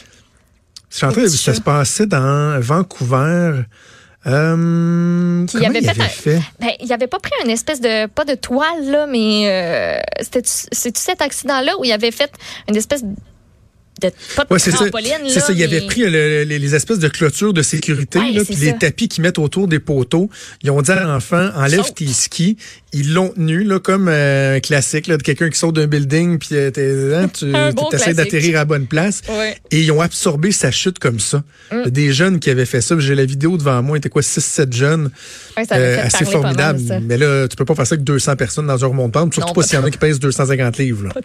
Je 0.92 0.98
suis 0.98 1.06
en 1.08 1.12
train 1.12 1.24
de- 1.24 1.28
ça 1.28 1.56
se 1.56 1.62
passait 1.62 2.06
dans 2.06 2.60
Vancouver. 2.62 3.62
Euh, 4.26 5.46
avait 5.66 5.80
il 5.80 5.84
fait, 5.86 5.90
avait 5.90 6.02
un- 6.04 6.08
fait? 6.08 6.42
Ben, 6.60 6.70
il 6.80 6.92
avait 6.94 7.08
pas 7.08 7.20
pris 7.20 7.32
une 7.44 7.50
espèce 7.50 7.82
de 7.82 8.06
pas 8.08 8.24
de 8.26 8.36
toile 8.36 8.86
là, 8.90 9.06
mais 9.06 9.50
euh, 9.50 10.00
c'était 10.22 10.42
c'est 10.46 10.98
cet 10.98 11.22
accident 11.22 11.60
là 11.62 11.74
où 11.80 11.84
il 11.84 11.92
avait 11.92 12.12
fait 12.12 12.32
une 12.70 12.76
espèce 12.76 13.04
de 13.04 13.10
pas 14.02 14.44
de 14.44 14.54
Ouais, 14.54 14.60
c'est 14.60 14.72
ça. 14.72 14.78
trampoline 14.78 15.12
C'est 15.28 15.36
là, 15.36 15.42
ça. 15.42 15.54
Il 15.54 15.64
avait 15.64 15.82
mais- 15.82 15.88
pris 15.88 16.02
le- 16.10 16.44
les, 16.44 16.60
les 16.60 16.76
espèces 16.76 17.00
de 17.00 17.08
clôtures 17.08 17.54
de 17.54 17.62
sécurité, 17.62 18.20
Ouais, 18.20 18.32
là, 18.32 18.40
c'est 18.46 18.54
puis 18.56 18.66
les 18.66 18.78
tapis 18.78 19.08
qu'ils 19.08 19.22
mettent 19.24 19.40
autour 19.40 19.68
des 19.68 19.80
poteaux. 19.80 20.30
Ils 20.64 20.72
ont 20.72 20.82
dit 20.82 20.92
à 20.92 21.04
l'enfant, 21.04 21.50
enlève 21.56 21.84
Saute. 21.84 21.96
tes 21.96 22.08
skis. 22.08 22.58
Ils 22.92 23.14
l'ont 23.14 23.30
tenu, 23.30 23.64
là, 23.64 23.80
comme 23.80 24.08
euh, 24.08 24.58
un 24.58 24.60
classique, 24.60 25.08
là, 25.08 25.18
de 25.18 25.24
quelqu'un 25.24 25.50
qui 25.50 25.58
saute 25.58 25.76
d'un 25.76 25.88
building, 25.88 26.38
puis 26.38 26.50
euh, 26.54 27.24
hein, 27.24 27.28
tu 27.28 27.46
bon 27.76 27.90
essaies 27.92 28.14
d'atterrir 28.14 28.56
à 28.56 28.60
la 28.60 28.66
bonne 28.66 28.88
place. 28.88 29.22
Ouais. 29.30 29.56
Et 29.72 29.82
ils 29.82 29.92
ont 29.92 30.02
absorbé 30.02 30.52
sa 30.52 30.70
chute 30.72 31.00
comme 31.00 31.20
ça. 31.20 31.38
Mm. 31.72 31.76
Il 31.76 31.78
y 31.78 31.88
a 31.88 31.90
Des 31.90 32.14
jeunes 32.14 32.40
qui 32.40 32.50
avaient 32.50 32.66
fait 32.66 32.82
ça. 32.82 32.96
J'ai 33.00 33.16
la 33.16 33.26
vidéo 33.26 33.58
devant 33.58 33.82
moi. 33.82 33.98
Il 33.98 34.00
était 34.00 34.10
quoi, 34.10 34.22
6-7 34.22 34.74
jeunes. 34.74 35.10
Ça 35.68 35.76
Euh, 35.76 36.04
assez 36.04 36.24
mal, 36.26 36.34
formidable. 36.34 36.82
Mais 37.04 37.18
là, 37.18 37.48
tu 37.48 37.56
peux 37.56 37.66
pas 37.66 37.76
faire 37.76 37.88
ça 37.88 37.94
avec 37.96 38.04
200 38.04 38.36
personnes 38.36 38.68
dans 38.68 38.84
un 38.84 38.88
remont 38.88 39.08
de 39.08 39.12
pente, 39.14 39.34
surtout 39.34 39.48
Non, 39.50 39.54
pas 39.54 39.62
pas 39.62 39.68
s'il 39.68 39.80
y 39.80 39.82
en 39.82 39.86
a 39.86 39.90
qui 39.92 39.98
pèsent 39.98 40.20
250 40.20 40.78
livres. 40.78 41.06
là. 41.08 41.22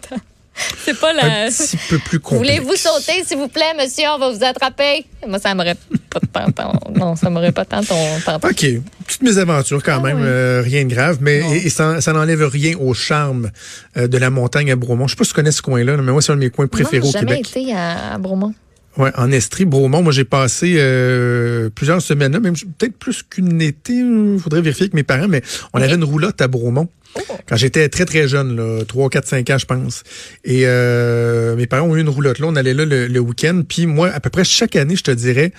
C'est 0.85 0.99
pas 0.99 1.13
la. 1.13 1.45
Un 1.45 1.49
petit 1.49 1.77
peu 1.89 1.99
plus 1.99 2.19
complexe. 2.19 2.59
Voulez-vous 2.59 2.75
sauter, 2.75 3.23
s'il 3.25 3.37
vous 3.37 3.47
plaît, 3.47 3.73
monsieur? 3.77 4.05
On 4.15 4.19
va 4.19 4.31
vous 4.31 4.43
attraper. 4.43 5.05
Moi, 5.27 5.39
ça 5.39 5.53
m'aurait 5.55 5.75
pas 6.09 6.19
tant. 6.53 6.73
non, 6.95 7.15
ça 7.15 7.29
m'aurait 7.29 7.51
pas 7.51 7.65
tant 7.65 7.83
ton. 7.83 7.95
OK. 8.43 8.65
Petite 9.05 9.21
mésaventure 9.23 9.81
quand 9.83 9.97
Ah 9.99 10.03
même, 10.03 10.17
oui. 10.17 10.23
euh, 10.25 10.61
rien 10.63 10.83
de 10.85 10.89
grave, 10.93 11.17
mais 11.21 11.39
et, 11.39 11.67
et 11.67 11.69
ça, 11.69 11.99
ça 12.01 12.13
n'enlève 12.13 12.43
rien 12.45 12.75
au 12.79 12.93
charme 12.93 13.49
euh, 13.97 14.07
de 14.07 14.17
la 14.17 14.29
montagne 14.29 14.71
à 14.71 14.75
Bromont. 14.75 15.07
Je 15.07 15.11
sais 15.13 15.17
pas 15.17 15.23
si 15.23 15.29
tu 15.31 15.35
connais 15.35 15.51
ce 15.51 15.61
coin-là, 15.61 15.95
là, 15.97 16.01
mais 16.03 16.11
moi, 16.11 16.21
c'est 16.21 16.31
un 16.31 16.35
de 16.35 16.41
mes 16.41 16.49
coins 16.49 16.67
préférés 16.67 16.99
non, 16.99 17.07
au 17.09 17.11
j'ai 17.11 17.19
jamais 17.19 17.41
Québec. 17.41 17.57
été 17.57 17.73
à, 17.73 18.13
à 18.13 18.17
Bromont. 18.17 18.53
Ouais, 18.99 19.11
en 19.15 19.31
Estrie, 19.31 19.63
Bromont, 19.63 20.03
moi 20.03 20.11
j'ai 20.11 20.25
passé 20.25 20.75
euh, 20.77 21.69
plusieurs 21.73 22.01
semaines 22.01 22.33
là, 22.33 22.41
même 22.41 22.53
peut-être 22.77 22.97
plus 22.97 23.23
qu'une 23.23 23.61
été, 23.61 23.93
il 23.93 24.37
faudrait 24.39 24.61
vérifier 24.61 24.83
avec 24.83 24.93
mes 24.93 25.03
parents, 25.03 25.29
mais 25.29 25.41
on 25.73 25.81
avait 25.81 25.95
une 25.95 26.03
roulotte 26.03 26.41
à 26.41 26.49
Bromont. 26.49 26.89
Oh. 27.15 27.21
Quand 27.47 27.55
j'étais 27.55 27.87
très 27.87 28.03
très 28.03 28.27
jeune, 28.27 28.57
là, 28.57 28.83
3, 28.85 29.09
4, 29.09 29.25
5 29.25 29.49
ans, 29.49 29.57
je 29.57 29.65
pense. 29.65 30.03
Et 30.43 30.63
euh, 30.65 31.55
mes 31.55 31.65
parents 31.65 31.87
ont 31.87 31.95
eu 31.95 32.01
une 32.01 32.09
roulotte 32.09 32.39
là, 32.39 32.47
on 32.47 32.55
allait 32.57 32.73
là 32.73 32.83
le, 32.83 33.07
le 33.07 33.19
week-end. 33.19 33.63
Puis 33.67 33.85
moi, 33.85 34.09
à 34.09 34.19
peu 34.19 34.29
près 34.29 34.43
chaque 34.43 34.75
année, 34.75 34.97
je 34.97 35.03
te 35.03 35.11
dirais, 35.11 35.53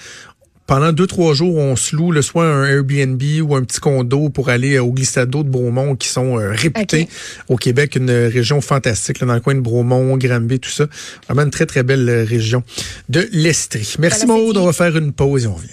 pendant 0.71 0.93
deux, 0.93 1.09
trois 1.09 1.35
jours, 1.35 1.57
on 1.57 1.75
se 1.75 1.97
loue 1.97 2.13
le 2.13 2.23
soit 2.23 2.45
un 2.45 2.65
Airbnb 2.65 3.21
ou 3.43 3.57
un 3.57 3.65
petit 3.65 3.81
condo 3.81 4.29
pour 4.29 4.51
aller 4.51 4.77
euh, 4.77 4.85
au 4.85 4.93
glissade 4.93 5.29
d'eau 5.29 5.43
de 5.43 5.49
Bromont 5.49 5.97
qui 5.97 6.07
sont 6.07 6.39
euh, 6.39 6.53
réputés 6.53 7.09
au 7.49 7.57
Québec, 7.57 7.97
une 7.97 8.09
région 8.09 8.61
fantastique 8.61 9.19
là, 9.19 9.27
dans 9.27 9.35
le 9.35 9.41
coin 9.41 9.57
de 9.57 9.61
Bromont, 9.61 10.17
Granby, 10.17 10.61
tout 10.61 10.71
ça. 10.71 10.87
Vraiment 11.27 11.43
une 11.43 11.51
très, 11.51 11.67
très 11.67 11.83
belle 11.83 12.09
euh, 12.09 12.23
région 12.23 12.63
de 13.09 13.29
l'Estrie. 13.33 13.97
Merci 13.99 14.27
Voilà, 14.27 14.43
Maude, 14.43 14.57
on 14.59 14.67
va 14.67 14.73
faire 14.73 14.97
une 14.97 15.13
pause 15.13 15.43
et 15.43 15.49
on 15.49 15.55
revient. 15.55 15.71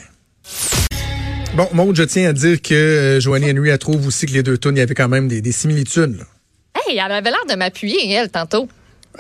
Bon, 1.56 1.70
Maude, 1.74 1.95
je 1.95 2.02
tiens 2.02 2.30
à 2.30 2.34
dire 2.34 2.60
que 2.60 2.74
euh, 2.74 3.20
Joanie 3.20 3.52
Henry, 3.52 3.70
elle 3.70 3.78
trouve 3.78 4.08
aussi 4.08 4.26
que 4.26 4.34
les 4.34 4.41
deux 4.41 4.58
tunes, 4.58 4.78
il 4.78 4.80
y 4.80 4.82
avait 4.82 4.95
quand 4.95 5.10
même 5.10 5.28
des, 5.28 5.41
des 5.41 5.52
similitudes. 5.52 6.18
là. 6.18 6.26
Hey, 6.74 6.98
elle 6.98 7.12
avait 7.12 7.30
l'air 7.30 7.45
de 7.48 7.54
m'appuyer, 7.56 8.14
elle, 8.14 8.30
tantôt. 8.30 8.68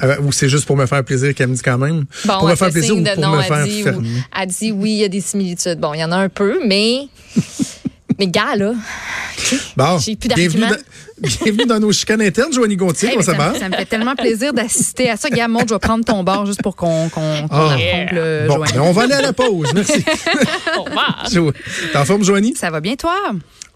Euh, 0.03 0.15
Ou 0.21 0.31
c'est 0.31 0.49
juste 0.49 0.65
pour 0.65 0.77
me 0.77 0.85
faire 0.85 1.03
plaisir 1.03 1.33
qu'elle 1.33 1.47
me 1.47 1.55
dit 1.55 1.61
quand 1.61 1.77
même? 1.77 2.05
Bon, 2.25 2.39
pour 2.39 2.47
me 2.49 2.55
faire 2.55 2.69
plaisir 2.71 2.95
ou 2.95 3.03
pour 3.03 3.17
non, 3.19 3.35
me 3.37 3.41
faire 3.41 3.65
dit, 3.65 3.83
fermer? 3.83 4.09
Elle 4.39 4.47
dit 4.47 4.71
oui, 4.71 4.91
il 4.91 4.97
y 4.97 5.03
a 5.03 5.07
des 5.09 5.21
similitudes. 5.21 5.79
Bon, 5.79 5.93
il 5.93 5.99
y 5.99 6.03
en 6.03 6.11
a 6.11 6.17
un 6.17 6.29
peu, 6.29 6.59
mais. 6.65 7.07
mais 8.19 8.27
gars, 8.27 8.55
là. 8.55 8.73
Bon, 9.75 9.97
J'ai 9.99 10.15
plus 10.15 10.29
bienvenue 10.29 10.61
d'arguments. 10.61 10.81
dans, 11.21 11.27
bienvenue 11.43 11.65
dans 11.67 11.79
nos 11.79 11.91
chicanes 11.91 12.21
internes, 12.21 12.51
Joanie 12.51 12.75
Gontier, 12.75 13.09
Hey, 13.09 13.13
comment 13.15 13.25
ça 13.25 13.31
ça, 13.33 13.37
va? 13.37 13.53
me, 13.53 13.59
ça 13.59 13.69
me 13.69 13.75
fait 13.75 13.85
tellement 13.85 14.15
plaisir 14.15 14.51
d'assister 14.53 15.09
à 15.09 15.17
ça. 15.17 15.29
Gamon, 15.29 15.61
je 15.67 15.73
vais 15.73 15.79
prendre 15.79 16.03
ton 16.03 16.23
bord 16.23 16.45
juste 16.45 16.61
pour 16.63 16.75
qu'on 16.75 17.09
qu'on 17.09 17.47
qu'on 17.47 17.55
Ah. 17.69 17.75
le 18.11 18.47
Bon, 18.47 18.57
ben, 18.59 18.79
on 18.81 18.91
va 18.91 19.03
aller 19.03 19.13
à 19.13 19.21
la 19.21 19.33
pause, 19.33 19.69
merci. 19.73 20.03
Au 20.77 20.83
revoir. 20.83 21.27
T'es 21.31 21.97
en 21.97 22.05
forme, 22.05 22.23
Joanie? 22.23 22.55
Ça 22.55 22.69
va 22.71 22.81
bien, 22.81 22.95
toi? 22.95 23.15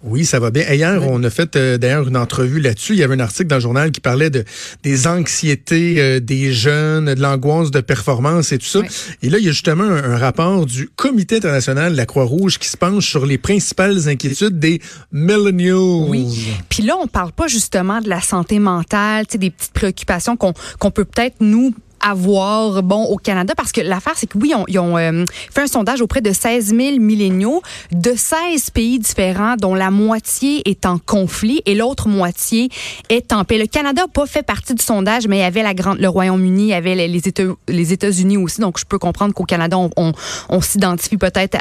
Oui, 0.03 0.25
ça 0.25 0.39
va 0.39 0.49
bien. 0.49 0.63
Hier, 0.71 1.03
on 1.07 1.23
a 1.23 1.29
fait 1.29 1.55
euh, 1.55 1.77
d'ailleurs 1.77 2.07
une 2.07 2.17
entrevue 2.17 2.59
là-dessus. 2.59 2.93
Il 2.93 2.99
y 2.99 3.03
avait 3.03 3.13
un 3.15 3.19
article 3.19 3.47
dans 3.47 3.57
le 3.57 3.61
journal 3.61 3.91
qui 3.91 4.01
parlait 4.01 4.29
de 4.29 4.43
des 4.83 5.05
anxiétés 5.05 5.95
euh, 5.99 6.19
des 6.19 6.53
jeunes, 6.53 7.13
de 7.13 7.21
l'angoisse 7.21 7.69
de 7.69 7.81
performance 7.81 8.51
et 8.51 8.57
tout 8.57 8.65
ça. 8.65 8.79
Oui. 8.79 8.87
Et 9.21 9.29
là, 9.29 9.37
il 9.37 9.45
y 9.45 9.47
a 9.47 9.51
justement 9.51 9.83
un, 9.83 10.13
un 10.13 10.17
rapport 10.17 10.65
du 10.65 10.89
Comité 10.95 11.37
international 11.37 11.91
de 11.91 11.97
la 11.97 12.05
Croix-Rouge 12.05 12.57
qui 12.57 12.67
se 12.67 12.77
penche 12.77 13.07
sur 13.07 13.25
les 13.25 13.37
principales 13.37 14.09
inquiétudes 14.09 14.59
des 14.59 14.81
millennials. 15.11 16.07
Oui. 16.07 16.47
Puis 16.69 16.83
là, 16.83 16.95
on 16.99 17.07
parle 17.07 17.31
pas 17.31 17.47
justement 17.47 18.01
de 18.01 18.09
la 18.09 18.21
santé 18.21 18.59
mentale, 18.59 19.27
tu 19.27 19.33
sais, 19.33 19.37
des 19.37 19.51
petites 19.51 19.73
préoccupations 19.73 20.35
qu'on 20.35 20.53
qu'on 20.79 20.91
peut 20.91 21.05
peut-être 21.05 21.35
nous 21.41 21.73
avoir 22.03 22.83
bon 22.83 23.03
au 23.05 23.17
Canada 23.17 23.53
parce 23.55 23.71
que 23.71 23.81
l'affaire 23.81 24.13
c'est 24.15 24.27
que 24.27 24.37
oui 24.37 24.53
on- 24.55 24.65
ils 24.67 24.79
ont 24.79 24.97
euh, 24.97 25.25
fait 25.53 25.61
un 25.61 25.67
sondage 25.67 26.01
auprès 26.01 26.21
de 26.21 26.31
16 26.31 26.67
000 26.75 26.99
milléniaux 26.99 27.61
de 27.91 28.13
16 28.15 28.69
pays 28.71 28.99
différents 28.99 29.55
dont 29.57 29.75
la 29.75 29.91
moitié 29.91 30.67
est 30.69 30.85
en 30.85 30.97
conflit 30.97 31.61
et 31.65 31.75
l'autre 31.75 32.07
moitié 32.07 32.69
est 33.09 33.33
en 33.33 33.43
paix. 33.43 33.57
Le 33.57 33.67
Canada 33.67 34.03
n'a 34.03 34.07
pas 34.07 34.25
fait 34.25 34.43
partie 34.43 34.73
du 34.73 34.83
sondage 34.83 35.27
mais 35.27 35.37
il 35.37 35.41
y 35.41 35.43
avait 35.43 35.63
la 35.63 35.73
grande 35.73 35.99
le 35.99 36.07
Royaume-Uni, 36.09 36.63
il 36.63 36.67
y 36.69 36.73
avait 36.73 36.95
les, 36.95 37.27
États 37.27 37.43
les 37.67 37.93
États-Unis 37.93 38.37
aussi 38.37 38.61
donc 38.61 38.79
je 38.79 38.85
peux 38.85 38.97
comprendre 38.99 39.33
qu'au 39.33 39.43
Canada 39.45 39.77
on, 39.77 40.13
on, 40.49 40.61
s'identifie 40.61 41.17
peut-être 41.17 41.57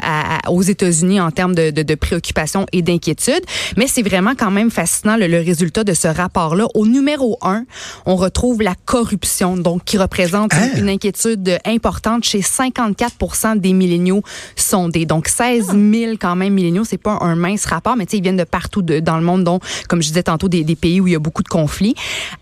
aux 0.49 0.61
États-Unis 0.61 1.19
en 1.19 1.31
termes 1.31 1.53
de, 1.55 1.69
de, 1.71 1.83
de 1.83 1.95
préoccupations 1.95 2.65
et 2.71 2.81
d'inquiétudes 2.81 3.43
mais 3.77 3.87
c'est 3.87 4.01
vraiment 4.01 4.33
quand 4.37 4.51
même 4.51 4.71
fascinant 4.71 5.17
le, 5.17 5.27
le 5.27 5.39
résultat 5.39 5.83
de 5.83 5.93
ce 5.93 6.07
rapport-là. 6.07 6.65
Au 6.73 6.85
numéro 6.85 7.37
un, 7.41 7.65
on 8.05 8.15
retrouve 8.15 8.61
la 8.61 8.75
corruption, 8.85 9.57
donc 9.57 9.83
qui 9.83 9.97
représente 9.97 10.30
représente 10.39 10.53
Hein? 10.53 10.79
une 10.79 10.89
inquiétude 10.89 11.59
importante 11.65 12.23
chez 12.23 12.41
54 12.41 13.57
des 13.57 13.73
milléniaux 13.73 14.23
sondés. 14.55 15.05
Donc 15.05 15.27
16 15.27 15.67
000 15.67 16.13
quand 16.19 16.35
même 16.35 16.53
milléniaux, 16.53 16.83
c'est 16.83 16.97
pas 16.97 17.17
un 17.21 17.35
mince 17.35 17.65
rapport, 17.65 17.95
mais 17.95 18.05
tu 18.05 18.11
sais, 18.11 18.17
ils 18.17 18.23
viennent 18.23 18.37
de 18.37 18.43
partout 18.43 18.81
de- 18.81 18.99
dans 18.99 19.17
le 19.17 19.23
monde, 19.23 19.43
dont, 19.43 19.59
comme 19.87 20.01
je 20.01 20.07
disais 20.07 20.23
tantôt, 20.23 20.47
des, 20.49 20.63
des 20.63 20.75
pays 20.75 20.99
où 21.01 21.07
il 21.07 21.13
y 21.13 21.15
a 21.15 21.19
beaucoup 21.19 21.43
de 21.43 21.47
conflits. 21.49 21.95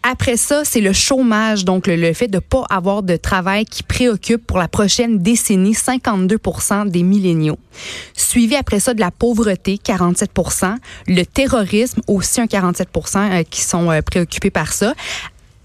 Après 0.04 0.38
ça, 0.38 0.62
c'est 0.66 0.82
le 0.82 0.94
chômage, 0.94 1.66
donc 1.66 1.88
le, 1.88 1.96
le 1.96 2.14
fait 2.14 2.28
de 2.28 2.40
pas 2.40 2.64
avoir 2.70 3.04
de 3.04 3.16
travail 3.16 3.66
qui 3.66 3.84
préoccupe 3.84 4.46
pour 4.46 4.58
la 4.58 4.68
prochaine 4.68 5.20
décennie 5.20 5.74
52% 5.74 6.90
des 6.90 7.04
milléniaux. 7.04 7.58
Suivi 8.14 8.56
après 8.56 8.80
ça 8.80 8.94
de 8.94 9.00
la 9.00 9.12
pauvreté, 9.12 9.80
47% 9.84 10.76
le 11.08 11.24
terrorisme, 11.24 12.02
aussi 12.08 12.42
un 12.42 12.46
47% 12.46 12.86
euh, 13.18 13.44
qui 13.50 13.62
sont 13.62 13.90
euh, 13.92 14.02
préoccupés 14.02 14.50
par 14.52 14.74
ça. 14.74 14.94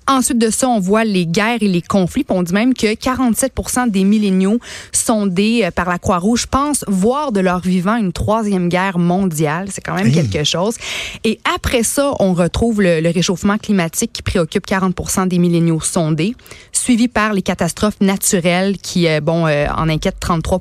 Ensuite 0.06 0.38
de 0.38 0.50
ça, 0.50 0.68
on 0.68 0.80
voit 0.80 1.04
les 1.04 1.26
guerres 1.26 1.62
et 1.62 1.68
les 1.68 1.82
conflits. 1.82 2.24
Puis 2.24 2.36
on 2.36 2.42
dit 2.42 2.52
même 2.52 2.74
que 2.74 2.94
47 2.94 3.52
des 3.88 4.04
milléniaux 4.04 4.58
sondés 4.92 5.64
euh, 5.64 5.70
par 5.70 5.88
la 5.88 5.98
Croix-Rouge 5.98 6.46
pensent 6.46 6.84
voir 6.88 7.32
de 7.32 7.40
leur 7.40 7.60
vivant 7.60 7.96
une 7.96 8.12
troisième 8.12 8.68
guerre 8.68 8.98
mondiale. 8.98 9.68
C'est 9.70 9.80
quand 9.80 9.94
même 9.94 10.12
quelque 10.12 10.44
chose. 10.44 10.76
Et 11.24 11.40
après 11.54 11.82
ça, 11.82 12.12
on 12.20 12.34
retrouve 12.34 12.82
le, 12.82 13.00
le 13.00 13.10
réchauffement 13.10 13.58
climatique 13.58 14.12
qui 14.12 14.22
préoccupe 14.22 14.66
40 14.66 15.28
des 15.28 15.38
milléniaux 15.38 15.80
sondés, 15.80 16.34
suivi 16.72 17.08
par 17.08 17.32
les 17.32 17.42
catastrophes 17.42 18.00
naturelles 18.00 18.78
qui, 18.78 19.08
euh, 19.08 19.20
bon, 19.20 19.46
euh, 19.46 19.66
en 19.76 19.88
inquiètent 19.88 20.20
33 20.20 20.60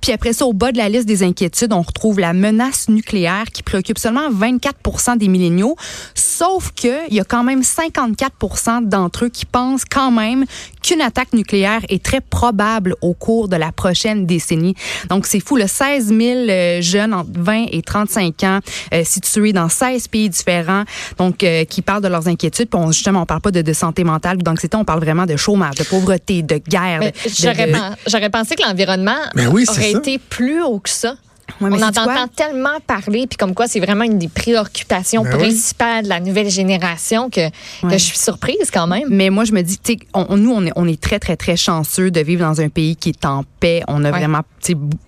Puis 0.00 0.12
après 0.12 0.32
ça, 0.32 0.46
au 0.46 0.52
bas 0.52 0.72
de 0.72 0.78
la 0.78 0.88
liste 0.88 1.06
des 1.06 1.22
inquiétudes, 1.22 1.72
on 1.72 1.82
retrouve 1.82 2.18
la 2.18 2.32
menace 2.32 2.88
nucléaire 2.88 3.44
qui 3.52 3.62
préoccupe 3.62 3.98
seulement 3.98 4.30
24 4.30 5.16
des 5.16 5.28
milléniaux. 5.28 5.76
Sauf 6.14 6.72
que 6.72 7.08
il 7.08 7.14
y 7.14 7.20
a 7.20 7.24
quand 7.24 7.44
même 7.44 7.62
54 7.62 8.45
d'entre 8.88 9.24
eux 9.26 9.28
qui 9.28 9.44
pensent 9.46 9.84
quand 9.84 10.10
même 10.10 10.44
qu'une 10.82 11.00
attaque 11.00 11.32
nucléaire 11.32 11.80
est 11.88 12.02
très 12.02 12.20
probable 12.20 12.94
au 13.02 13.12
cours 13.14 13.48
de 13.48 13.56
la 13.56 13.72
prochaine 13.72 14.26
décennie. 14.26 14.74
Donc 15.08 15.26
c'est 15.26 15.40
fou, 15.40 15.56
le 15.56 15.66
16 15.66 16.08
000 16.08 16.20
euh, 16.48 16.80
jeunes 16.80 17.12
entre 17.14 17.30
20 17.34 17.66
et 17.72 17.82
35 17.82 18.42
ans 18.44 18.60
euh, 18.94 19.02
situés 19.04 19.52
dans 19.52 19.68
16 19.68 20.08
pays 20.08 20.28
différents, 20.28 20.84
donc 21.18 21.42
euh, 21.42 21.64
qui 21.64 21.82
parlent 21.82 22.02
de 22.02 22.08
leurs 22.08 22.28
inquiétudes. 22.28 22.68
Puis 22.68 22.80
on, 22.80 22.92
justement, 22.92 23.22
on 23.22 23.26
parle 23.26 23.40
pas 23.40 23.50
de, 23.50 23.62
de 23.62 23.72
santé 23.72 24.04
mentale 24.04 24.36
ou 24.38 24.42
d'anxiété, 24.42 24.76
on 24.76 24.84
parle 24.84 25.00
vraiment 25.00 25.26
de 25.26 25.36
chômage, 25.36 25.74
de 25.76 25.84
pauvreté, 25.84 26.42
de 26.42 26.58
guerre. 26.58 27.00
J'aurais 27.26 27.66
de- 27.66 28.28
pensé 28.30 28.54
que 28.56 28.62
l'environnement 28.62 29.16
Ben 29.34 29.48
oui, 29.52 29.64
aurait 29.68 29.92
ça. 29.92 29.98
été 29.98 30.18
plus 30.18 30.62
haut 30.62 30.78
que 30.80 30.90
ça. 30.90 31.14
Ouais, 31.60 31.70
On 31.72 31.80
en 31.82 31.88
entend 31.88 32.26
tellement 32.34 32.80
parler, 32.86 33.26
puis 33.26 33.36
comme 33.36 33.54
quoi 33.54 33.66
c'est 33.68 33.80
vraiment 33.80 34.04
une 34.04 34.18
des 34.18 34.28
préoccupations 34.28 35.22
Ben 35.22 35.30
oui. 35.34 35.38
principales 35.38 36.04
de 36.04 36.08
la 36.08 36.20
nouvelle 36.20 36.50
génération 36.50 37.30
que, 37.30 37.40
je 37.88 37.96
suis 37.96 38.18
surprise 38.18 38.70
quand 38.72 38.86
même. 38.86 39.08
Mais 39.10 39.30
moi, 39.30 39.44
je 39.44 39.52
me 39.52 39.62
dis, 39.62 39.78
on, 40.12 40.36
nous, 40.36 40.50
on 40.52 40.66
est, 40.66 40.72
on 40.76 40.86
est 40.88 41.00
très, 41.00 41.18
très, 41.18 41.36
très 41.36 41.56
chanceux 41.56 42.10
de 42.10 42.20
vivre 42.20 42.44
dans 42.44 42.60
un 42.60 42.68
pays 42.68 42.96
qui 42.96 43.10
est 43.10 43.24
en 43.24 43.44
paix. 43.60 43.82
On 43.88 44.04
a 44.04 44.10
Ouais. 44.10 44.18
vraiment 44.18 44.40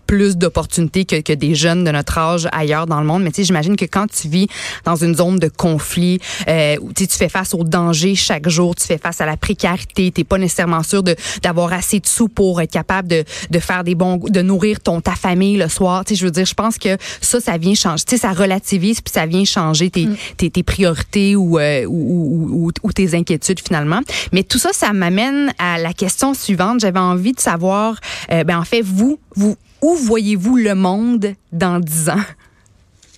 plus 0.09 0.37
d'opportunités 0.39 1.05
que, 1.05 1.21
que 1.21 1.35
des 1.35 1.55
jeunes 1.55 1.85
de 1.85 1.91
notre 1.93 2.17
âge 2.17 2.49
ailleurs 2.51 2.87
dans 2.87 2.99
le 3.01 3.07
monde. 3.07 3.23
Mais 3.23 3.31
tu 3.31 3.37
sais, 3.37 3.45
j'imagine 3.45 3.77
que 3.77 3.85
quand 3.85 4.07
tu 4.11 4.27
vis 4.27 4.49
dans 4.85 4.97
une 4.97 5.15
zone 5.15 5.39
de 5.39 5.49
conflit, 5.49 6.19
euh, 6.49 6.77
où 6.81 6.93
tu 6.95 7.05
sais, 7.05 7.09
tu 7.09 7.17
fais 7.19 7.29
face 7.29 7.53
au 7.53 7.63
danger 7.63 8.15
chaque 8.15 8.49
jour, 8.49 8.75
tu 8.75 8.85
fais 8.87 8.97
face 8.97 9.21
à 9.21 9.27
la 9.27 9.37
précarité, 9.37 10.11
t'es 10.11 10.25
pas 10.25 10.39
nécessairement 10.39 10.83
sûr 10.83 11.03
de 11.03 11.15
d'avoir 11.43 11.73
assez 11.75 12.01
de 12.01 12.07
sous 12.07 12.29
pour 12.29 12.61
être 12.63 12.73
capable 12.73 13.07
de, 13.07 13.23
de 13.51 13.59
faire 13.59 13.85
des 13.85 13.95
bons, 13.95 14.17
de 14.17 14.41
nourrir 14.41 14.81
ton 14.81 15.03
ta 15.03 15.13
famille 15.15 15.59
le 15.59 15.69
soir. 15.69 16.05
Tu 16.07 16.15
sais, 16.15 16.21
je 16.21 16.25
veux 16.25 16.31
dire, 16.33 16.47
je 16.47 16.55
pense 16.55 16.79
que 16.79 16.97
ça, 17.21 17.39
ça 17.39 17.59
vient 17.59 17.75
changer. 17.75 18.05
Tu 18.09 18.17
sais, 18.17 18.23
ça 18.23 18.33
relativise 18.33 19.03
puis 19.03 19.13
ça 19.13 19.27
vient 19.27 19.45
changer 19.45 19.91
tes, 19.91 20.09
tes, 20.39 20.49
tes 20.51 20.63
priorités 20.63 21.37
ou, 21.37 21.59
euh, 21.59 21.85
ou, 21.85 21.91
ou, 21.93 22.67
ou- 22.69 22.73
ou 22.83 22.93
tes 22.93 23.15
inquiétudes 23.15 23.61
finalement. 23.61 24.01
Mais 24.33 24.43
tout 24.43 24.59
ça, 24.59 24.71
ça 24.73 24.95
m'amène 24.95 25.53
à 25.59 25.79
la 25.79 25.93
question 25.93 26.33
suivante. 26.33 26.81
J'avais 26.81 26.99
envie 26.99 27.33
de 27.35 27.41
savoir, 27.41 27.97
euh, 28.33 28.43
ben 28.45 28.59
en 28.59 28.65
fait, 28.65 28.81
vous, 28.81 29.19
vous, 29.39 29.57
où 29.80 29.95
voyez-vous 29.95 30.57
le 30.57 30.74
monde 30.74 31.34
dans 31.53 31.78
10 31.78 32.09
ans? 32.09 32.24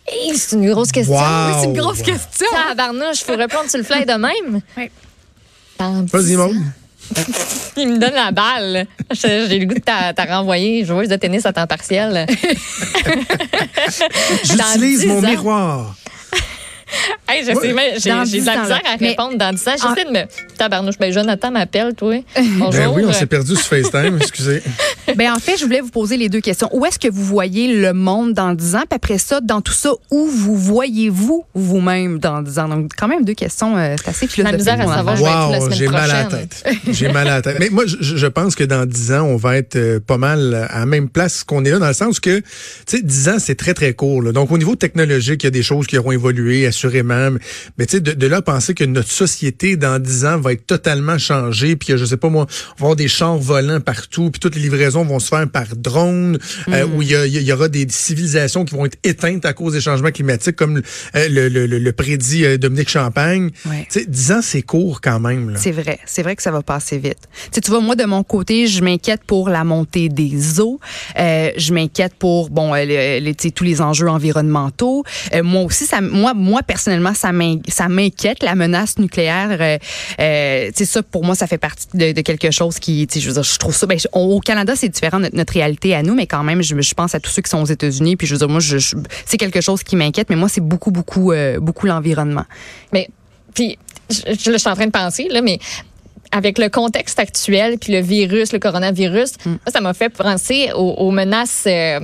Hey, 0.06 0.36
c'est 0.36 0.54
une 0.54 0.70
grosse 0.70 0.92
question. 0.92 1.14
Wow. 1.14 1.58
C'est 1.58 1.64
une 1.66 1.76
grosse 1.76 2.02
question. 2.02 2.46
Tabarnouche, 2.68 3.24
faut 3.24 3.36
répondre 3.36 3.70
sur 3.70 3.78
le 3.78 3.84
fly 3.84 4.04
de 4.04 4.12
même. 4.12 4.60
Dans 5.78 6.04
Vas-y, 6.04 6.36
ans. 6.36 6.50
Il 7.78 7.88
me 7.88 7.98
donne 7.98 8.12
la 8.14 8.32
balle. 8.32 8.86
J'ai 9.12 9.58
le 9.58 9.64
goût 9.64 9.74
de 9.74 9.80
t'a 9.80 10.12
t'a 10.12 10.24
renvoyer 10.26 10.84
joueuse 10.84 11.08
de 11.08 11.16
tennis 11.16 11.46
à 11.46 11.54
temps 11.54 11.66
partiel. 11.66 12.26
J'utilise 14.44 15.06
mon 15.06 15.24
ans. 15.24 15.28
miroir. 15.28 15.96
Hey, 17.28 17.44
je 17.44 17.50
Ouais. 17.52 17.54
sais, 17.68 17.72
mais 17.72 17.94
j'ai 17.98 18.10
de 18.10 18.16
la 18.16 18.24
misère 18.24 18.80
à 18.84 18.96
répondre 18.96 19.36
dans 19.38 19.52
10 19.52 19.68
ans. 19.68 19.72
J'essaie 19.72 20.04
de 20.06 20.10
me. 20.10 20.24
Tabarnouche, 20.58 20.98
ben 20.98 21.12
Jonathan 21.12 21.50
m'appelle, 21.50 21.94
toi. 21.94 22.14
Bonjour. 22.36 22.70
Ben 22.70 22.90
oui, 22.94 23.04
on 23.06 23.12
s'est 23.12 23.26
perdu 23.26 23.54
sur 23.54 23.64
FaceTime, 23.66 24.16
excusez. 24.20 24.62
Ben 25.16 25.32
en 25.32 25.38
fait, 25.38 25.56
je 25.56 25.64
voulais 25.64 25.80
vous 25.80 25.90
poser 25.90 26.16
les 26.16 26.28
deux 26.28 26.40
questions. 26.40 26.68
Où 26.72 26.84
est-ce 26.86 26.98
que 26.98 27.08
vous 27.08 27.24
voyez 27.24 27.74
le 27.74 27.92
monde 27.92 28.32
dans 28.34 28.52
10 28.52 28.74
ans? 28.76 28.82
Puis 28.88 28.96
après 28.96 29.18
ça, 29.18 29.40
dans 29.40 29.60
tout 29.60 29.72
ça, 29.72 29.92
où 30.10 30.26
vous 30.26 30.56
voyez-vous 30.56 31.44
vous-même 31.54 32.18
dans 32.18 32.42
10 32.42 32.58
ans? 32.58 32.68
Donc, 32.68 32.90
quand 32.98 33.08
même 33.08 33.24
deux 33.24 33.34
questions, 33.34 33.76
euh, 33.76 33.94
c'est 34.02 34.10
assez 34.10 34.26
philosophique. 34.26 34.58
misère 34.58 34.80
à 34.80 34.96
savoir, 34.96 35.50
la 35.50 35.58
Wow, 35.60 35.70
j'ai 35.72 35.88
mal 35.88 36.10
à 36.10 36.22
la 36.22 36.24
tête. 36.24 36.64
J'ai 36.90 37.08
mal 37.12 37.28
à 37.28 37.36
la 37.36 37.42
tête. 37.42 37.56
Mais 37.60 37.68
moi, 37.70 37.84
je, 37.86 37.96
je 38.16 38.26
pense 38.26 38.54
que 38.54 38.64
dans 38.64 38.86
10 38.86 39.12
ans, 39.12 39.22
on 39.22 39.36
va 39.36 39.56
être 39.56 39.76
euh, 39.76 40.00
pas 40.00 40.18
mal 40.18 40.68
à 40.70 40.80
la 40.80 40.86
même 40.86 41.08
place 41.08 41.44
qu'on 41.44 41.64
est 41.64 41.70
là, 41.70 41.78
dans 41.78 41.88
le 41.88 41.94
sens 41.94 42.18
que, 42.20 42.38
tu 42.40 42.44
sais, 42.86 43.02
10 43.02 43.28
ans, 43.28 43.36
c'est 43.38 43.54
très, 43.54 43.74
très 43.74 43.92
court. 43.94 44.22
là. 44.22 44.32
Donc, 44.32 44.50
au 44.50 44.58
niveau 44.58 44.74
technologique, 44.76 45.42
il 45.44 45.46
y 45.46 45.48
a 45.48 45.50
des 45.52 45.62
choses 45.62 45.86
qui 45.86 45.96
auront 45.98 46.12
évolué, 46.12 46.66
assurément. 46.84 47.36
Mais 47.78 47.86
tu 47.86 47.96
sais, 47.96 48.00
de, 48.00 48.12
de 48.12 48.26
là, 48.26 48.42
penser 48.42 48.74
que 48.74 48.84
notre 48.84 49.10
société, 49.10 49.76
dans 49.76 49.98
10 50.00 50.24
ans, 50.24 50.38
va 50.40 50.52
être 50.52 50.66
totalement 50.66 51.18
changée, 51.18 51.76
puis 51.76 51.88
que, 51.88 51.96
je 51.96 52.04
sais 52.04 52.16
pas 52.16 52.28
moi, 52.28 52.46
on 52.48 52.80
va 52.80 52.86
avoir 52.86 52.96
des 52.96 53.08
chars 53.08 53.36
volants 53.36 53.80
partout, 53.80 54.30
puis 54.30 54.40
toutes 54.40 54.54
les 54.54 54.62
livraisons 54.62 55.04
vont 55.04 55.18
se 55.18 55.28
faire 55.28 55.48
par 55.48 55.66
drone, 55.76 56.38
euh, 56.68 56.86
où 56.94 57.02
il 57.02 57.10
y, 57.10 57.52
aura 57.52 57.68
des 57.68 57.86
civilisations 57.88 58.64
qui 58.64 58.74
vont 58.74 58.86
être 58.86 58.98
éteintes 59.04 59.44
à 59.44 59.52
cause 59.52 59.72
des 59.74 59.80
changements 59.80 60.10
climatiques, 60.10 60.56
comme 60.56 60.78
euh, 61.16 61.28
le, 61.28 61.48
le, 61.48 61.66
le- 61.66 61.78
le 61.78 61.92
prédit 61.92 62.44
euh, 62.44 62.56
Dominique 62.58 62.88
Champagne. 62.88 63.50
Ouais. 63.66 63.86
Tu 63.90 64.00
sais, 64.00 64.06
10 64.06 64.32
ans, 64.32 64.40
c'est 64.42 64.62
court 64.62 65.00
quand 65.00 65.20
même. 65.20 65.54
C'est 65.56 65.72
vrai, 65.72 65.98
c'est 66.06 66.22
vrai 66.22 66.36
que 66.36 66.42
ça 66.42 66.50
va 66.50 66.62
passer 66.62 66.98
vite. 66.98 67.18
Tu, 67.52 67.60
vois, 67.70 67.80
moi 67.80 67.96
de 67.96 68.04
mon 68.04 68.22
côté, 68.22 68.66
je 68.66 68.82
m'inquiète 68.82 69.22
pour 69.26 69.48
la 69.48 69.64
montée 69.64 70.08
des 70.08 70.60
eaux. 70.60 70.80
Je 71.16 71.72
m'inquiète 71.72 72.14
pour 72.18 72.50
bon, 72.50 72.72
le- 72.74 73.20
le- 73.20 73.34
tu 73.34 73.48
sais, 73.48 73.50
tous 73.50 73.64
les 73.64 73.80
enjeux 73.80 74.08
environnementaux. 74.08 75.04
Moi 75.42 75.62
aussi, 75.62 75.86
ça, 75.86 76.00
moi, 76.00 76.34
moi 76.34 76.62
personnellement, 76.74 77.14
ça 77.14 77.32
m'in- 77.32 77.58
ça 77.68 77.88
m'inquiète 77.88 78.44
la 78.44 78.54
menace 78.54 78.96
nucléaire. 78.98 79.56
Euh, 79.60 79.78
euh, 80.20 80.70
ça 80.72 81.02
pour 81.02 81.24
moi, 81.24 81.34
ça 81.34 81.48
fait 81.48 81.58
partie 81.58 81.88
de, 81.94 82.12
de 82.12 82.20
quelque 82.20 82.52
chose 82.52 82.78
qui, 82.78 83.08
je 83.12 83.26
veux 83.26 83.32
dire, 83.34 83.42
je 83.42 83.58
trouve 83.58 83.74
ça. 83.74 83.88
Ben, 83.88 83.98
on- 84.12 84.20
au 84.36 84.38
Canada, 84.40 84.74
c'est 84.76 84.88
différent 84.88 85.18
notre, 85.18 85.34
notre 85.34 85.52
réalité 85.52 85.96
à 85.96 86.04
nous, 86.04 86.14
mais 86.14 86.28
quand 86.28 86.44
même, 86.44 86.62
je, 86.62 86.80
je 86.80 86.94
pense 86.94 87.12
à 87.16 87.18
tous 87.18 87.30
ceux 87.30 87.42
qui 87.42 87.50
sont 87.50 87.60
aux 87.60 87.66
États-Unis. 87.66 88.14
Puis 88.16 88.28
je 88.28 88.34
veux 88.34 88.38
dire, 88.38 88.48
moi, 88.48 88.60
je, 88.60 88.78
je- 88.78 88.94
c'est 89.26 89.36
quelque 89.36 89.60
chose 89.60 89.82
qui 89.82 89.96
m'inquiète, 89.96 90.30
mais 90.30 90.36
moi, 90.36 90.48
c'est 90.48 90.60
beaucoup, 90.60 90.92
beaucoup, 90.92 91.32
euh, 91.32 91.58
beaucoup 91.58 91.86
l'environnement. 91.86 92.44
Mais, 92.92 93.08
puis, 93.52 93.76
je, 94.08 94.16
je, 94.38 94.50
là, 94.50 94.56
je 94.56 94.58
suis 94.58 94.70
en 94.70 94.76
train 94.76 94.86
de 94.86 94.92
penser, 94.92 95.26
là, 95.28 95.42
mais 95.42 95.58
avec 96.30 96.58
le 96.58 96.68
contexte 96.68 97.18
actuel, 97.18 97.78
puis 97.80 97.92
le 97.92 98.00
virus, 98.00 98.52
le 98.52 98.60
coronavirus, 98.60 99.32
Mm. 99.44 99.54
ça 99.72 99.80
m'a 99.80 99.92
fait 99.92 100.10
penser 100.10 100.70
aux, 100.76 100.92
aux 100.98 101.10
menaces 101.10 101.64
euh, 101.66 101.98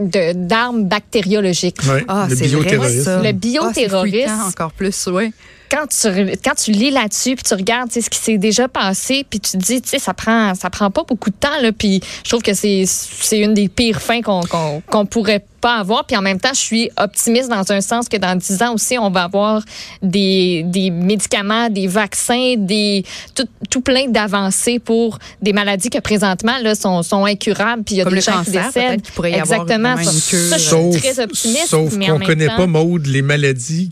d'armes 0.00 0.84
bactériologiques. 0.86 1.78
Ah, 2.08 2.26
le 2.28 2.34
c'est 2.36 2.46
vrai, 2.48 2.60
bioterrorisme. 2.62 3.02
ça. 3.04 3.16
Le 3.18 3.22
Ah, 3.22 3.26
c'est 3.26 3.32
bioterrorisme. 3.32 4.40
encore 4.48 4.72
plus, 4.72 5.06
ouais. 5.06 5.30
Quand 5.74 5.86
tu, 5.88 6.08
quand 6.44 6.54
tu 6.54 6.70
lis 6.70 6.90
là-dessus, 6.90 7.34
puis 7.34 7.42
tu 7.42 7.54
regardes 7.54 7.90
ce 7.90 8.08
qui 8.08 8.18
s'est 8.18 8.38
déjà 8.38 8.68
passé, 8.68 9.26
puis 9.28 9.40
tu 9.40 9.52
te 9.52 9.56
dis, 9.56 9.82
tu 9.82 9.88
sais, 9.88 9.98
ça 9.98 10.14
prend, 10.14 10.54
ça 10.54 10.70
prend 10.70 10.90
pas 10.90 11.02
beaucoup 11.02 11.30
de 11.30 11.34
temps, 11.34 11.60
là, 11.60 11.72
puis 11.72 12.00
je 12.22 12.28
trouve 12.30 12.42
que 12.42 12.54
c'est 12.54 12.84
c'est 12.86 13.40
une 13.40 13.54
des 13.54 13.68
pires 13.68 14.00
fins 14.00 14.22
qu'on 14.22 14.40
qu'on 14.42 14.80
qu'on 14.88 15.06
pourrait 15.06 15.44
pas 15.60 15.76
avoir. 15.78 16.04
Puis 16.06 16.16
en 16.16 16.22
même 16.22 16.38
temps, 16.38 16.52
je 16.52 16.60
suis 16.60 16.90
optimiste 16.98 17.48
dans 17.48 17.72
un 17.72 17.80
sens 17.80 18.08
que 18.08 18.16
dans 18.18 18.36
10 18.36 18.62
ans 18.62 18.74
aussi, 18.74 18.98
on 18.98 19.10
va 19.10 19.24
avoir 19.24 19.62
des, 20.02 20.62
des 20.66 20.90
médicaments, 20.90 21.70
des 21.70 21.86
vaccins, 21.86 22.54
des 22.58 23.02
tout, 23.34 23.48
tout 23.70 23.80
plein 23.80 24.06
d'avancées 24.08 24.78
pour 24.78 25.18
des 25.40 25.52
maladies 25.54 25.90
que 25.90 25.98
présentement 26.00 26.58
là, 26.62 26.74
sont, 26.74 27.02
sont 27.02 27.24
incurables. 27.24 27.82
Puis 27.82 27.94
il 27.96 27.98
y 27.98 28.00
a 28.02 28.04
Comme 28.04 28.14
des 28.14 28.20
gens 28.20 28.32
cancer, 28.34 28.52
qui 28.68 28.74
décèdent. 28.74 29.02
pourrait 29.14 29.32
y 29.32 29.40
avoir 29.40 29.62
Exactement. 29.62 29.96
une 29.96 30.04
Ça, 30.04 30.12
ça, 30.12 30.56
je 30.58 30.62
suis 30.62 30.68
Sauf, 30.68 30.96
très 31.00 31.20
optimiste. 31.20 31.66
sauf 31.68 31.90
qu'on 31.92 31.98
même 31.98 32.22
connaît 32.22 32.46
temps, 32.46 32.56
pas, 32.58 32.66
Maude, 32.66 33.06
les 33.06 33.22
maladies 33.22 33.90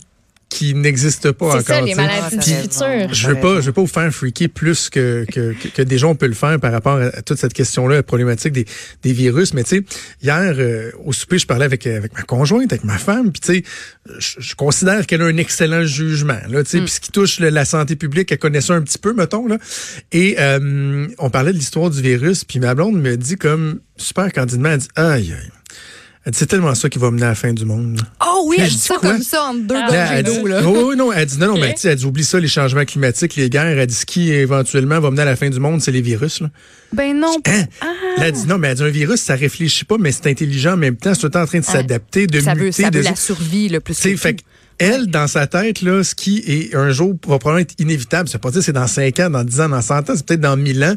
qui 0.53 0.73
n'existent 0.75 1.33
pas 1.33 1.45
encore. 1.47 1.61
C'est 1.61 1.73
ça, 1.73 1.81
les 1.81 1.95
maladies 1.95 2.37
du 2.37 2.43
futur. 2.61 3.13
Je 3.13 3.27
veux 3.27 3.35
pas, 3.41 3.55
je 3.61 3.65
veux 3.67 3.71
pas 3.73 3.81
vous 3.81 3.87
faire 3.87 4.13
freaker 4.13 4.47
plus 4.49 4.89
que, 4.89 5.25
que, 5.31 5.53
que, 5.53 5.67
que 5.69 5.81
déjà 5.81 6.07
on 6.07 6.15
peut 6.15 6.27
le 6.27 6.33
faire 6.33 6.59
par 6.59 6.71
rapport 6.71 6.97
à 6.99 7.21
toute 7.21 7.37
cette 7.39 7.53
question-là, 7.53 7.95
la 7.95 8.03
problématique 8.03 8.53
des, 8.53 8.65
des 9.01 9.13
virus. 9.13 9.53
Mais 9.53 9.63
tu 9.63 9.77
sais, 9.77 9.83
hier, 10.21 10.53
euh, 10.57 10.91
au 11.03 11.11
souper, 11.13 11.39
je 11.39 11.47
parlais 11.47 11.65
avec, 11.65 11.87
avec 11.87 12.13
ma 12.13 12.21
conjointe, 12.23 12.71
avec 12.71 12.83
ma 12.83 12.97
femme, 12.97 13.31
puis 13.31 13.41
tu 13.41 13.53
sais, 13.53 13.63
je, 14.19 14.35
je 14.39 14.55
considère 14.55 15.05
qu'elle 15.07 15.21
a 15.21 15.25
un 15.25 15.37
excellent 15.37 15.85
jugement, 15.85 16.39
là, 16.49 16.63
tu 16.63 16.69
sais, 16.71 16.77
puis 16.81 16.91
ce 16.91 16.99
qui 16.99 17.11
touche 17.11 17.39
le- 17.39 17.49
la 17.49 17.65
santé 17.65 17.95
publique, 17.95 18.31
elle 18.31 18.37
connaît 18.39 18.61
ça 18.61 18.73
un 18.73 18.81
petit 18.81 18.97
peu, 18.99 19.13
mettons, 19.13 19.47
là. 19.47 19.57
Et 20.11 20.35
euh, 20.39 21.07
on 21.17 21.29
parlait 21.29 21.51
de 21.53 21.57
l'histoire 21.57 21.89
du 21.89 22.01
virus, 22.01 22.43
puis 22.45 22.59
ma 22.59 22.75
blonde 22.75 23.01
me 23.01 23.15
dit 23.17 23.35
comme, 23.37 23.79
super 23.97 24.31
candidement, 24.31 24.69
elle 24.69 24.79
dit, 24.79 24.87
aïe, 24.95 25.33
aïe. 25.33 25.51
Elle 26.25 26.31
dit, 26.31 26.39
c'est 26.39 26.45
tellement 26.45 26.73
ça 26.73 26.87
qui 26.87 26.99
va 26.99 27.11
mener 27.11 27.23
à 27.23 27.29
la 27.29 27.35
fin 27.35 27.51
du 27.51 27.65
monde. 27.65 27.99
Oh 28.25 28.45
oui, 28.47 28.55
elle 28.57 28.65
je 28.65 28.69
dit 28.69 28.75
dis 28.77 28.81
ça 28.81 28.95
quoi? 28.95 29.11
comme 29.11 29.21
ça, 29.21 29.43
entre 29.43 29.67
deux 29.67 29.73
Là, 29.75 30.23
dit, 30.23 30.43
là. 30.45 30.61
oh, 30.65 30.89
oui, 30.89 30.95
non, 30.95 31.11
elle 31.11 31.25
dit 31.25 31.37
non, 31.37 31.47
non, 31.47 31.57
mais 31.59 31.75
elle 31.83 31.95
dit 31.95 32.05
oublie 32.05 32.23
ça, 32.23 32.39
les 32.39 32.47
changements 32.47 32.85
climatiques, 32.85 33.35
les 33.35 33.49
guerres. 33.49 33.77
Elle 33.77 33.87
dit 33.87 33.93
ce 33.93 34.05
qui 34.05 34.31
éventuellement 34.31 35.01
va 35.01 35.11
mener 35.11 35.23
à 35.23 35.25
la 35.25 35.35
fin 35.35 35.49
du 35.49 35.59
monde, 35.59 35.81
c'est 35.81 35.91
les 35.91 36.01
virus. 36.01 36.39
Là. 36.39 36.49
Ben 36.93 37.17
non. 37.19 37.35
Hein? 37.45 37.65
Ah. 37.81 37.85
Là, 38.17 38.27
elle 38.27 38.31
dit 38.31 38.47
non, 38.47 38.57
mais 38.57 38.69
elle 38.69 38.77
dit 38.77 38.83
un 38.83 38.89
virus, 38.89 39.19
ça 39.21 39.35
réfléchit 39.35 39.83
pas, 39.83 39.97
mais 39.99 40.13
c'est 40.13 40.27
intelligent 40.27 40.73
en 40.73 40.77
même 40.77 40.95
temps, 40.95 41.13
c'est 41.13 41.19
tout 41.19 41.25
le 41.25 41.31
temps 41.31 41.41
en 41.41 41.45
train 41.45 41.59
de 41.59 41.65
s'adapter, 41.65 42.25
de 42.25 42.39
ça 42.39 42.55
muter. 42.55 42.65
veut, 42.67 42.71
ça 42.71 42.89
de... 42.89 42.97
veut 42.99 43.03
la 43.03 43.15
survie 43.17 43.67
le 43.67 43.81
plus 43.81 43.93
Tu 43.95 44.01
sais, 44.01 44.13
que 44.13 44.19
fait 44.19 44.37
elle, 44.79 45.07
dans 45.07 45.27
sa 45.27 45.45
tête, 45.45 45.81
là, 45.81 46.03
ce 46.03 46.15
qui 46.15 46.37
est 46.47 46.75
un 46.75 46.89
jour 46.91 47.15
va 47.27 47.37
probablement 47.37 47.59
être 47.59 47.75
inévitable, 47.79 48.27
c'est 48.29 48.39
pas 48.41 48.49
dire 48.51 48.63
c'est 48.63 48.73
dans 48.73 48.87
5 48.87 49.19
ans, 49.19 49.29
dans 49.29 49.43
10 49.43 49.61
ans, 49.61 49.69
dans 49.69 49.81
100 49.81 50.09
ans, 50.09 50.13
c'est 50.15 50.25
peut-être 50.25 50.41
dans 50.41 50.57
1000 50.57 50.83
ans. 50.83 50.95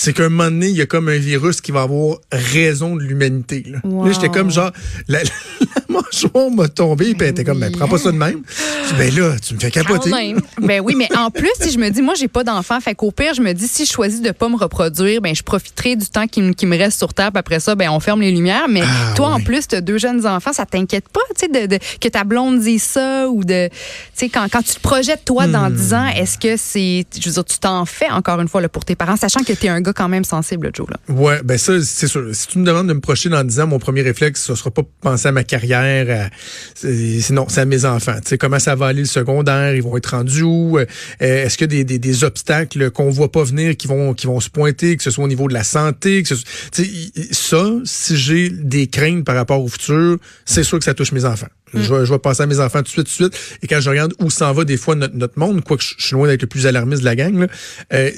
C'est 0.00 0.12
qu'un 0.12 0.28
moment 0.28 0.44
donné, 0.44 0.68
il 0.68 0.76
y 0.76 0.80
a 0.80 0.86
comme 0.86 1.08
un 1.08 1.18
virus 1.18 1.60
qui 1.60 1.72
va 1.72 1.82
avoir 1.82 2.18
raison 2.30 2.94
de 2.94 3.02
l'humanité. 3.02 3.64
Là, 3.66 3.80
Wow. 3.82 4.06
Là, 4.06 4.12
j'étais 4.12 4.28
comme 4.28 4.48
genre, 4.48 4.70
la, 5.08 5.18
mâchoire 6.02 6.50
m'a 6.50 6.68
tombé, 6.68 7.06
puis 7.14 7.16
elle 7.20 7.28
était 7.28 7.44
comme, 7.44 7.60
ben, 7.60 7.72
prends 7.72 7.88
pas 7.88 7.98
ça 7.98 8.12
de 8.12 8.16
même. 8.16 8.42
Je 8.48 8.94
dis, 8.94 8.98
ben 8.98 9.14
là, 9.14 9.36
tu 9.38 9.54
me 9.54 9.58
fais 9.60 9.70
capoter. 9.70 10.10
Quand 10.10 10.16
même. 10.16 10.40
Ben 10.60 10.80
oui, 10.80 10.94
mais 10.96 11.08
en 11.16 11.30
plus, 11.30 11.50
si 11.60 11.70
je 11.70 11.78
me 11.78 11.88
dis, 11.90 12.02
moi, 12.02 12.14
j'ai 12.14 12.28
pas 12.28 12.44
d'enfant, 12.44 12.80
fait 12.80 12.94
qu'au 12.94 13.10
pire, 13.10 13.34
je 13.34 13.42
me 13.42 13.52
dis, 13.52 13.68
si 13.68 13.84
je 13.86 13.90
choisis 13.90 14.20
de 14.20 14.30
pas 14.30 14.48
me 14.48 14.56
reproduire, 14.56 15.20
ben 15.20 15.34
je 15.34 15.42
profiterai 15.42 15.96
du 15.96 16.06
temps 16.06 16.26
qui, 16.26 16.42
me- 16.42 16.52
qui 16.52 16.66
me 16.66 16.76
reste 16.76 16.98
sur 16.98 17.14
Terre, 17.14 17.32
puis 17.32 17.38
après 17.40 17.60
ça, 17.60 17.74
ben 17.74 17.88
on 17.90 18.00
ferme 18.00 18.20
les 18.20 18.30
lumières. 18.30 18.66
Mais 18.68 18.82
Ah, 18.84 19.14
toi, 19.14 19.28
en 19.28 19.40
plus, 19.40 19.66
t'as 19.66 19.80
deux 19.80 19.98
jeunes 19.98 20.26
enfants, 20.26 20.52
ça 20.52 20.66
t'inquiète 20.66 21.08
pas, 21.08 21.20
tu 21.38 21.46
sais, 21.46 21.66
de, 21.66 21.74
de- 21.76 21.80
que 22.00 22.08
ta 22.08 22.24
blonde 22.24 22.60
dise 22.60 22.82
ça 22.82 23.28
ou 23.28 23.44
de, 23.44 23.68
tu 23.68 23.74
sais, 24.14 24.28
quand, 24.28 24.46
quand 24.50 24.62
tu 24.62 24.74
te 24.74 24.80
projettes 24.80 25.24
toi 25.24 25.46
Hmm. 25.46 25.52
dans 25.52 25.70
10 25.70 25.94
ans, 25.94 26.06
est-ce 26.08 26.36
que 26.38 26.56
c'est, 26.56 27.04
je 27.18 27.28
veux 27.28 27.32
dire, 27.34 27.44
tu 27.44 27.58
t'en 27.58 27.84
fais 27.84 28.10
encore 28.10 28.40
une 28.40 28.48
fois 28.48 28.60
là, 28.60 28.68
pour 28.68 28.84
tes 28.84 28.94
parents, 28.96 29.16
sachant 29.16 29.40
que 29.44 29.52
t'es 29.52 29.68
un 29.68 29.80
gars 29.80 29.92
quand 29.92 30.08
même 30.08 30.24
sensible, 30.24 30.70
Joe 30.74 30.86
là? 30.90 30.96
Ouais, 31.14 31.40
ben 31.44 31.56
ça, 31.56 31.74
c'est 31.82 32.06
sûr. 32.08 32.24
Si 32.32 32.48
tu 32.48 32.58
me 32.58 32.64
demandes 32.66 32.88
de 32.88 32.92
me 32.92 33.00
projeter 33.00 33.28
dans 33.28 33.44
10 33.44 33.60
ans, 33.60 33.66
mon 33.68 33.78
premier 33.78 34.02
réflexe, 34.02 34.42
ce 34.44 34.54
sera 34.54 34.70
pas 34.70 34.82
penser 35.00 35.28
à 35.28 35.32
ma 35.32 35.44
carrière, 35.44 35.77
à, 35.78 36.30
c'est- 36.74 37.20
mes 37.66 37.84
enfants. 37.84 38.18
Tu 38.24 38.38
comment 38.38 38.58
ça 38.58 38.74
va 38.74 38.86
aller 38.86 39.00
le 39.00 39.06
secondaire, 39.06 39.74
ils 39.74 39.82
vont 39.82 39.96
être 39.96 40.06
rendus 40.16 40.42
où, 40.42 40.78
euh, 40.78 40.86
est-ce 41.20 41.58
a 41.64 41.84
des, 41.84 41.98
des, 41.98 42.24
obstacles 42.24 42.90
qu'on 42.90 43.10
voit 43.10 43.30
pas 43.30 43.44
venir 43.44 43.76
qui 43.76 43.86
vont, 43.86 44.14
qui 44.14 44.26
vont 44.26 44.40
se 44.40 44.50
pointer, 44.50 44.96
que 44.96 45.02
ce 45.02 45.10
soit 45.10 45.24
au 45.24 45.28
niveau 45.28 45.48
de 45.48 45.54
la 45.54 45.64
santé, 45.64 46.22
que 46.22 46.28
ce 46.28 46.34
tu 46.72 47.10
ça, 47.32 47.64
si 47.84 48.16
j'ai 48.16 48.50
des 48.50 48.86
craintes 48.86 49.24
par 49.24 49.36
rapport 49.36 49.62
au 49.62 49.68
futur, 49.68 50.18
c'est 50.44 50.62
sûr 50.64 50.78
que 50.78 50.84
ça 50.84 50.94
touche 50.94 51.12
mes 51.12 51.24
enfants. 51.24 51.48
Je, 51.74 51.94
vais, 51.94 52.06
je 52.06 52.12
vais 52.12 52.18
penser 52.18 52.42
à 52.42 52.46
mes 52.46 52.60
enfants 52.60 52.78
tout 52.78 52.84
de 52.84 52.88
suite, 52.88 53.06
tout 53.06 53.28
de 53.28 53.32
suite. 53.32 53.58
Et 53.62 53.66
quand 53.66 53.80
je 53.80 53.90
regarde 53.90 54.14
où 54.20 54.30
s'en 54.30 54.52
va 54.52 54.64
des 54.64 54.76
fois 54.76 54.94
notre, 54.94 55.16
notre 55.16 55.38
monde, 55.38 55.62
quoique 55.64 55.82
je 55.82 55.94
je 55.98 56.06
suis 56.06 56.14
loin 56.14 56.28
d'être 56.28 56.42
le 56.42 56.48
plus 56.48 56.66
alarmiste 56.66 57.00
de 57.00 57.04
la 57.06 57.16
gang, 57.16 57.38
là, 57.38 57.46
euh, 57.92 58.10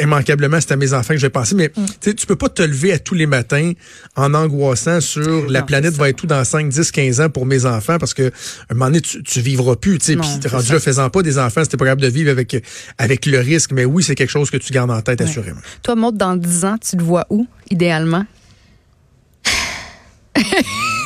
immanquablement, 0.00 0.60
c'est 0.60 0.72
à 0.72 0.76
mes 0.76 0.92
enfants 0.92 1.14
que 1.14 1.20
je 1.20 1.26
vais 1.26 1.30
penser. 1.30 1.54
Mais 1.54 1.68
tu 1.70 1.82
sais, 2.00 2.14
tu 2.14 2.26
peux 2.26 2.36
pas 2.36 2.48
te 2.48 2.62
lever 2.62 2.92
à 2.92 2.98
tous 2.98 3.14
les 3.14 3.26
matins 3.26 3.72
en 4.16 4.34
angoissant 4.34 5.00
sur 5.00 5.50
la 5.50 5.62
planète 5.62 5.94
va 5.94 6.08
être 6.08 6.22
où 6.22 6.26
dans 6.26 6.44
5, 6.44 6.68
10, 6.68 6.90
15 6.92 7.20
ans 7.20 7.28
pour 7.30 7.46
mes 7.46 7.66
enfants 7.66 7.98
parce 7.98 8.14
que 8.14 8.30
un 8.70 8.74
moment 8.74 8.86
donné, 8.86 9.00
tu, 9.00 9.22
tu 9.22 9.40
vivras 9.40 9.76
plus. 9.76 9.98
tu 9.98 10.06
sais. 10.06 10.16
Non, 10.16 10.22
Puis 10.40 10.48
rendu 10.48 10.72
là, 10.72 10.80
faisant 10.80 11.10
pas 11.10 11.22
des 11.22 11.38
enfants, 11.38 11.62
c'était 11.64 11.76
pas 11.76 11.84
capable 11.84 12.02
de 12.02 12.08
vivre 12.08 12.30
avec, 12.30 12.56
avec 12.98 13.26
le 13.26 13.38
risque. 13.40 13.72
Mais 13.72 13.84
oui, 13.84 14.02
c'est 14.02 14.14
quelque 14.14 14.30
chose 14.30 14.50
que 14.50 14.56
tu 14.56 14.72
gardes 14.72 14.90
en 14.90 15.00
tête, 15.02 15.20
assurément. 15.20 15.60
Toi, 15.82 15.94
Maud, 15.96 16.16
dans 16.16 16.36
10 16.36 16.64
ans, 16.64 16.76
tu 16.78 16.96
te 16.96 17.02
vois 17.02 17.26
où, 17.30 17.46
idéalement? 17.70 18.24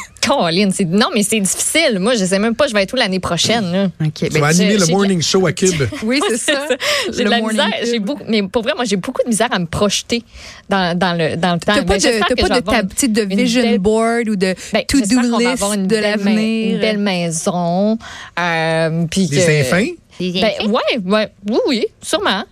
C'est 0.72 0.84
non 0.84 1.08
mais 1.14 1.22
c'est 1.22 1.40
difficile. 1.40 1.98
Moi, 1.98 2.14
je 2.14 2.24
sais 2.24 2.38
même 2.38 2.54
pas 2.54 2.66
je 2.66 2.72
vais 2.74 2.82
être 2.82 2.92
où 2.92 2.96
l'année 2.96 3.20
prochaine. 3.20 3.72
là. 3.72 3.88
Tu 4.14 4.28
ben, 4.28 4.40
vas 4.40 4.48
animer 4.48 4.76
le 4.78 4.86
morning 4.86 5.20
show 5.22 5.46
à 5.46 5.52
Cube. 5.52 5.82
oui, 6.04 6.20
c'est 6.28 6.36
ça. 6.52 6.66
J'ai 7.12 7.24
de 7.24 7.28
la 7.30 7.40
morning 7.40 7.58
misère, 7.60 7.80
j'ai 7.84 7.98
beaucoup, 7.98 8.22
mais 8.28 8.42
pour 8.44 8.62
vrai, 8.62 8.72
moi, 8.74 8.84
j'ai 8.84 8.96
beaucoup 8.96 9.22
de 9.22 9.28
misère 9.28 9.48
à 9.50 9.58
me 9.58 9.66
projeter 9.66 10.22
dans, 10.68 10.96
dans 10.96 11.14
le 11.14 11.36
dans 11.36 11.54
le 11.54 11.58
temps. 11.60 11.74
T'as 11.74 11.82
pas 11.82 11.98
de, 11.98 12.34
pas 12.40 12.60
de, 12.60 12.60
ta, 12.60 12.82
sais, 12.96 13.08
de 13.08 13.22
vision 13.22 13.62
belle- 13.62 13.78
board 13.78 14.28
ou 14.28 14.36
de 14.36 14.54
Ben, 14.72 14.84
qu'on 14.90 14.98
va 14.98 15.38
list 15.38 15.52
avoir 15.62 15.72
une 15.74 15.86
de 15.86 15.96
l'avenir. 15.96 16.74
Une 16.74 16.80
belle 16.80 16.98
maison. 16.98 17.98
Euh, 18.38 19.04
puis 19.10 19.26
Des 19.26 19.36
que- 19.38 19.60
infins? 19.60 19.88
Ben, 20.20 20.68
ouais, 20.68 20.98
ouais, 21.04 21.28
oui, 21.50 21.58
oui, 21.66 21.86
sûrement. 22.00 22.44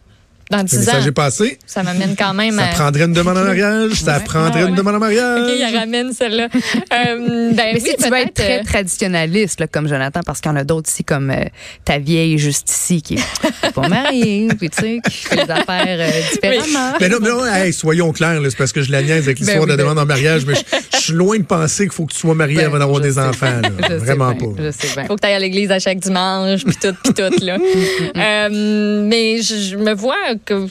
Dans 0.51 0.59
Le 0.59 0.65
10 0.65 0.89
ans, 0.89 0.93
est 1.07 1.13
passé. 1.13 1.59
ça 1.65 1.83
m'amène 1.85 2.17
quand 2.19 2.35
même 2.35 2.57
Ça 2.57 2.65
à... 2.65 2.69
prendrait 2.73 3.05
une 3.05 3.13
demande 3.13 3.39
en 3.39 3.45
mariage. 3.45 3.93
Ça 3.93 4.19
prendrait 4.21 4.63
Ah, 4.63 4.67
une 4.67 4.71
ouais. 4.73 4.77
demande 4.77 4.97
en 4.97 4.99
mariage. 4.99 5.43
OK, 5.49 5.55
il 5.57 5.77
ramène 5.79 6.13
celle-là. 6.13 6.49
Euh, 6.93 7.53
ben 7.53 7.57
Mais 7.57 7.73
oui, 7.75 7.81
si 7.81 7.95
tu 8.03 8.11
veux 8.11 8.17
être 8.17 8.35
très 8.35 8.61
euh, 8.61 8.65
traditionnaliste, 8.65 9.61
là, 9.61 9.67
comme 9.69 9.87
Jonathan, 9.89 10.21
parce 10.27 10.41
qu'il 10.41 10.51
y 10.51 10.55
en 10.55 10.57
a 10.57 10.65
d'autres 10.65 10.89
ici, 10.91 11.05
comme 11.05 11.31
euh, 11.31 11.45
ta 11.85 11.99
vieille 11.99 12.37
juste 12.37 12.69
ici, 12.69 13.01
qui 13.01 13.15
est 13.15 13.71
pas 13.75 13.89
mariée, 13.89 14.49
puis 14.59 14.71
tu 14.71 14.81
sais, 14.81 14.99
qui 15.09 15.17
fait 15.17 15.37
les 15.37 15.51
affaires 15.51 15.87
euh, 15.87 16.11
différemment. 16.33 16.95
Mais 17.01 17.09
non, 17.09 17.19
mais 17.23 17.29
non, 17.29 17.47
hey, 17.47 17.73
soyons 17.73 18.13
clairs, 18.13 18.41
c'est 18.43 18.57
parce 18.57 18.73
que 18.73 18.83
je 18.83 18.91
la 18.91 19.03
niaise 19.03 19.25
avec 19.25 19.39
l'histoire 19.39 19.59
Ben 19.59 19.63
oui, 19.63 19.67
de 19.67 19.71
la 19.71 19.77
ben- 19.77 19.83
demande 19.85 19.99
en 20.01 20.07
mariage, 20.07 20.45
mais 20.47 20.55
je, 20.57 20.61
je 20.97 21.03
suis 21.03 21.13
loin 21.13 21.39
de 21.39 21.45
penser 21.45 21.85
qu'il 21.85 21.93
faut 21.93 22.07
que 22.07 22.13
tu 22.13 22.19
sois 22.19 22.35
marié 22.35 22.57
Ben, 22.57 22.67
avant 22.67 22.79
d'avoir 22.81 23.01
des 23.01 23.13
sais 23.13 23.21
enfants. 23.21 23.47
bien, 23.61 23.71
là. 23.71 23.77
je 23.83 23.87
sais 23.87 23.97
Vraiment 23.99 24.35
pas. 24.35 24.47
Je 24.59 24.71
sais 24.73 24.95
bien. 24.95 25.05
faut 25.07 25.15
que 25.15 25.21
tu 25.21 25.27
ailles 25.29 25.35
à 25.35 25.39
l'église 25.39 25.71
à 25.71 25.79
chaque 25.79 25.99
dimanche, 26.01 26.65
puis 26.65 26.77
tout, 26.81 26.95
puis 27.05 27.15
tout, 27.15 27.45
là. 27.45 27.57
Euh, 28.17 29.05
mais 29.07 29.43
je, 29.43 29.55
je 29.55 29.77
me 29.77 29.95
vois 29.95 30.17
que... 30.45 30.67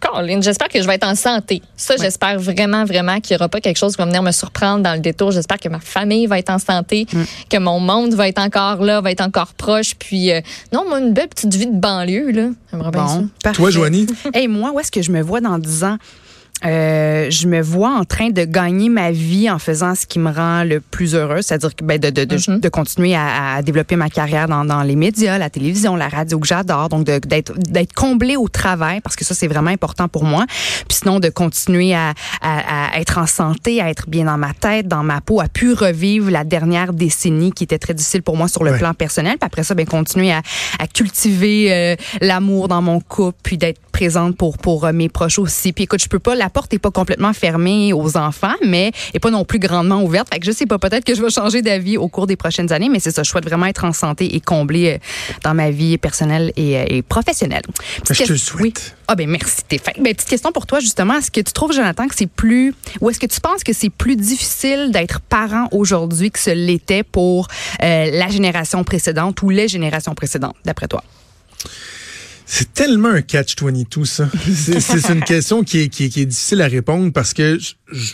Colin, 0.00 0.40
j'espère 0.40 0.68
que 0.68 0.80
je 0.80 0.86
vais 0.86 0.94
être 0.94 1.06
en 1.06 1.14
santé. 1.14 1.62
Ça, 1.76 1.94
j'espère 2.00 2.38
vraiment, 2.40 2.84
vraiment 2.84 3.20
qu'il 3.20 3.36
n'y 3.36 3.40
aura 3.40 3.48
pas 3.48 3.60
quelque 3.60 3.76
chose 3.76 3.96
qui 3.96 3.98
va 3.98 4.06
venir 4.06 4.22
me 4.22 4.32
surprendre 4.32 4.82
dans 4.82 4.94
le 4.94 5.00
détour. 5.00 5.30
J'espère 5.30 5.58
que 5.58 5.68
ma 5.68 5.78
famille 5.78 6.26
va 6.26 6.38
être 6.38 6.50
en 6.50 6.58
santé, 6.58 7.06
que 7.50 7.58
mon 7.58 7.80
monde 7.80 8.14
va 8.14 8.28
être 8.28 8.40
encore 8.40 8.82
là, 8.82 9.00
va 9.00 9.10
être 9.10 9.20
encore 9.20 9.52
proche. 9.54 9.94
Puis, 9.94 10.32
euh, 10.32 10.40
non, 10.72 10.88
moi, 10.88 11.00
une 11.00 11.12
belle 11.12 11.28
petite 11.28 11.54
vie 11.54 11.66
de 11.66 11.78
banlieue, 11.78 12.30
là. 12.30 12.48
J'aimerais 12.70 12.90
bien 12.90 13.06
ça. 13.06 13.18
Bon, 13.18 13.30
parfait. 13.42 13.56
Toi, 13.56 13.70
Joanie? 13.70 14.06
Hey, 14.32 14.48
moi, 14.48 14.70
où 14.72 14.80
est-ce 14.80 14.92
que 14.92 15.02
je 15.02 15.10
me 15.10 15.20
vois 15.20 15.40
dans 15.40 15.58
10 15.58 15.84
ans? 15.84 15.96
Euh, 16.64 17.30
je 17.30 17.46
me 17.46 17.60
vois 17.62 17.90
en 17.96 18.04
train 18.04 18.30
de 18.30 18.44
gagner 18.44 18.88
ma 18.88 19.10
vie 19.12 19.50
en 19.50 19.58
faisant 19.58 19.94
ce 19.94 20.04
qui 20.06 20.18
me 20.18 20.30
rend 20.30 20.62
le 20.64 20.80
plus 20.80 21.14
heureux, 21.14 21.40
c'est-à-dire 21.42 21.74
que, 21.74 21.84
ben, 21.84 21.98
de, 21.98 22.10
de, 22.10 22.24
de, 22.24 22.36
Mm-hmm. 22.36 22.60
de 22.60 22.68
continuer 22.68 23.14
à, 23.14 23.54
à 23.56 23.62
développer 23.62 23.96
ma 23.96 24.08
carrière 24.08 24.46
dans, 24.48 24.64
dans 24.64 24.82
les 24.82 24.96
médias, 24.96 25.36
la 25.38 25.50
télévision, 25.50 25.96
la 25.96 26.08
radio 26.08 26.38
que 26.38 26.46
j'adore, 26.46 26.88
donc 26.88 27.04
de- 27.04 27.18
d'être 27.18 27.52
d'être 27.58 27.92
comblé 27.92 28.36
au 28.36 28.48
travail 28.48 29.00
parce 29.00 29.16
que 29.16 29.24
ça 29.24 29.34
c'est 29.34 29.46
vraiment 29.48 29.70
important 29.70 30.08
pour 30.08 30.24
moi. 30.24 30.44
Puis 30.88 30.98
sinon 31.02 31.18
de 31.20 31.28
continuer 31.30 31.94
à, 31.94 32.14
à, 32.42 32.94
à 32.94 33.00
être 33.00 33.18
en 33.18 33.26
santé, 33.26 33.80
à 33.80 33.88
être 33.90 34.08
bien 34.08 34.24
dans 34.26 34.36
ma 34.38 34.52
tête, 34.54 34.86
dans 34.88 35.02
ma 35.02 35.20
peau, 35.20 35.40
à 35.40 35.48
pu 35.48 35.72
revivre 35.72 36.30
la 36.30 36.44
dernière 36.44 36.92
décennie 36.92 37.52
qui 37.52 37.64
était 37.64 37.78
très 37.78 37.94
difficile 37.94 38.22
pour 38.22 38.36
moi 38.36 38.48
sur 38.48 38.64
le 38.64 38.70
Ouais. 38.72 38.78
plan 38.78 38.92
personnel. 38.94 39.32
Puis 39.38 39.46
après 39.46 39.62
ça, 39.64 39.74
ben 39.74 39.86
continuer 39.86 40.30
à, 40.32 40.42
à 40.78 40.86
cultiver 40.86 41.72
euh, 41.72 41.96
l'amour 42.20 42.68
dans 42.68 42.82
mon 42.82 43.00
couple, 43.00 43.38
puis 43.42 43.56
d'être 43.58 43.80
présente 43.92 44.36
pour 44.36 44.58
pour 44.58 44.84
euh, 44.84 44.92
mes 44.92 45.08
proches 45.08 45.38
aussi. 45.38 45.72
Puis 45.72 45.84
écoute, 45.84 46.02
je 46.02 46.08
peux 46.08 46.18
pas, 46.18 46.34
la 46.34 46.49
porte 46.50 46.72
est 46.74 46.78
pas 46.78 46.90
complètement 46.90 47.32
fermée 47.32 47.92
aux 47.92 48.16
enfants, 48.16 48.54
mais 48.64 48.92
est 49.14 49.18
pas 49.18 49.30
non 49.30 49.44
plus 49.44 49.58
grandement 49.58 50.02
ouverte. 50.02 50.28
Fait 50.32 50.40
que 50.40 50.46
je 50.46 50.52
sais 50.52 50.66
pas, 50.66 50.78
peut-être 50.78 51.04
que 51.04 51.14
je 51.14 51.22
vais 51.22 51.30
changer 51.30 51.62
d'avis 51.62 51.96
au 51.96 52.08
cours 52.08 52.26
des 52.26 52.36
prochaines 52.36 52.72
années, 52.72 52.88
mais 52.88 53.00
c'est 53.00 53.10
ça, 53.10 53.22
je 53.22 53.30
souhaite 53.30 53.44
vraiment 53.44 53.66
être 53.66 53.84
en 53.84 53.92
santé 53.92 54.34
et 54.34 54.40
comblée 54.40 54.94
euh, 54.94 54.98
dans 55.44 55.54
ma 55.54 55.70
vie 55.70 55.98
personnelle 55.98 56.52
et, 56.56 56.78
euh, 56.78 56.84
et 56.88 57.02
professionnelle. 57.02 57.62
Petite 58.04 58.16
Je 58.16 58.24
te 58.24 58.32
le 58.32 58.38
souhaite. 58.38 58.62
Oui. 58.62 58.74
Ah 59.08 59.16
ben 59.16 59.28
merci 59.28 59.56
Stéphane. 59.58 59.94
Ben, 59.98 60.14
petite 60.14 60.28
question 60.28 60.52
pour 60.52 60.66
toi 60.66 60.78
justement, 60.78 61.14
est-ce 61.18 61.30
que 61.30 61.40
tu 61.40 61.52
trouves 61.52 61.72
Jonathan 61.72 62.06
que 62.06 62.14
c'est 62.16 62.28
plus 62.28 62.74
ou 63.00 63.10
est-ce 63.10 63.18
que 63.18 63.26
tu 63.26 63.40
penses 63.40 63.64
que 63.64 63.72
c'est 63.72 63.90
plus 63.90 64.16
difficile 64.16 64.90
d'être 64.92 65.20
parent 65.20 65.68
aujourd'hui 65.72 66.30
que 66.30 66.38
ce 66.38 66.50
l'était 66.50 67.02
pour 67.02 67.48
euh, 67.82 68.10
la 68.12 68.28
génération 68.28 68.84
précédente 68.84 69.42
ou 69.42 69.50
les 69.50 69.66
générations 69.68 70.14
précédentes 70.14 70.56
d'après 70.64 70.86
toi? 70.86 71.02
C'est 72.52 72.72
tellement 72.74 73.10
un 73.10 73.20
catch-22, 73.22 74.04
ça. 74.04 74.28
C'est 74.80 75.08
une 75.08 75.22
question 75.22 75.62
qui 75.62 75.78
est, 75.82 75.88
qui, 75.88 76.06
est, 76.06 76.08
qui 76.08 76.22
est 76.22 76.26
difficile 76.26 76.62
à 76.62 76.66
répondre 76.66 77.12
parce 77.12 77.32
que 77.32 77.58
je, 77.60 77.74
je- 77.92 78.12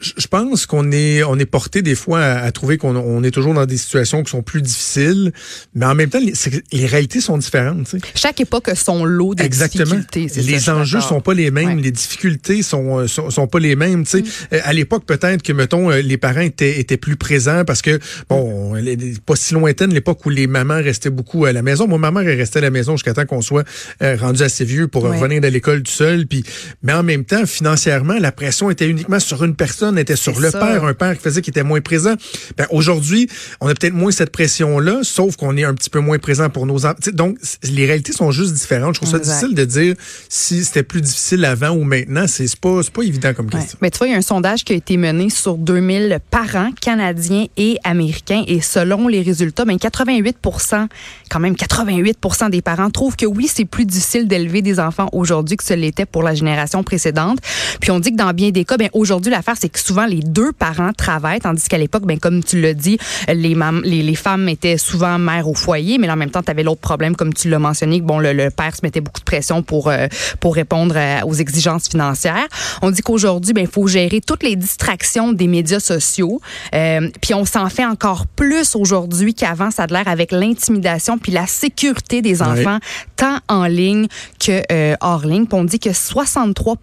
je 0.00 0.26
pense 0.26 0.66
qu'on 0.66 0.90
est 0.92 1.22
on 1.24 1.38
est 1.38 1.46
porté 1.46 1.82
des 1.82 1.94
fois 1.94 2.20
à, 2.20 2.38
à 2.44 2.52
trouver 2.52 2.78
qu'on 2.78 2.94
on 2.96 3.22
est 3.22 3.30
toujours 3.30 3.54
dans 3.54 3.66
des 3.66 3.76
situations 3.76 4.22
qui 4.22 4.30
sont 4.30 4.42
plus 4.42 4.62
difficiles, 4.62 5.32
mais 5.74 5.86
en 5.86 5.94
même 5.94 6.10
temps, 6.10 6.20
les, 6.20 6.32
les 6.72 6.86
réalités 6.86 7.20
sont 7.20 7.38
différentes. 7.38 7.84
tu 7.84 7.98
sais. 7.98 8.06
Chaque 8.14 8.40
époque 8.40 8.68
a 8.68 8.74
son 8.74 9.04
lot 9.04 9.34
de 9.34 9.42
Exactement. 9.42 9.84
difficultés. 9.84 10.28
ça, 10.28 10.40
Les 10.40 10.58
suis 10.60 10.70
enjeux 10.70 11.00
sont 11.00 11.20
pas 11.20 11.34
les 11.34 11.50
mêmes, 11.50 11.76
Ouais. 11.76 11.82
les 11.82 11.90
difficultés 11.90 12.62
sont, 12.62 12.98
euh, 13.00 13.06
sont 13.06 13.30
sont 13.30 13.46
pas 13.46 13.58
les 13.58 13.76
mêmes. 13.76 14.04
Tu 14.04 14.10
sais, 14.10 14.24
Euh, 14.52 14.60
à 14.64 14.72
l'époque 14.72 15.04
peut-être 15.06 15.42
que 15.42 15.52
mettons 15.52 15.90
euh, 15.90 16.00
les 16.02 16.16
parents 16.18 16.40
étaient 16.40 16.78
étaient 16.80 16.96
plus 16.96 17.16
présents 17.16 17.64
parce 17.64 17.82
que 17.82 17.98
bon, 18.28 18.74
les- 18.74 18.96
pas 19.24 19.36
si 19.36 19.54
lointaine 19.54 19.92
l'époque 19.92 20.24
où 20.26 20.30
les 20.30 20.46
mamans 20.46 20.82
restaient 20.82 21.10
beaucoup 21.10 21.44
à 21.44 21.52
la 21.52 21.62
maison. 21.62 21.86
Moi, 21.88 21.98
ma 21.98 22.10
mère 22.10 22.28
elle 22.28 22.38
restait 22.38 22.58
à 22.58 22.62
la 22.62 22.70
maison 22.70 22.92
jusqu'à 22.96 23.14
temps 23.14 23.26
qu'on 23.26 23.42
soit 23.42 23.64
euh, 24.02 24.16
rendu 24.20 24.42
assez 24.42 24.64
vieux 24.64 24.88
pour 24.88 25.04
Ouais. 25.04 25.16
revenir 25.18 25.40
de 25.40 25.48
l'école 25.48 25.82
tout 25.82 25.92
seul. 25.92 26.26
Puis, 26.26 26.42
mais 26.82 26.92
en 26.92 27.02
même 27.02 27.24
temps, 27.24 27.46
financièrement, 27.46 28.16
la 28.18 28.32
pression 28.32 28.70
était 28.70 28.88
uniquement 28.88 29.20
sur 29.20 29.44
une 29.44 29.54
personne, 29.54 29.85
était 29.96 30.16
sur 30.16 30.40
le 30.40 30.50
ça. 30.50 30.58
père, 30.58 30.84
un 30.84 30.94
père 30.94 31.14
qui 31.16 31.22
faisait 31.22 31.42
qui 31.42 31.50
était 31.50 31.62
moins 31.62 31.80
présent. 31.80 32.14
Ben, 32.56 32.66
aujourd'hui, 32.70 33.28
on 33.60 33.68
a 33.68 33.74
peut-être 33.74 33.92
moins 33.94 34.10
cette 34.10 34.30
pression-là, 34.30 35.00
sauf 35.02 35.36
qu'on 35.36 35.56
est 35.56 35.64
un 35.64 35.74
petit 35.74 35.90
peu 35.90 36.00
moins 36.00 36.18
présent 36.18 36.48
pour 36.50 36.66
nos 36.66 36.86
enfants. 36.86 36.96
Donc, 37.12 37.36
les 37.62 37.86
réalités 37.86 38.12
sont 38.12 38.30
juste 38.32 38.54
différentes. 38.54 38.94
Je 38.94 39.00
trouve 39.00 39.10
ça 39.10 39.18
Exact. 39.18 39.34
difficile 39.34 39.54
de 39.54 39.64
dire 39.64 39.94
si 40.28 40.64
c'était 40.64 40.82
plus 40.82 41.02
difficile 41.02 41.44
avant 41.44 41.70
ou 41.70 41.84
maintenant. 41.84 42.26
C'est 42.26 42.56
pas, 42.58 42.80
c'est 42.82 42.92
pas 42.92 43.02
évident 43.02 43.34
comme 43.34 43.46
Ouais. 43.46 43.52
question. 43.60 43.78
Mais 43.82 43.90
tu 43.90 43.98
vois, 43.98 44.06
il 44.08 44.12
y 44.12 44.14
a 44.14 44.18
un 44.18 44.22
sondage 44.22 44.64
qui 44.64 44.72
a 44.72 44.76
été 44.76 44.96
mené 44.96 45.28
sur 45.30 45.56
2000 45.58 46.18
parents 46.30 46.70
canadiens 46.80 47.44
et 47.56 47.78
américains 47.84 48.42
et 48.46 48.60
selon 48.60 49.08
les 49.08 49.20
résultats, 49.22 49.64
ben 49.64 49.76
88% 49.76 50.88
quand 51.30 51.40
même 51.40 51.54
88% 51.54 52.50
des 52.50 52.62
parents 52.62 52.90
trouvent 52.90 53.16
que 53.16 53.26
oui, 53.26 53.48
c'est 53.52 53.64
plus 53.64 53.84
difficile 53.84 54.28
d'élever 54.28 54.62
des 54.62 54.78
enfants 54.80 55.08
aujourd'hui 55.12 55.56
que 55.56 55.64
ce 55.64 55.74
l'était 55.74 56.06
pour 56.06 56.22
la 56.22 56.34
génération 56.34 56.82
précédente. 56.82 57.38
Puis 57.80 57.90
on 57.90 57.98
dit 58.00 58.12
que 58.12 58.16
dans 58.16 58.32
bien 58.32 58.50
des 58.50 58.64
cas, 58.64 58.76
ben 58.76 58.88
aujourd'hui 58.92 59.30
l'affaire 59.30 59.54
c'est 59.58 59.68
que 59.76 59.86
souvent 59.86 60.06
les 60.06 60.20
deux 60.20 60.52
parents 60.52 60.92
travaillent, 60.92 61.40
tandis 61.40 61.68
qu'à 61.68 61.78
l'époque, 61.78 62.04
ben, 62.04 62.18
comme 62.18 62.42
tu 62.42 62.60
l'as 62.60 62.74
dit, 62.74 62.98
les, 63.32 63.54
mam- 63.54 63.82
les, 63.84 64.02
les 64.02 64.14
femmes 64.14 64.48
étaient 64.48 64.78
souvent 64.78 65.18
mères 65.18 65.48
au 65.48 65.54
foyer, 65.54 65.98
mais 65.98 66.06
là, 66.06 66.14
en 66.14 66.16
même 66.16 66.30
temps, 66.30 66.42
tu 66.42 66.50
avais 66.50 66.62
l'autre 66.62 66.80
problème, 66.80 67.16
comme 67.16 67.32
tu 67.34 67.48
l'as 67.48 67.58
mentionné, 67.58 68.00
que 68.00 68.04
bon, 68.04 68.18
le, 68.18 68.32
le 68.32 68.50
père 68.50 68.74
se 68.74 68.80
mettait 68.82 69.00
beaucoup 69.00 69.20
de 69.20 69.24
pression 69.24 69.62
pour, 69.62 69.88
euh, 69.88 70.06
pour 70.40 70.54
répondre 70.54 70.94
euh, 70.96 71.20
aux 71.24 71.34
exigences 71.34 71.88
financières. 71.88 72.46
On 72.82 72.90
dit 72.90 73.02
qu'aujourd'hui, 73.02 73.52
ben, 73.52 73.62
il 73.62 73.70
faut 73.70 73.86
gérer 73.86 74.20
toutes 74.20 74.42
les 74.42 74.56
distractions 74.56 75.32
des 75.32 75.46
médias 75.46 75.80
sociaux. 75.80 76.40
Euh, 76.74 77.08
puis 77.20 77.34
on 77.34 77.44
s'en 77.44 77.68
fait 77.68 77.84
encore 77.84 78.26
plus 78.26 78.74
aujourd'hui 78.74 79.34
qu'avant, 79.34 79.70
ça 79.70 79.84
a 79.84 79.86
l'air 79.86 80.08
avec 80.08 80.32
l'intimidation 80.32 81.18
puis 81.18 81.32
la 81.32 81.46
sécurité 81.46 82.22
des 82.22 82.42
enfants, 82.42 82.78
tant 83.16 83.38
en 83.48 83.66
ligne 83.66 84.06
que 84.38 84.62
hors 85.00 85.26
ligne. 85.26 85.46
Puis 85.46 85.58
on 85.58 85.64
dit 85.64 85.78
que 85.78 85.92
63 85.92 86.76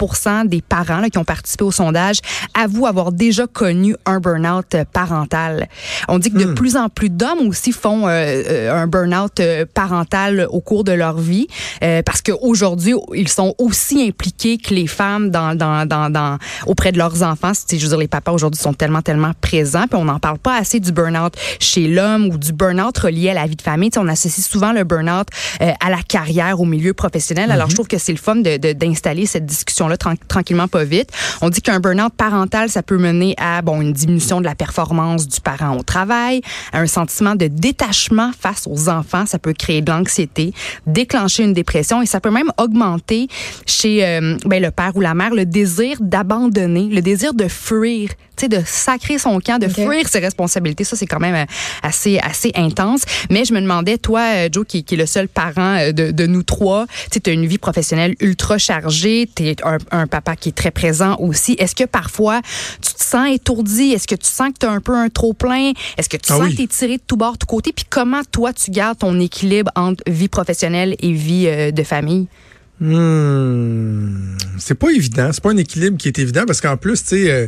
des 0.46 0.62
parents 0.62 1.00
là, 1.00 1.10
qui 1.10 1.18
ont 1.18 1.24
participé 1.24 1.64
au 1.64 1.72
sondage 1.72 2.18
avouent 2.54 2.83
avoir 2.86 3.12
déjà 3.12 3.48
connu 3.48 3.96
un 4.06 4.20
burn-out 4.20 4.76
euh, 4.76 4.84
parental. 4.92 5.68
On 6.08 6.20
dit 6.20 6.32
que 6.32 6.38
de 6.38 6.46
plus 6.54 6.76
en 6.78 6.90
plus 6.90 7.10
d'hommes 7.10 7.48
aussi 7.48 7.72
font 7.72 8.08
euh, 8.08 8.12
euh, 8.12 8.74
un 8.84 8.88
burn-out 8.88 9.42
parental 9.74 10.48
au 10.50 10.62
cours 10.62 10.84
de 10.84 10.92
leur 10.92 11.18
vie 11.18 11.48
euh, 11.84 12.02
parce 12.04 12.22
qu'aujourd'hui, 12.22 12.94
ils 13.14 13.28
sont 13.28 13.56
aussi 13.58 14.06
impliqués 14.08 14.58
que 14.58 14.74
les 14.74 14.88
femmes 14.88 15.30
dans, 15.30 15.56
dans, 15.56 15.86
dans, 15.88 16.10
dans, 16.10 16.38
auprès 16.68 16.92
de 16.92 16.98
leurs 16.98 17.24
enfants. 17.24 17.52
Je 17.70 17.76
veux 17.78 17.88
dire, 17.90 17.98
les 17.98 18.08
papas 18.08 18.32
aujourd'hui 18.32 18.62
sont 18.62 18.74
tellement, 18.74 19.02
tellement 19.02 19.32
présents. 19.42 19.86
Puis 19.88 20.00
on 20.00 20.06
n'en 20.06 20.20
parle 20.20 20.40
pas 20.40 20.56
assez 20.58 20.80
du 20.80 20.92
burn-out 20.92 21.34
chez 21.60 21.88
l'homme 21.88 22.28
ou 22.28 22.38
du 22.38 22.54
burn-out 22.54 22.98
relié 22.98 23.30
à 23.30 23.34
la 23.34 23.46
vie 23.48 23.56
de 23.56 23.62
famille. 23.62 23.90
On 23.98 24.08
associe 24.08 24.46
souvent 24.46 24.74
le 24.74 24.84
burn-out 24.84 25.28
euh, 25.62 25.72
à 25.80 25.90
la 25.90 26.02
carrière, 26.02 26.60
au 26.60 26.66
milieu 26.66 26.94
professionnel. 26.94 27.52
Alors, 27.52 27.70
je 27.70 27.76
trouve 27.76 27.88
que 27.88 27.98
c'est 27.98 28.12
le 28.12 28.18
fun 28.18 28.36
de- 28.38 28.58
de- 28.58 28.74
d'installer 28.74 29.26
cette 29.26 29.46
discussion-là 29.46 29.98
tran- 29.98 30.16
tranquillement, 30.28 30.68
pas 30.68 30.84
vite. 30.84 31.10
On 31.42 31.50
dit 31.50 31.62
qu'un 31.62 31.80
burn-out 31.80 32.14
parental, 32.16 32.70
ça 32.74 32.82
peut 32.82 32.98
mener 32.98 33.36
à 33.38 33.62
bon 33.62 33.82
une 33.82 33.94
diminution 33.94 34.40
de 34.40 34.46
la 34.46 34.56
performance 34.56 35.28
du 35.28 35.40
parent 35.40 35.78
au 35.78 35.84
travail, 35.84 36.42
à 36.72 36.80
un 36.80 36.88
sentiment 36.88 37.36
de 37.36 37.46
détachement 37.48 38.32
face 38.38 38.68
aux 38.68 38.90
enfants. 38.90 39.26
Ça 39.28 39.38
peut 39.38 39.54
créer 39.54 39.82
de 39.82 39.92
l'anxiété, 39.92 40.54
déclencher 40.88 41.44
une 41.44 41.54
dépression 41.54 42.02
et 42.02 42.08
ça 42.08 42.20
peut 42.20 42.32
même 42.32 42.52
augmenter 42.58 43.28
chez 43.68 44.04
euh, 44.06 44.38
ben, 44.46 44.62
le 44.62 44.72
père 44.72 44.96
ou 44.96 45.02
la 45.02 45.14
mère 45.14 45.36
le 45.36 45.46
désir 45.46 45.98
d'abandonner, 46.00 46.90
le 46.90 47.02
désir 47.02 47.36
de 47.36 47.48
fuir, 47.48 48.10
tu 48.36 48.46
sais, 48.46 48.48
de 48.48 48.62
sacrer 48.66 49.20
son 49.20 49.40
camp, 49.40 49.60
de 49.60 49.68
fuir 49.68 50.08
ses 50.10 50.20
responsabilités. 50.20 50.84
Ça, 50.84 50.96
c'est 50.96 51.06
quand 51.06 51.20
même 51.20 51.36
euh, 51.36 51.46
assez, 51.84 52.18
assez 52.18 52.52
intense. 52.56 53.04
Mais 53.30 53.46
je 53.46 53.54
me 53.54 53.62
demandais, 53.62 54.00
toi, 54.00 54.22
euh, 54.22 54.50
Joe, 54.52 54.66
qui, 54.66 54.84
qui 54.84 54.96
est 54.96 54.98
le 54.98 55.06
seul 55.06 55.28
parent 55.28 55.92
de, 55.92 56.10
de 56.10 56.26
nous 56.26 56.42
trois, 56.42 56.88
tu 57.12 57.22
as 57.30 57.34
une 57.34 57.46
vie 57.46 57.60
professionnelle 57.60 58.16
ultra 58.20 58.58
chargée, 58.58 59.30
tu 59.36 59.48
es 59.48 59.56
un, 59.64 59.78
un 59.92 60.08
papa 60.08 60.36
qui 60.36 60.50
est 60.50 60.54
très 60.54 60.72
présent 60.72 61.16
aussi. 61.20 61.56
Est-ce 61.60 61.76
que 61.76 61.84
parfois, 61.84 62.42
tu 62.82 62.94
te 62.94 63.04
sens 63.04 63.30
étourdi? 63.32 63.92
Est-ce 63.92 64.08
que 64.08 64.16
tu 64.16 64.28
sens 64.28 64.50
que 64.50 64.60
tu 64.60 64.66
as 64.66 64.72
un 64.72 64.82
peu 64.82 64.96
un 64.96 65.10
trop-plein? 65.10 65.74
Est-ce 65.98 66.10
que 66.10 66.18
tu 66.18 66.32
Ah 66.32 66.38
sens 66.38 66.44
oui. 66.46 66.52
que 66.52 66.58
tu 66.58 66.64
es 66.64 66.68
tiré 66.68 66.98
de 66.98 67.04
tout 67.06 67.18
bord, 67.18 67.34
de 67.34 67.38
tout 67.38 67.48
côté? 67.48 67.72
Puis 67.74 67.86
comment, 67.90 68.22
toi, 68.32 68.54
tu 68.54 68.72
gardes 68.72 69.00
ton 69.00 69.20
équilibre 69.20 69.72
entre 69.76 70.04
vie 70.08 70.28
professionnelle 70.30 70.96
et 71.00 71.12
vie 71.12 71.48
euh, 71.48 71.72
de 71.72 71.84
famille? 71.84 72.28
Hmm, 72.80 74.36
c'est 74.58 74.76
pas 74.76 74.90
évident. 74.92 75.30
C'est 75.32 75.44
pas 75.44 75.52
un 75.52 75.58
équilibre 75.58 75.98
qui 75.98 76.08
est 76.08 76.20
évident 76.20 76.44
parce 76.46 76.60
qu'en 76.60 76.76
plus, 76.76 77.02
tu 77.04 77.10
sais, 77.10 77.32
euh, 77.32 77.48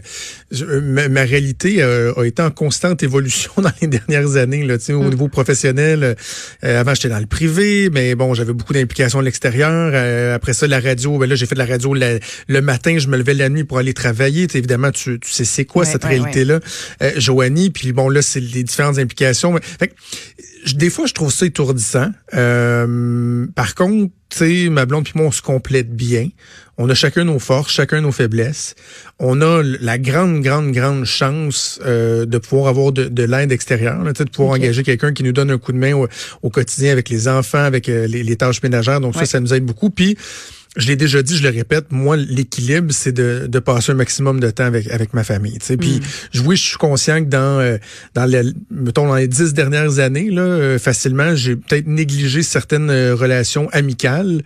je- 0.52 0.66
ma, 0.66 1.10
ma 1.10 1.22
réalité 1.24 1.82
euh, 1.82 2.14
a 2.16 2.24
été 2.26 2.42
en 2.42 2.52
constante 2.52 3.04
évolution 3.04 3.52
dans 3.58 3.72
les 3.82 3.88
dernières 3.88 4.36
années. 4.38 4.64
Là, 4.64 4.78
tu 4.78 4.86
sais, 4.86 4.94
au 4.94 5.10
niveau 5.10 5.28
professionnel, 5.28 6.16
euh, 6.64 6.80
avant 6.80 6.94
j'étais 6.94 7.10
dans 7.10 7.20
le 7.20 7.26
privé, 7.26 7.90
mais 7.92 8.16
bon, 8.16 8.34
j'avais 8.34 8.54
beaucoup 8.54 8.74
d'implications 8.74 9.20
à 9.20 9.24
l'extérieur. 9.24 9.92
Euh, 9.94 10.36
après 10.36 10.54
ça, 10.54 10.68
la 10.68 10.80
radio, 10.80 11.18
ben 11.18 11.28
là, 11.28 11.36
j'ai 11.36 11.46
fait 11.48 11.56
de 11.56 11.60
la 11.60 11.66
radio 11.66 11.94
la- 11.94 12.20
le 12.48 12.62
matin, 12.62 12.98
je 13.00 13.08
me 13.08 13.18
levais 13.18 13.34
la 13.34 13.50
nuit 13.50 13.64
pour 13.64 13.78
aller 13.80 13.94
travailler. 13.94 14.48
Tu 14.48 14.54
sais, 14.54 14.58
évidemment, 14.60 14.92
tu, 14.92 15.20
tu 15.20 15.32
sais 15.32 15.44
c'est 15.46 15.66
quoi 15.66 15.84
Ouais, 15.86 15.92
cette 15.92 16.04
ouais, 16.04 16.12
réalité-là, 16.12 16.60
Euh, 17.02 17.12
Joanie. 17.18 17.72
Puis 17.72 17.92
bon, 17.94 18.10
là, 18.10 18.22
c'est 18.22 18.40
les 18.40 18.64
différentes 18.64 19.00
implications. 19.00 19.58
Fait 19.80 19.92
des 20.74 20.90
fois, 20.90 21.06
je 21.06 21.14
trouve 21.14 21.32
ça 21.32 21.46
étourdissant. 21.46 22.08
Euh, 22.34 23.46
par 23.56 23.76
contre, 23.76 24.12
tu 24.30 24.38
sais, 24.38 24.70
ma 24.70 24.86
blonde 24.86 25.04
puis 25.04 25.14
moi, 25.16 25.28
on 25.28 25.32
se 25.32 25.42
complète 25.42 25.96
bien. 25.96 26.30
On 26.78 26.90
a 26.90 26.94
chacun 26.94 27.24
nos 27.24 27.40
forces, 27.40 27.72
chacun 27.72 28.02
nos 28.02 28.12
faiblesses. 28.12 28.76
On 29.20 29.42
a 29.42 29.62
la 29.64 29.98
grande, 29.98 30.42
grande, 30.42 30.72
grande 30.72 31.06
chance 31.06 31.80
euh, 31.86 32.26
de 32.26 32.38
pouvoir 32.38 32.68
avoir 32.68 32.92
de, 32.92 33.06
de 33.06 33.24
l'aide 33.24 33.52
extérieure, 33.52 34.04
là, 34.04 34.12
tu 34.14 34.18
sais, 34.20 34.26
de 34.26 34.30
pouvoir 34.30 34.56
engager 34.56 34.84
quelqu'un 34.84 35.14
qui 35.14 35.24
nous 35.24 35.32
donne 35.32 35.52
un 35.52 35.58
coup 35.58 35.72
de 35.72 35.78
main 35.78 35.94
au, 35.94 36.08
au 36.42 36.50
quotidien 36.50 36.92
avec 36.92 37.08
les 37.10 37.28
enfants, 37.28 37.64
avec 37.64 37.88
euh, 37.88 38.08
les, 38.08 38.24
les 38.24 38.36
tâches 38.36 38.62
ménagères. 38.64 39.00
Donc 39.00 39.14
Ouais. 39.16 39.22
ça, 39.22 39.34
ça 39.34 39.40
nous 39.40 39.54
aide 39.54 39.64
beaucoup. 39.64 39.90
Puis 39.90 40.18
je 40.76 40.88
l'ai 40.88 40.96
déjà 40.96 41.22
dit, 41.24 41.38
je 41.38 41.44
le 41.44 41.50
répète, 41.50 41.86
moi, 41.92 42.18
l'équilibre, 42.18 42.92
c'est 42.92 43.12
de, 43.12 43.48
de 43.48 43.60
passer 43.60 43.92
un 43.92 43.96
maximum 43.96 44.40
de 44.40 44.50
temps 44.50 44.66
avec, 44.66 44.88
avec 44.92 45.14
ma 45.14 45.24
famille. 45.24 45.58
Puis, 45.78 46.02
je- 46.34 46.42
oui, 46.42 46.56
je 46.58 46.64
suis 46.64 46.78
conscient 46.78 47.24
que 47.24 47.30
dans, 47.30 47.60
euh, 47.60 47.78
dans, 48.14 48.26
les, 48.26 48.42
mettons, 48.72 49.08
dans 49.08 49.16
les 49.16 49.28
dix 49.28 49.54
dernières 49.54 50.00
années, 50.00 50.30
là, 50.30 50.42
euh, 50.42 50.78
facilement, 50.80 51.36
j'ai 51.36 51.56
peut-être 51.56 51.88
négligé 51.88 52.44
certaines 52.44 52.90
euh, 52.90 53.16
relations 53.16 53.70
amicales, 53.72 54.42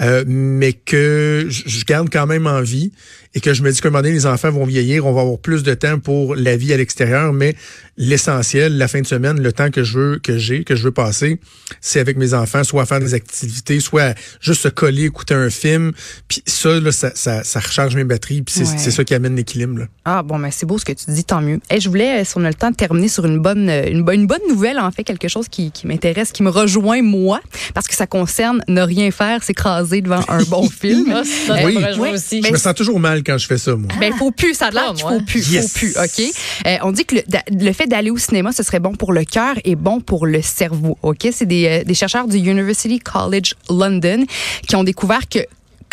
euh, 0.00 0.24
mais 0.26 0.72
que 0.72 1.46
je 1.48 1.62
je 1.66 1.84
garde 1.84 2.08
quand 2.10 2.26
même 2.26 2.46
en 2.46 2.60
vie 2.62 2.92
et 3.34 3.40
que 3.40 3.52
je 3.54 3.62
me 3.62 3.70
dis 3.72 3.80
qu'à 3.80 3.88
un 3.88 3.90
moment 3.90 4.02
donné, 4.02 4.14
les 4.14 4.26
enfants 4.26 4.50
vont 4.50 4.64
vieillir, 4.64 5.06
on 5.06 5.12
va 5.12 5.22
avoir 5.22 5.38
plus 5.38 5.62
de 5.62 5.74
temps 5.74 5.98
pour 5.98 6.34
la 6.36 6.56
vie 6.56 6.72
à 6.72 6.76
l'extérieur, 6.76 7.32
mais 7.32 7.54
l'essentiel, 7.96 8.76
la 8.76 8.88
fin 8.88 9.00
de 9.00 9.06
semaine, 9.06 9.40
le 9.40 9.52
temps 9.52 9.70
que 9.70 9.82
je 9.82 9.98
veux, 9.98 10.18
que 10.18 10.36
j'ai, 10.38 10.64
que 10.64 10.74
je 10.76 10.82
veux 10.84 10.90
passer, 10.92 11.40
c'est 11.80 12.00
avec 12.00 12.16
mes 12.16 12.34
enfants, 12.34 12.62
soit 12.64 12.82
à 12.82 12.86
faire 12.86 13.00
des 13.00 13.14
activités, 13.14 13.80
soit 13.80 14.02
à 14.02 14.14
juste 14.40 14.62
se 14.62 14.68
coller, 14.68 15.04
écouter 15.04 15.34
un 15.34 15.50
film. 15.50 15.92
Puis 16.28 16.42
ça, 16.46 16.78
là, 16.80 16.92
ça, 16.92 17.12
ça, 17.14 17.42
ça 17.44 17.60
recharge 17.60 17.96
mes 17.96 18.04
batteries, 18.04 18.42
puis 18.42 18.54
c'est 18.54 18.64
Ouais. 18.64 18.90
ça 18.90 19.04
qui 19.04 19.14
amène 19.14 19.36
l'équilibre. 19.36 19.78
là. 19.80 19.86
Ah 20.04 20.22
bon, 20.22 20.38
mais 20.38 20.50
c'est 20.50 20.66
beau 20.66 20.78
ce 20.78 20.84
que 20.84 20.92
tu 20.92 21.10
dis, 21.10 21.24
tant 21.24 21.40
mieux. 21.40 21.60
Et 21.70 21.80
je 21.80 21.88
voulais, 21.88 22.20
euh, 22.20 22.24
si 22.24 22.34
on 22.36 22.44
a 22.44 22.48
le 22.48 22.54
temps, 22.54 22.70
de 22.70 22.76
terminer 22.76 23.08
sur 23.08 23.24
une 23.24 23.38
bonne, 23.40 23.68
euh, 23.68 23.88
une, 23.88 24.04
une 24.12 24.26
bonne 24.26 24.40
nouvelle, 24.48 24.78
en 24.78 24.90
fait, 24.90 25.04
quelque 25.04 25.28
chose 25.28 25.48
qui, 25.48 25.70
qui 25.72 25.86
m'intéresse, 25.86 26.32
qui 26.32 26.42
me 26.42 26.50
rejoint 26.50 27.02
moi, 27.02 27.40
parce 27.74 27.86
que 27.88 27.94
ça 27.94 28.06
concerne 28.06 28.62
ne 28.68 28.82
rien 28.82 29.10
faire, 29.10 29.42
s'écraser 29.42 30.00
devant 30.02 30.20
un 30.28 30.42
bon 30.44 30.68
film. 30.80 31.12
Ah, 31.14 31.22
ça, 31.24 31.54
Euh, 31.54 31.64
Oui. 31.64 31.78
me 31.78 31.86
rejoint 31.86 32.08
ouais, 32.10 32.14
aussi. 32.14 32.40
mais 32.42 32.48
Je 32.48 32.52
me 32.52 32.58
sens 32.58 32.74
toujours 32.74 33.00
mal 33.00 33.22
quand 33.24 33.38
je 33.38 33.46
fais 33.46 33.58
ça, 33.58 33.74
moi. 33.76 33.88
ben, 33.98 34.12
faut 34.12 34.30
plus, 34.30 34.54
ça 34.54 34.66
a 34.66 34.70
l'air 34.70 34.84
Ah, 34.90 34.94
qu'il 34.94 35.02
faut 35.06 35.20
plus, 35.20 35.50
Yes. 35.50 35.72
faut 35.72 35.78
plus, 35.78 35.96
OK? 35.96 36.24
Euh, 36.66 36.76
on 36.82 36.92
dit 36.92 37.04
que 37.04 37.16
le, 37.16 37.22
le 37.50 37.72
fait 37.72 37.86
d'aller 37.86 38.10
au 38.10 38.18
cinéma, 38.18 38.52
ce 38.52 38.62
serait 38.62 38.80
bon 38.80 38.94
pour 38.94 39.12
le 39.12 39.24
cœur 39.24 39.54
et 39.64 39.74
bon 39.76 40.00
pour 40.00 40.26
le 40.26 40.42
cerveau, 40.42 40.98
OK? 41.02 41.26
C'est 41.32 41.46
des, 41.46 41.66
euh, 41.66 41.84
des 41.84 41.94
chercheurs 41.94 42.28
du 42.28 42.36
University 42.38 42.98
College 42.98 43.54
London 43.70 44.24
qui 44.68 44.76
ont 44.76 44.84
découvert 44.84 45.28
que 45.28 45.40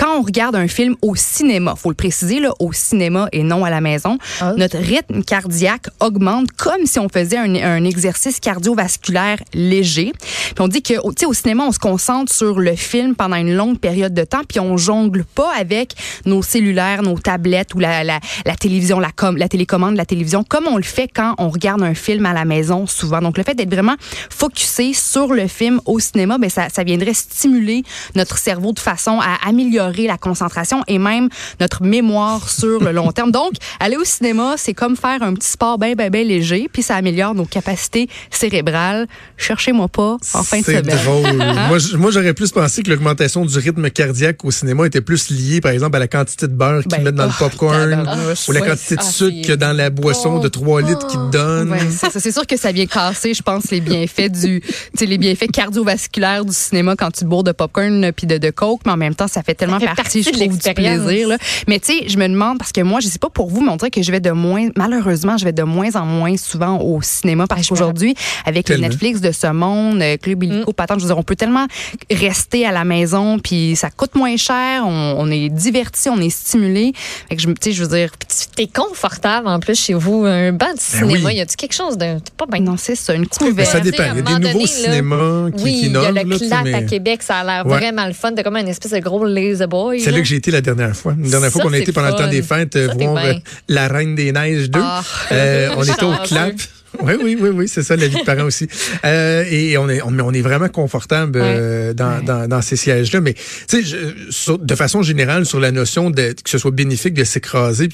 quand 0.02 0.18
on 0.18 0.24
regarde 0.24 0.56
un 0.56 0.68
film 0.68 0.96
au 1.04 1.16
cinéma, 1.16 1.76
faut 1.76 1.90
le 1.90 1.96
préciser 1.96 2.40
là, 2.40 2.52
au 2.60 2.74
cinéma 2.74 3.28
et 3.32 3.44
non 3.44 3.64
à 3.64 3.70
la 3.70 3.82
maison, 3.82 4.18
Ah. 4.40 4.54
notre 4.58 4.78
rythme 4.80 5.22
cardiaque 5.24 5.86
augmente 6.00 6.52
comme 6.58 6.86
si 6.88 6.98
on 6.98 7.08
faisait 7.08 7.38
un, 7.38 7.54
un 7.54 7.84
exercice 7.86 8.40
cardiovasculaire 8.40 9.38
léger. 9.54 10.12
Puis 10.16 10.56
on 10.60 10.68
dit 10.68 10.82
que 10.82 10.94
tu 10.96 11.00
sais 11.20 11.26
au 11.28 11.34
cinéma, 11.34 11.66
on 11.68 11.72
se 11.72 11.78
concentre 11.78 12.34
sur 12.34 12.60
le 12.60 12.76
film 12.76 13.14
pendant 13.14 13.36
une 13.36 13.54
longue 13.54 13.78
période 13.78 14.16
de 14.16 14.24
temps, 14.24 14.42
puis 14.48 14.60
on 14.60 14.76
jongle 14.76 15.24
pas 15.24 15.52
avec 15.56 15.94
nos 16.26 16.42
cellulaires, 16.42 17.04
nos 17.04 17.20
tablettes 17.20 17.76
ou 17.76 17.80
la, 17.80 18.04
la, 18.04 18.20
la 18.44 18.56
télévision, 18.56 19.00
la, 19.00 19.12
com, 19.12 19.38
la 19.38 19.48
télécommande 19.50 19.94
de 19.94 19.98
la 19.98 20.06
télévision, 20.08 20.44
comme 20.44 20.66
on 20.68 20.78
le 20.78 20.84
fait 20.84 21.10
quand 21.14 21.36
on 21.38 21.50
regarde 21.50 21.84
un 21.84 21.94
film 21.94 22.26
à 22.26 22.34
la 22.34 22.46
maison 22.46 22.88
souvent. 22.88 23.22
Donc 23.22 23.38
le 23.38 23.44
fait 23.44 23.54
d'être 23.54 23.72
vraiment 23.72 23.96
focusé 24.32 24.94
sur 24.94 25.32
le 25.32 25.46
film 25.48 25.80
au 25.86 26.00
cinéma, 26.00 26.40
ben 26.40 26.50
ça, 26.50 26.70
ça 26.70 26.84
viendrait 26.84 27.14
stimuler 27.14 27.84
notre 28.16 28.40
cerveau 28.40 28.74
de 28.74 28.80
façon 28.80 29.20
à 29.22 29.48
améliorer 29.48 29.91
la 30.08 30.18
concentration 30.18 30.84
et 30.88 30.98
même 31.00 31.30
notre 31.60 31.84
mémoire 31.84 32.50
sur 32.50 32.84
le 32.84 32.92
long 32.92 33.12
terme. 33.12 33.32
Donc, 33.32 33.54
aller 33.80 33.96
au 33.98 34.04
cinéma, 34.04 34.56
c'est 34.58 34.74
comme 34.74 34.96
faire 34.96 35.22
un 35.24 35.34
petit 35.34 35.50
sport 35.50 35.78
bien, 35.78 35.94
bien, 35.94 36.10
bien 36.10 36.24
léger, 36.24 36.68
puis 36.72 36.82
ça 36.84 36.96
améliore 36.96 37.36
nos 37.36 37.46
capacités 37.46 38.10
cérébrales. 38.30 39.08
Cherchez-moi 39.38 39.88
pas 39.88 40.18
en 40.34 40.44
fin 40.44 40.60
de 40.60 40.64
C'est 40.66 40.78
semaine. 40.84 40.98
drôle. 41.04 41.38
moi, 41.68 41.78
j- 41.78 41.96
moi, 41.98 42.12
j'aurais 42.12 42.34
plus 42.34 42.52
pensé 42.52 42.84
que 42.84 42.90
l'augmentation 42.90 43.46
du 43.46 43.58
rythme 43.58 43.90
cardiaque 43.90 44.44
au 44.44 44.52
cinéma 44.52 44.88
était 44.88 45.02
plus 45.02 45.30
liée, 45.30 45.62
par 45.62 45.72
exemple, 45.72 45.96
à 45.96 46.00
la 46.00 46.08
quantité 46.08 46.48
de 46.48 46.54
beurre 46.54 46.82
qu'ils 46.84 46.92
Ben, 46.92 47.04
mettent 47.04 47.16
dans 47.16 47.26
le 47.26 47.32
oh, 47.32 47.44
popcorn 47.44 47.90
tabarnouche. 47.92 48.48
ou 48.50 48.52
la 48.52 48.62
quantité 48.62 48.96
de 48.96 49.02
Ah, 49.02 49.12
sucre 49.12 49.56
dans 49.56 49.76
la 49.76 49.90
boisson 49.90 50.40
de 50.40 50.48
3 50.48 50.82
litres 50.82 51.08
qu'ils 51.08 51.20
te 51.20 51.32
donnent. 51.32 51.72
Ouais, 51.72 51.80
c'est 52.20 52.32
sûr 52.32 52.46
que 52.48 52.58
ça 52.58 52.72
vient 52.72 52.86
casser, 52.86 53.34
je 53.34 53.42
pense, 53.42 53.70
les 53.72 53.82
bienfaits 53.82 54.32
du, 54.32 54.62
les 55.00 55.18
bienfaits 55.18 55.52
cardiovasculaires 55.52 56.46
du 56.46 56.54
cinéma 56.54 56.96
quand 56.96 57.12
tu 57.12 57.26
bourres 57.26 57.44
de 57.44 57.52
popcorn 57.52 58.12
puis 58.16 58.28
de, 58.28 58.38
de 58.38 58.50
coke, 58.50 58.82
mais 58.86 58.92
en 58.92 58.98
même 58.98 59.16
temps, 59.16 59.28
ça 59.28 59.44
fait 59.44 59.56
tellement 59.56 59.80
fait 59.88 59.96
partie, 59.96 60.24
partie 60.24 60.24
je 60.24 60.30
trouve, 60.46 60.58
du 60.58 60.74
plaisir. 60.74 61.28
Là. 61.28 61.38
Mais 61.68 61.80
tu 61.80 61.94
sais, 62.00 62.08
je 62.08 62.18
me 62.18 62.28
demande 62.28 62.58
parce 62.58 62.72
que 62.72 62.82
moi, 62.82 63.00
je 63.00 63.08
sais 63.08 63.20
pas 63.20 63.30
pour 63.30 63.50
vous, 63.50 63.62
mais 63.62 63.72
on 63.72 63.76
dirait 63.78 63.92
que 63.92 64.02
je 64.02 64.12
vais 64.12 64.20
de 64.20 64.32
moins, 64.32 64.70
malheureusement, 64.76 65.38
je 65.38 65.46
vais 65.46 65.54
de 65.54 65.64
moins 65.64 65.96
en 65.96 66.06
moins 66.06 66.38
souvent 66.38 66.80
au 66.80 67.02
cinéma 67.02 67.48
parce 67.48 67.68
qu'aujourd'hui, 67.68 68.16
avec 68.46 68.70
les. 68.70 68.78
Netflix 68.78 69.22
de 69.22 69.32
ce 69.32 69.48
monde, 69.48 70.02
euh, 70.02 70.18
Club 70.18 70.44
Illico, 70.44 70.74
Patente, 70.74 71.00
je 71.00 71.04
veux 71.06 71.10
dire, 71.10 71.18
on 71.18 71.24
peut 71.24 71.36
tellement 71.36 71.68
rester 72.10 72.66
à 72.66 72.72
la 72.72 72.84
maison 72.84 73.38
puis 73.40 73.76
ça 73.76 73.90
coûte 73.90 74.16
moins 74.16 74.36
cher, 74.38 74.84
on, 74.86 75.16
on 75.20 75.30
est 75.32 75.50
diverti, 75.50 76.10
on 76.10 76.20
est 76.20 76.30
stimulé. 76.30 76.94
Fait 77.30 77.36
que 77.36 77.42
je, 77.42 77.48
tu 77.48 77.54
sais, 77.62 77.72
je 77.72 77.84
veux 77.84 77.96
dire, 77.98 78.10
T'es 78.56 78.68
confortable 78.68 79.48
en 79.48 79.60
plus 79.60 79.76
chez 79.80 79.94
vous, 79.94 80.24
un 80.26 80.52
banc 80.52 80.74
de 80.74 80.80
cinéma. 80.80 81.28
oui. 81.30 81.36
Y 81.36 81.42
a-tu 81.42 81.56
quelque 81.56 81.74
chose 81.76 81.98
de. 81.98 82.20
T'es 82.20 82.32
pas 82.36 82.46
bien? 82.46 82.60
non, 82.62 82.76
c'est 82.78 82.96
ça, 82.96 83.14
une 83.14 83.22
Mais 83.22 83.28
couverte. 83.28 83.70
ça 83.72 83.80
dépend. 83.80 84.04
Il 84.04 84.08
y 84.08 84.10
a 84.10 84.14
des 84.14 84.22
nouveaux 84.22 84.40
donné, 84.40 84.60
là, 84.62 84.68
cinémas 84.68 85.52
qui, 85.58 85.64
oui, 85.64 85.72
qui 85.74 85.86
il 85.88 85.92
y 85.92 85.96
a 85.98 86.12
le 86.12 86.70
là, 86.72 86.78
à 86.78 86.82
Québec, 86.84 87.22
ça 87.24 87.38
a 87.38 87.44
l'air 87.44 87.66
Ouais. 87.66 87.78
vraiment 87.78 88.06
le 88.08 88.14
fun. 88.14 88.32
T'as 88.36 88.44
comme 88.44 88.58
une 88.58 88.68
espèce 88.68 88.92
de 88.92 89.00
gros 89.00 89.24
laser 89.26 89.61
the 89.62 89.70
boy. 89.70 90.00
C'est 90.02 90.12
là 90.12 90.20
que 90.20 90.26
j'ai 90.26 90.36
été 90.36 90.52
la 90.52 90.62
dernière 90.62 90.96
fois. 90.96 91.16
La 91.22 91.30
dernière 91.30 91.52
fois 91.52 91.64
qu'on 91.64 91.74
a 91.74 91.78
été 91.78 91.92
pendant 91.92 92.10
le 92.10 92.16
temps 92.16 92.30
des 92.30 92.42
fêtes 92.42 92.76
euh, 92.76 92.88
Ça, 92.88 92.94
voir 92.96 93.26
euh, 93.26 93.34
La 93.68 93.88
Reine 93.88 94.16
des 94.16 94.32
Neiges 94.32 94.70
2. 94.70 94.80
Ah. 94.82 95.04
Euh, 95.32 95.70
on 95.78 95.84
était 95.84 96.04
au 96.04 96.14
clap. 96.24 96.56
Oui, 97.00 97.14
oui, 97.24 97.38
oui, 97.40 97.50
oui, 97.50 97.68
c'est 97.68 97.84
ça, 97.84 97.96
la 97.96 98.08
vie 98.08 98.18
de 98.18 98.26
parents 98.26 98.44
aussi. 98.44 98.68
Euh, 99.06 99.46
et 99.50 99.78
on 99.78 99.90
est, 99.90 100.02
on, 100.02 100.18
on 100.20 100.34
est 100.34 100.42
vraiment 100.42 100.68
confortable 100.68 101.40
euh, 101.42 101.94
dans, 101.94 102.24
dans, 102.24 102.48
dans 102.48 102.62
ces 102.62 102.76
sièges-là. 102.76 103.22
Mais, 103.22 103.34
tu 103.68 103.84
sais, 103.84 104.58
de 104.60 104.76
façon 104.76 105.02
générale, 105.02 105.46
sur 105.46 105.60
la 105.60 105.72
notion 105.72 106.10
de 106.10 106.34
que 106.34 106.50
ce 106.50 106.58
soit 106.58 106.72
bénéfique 106.72 107.14
de 107.14 107.24
s'écraser, 107.24 107.90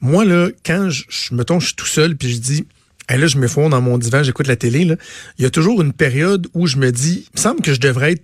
moi, 0.00 0.24
là, 0.24 0.48
quand 0.66 0.90
je, 0.90 1.04
je 1.08 1.34
mettons, 1.34 1.60
je 1.60 1.68
suis 1.68 1.76
tout 1.76 1.86
seul, 1.86 2.14
puis 2.16 2.30
je 2.30 2.38
dis, 2.38 2.66
Hey, 3.08 3.18
là, 3.18 3.26
je 3.26 3.36
me 3.36 3.48
fonds 3.48 3.68
dans 3.68 3.80
mon 3.80 3.98
divan, 3.98 4.22
j'écoute 4.22 4.46
la 4.46 4.56
télé, 4.56 4.84
là. 4.84 4.94
Il 5.38 5.42
y 5.42 5.46
a 5.46 5.50
toujours 5.50 5.82
une 5.82 5.92
période 5.92 6.46
où 6.54 6.66
je 6.66 6.76
me 6.76 6.92
dis, 6.92 7.26
il 7.26 7.36
me 7.36 7.40
semble 7.40 7.60
que 7.60 7.74
je 7.74 7.80
devrais 7.80 8.12
être 8.12 8.22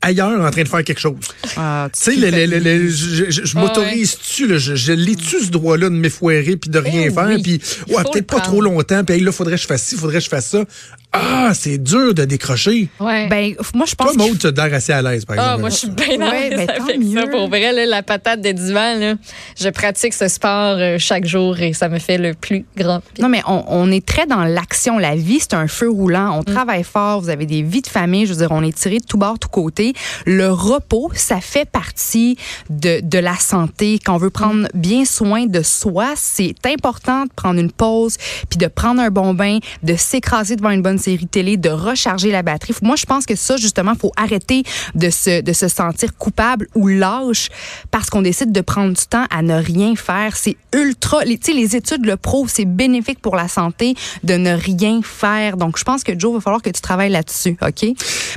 ailleurs 0.00 0.40
en 0.40 0.50
train 0.50 0.62
de 0.62 0.68
faire 0.68 0.84
quelque 0.84 1.00
chose. 1.00 1.16
Ah, 1.56 1.88
Tu 1.92 2.00
sais, 2.00 2.16
je, 2.16 3.30
je- 3.30 3.44
je 3.44 3.52
Ah 3.56 3.60
m'autorise-tu, 3.60 4.46
là, 4.46 4.58
je, 4.58 4.74
je 4.76 4.92
l'ai-tu 4.92 5.40
ce 5.44 5.50
droit-là 5.50 5.88
de 5.88 5.94
m'effoirer 5.94 6.56
puis 6.56 6.70
de 6.70 6.78
rien 6.78 7.04
Eh 7.06 7.10
faire, 7.10 7.26
oui. 7.28 7.42
puis 7.42 7.60
ouais, 7.94 8.02
peut-être 8.12 8.26
pas 8.26 8.40
trop 8.40 8.60
longtemps, 8.60 9.02
puis 9.04 9.16
hey, 9.16 9.20
là, 9.22 9.32
faudrait 9.32 9.56
que 9.56 9.62
je 9.62 9.66
fasse 9.66 9.82
ci, 9.82 9.96
faudrait 9.96 10.18
que 10.18 10.24
je 10.24 10.28
fasse 10.28 10.48
ça. 10.50 10.64
Ah, 11.12 11.52
c'est 11.54 11.78
dur 11.78 12.12
de 12.12 12.24
décrocher. 12.26 12.88
Ouais. 13.00 13.28
Ben, 13.28 13.54
moi, 13.74 13.86
je 13.86 13.94
pense 13.94 14.12
Toi, 14.12 14.26
Maud, 14.28 14.38
tu 14.38 14.46
as 14.46 14.62
assez 14.64 14.92
à 14.92 15.00
l'aise, 15.00 15.24
par 15.24 15.36
Ah, 15.38 15.42
exemple. 15.42 15.60
moi, 15.62 15.70
je 15.70 15.74
suis 15.76 15.88
bien 15.90 16.20
à 16.20 16.30
Ouais, 16.30 16.50
l'aise 16.50 16.58
ben, 16.58 16.66
tant 16.66 16.84
avec 16.84 16.96
ça. 16.96 16.98
mieux. 17.24 17.30
Pour 17.30 17.48
vrai, 17.48 17.72
là, 17.72 17.86
la 17.86 18.02
patate 18.02 18.42
de 18.42 18.52
divan, 18.52 18.98
là, 18.98 19.14
je 19.58 19.68
pratique 19.70 20.12
ce 20.12 20.28
sport 20.28 20.76
euh, 20.78 20.96
chaque 20.98 21.24
jour 21.24 21.58
et 21.60 21.72
ça 21.72 21.88
me 21.88 21.98
fait 21.98 22.18
le 22.18 22.34
plus 22.34 22.66
grand 22.76 23.00
bien. 23.14 23.22
Non, 23.24 23.28
mais 23.30 23.40
on, 23.46 23.64
on 23.68 23.90
est 23.90 24.04
très 24.04 24.26
dans 24.26 24.44
l'action. 24.44 24.98
La 24.98 25.16
vie, 25.16 25.38
c'est 25.40 25.54
un 25.54 25.66
feu 25.66 25.88
roulant. 25.88 26.38
On 26.38 26.42
travaille 26.42 26.84
fort. 26.84 27.22
Vous 27.22 27.30
avez 27.30 27.46
des 27.46 27.62
vies 27.62 27.82
de 27.82 27.86
famille. 27.88 28.26
Je 28.26 28.32
veux 28.34 28.38
dire, 28.40 28.52
on 28.52 28.62
est 28.62 28.76
tiré 28.76 28.98
de 28.98 29.04
tout 29.06 29.18
bord, 29.18 29.38
tout 29.38 29.48
côté. 29.48 29.94
Le 30.26 30.52
repos, 30.52 31.10
ça 31.14 31.40
fait 31.40 31.64
partie 31.68 32.36
de, 32.68 33.00
de 33.02 33.18
la 33.18 33.36
santé. 33.36 33.98
Quand 34.04 34.14
on 34.16 34.18
veut 34.18 34.30
prendre 34.30 34.68
bien 34.74 35.06
soin 35.06 35.46
de 35.46 35.62
soi, 35.62 36.12
c'est 36.16 36.54
important 36.66 37.24
de 37.24 37.30
prendre 37.34 37.58
une 37.58 37.72
pause, 37.72 38.16
puis 38.50 38.58
de 38.58 38.66
prendre 38.66 39.00
un 39.00 39.10
bon 39.10 39.32
bain, 39.32 39.58
de 39.82 39.96
s'écraser 39.96 40.54
devant 40.56 40.70
une 40.70 40.82
bonne 40.82 40.97
série 40.98 41.26
télé, 41.26 41.56
de 41.56 41.70
recharger 41.70 42.30
la 42.30 42.42
batterie. 42.42 42.74
Moi, 42.82 42.96
je 42.96 43.06
pense 43.06 43.26
que 43.26 43.36
ça, 43.36 43.56
justement, 43.56 43.94
faut 43.94 44.12
arrêter 44.16 44.62
de 44.94 45.10
se, 45.10 45.40
de 45.40 45.52
se 45.52 45.68
sentir 45.68 46.16
coupable 46.16 46.68
ou 46.74 46.88
lâche 46.88 47.48
parce 47.90 48.10
qu'on 48.10 48.22
décide 48.22 48.52
de 48.52 48.60
prendre 48.60 48.94
du 48.94 49.06
temps 49.06 49.24
à 49.30 49.42
ne 49.42 49.54
rien 49.54 49.94
faire. 49.96 50.36
C'est 50.36 50.56
ultra, 50.74 51.24
tu 51.24 51.38
sais, 51.42 51.52
les 51.52 51.76
études 51.76 52.04
le 52.04 52.16
prouvent, 52.16 52.50
c'est 52.52 52.64
bénéfique 52.64 53.20
pour 53.20 53.36
la 53.36 53.48
santé 53.48 53.94
de 54.24 54.34
ne 54.34 54.52
rien 54.52 55.00
faire. 55.02 55.56
Donc, 55.56 55.78
je 55.78 55.84
pense 55.84 56.04
que 56.04 56.18
Joe, 56.18 56.32
il 56.32 56.34
va 56.34 56.40
falloir 56.40 56.62
que 56.62 56.70
tu 56.70 56.80
travailles 56.80 57.10
là-dessus, 57.10 57.56
OK? 57.62 57.86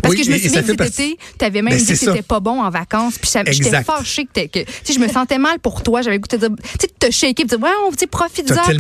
Parce 0.01 0.13
Oui, 0.13 0.19
que 0.19 0.25
je 0.25 0.31
me 0.31 0.37
souviens 0.37 0.51
ça 0.51 0.61
que 0.61 0.67
cet 0.67 0.81
été, 0.81 1.17
tu 1.37 1.45
avais 1.45 1.61
même 1.61 1.73
Ben, 1.73 1.79
dit 1.79 1.85
que 1.85 1.95
ça. 1.95 2.11
t'étais 2.11 2.23
pas 2.23 2.39
bon 2.39 2.61
en 2.61 2.69
vacances, 2.69 3.17
puis 3.17 3.29
j'étais 3.51 3.83
fâchée 3.83 4.25
que, 4.25 4.47
que 4.47 4.59
tu 4.83 4.93
je 4.93 4.99
me 4.99 5.07
sentais 5.07 5.37
mal 5.37 5.59
pour 5.59 5.83
toi. 5.83 6.01
J'avais 6.01 6.19
goûté 6.19 6.37
de 6.37 6.49
tu 6.79 6.87
te 6.87 7.11
shaker, 7.11 7.33
puis 7.33 7.45
dire, 7.45 7.59
ouais, 7.61 7.69
sais, 7.97 8.07
profite-en, 8.07 8.63
puis 8.63 8.77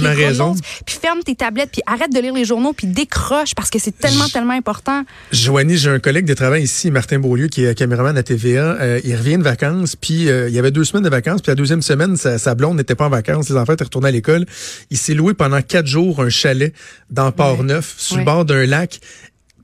puis 0.85 0.95
ferme 1.01 1.21
tes 1.23 1.35
tablettes, 1.35 1.71
puis 1.71 1.81
arrête 1.85 2.13
de 2.13 2.19
lire 2.19 2.33
les 2.33 2.45
journaux, 2.45 2.73
puis 2.73 2.87
décroche 2.87 3.53
parce 3.55 3.69
que 3.71 3.79
c'est 3.79 3.97
tellement, 3.97 4.27
tellement 4.27 4.53
important. 4.53 5.03
Joanie, 5.31 5.77
j'ai 5.77 5.89
un 5.89 5.99
collègue 5.99 6.25
de 6.25 6.33
travail 6.33 6.63
ici, 6.63 6.91
Martin 6.91 7.19
Beaulieu, 7.19 7.47
qui 7.47 7.63
est 7.65 7.73
caméraman 7.75 8.15
à 8.17 8.23
TVA. 8.23 8.77
Euh, 8.79 9.01
il 9.03 9.15
revient 9.15 9.37
de 9.37 9.43
vacances, 9.43 9.95
puis 9.95 10.29
euh, 10.29 10.49
il 10.49 10.53
y 10.55 10.59
avait 10.59 10.71
deux 10.71 10.83
semaines 10.83 11.03
de 11.03 11.09
vacances, 11.09 11.41
puis 11.41 11.49
la 11.51 11.55
deuxième 11.55 11.81
semaine, 11.81 12.17
sa, 12.17 12.37
sa 12.37 12.53
blonde 12.53 12.77
n'était 12.77 12.95
pas 12.95 13.05
en 13.05 13.09
vacances, 13.09 13.49
les 13.49 13.55
enfants 13.55 13.73
étaient 13.73 13.83
retournés 13.85 14.09
à 14.09 14.11
l'école. 14.11 14.45
Il 14.91 14.97
s'est 14.97 15.13
loué 15.13 15.33
pendant 15.33 15.61
quatre 15.61 15.87
jours 15.87 16.21
un 16.21 16.29
chalet 16.29 16.73
dans 17.09 17.31
Port-Neuf, 17.31 17.95
sur 17.97 18.17
le 18.17 18.23
bord 18.25 18.45
d'un 18.45 18.65
lac. 18.65 18.99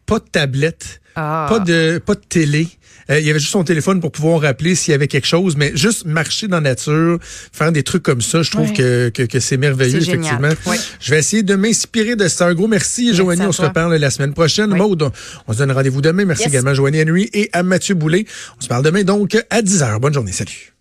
Pas 0.06 0.20
de 0.20 0.26
tablette, 0.32 1.02
Ah. 1.16 1.48
pas 1.50 1.60
de 1.60 2.02
pas 2.04 2.16
de 2.16 2.22
télé. 2.28 2.70
Euh, 3.10 3.20
il 3.20 3.26
y 3.26 3.30
avait 3.30 3.40
juste 3.40 3.52
son 3.52 3.64
téléphone 3.64 4.00
pour 4.02 4.12
pouvoir 4.12 4.42
rappeler 4.42 4.76
s'il 4.76 4.92
y 4.92 4.96
avait 4.96 5.08
quelque 5.08 5.28
chose, 5.28 5.56
mais 5.58 5.72
juste 5.76 6.06
marcher 6.06 6.48
dans 6.48 6.58
la 6.58 6.70
nature, 6.72 7.20
faire 7.22 7.72
des 7.72 7.84
trucs 7.84 8.04
comme 8.04 8.22
ça, 8.22 8.42
je 8.44 8.52
trouve 8.52 8.68
Ouais. 8.70 8.74
que, 8.76 9.10
que, 9.10 9.24
que 9.24 9.40
c'est 9.40 9.58
merveilleux, 9.58 10.02
effectivement. 10.02 10.50
Ouais. 10.66 10.78
Je 11.00 11.12
vais 11.12 11.20
essayer 11.20 11.44
de 11.44 11.56
m'inspirer 11.56 12.16
de 12.16 12.28
ça. 12.28 12.48
Un 12.48 12.54
gros 12.54 12.68
merci, 12.68 13.14
Joanie. 13.16 13.42
On 13.44 13.52
se 13.52 13.62
reparle 13.62 13.96
la 13.96 14.10
semaine 14.12 14.34
prochaine. 14.34 14.72
Oui. 14.74 14.78
Maude, 14.80 15.10
on- 15.48 15.54
se 15.54 15.58
donne 15.60 15.72
rendez-vous 15.72 16.02
demain. 16.02 16.26
Merci 16.26 16.44
Yes. 16.44 16.52
également 16.52 16.72
à 16.72 16.74
Joanie 16.74 17.02
Henry 17.02 17.30
et 17.34 17.50
à 17.54 17.64
Mathieu 17.64 17.96
Boulay. 17.96 18.26
On 18.60 18.62
se 18.62 18.68
parle 18.68 18.84
demain 18.84 19.04
donc 19.04 19.38
à 19.50 19.62
10h. 19.62 20.00
Bonne 20.00 20.14
journée. 20.14 20.32
Salut. 20.32 20.77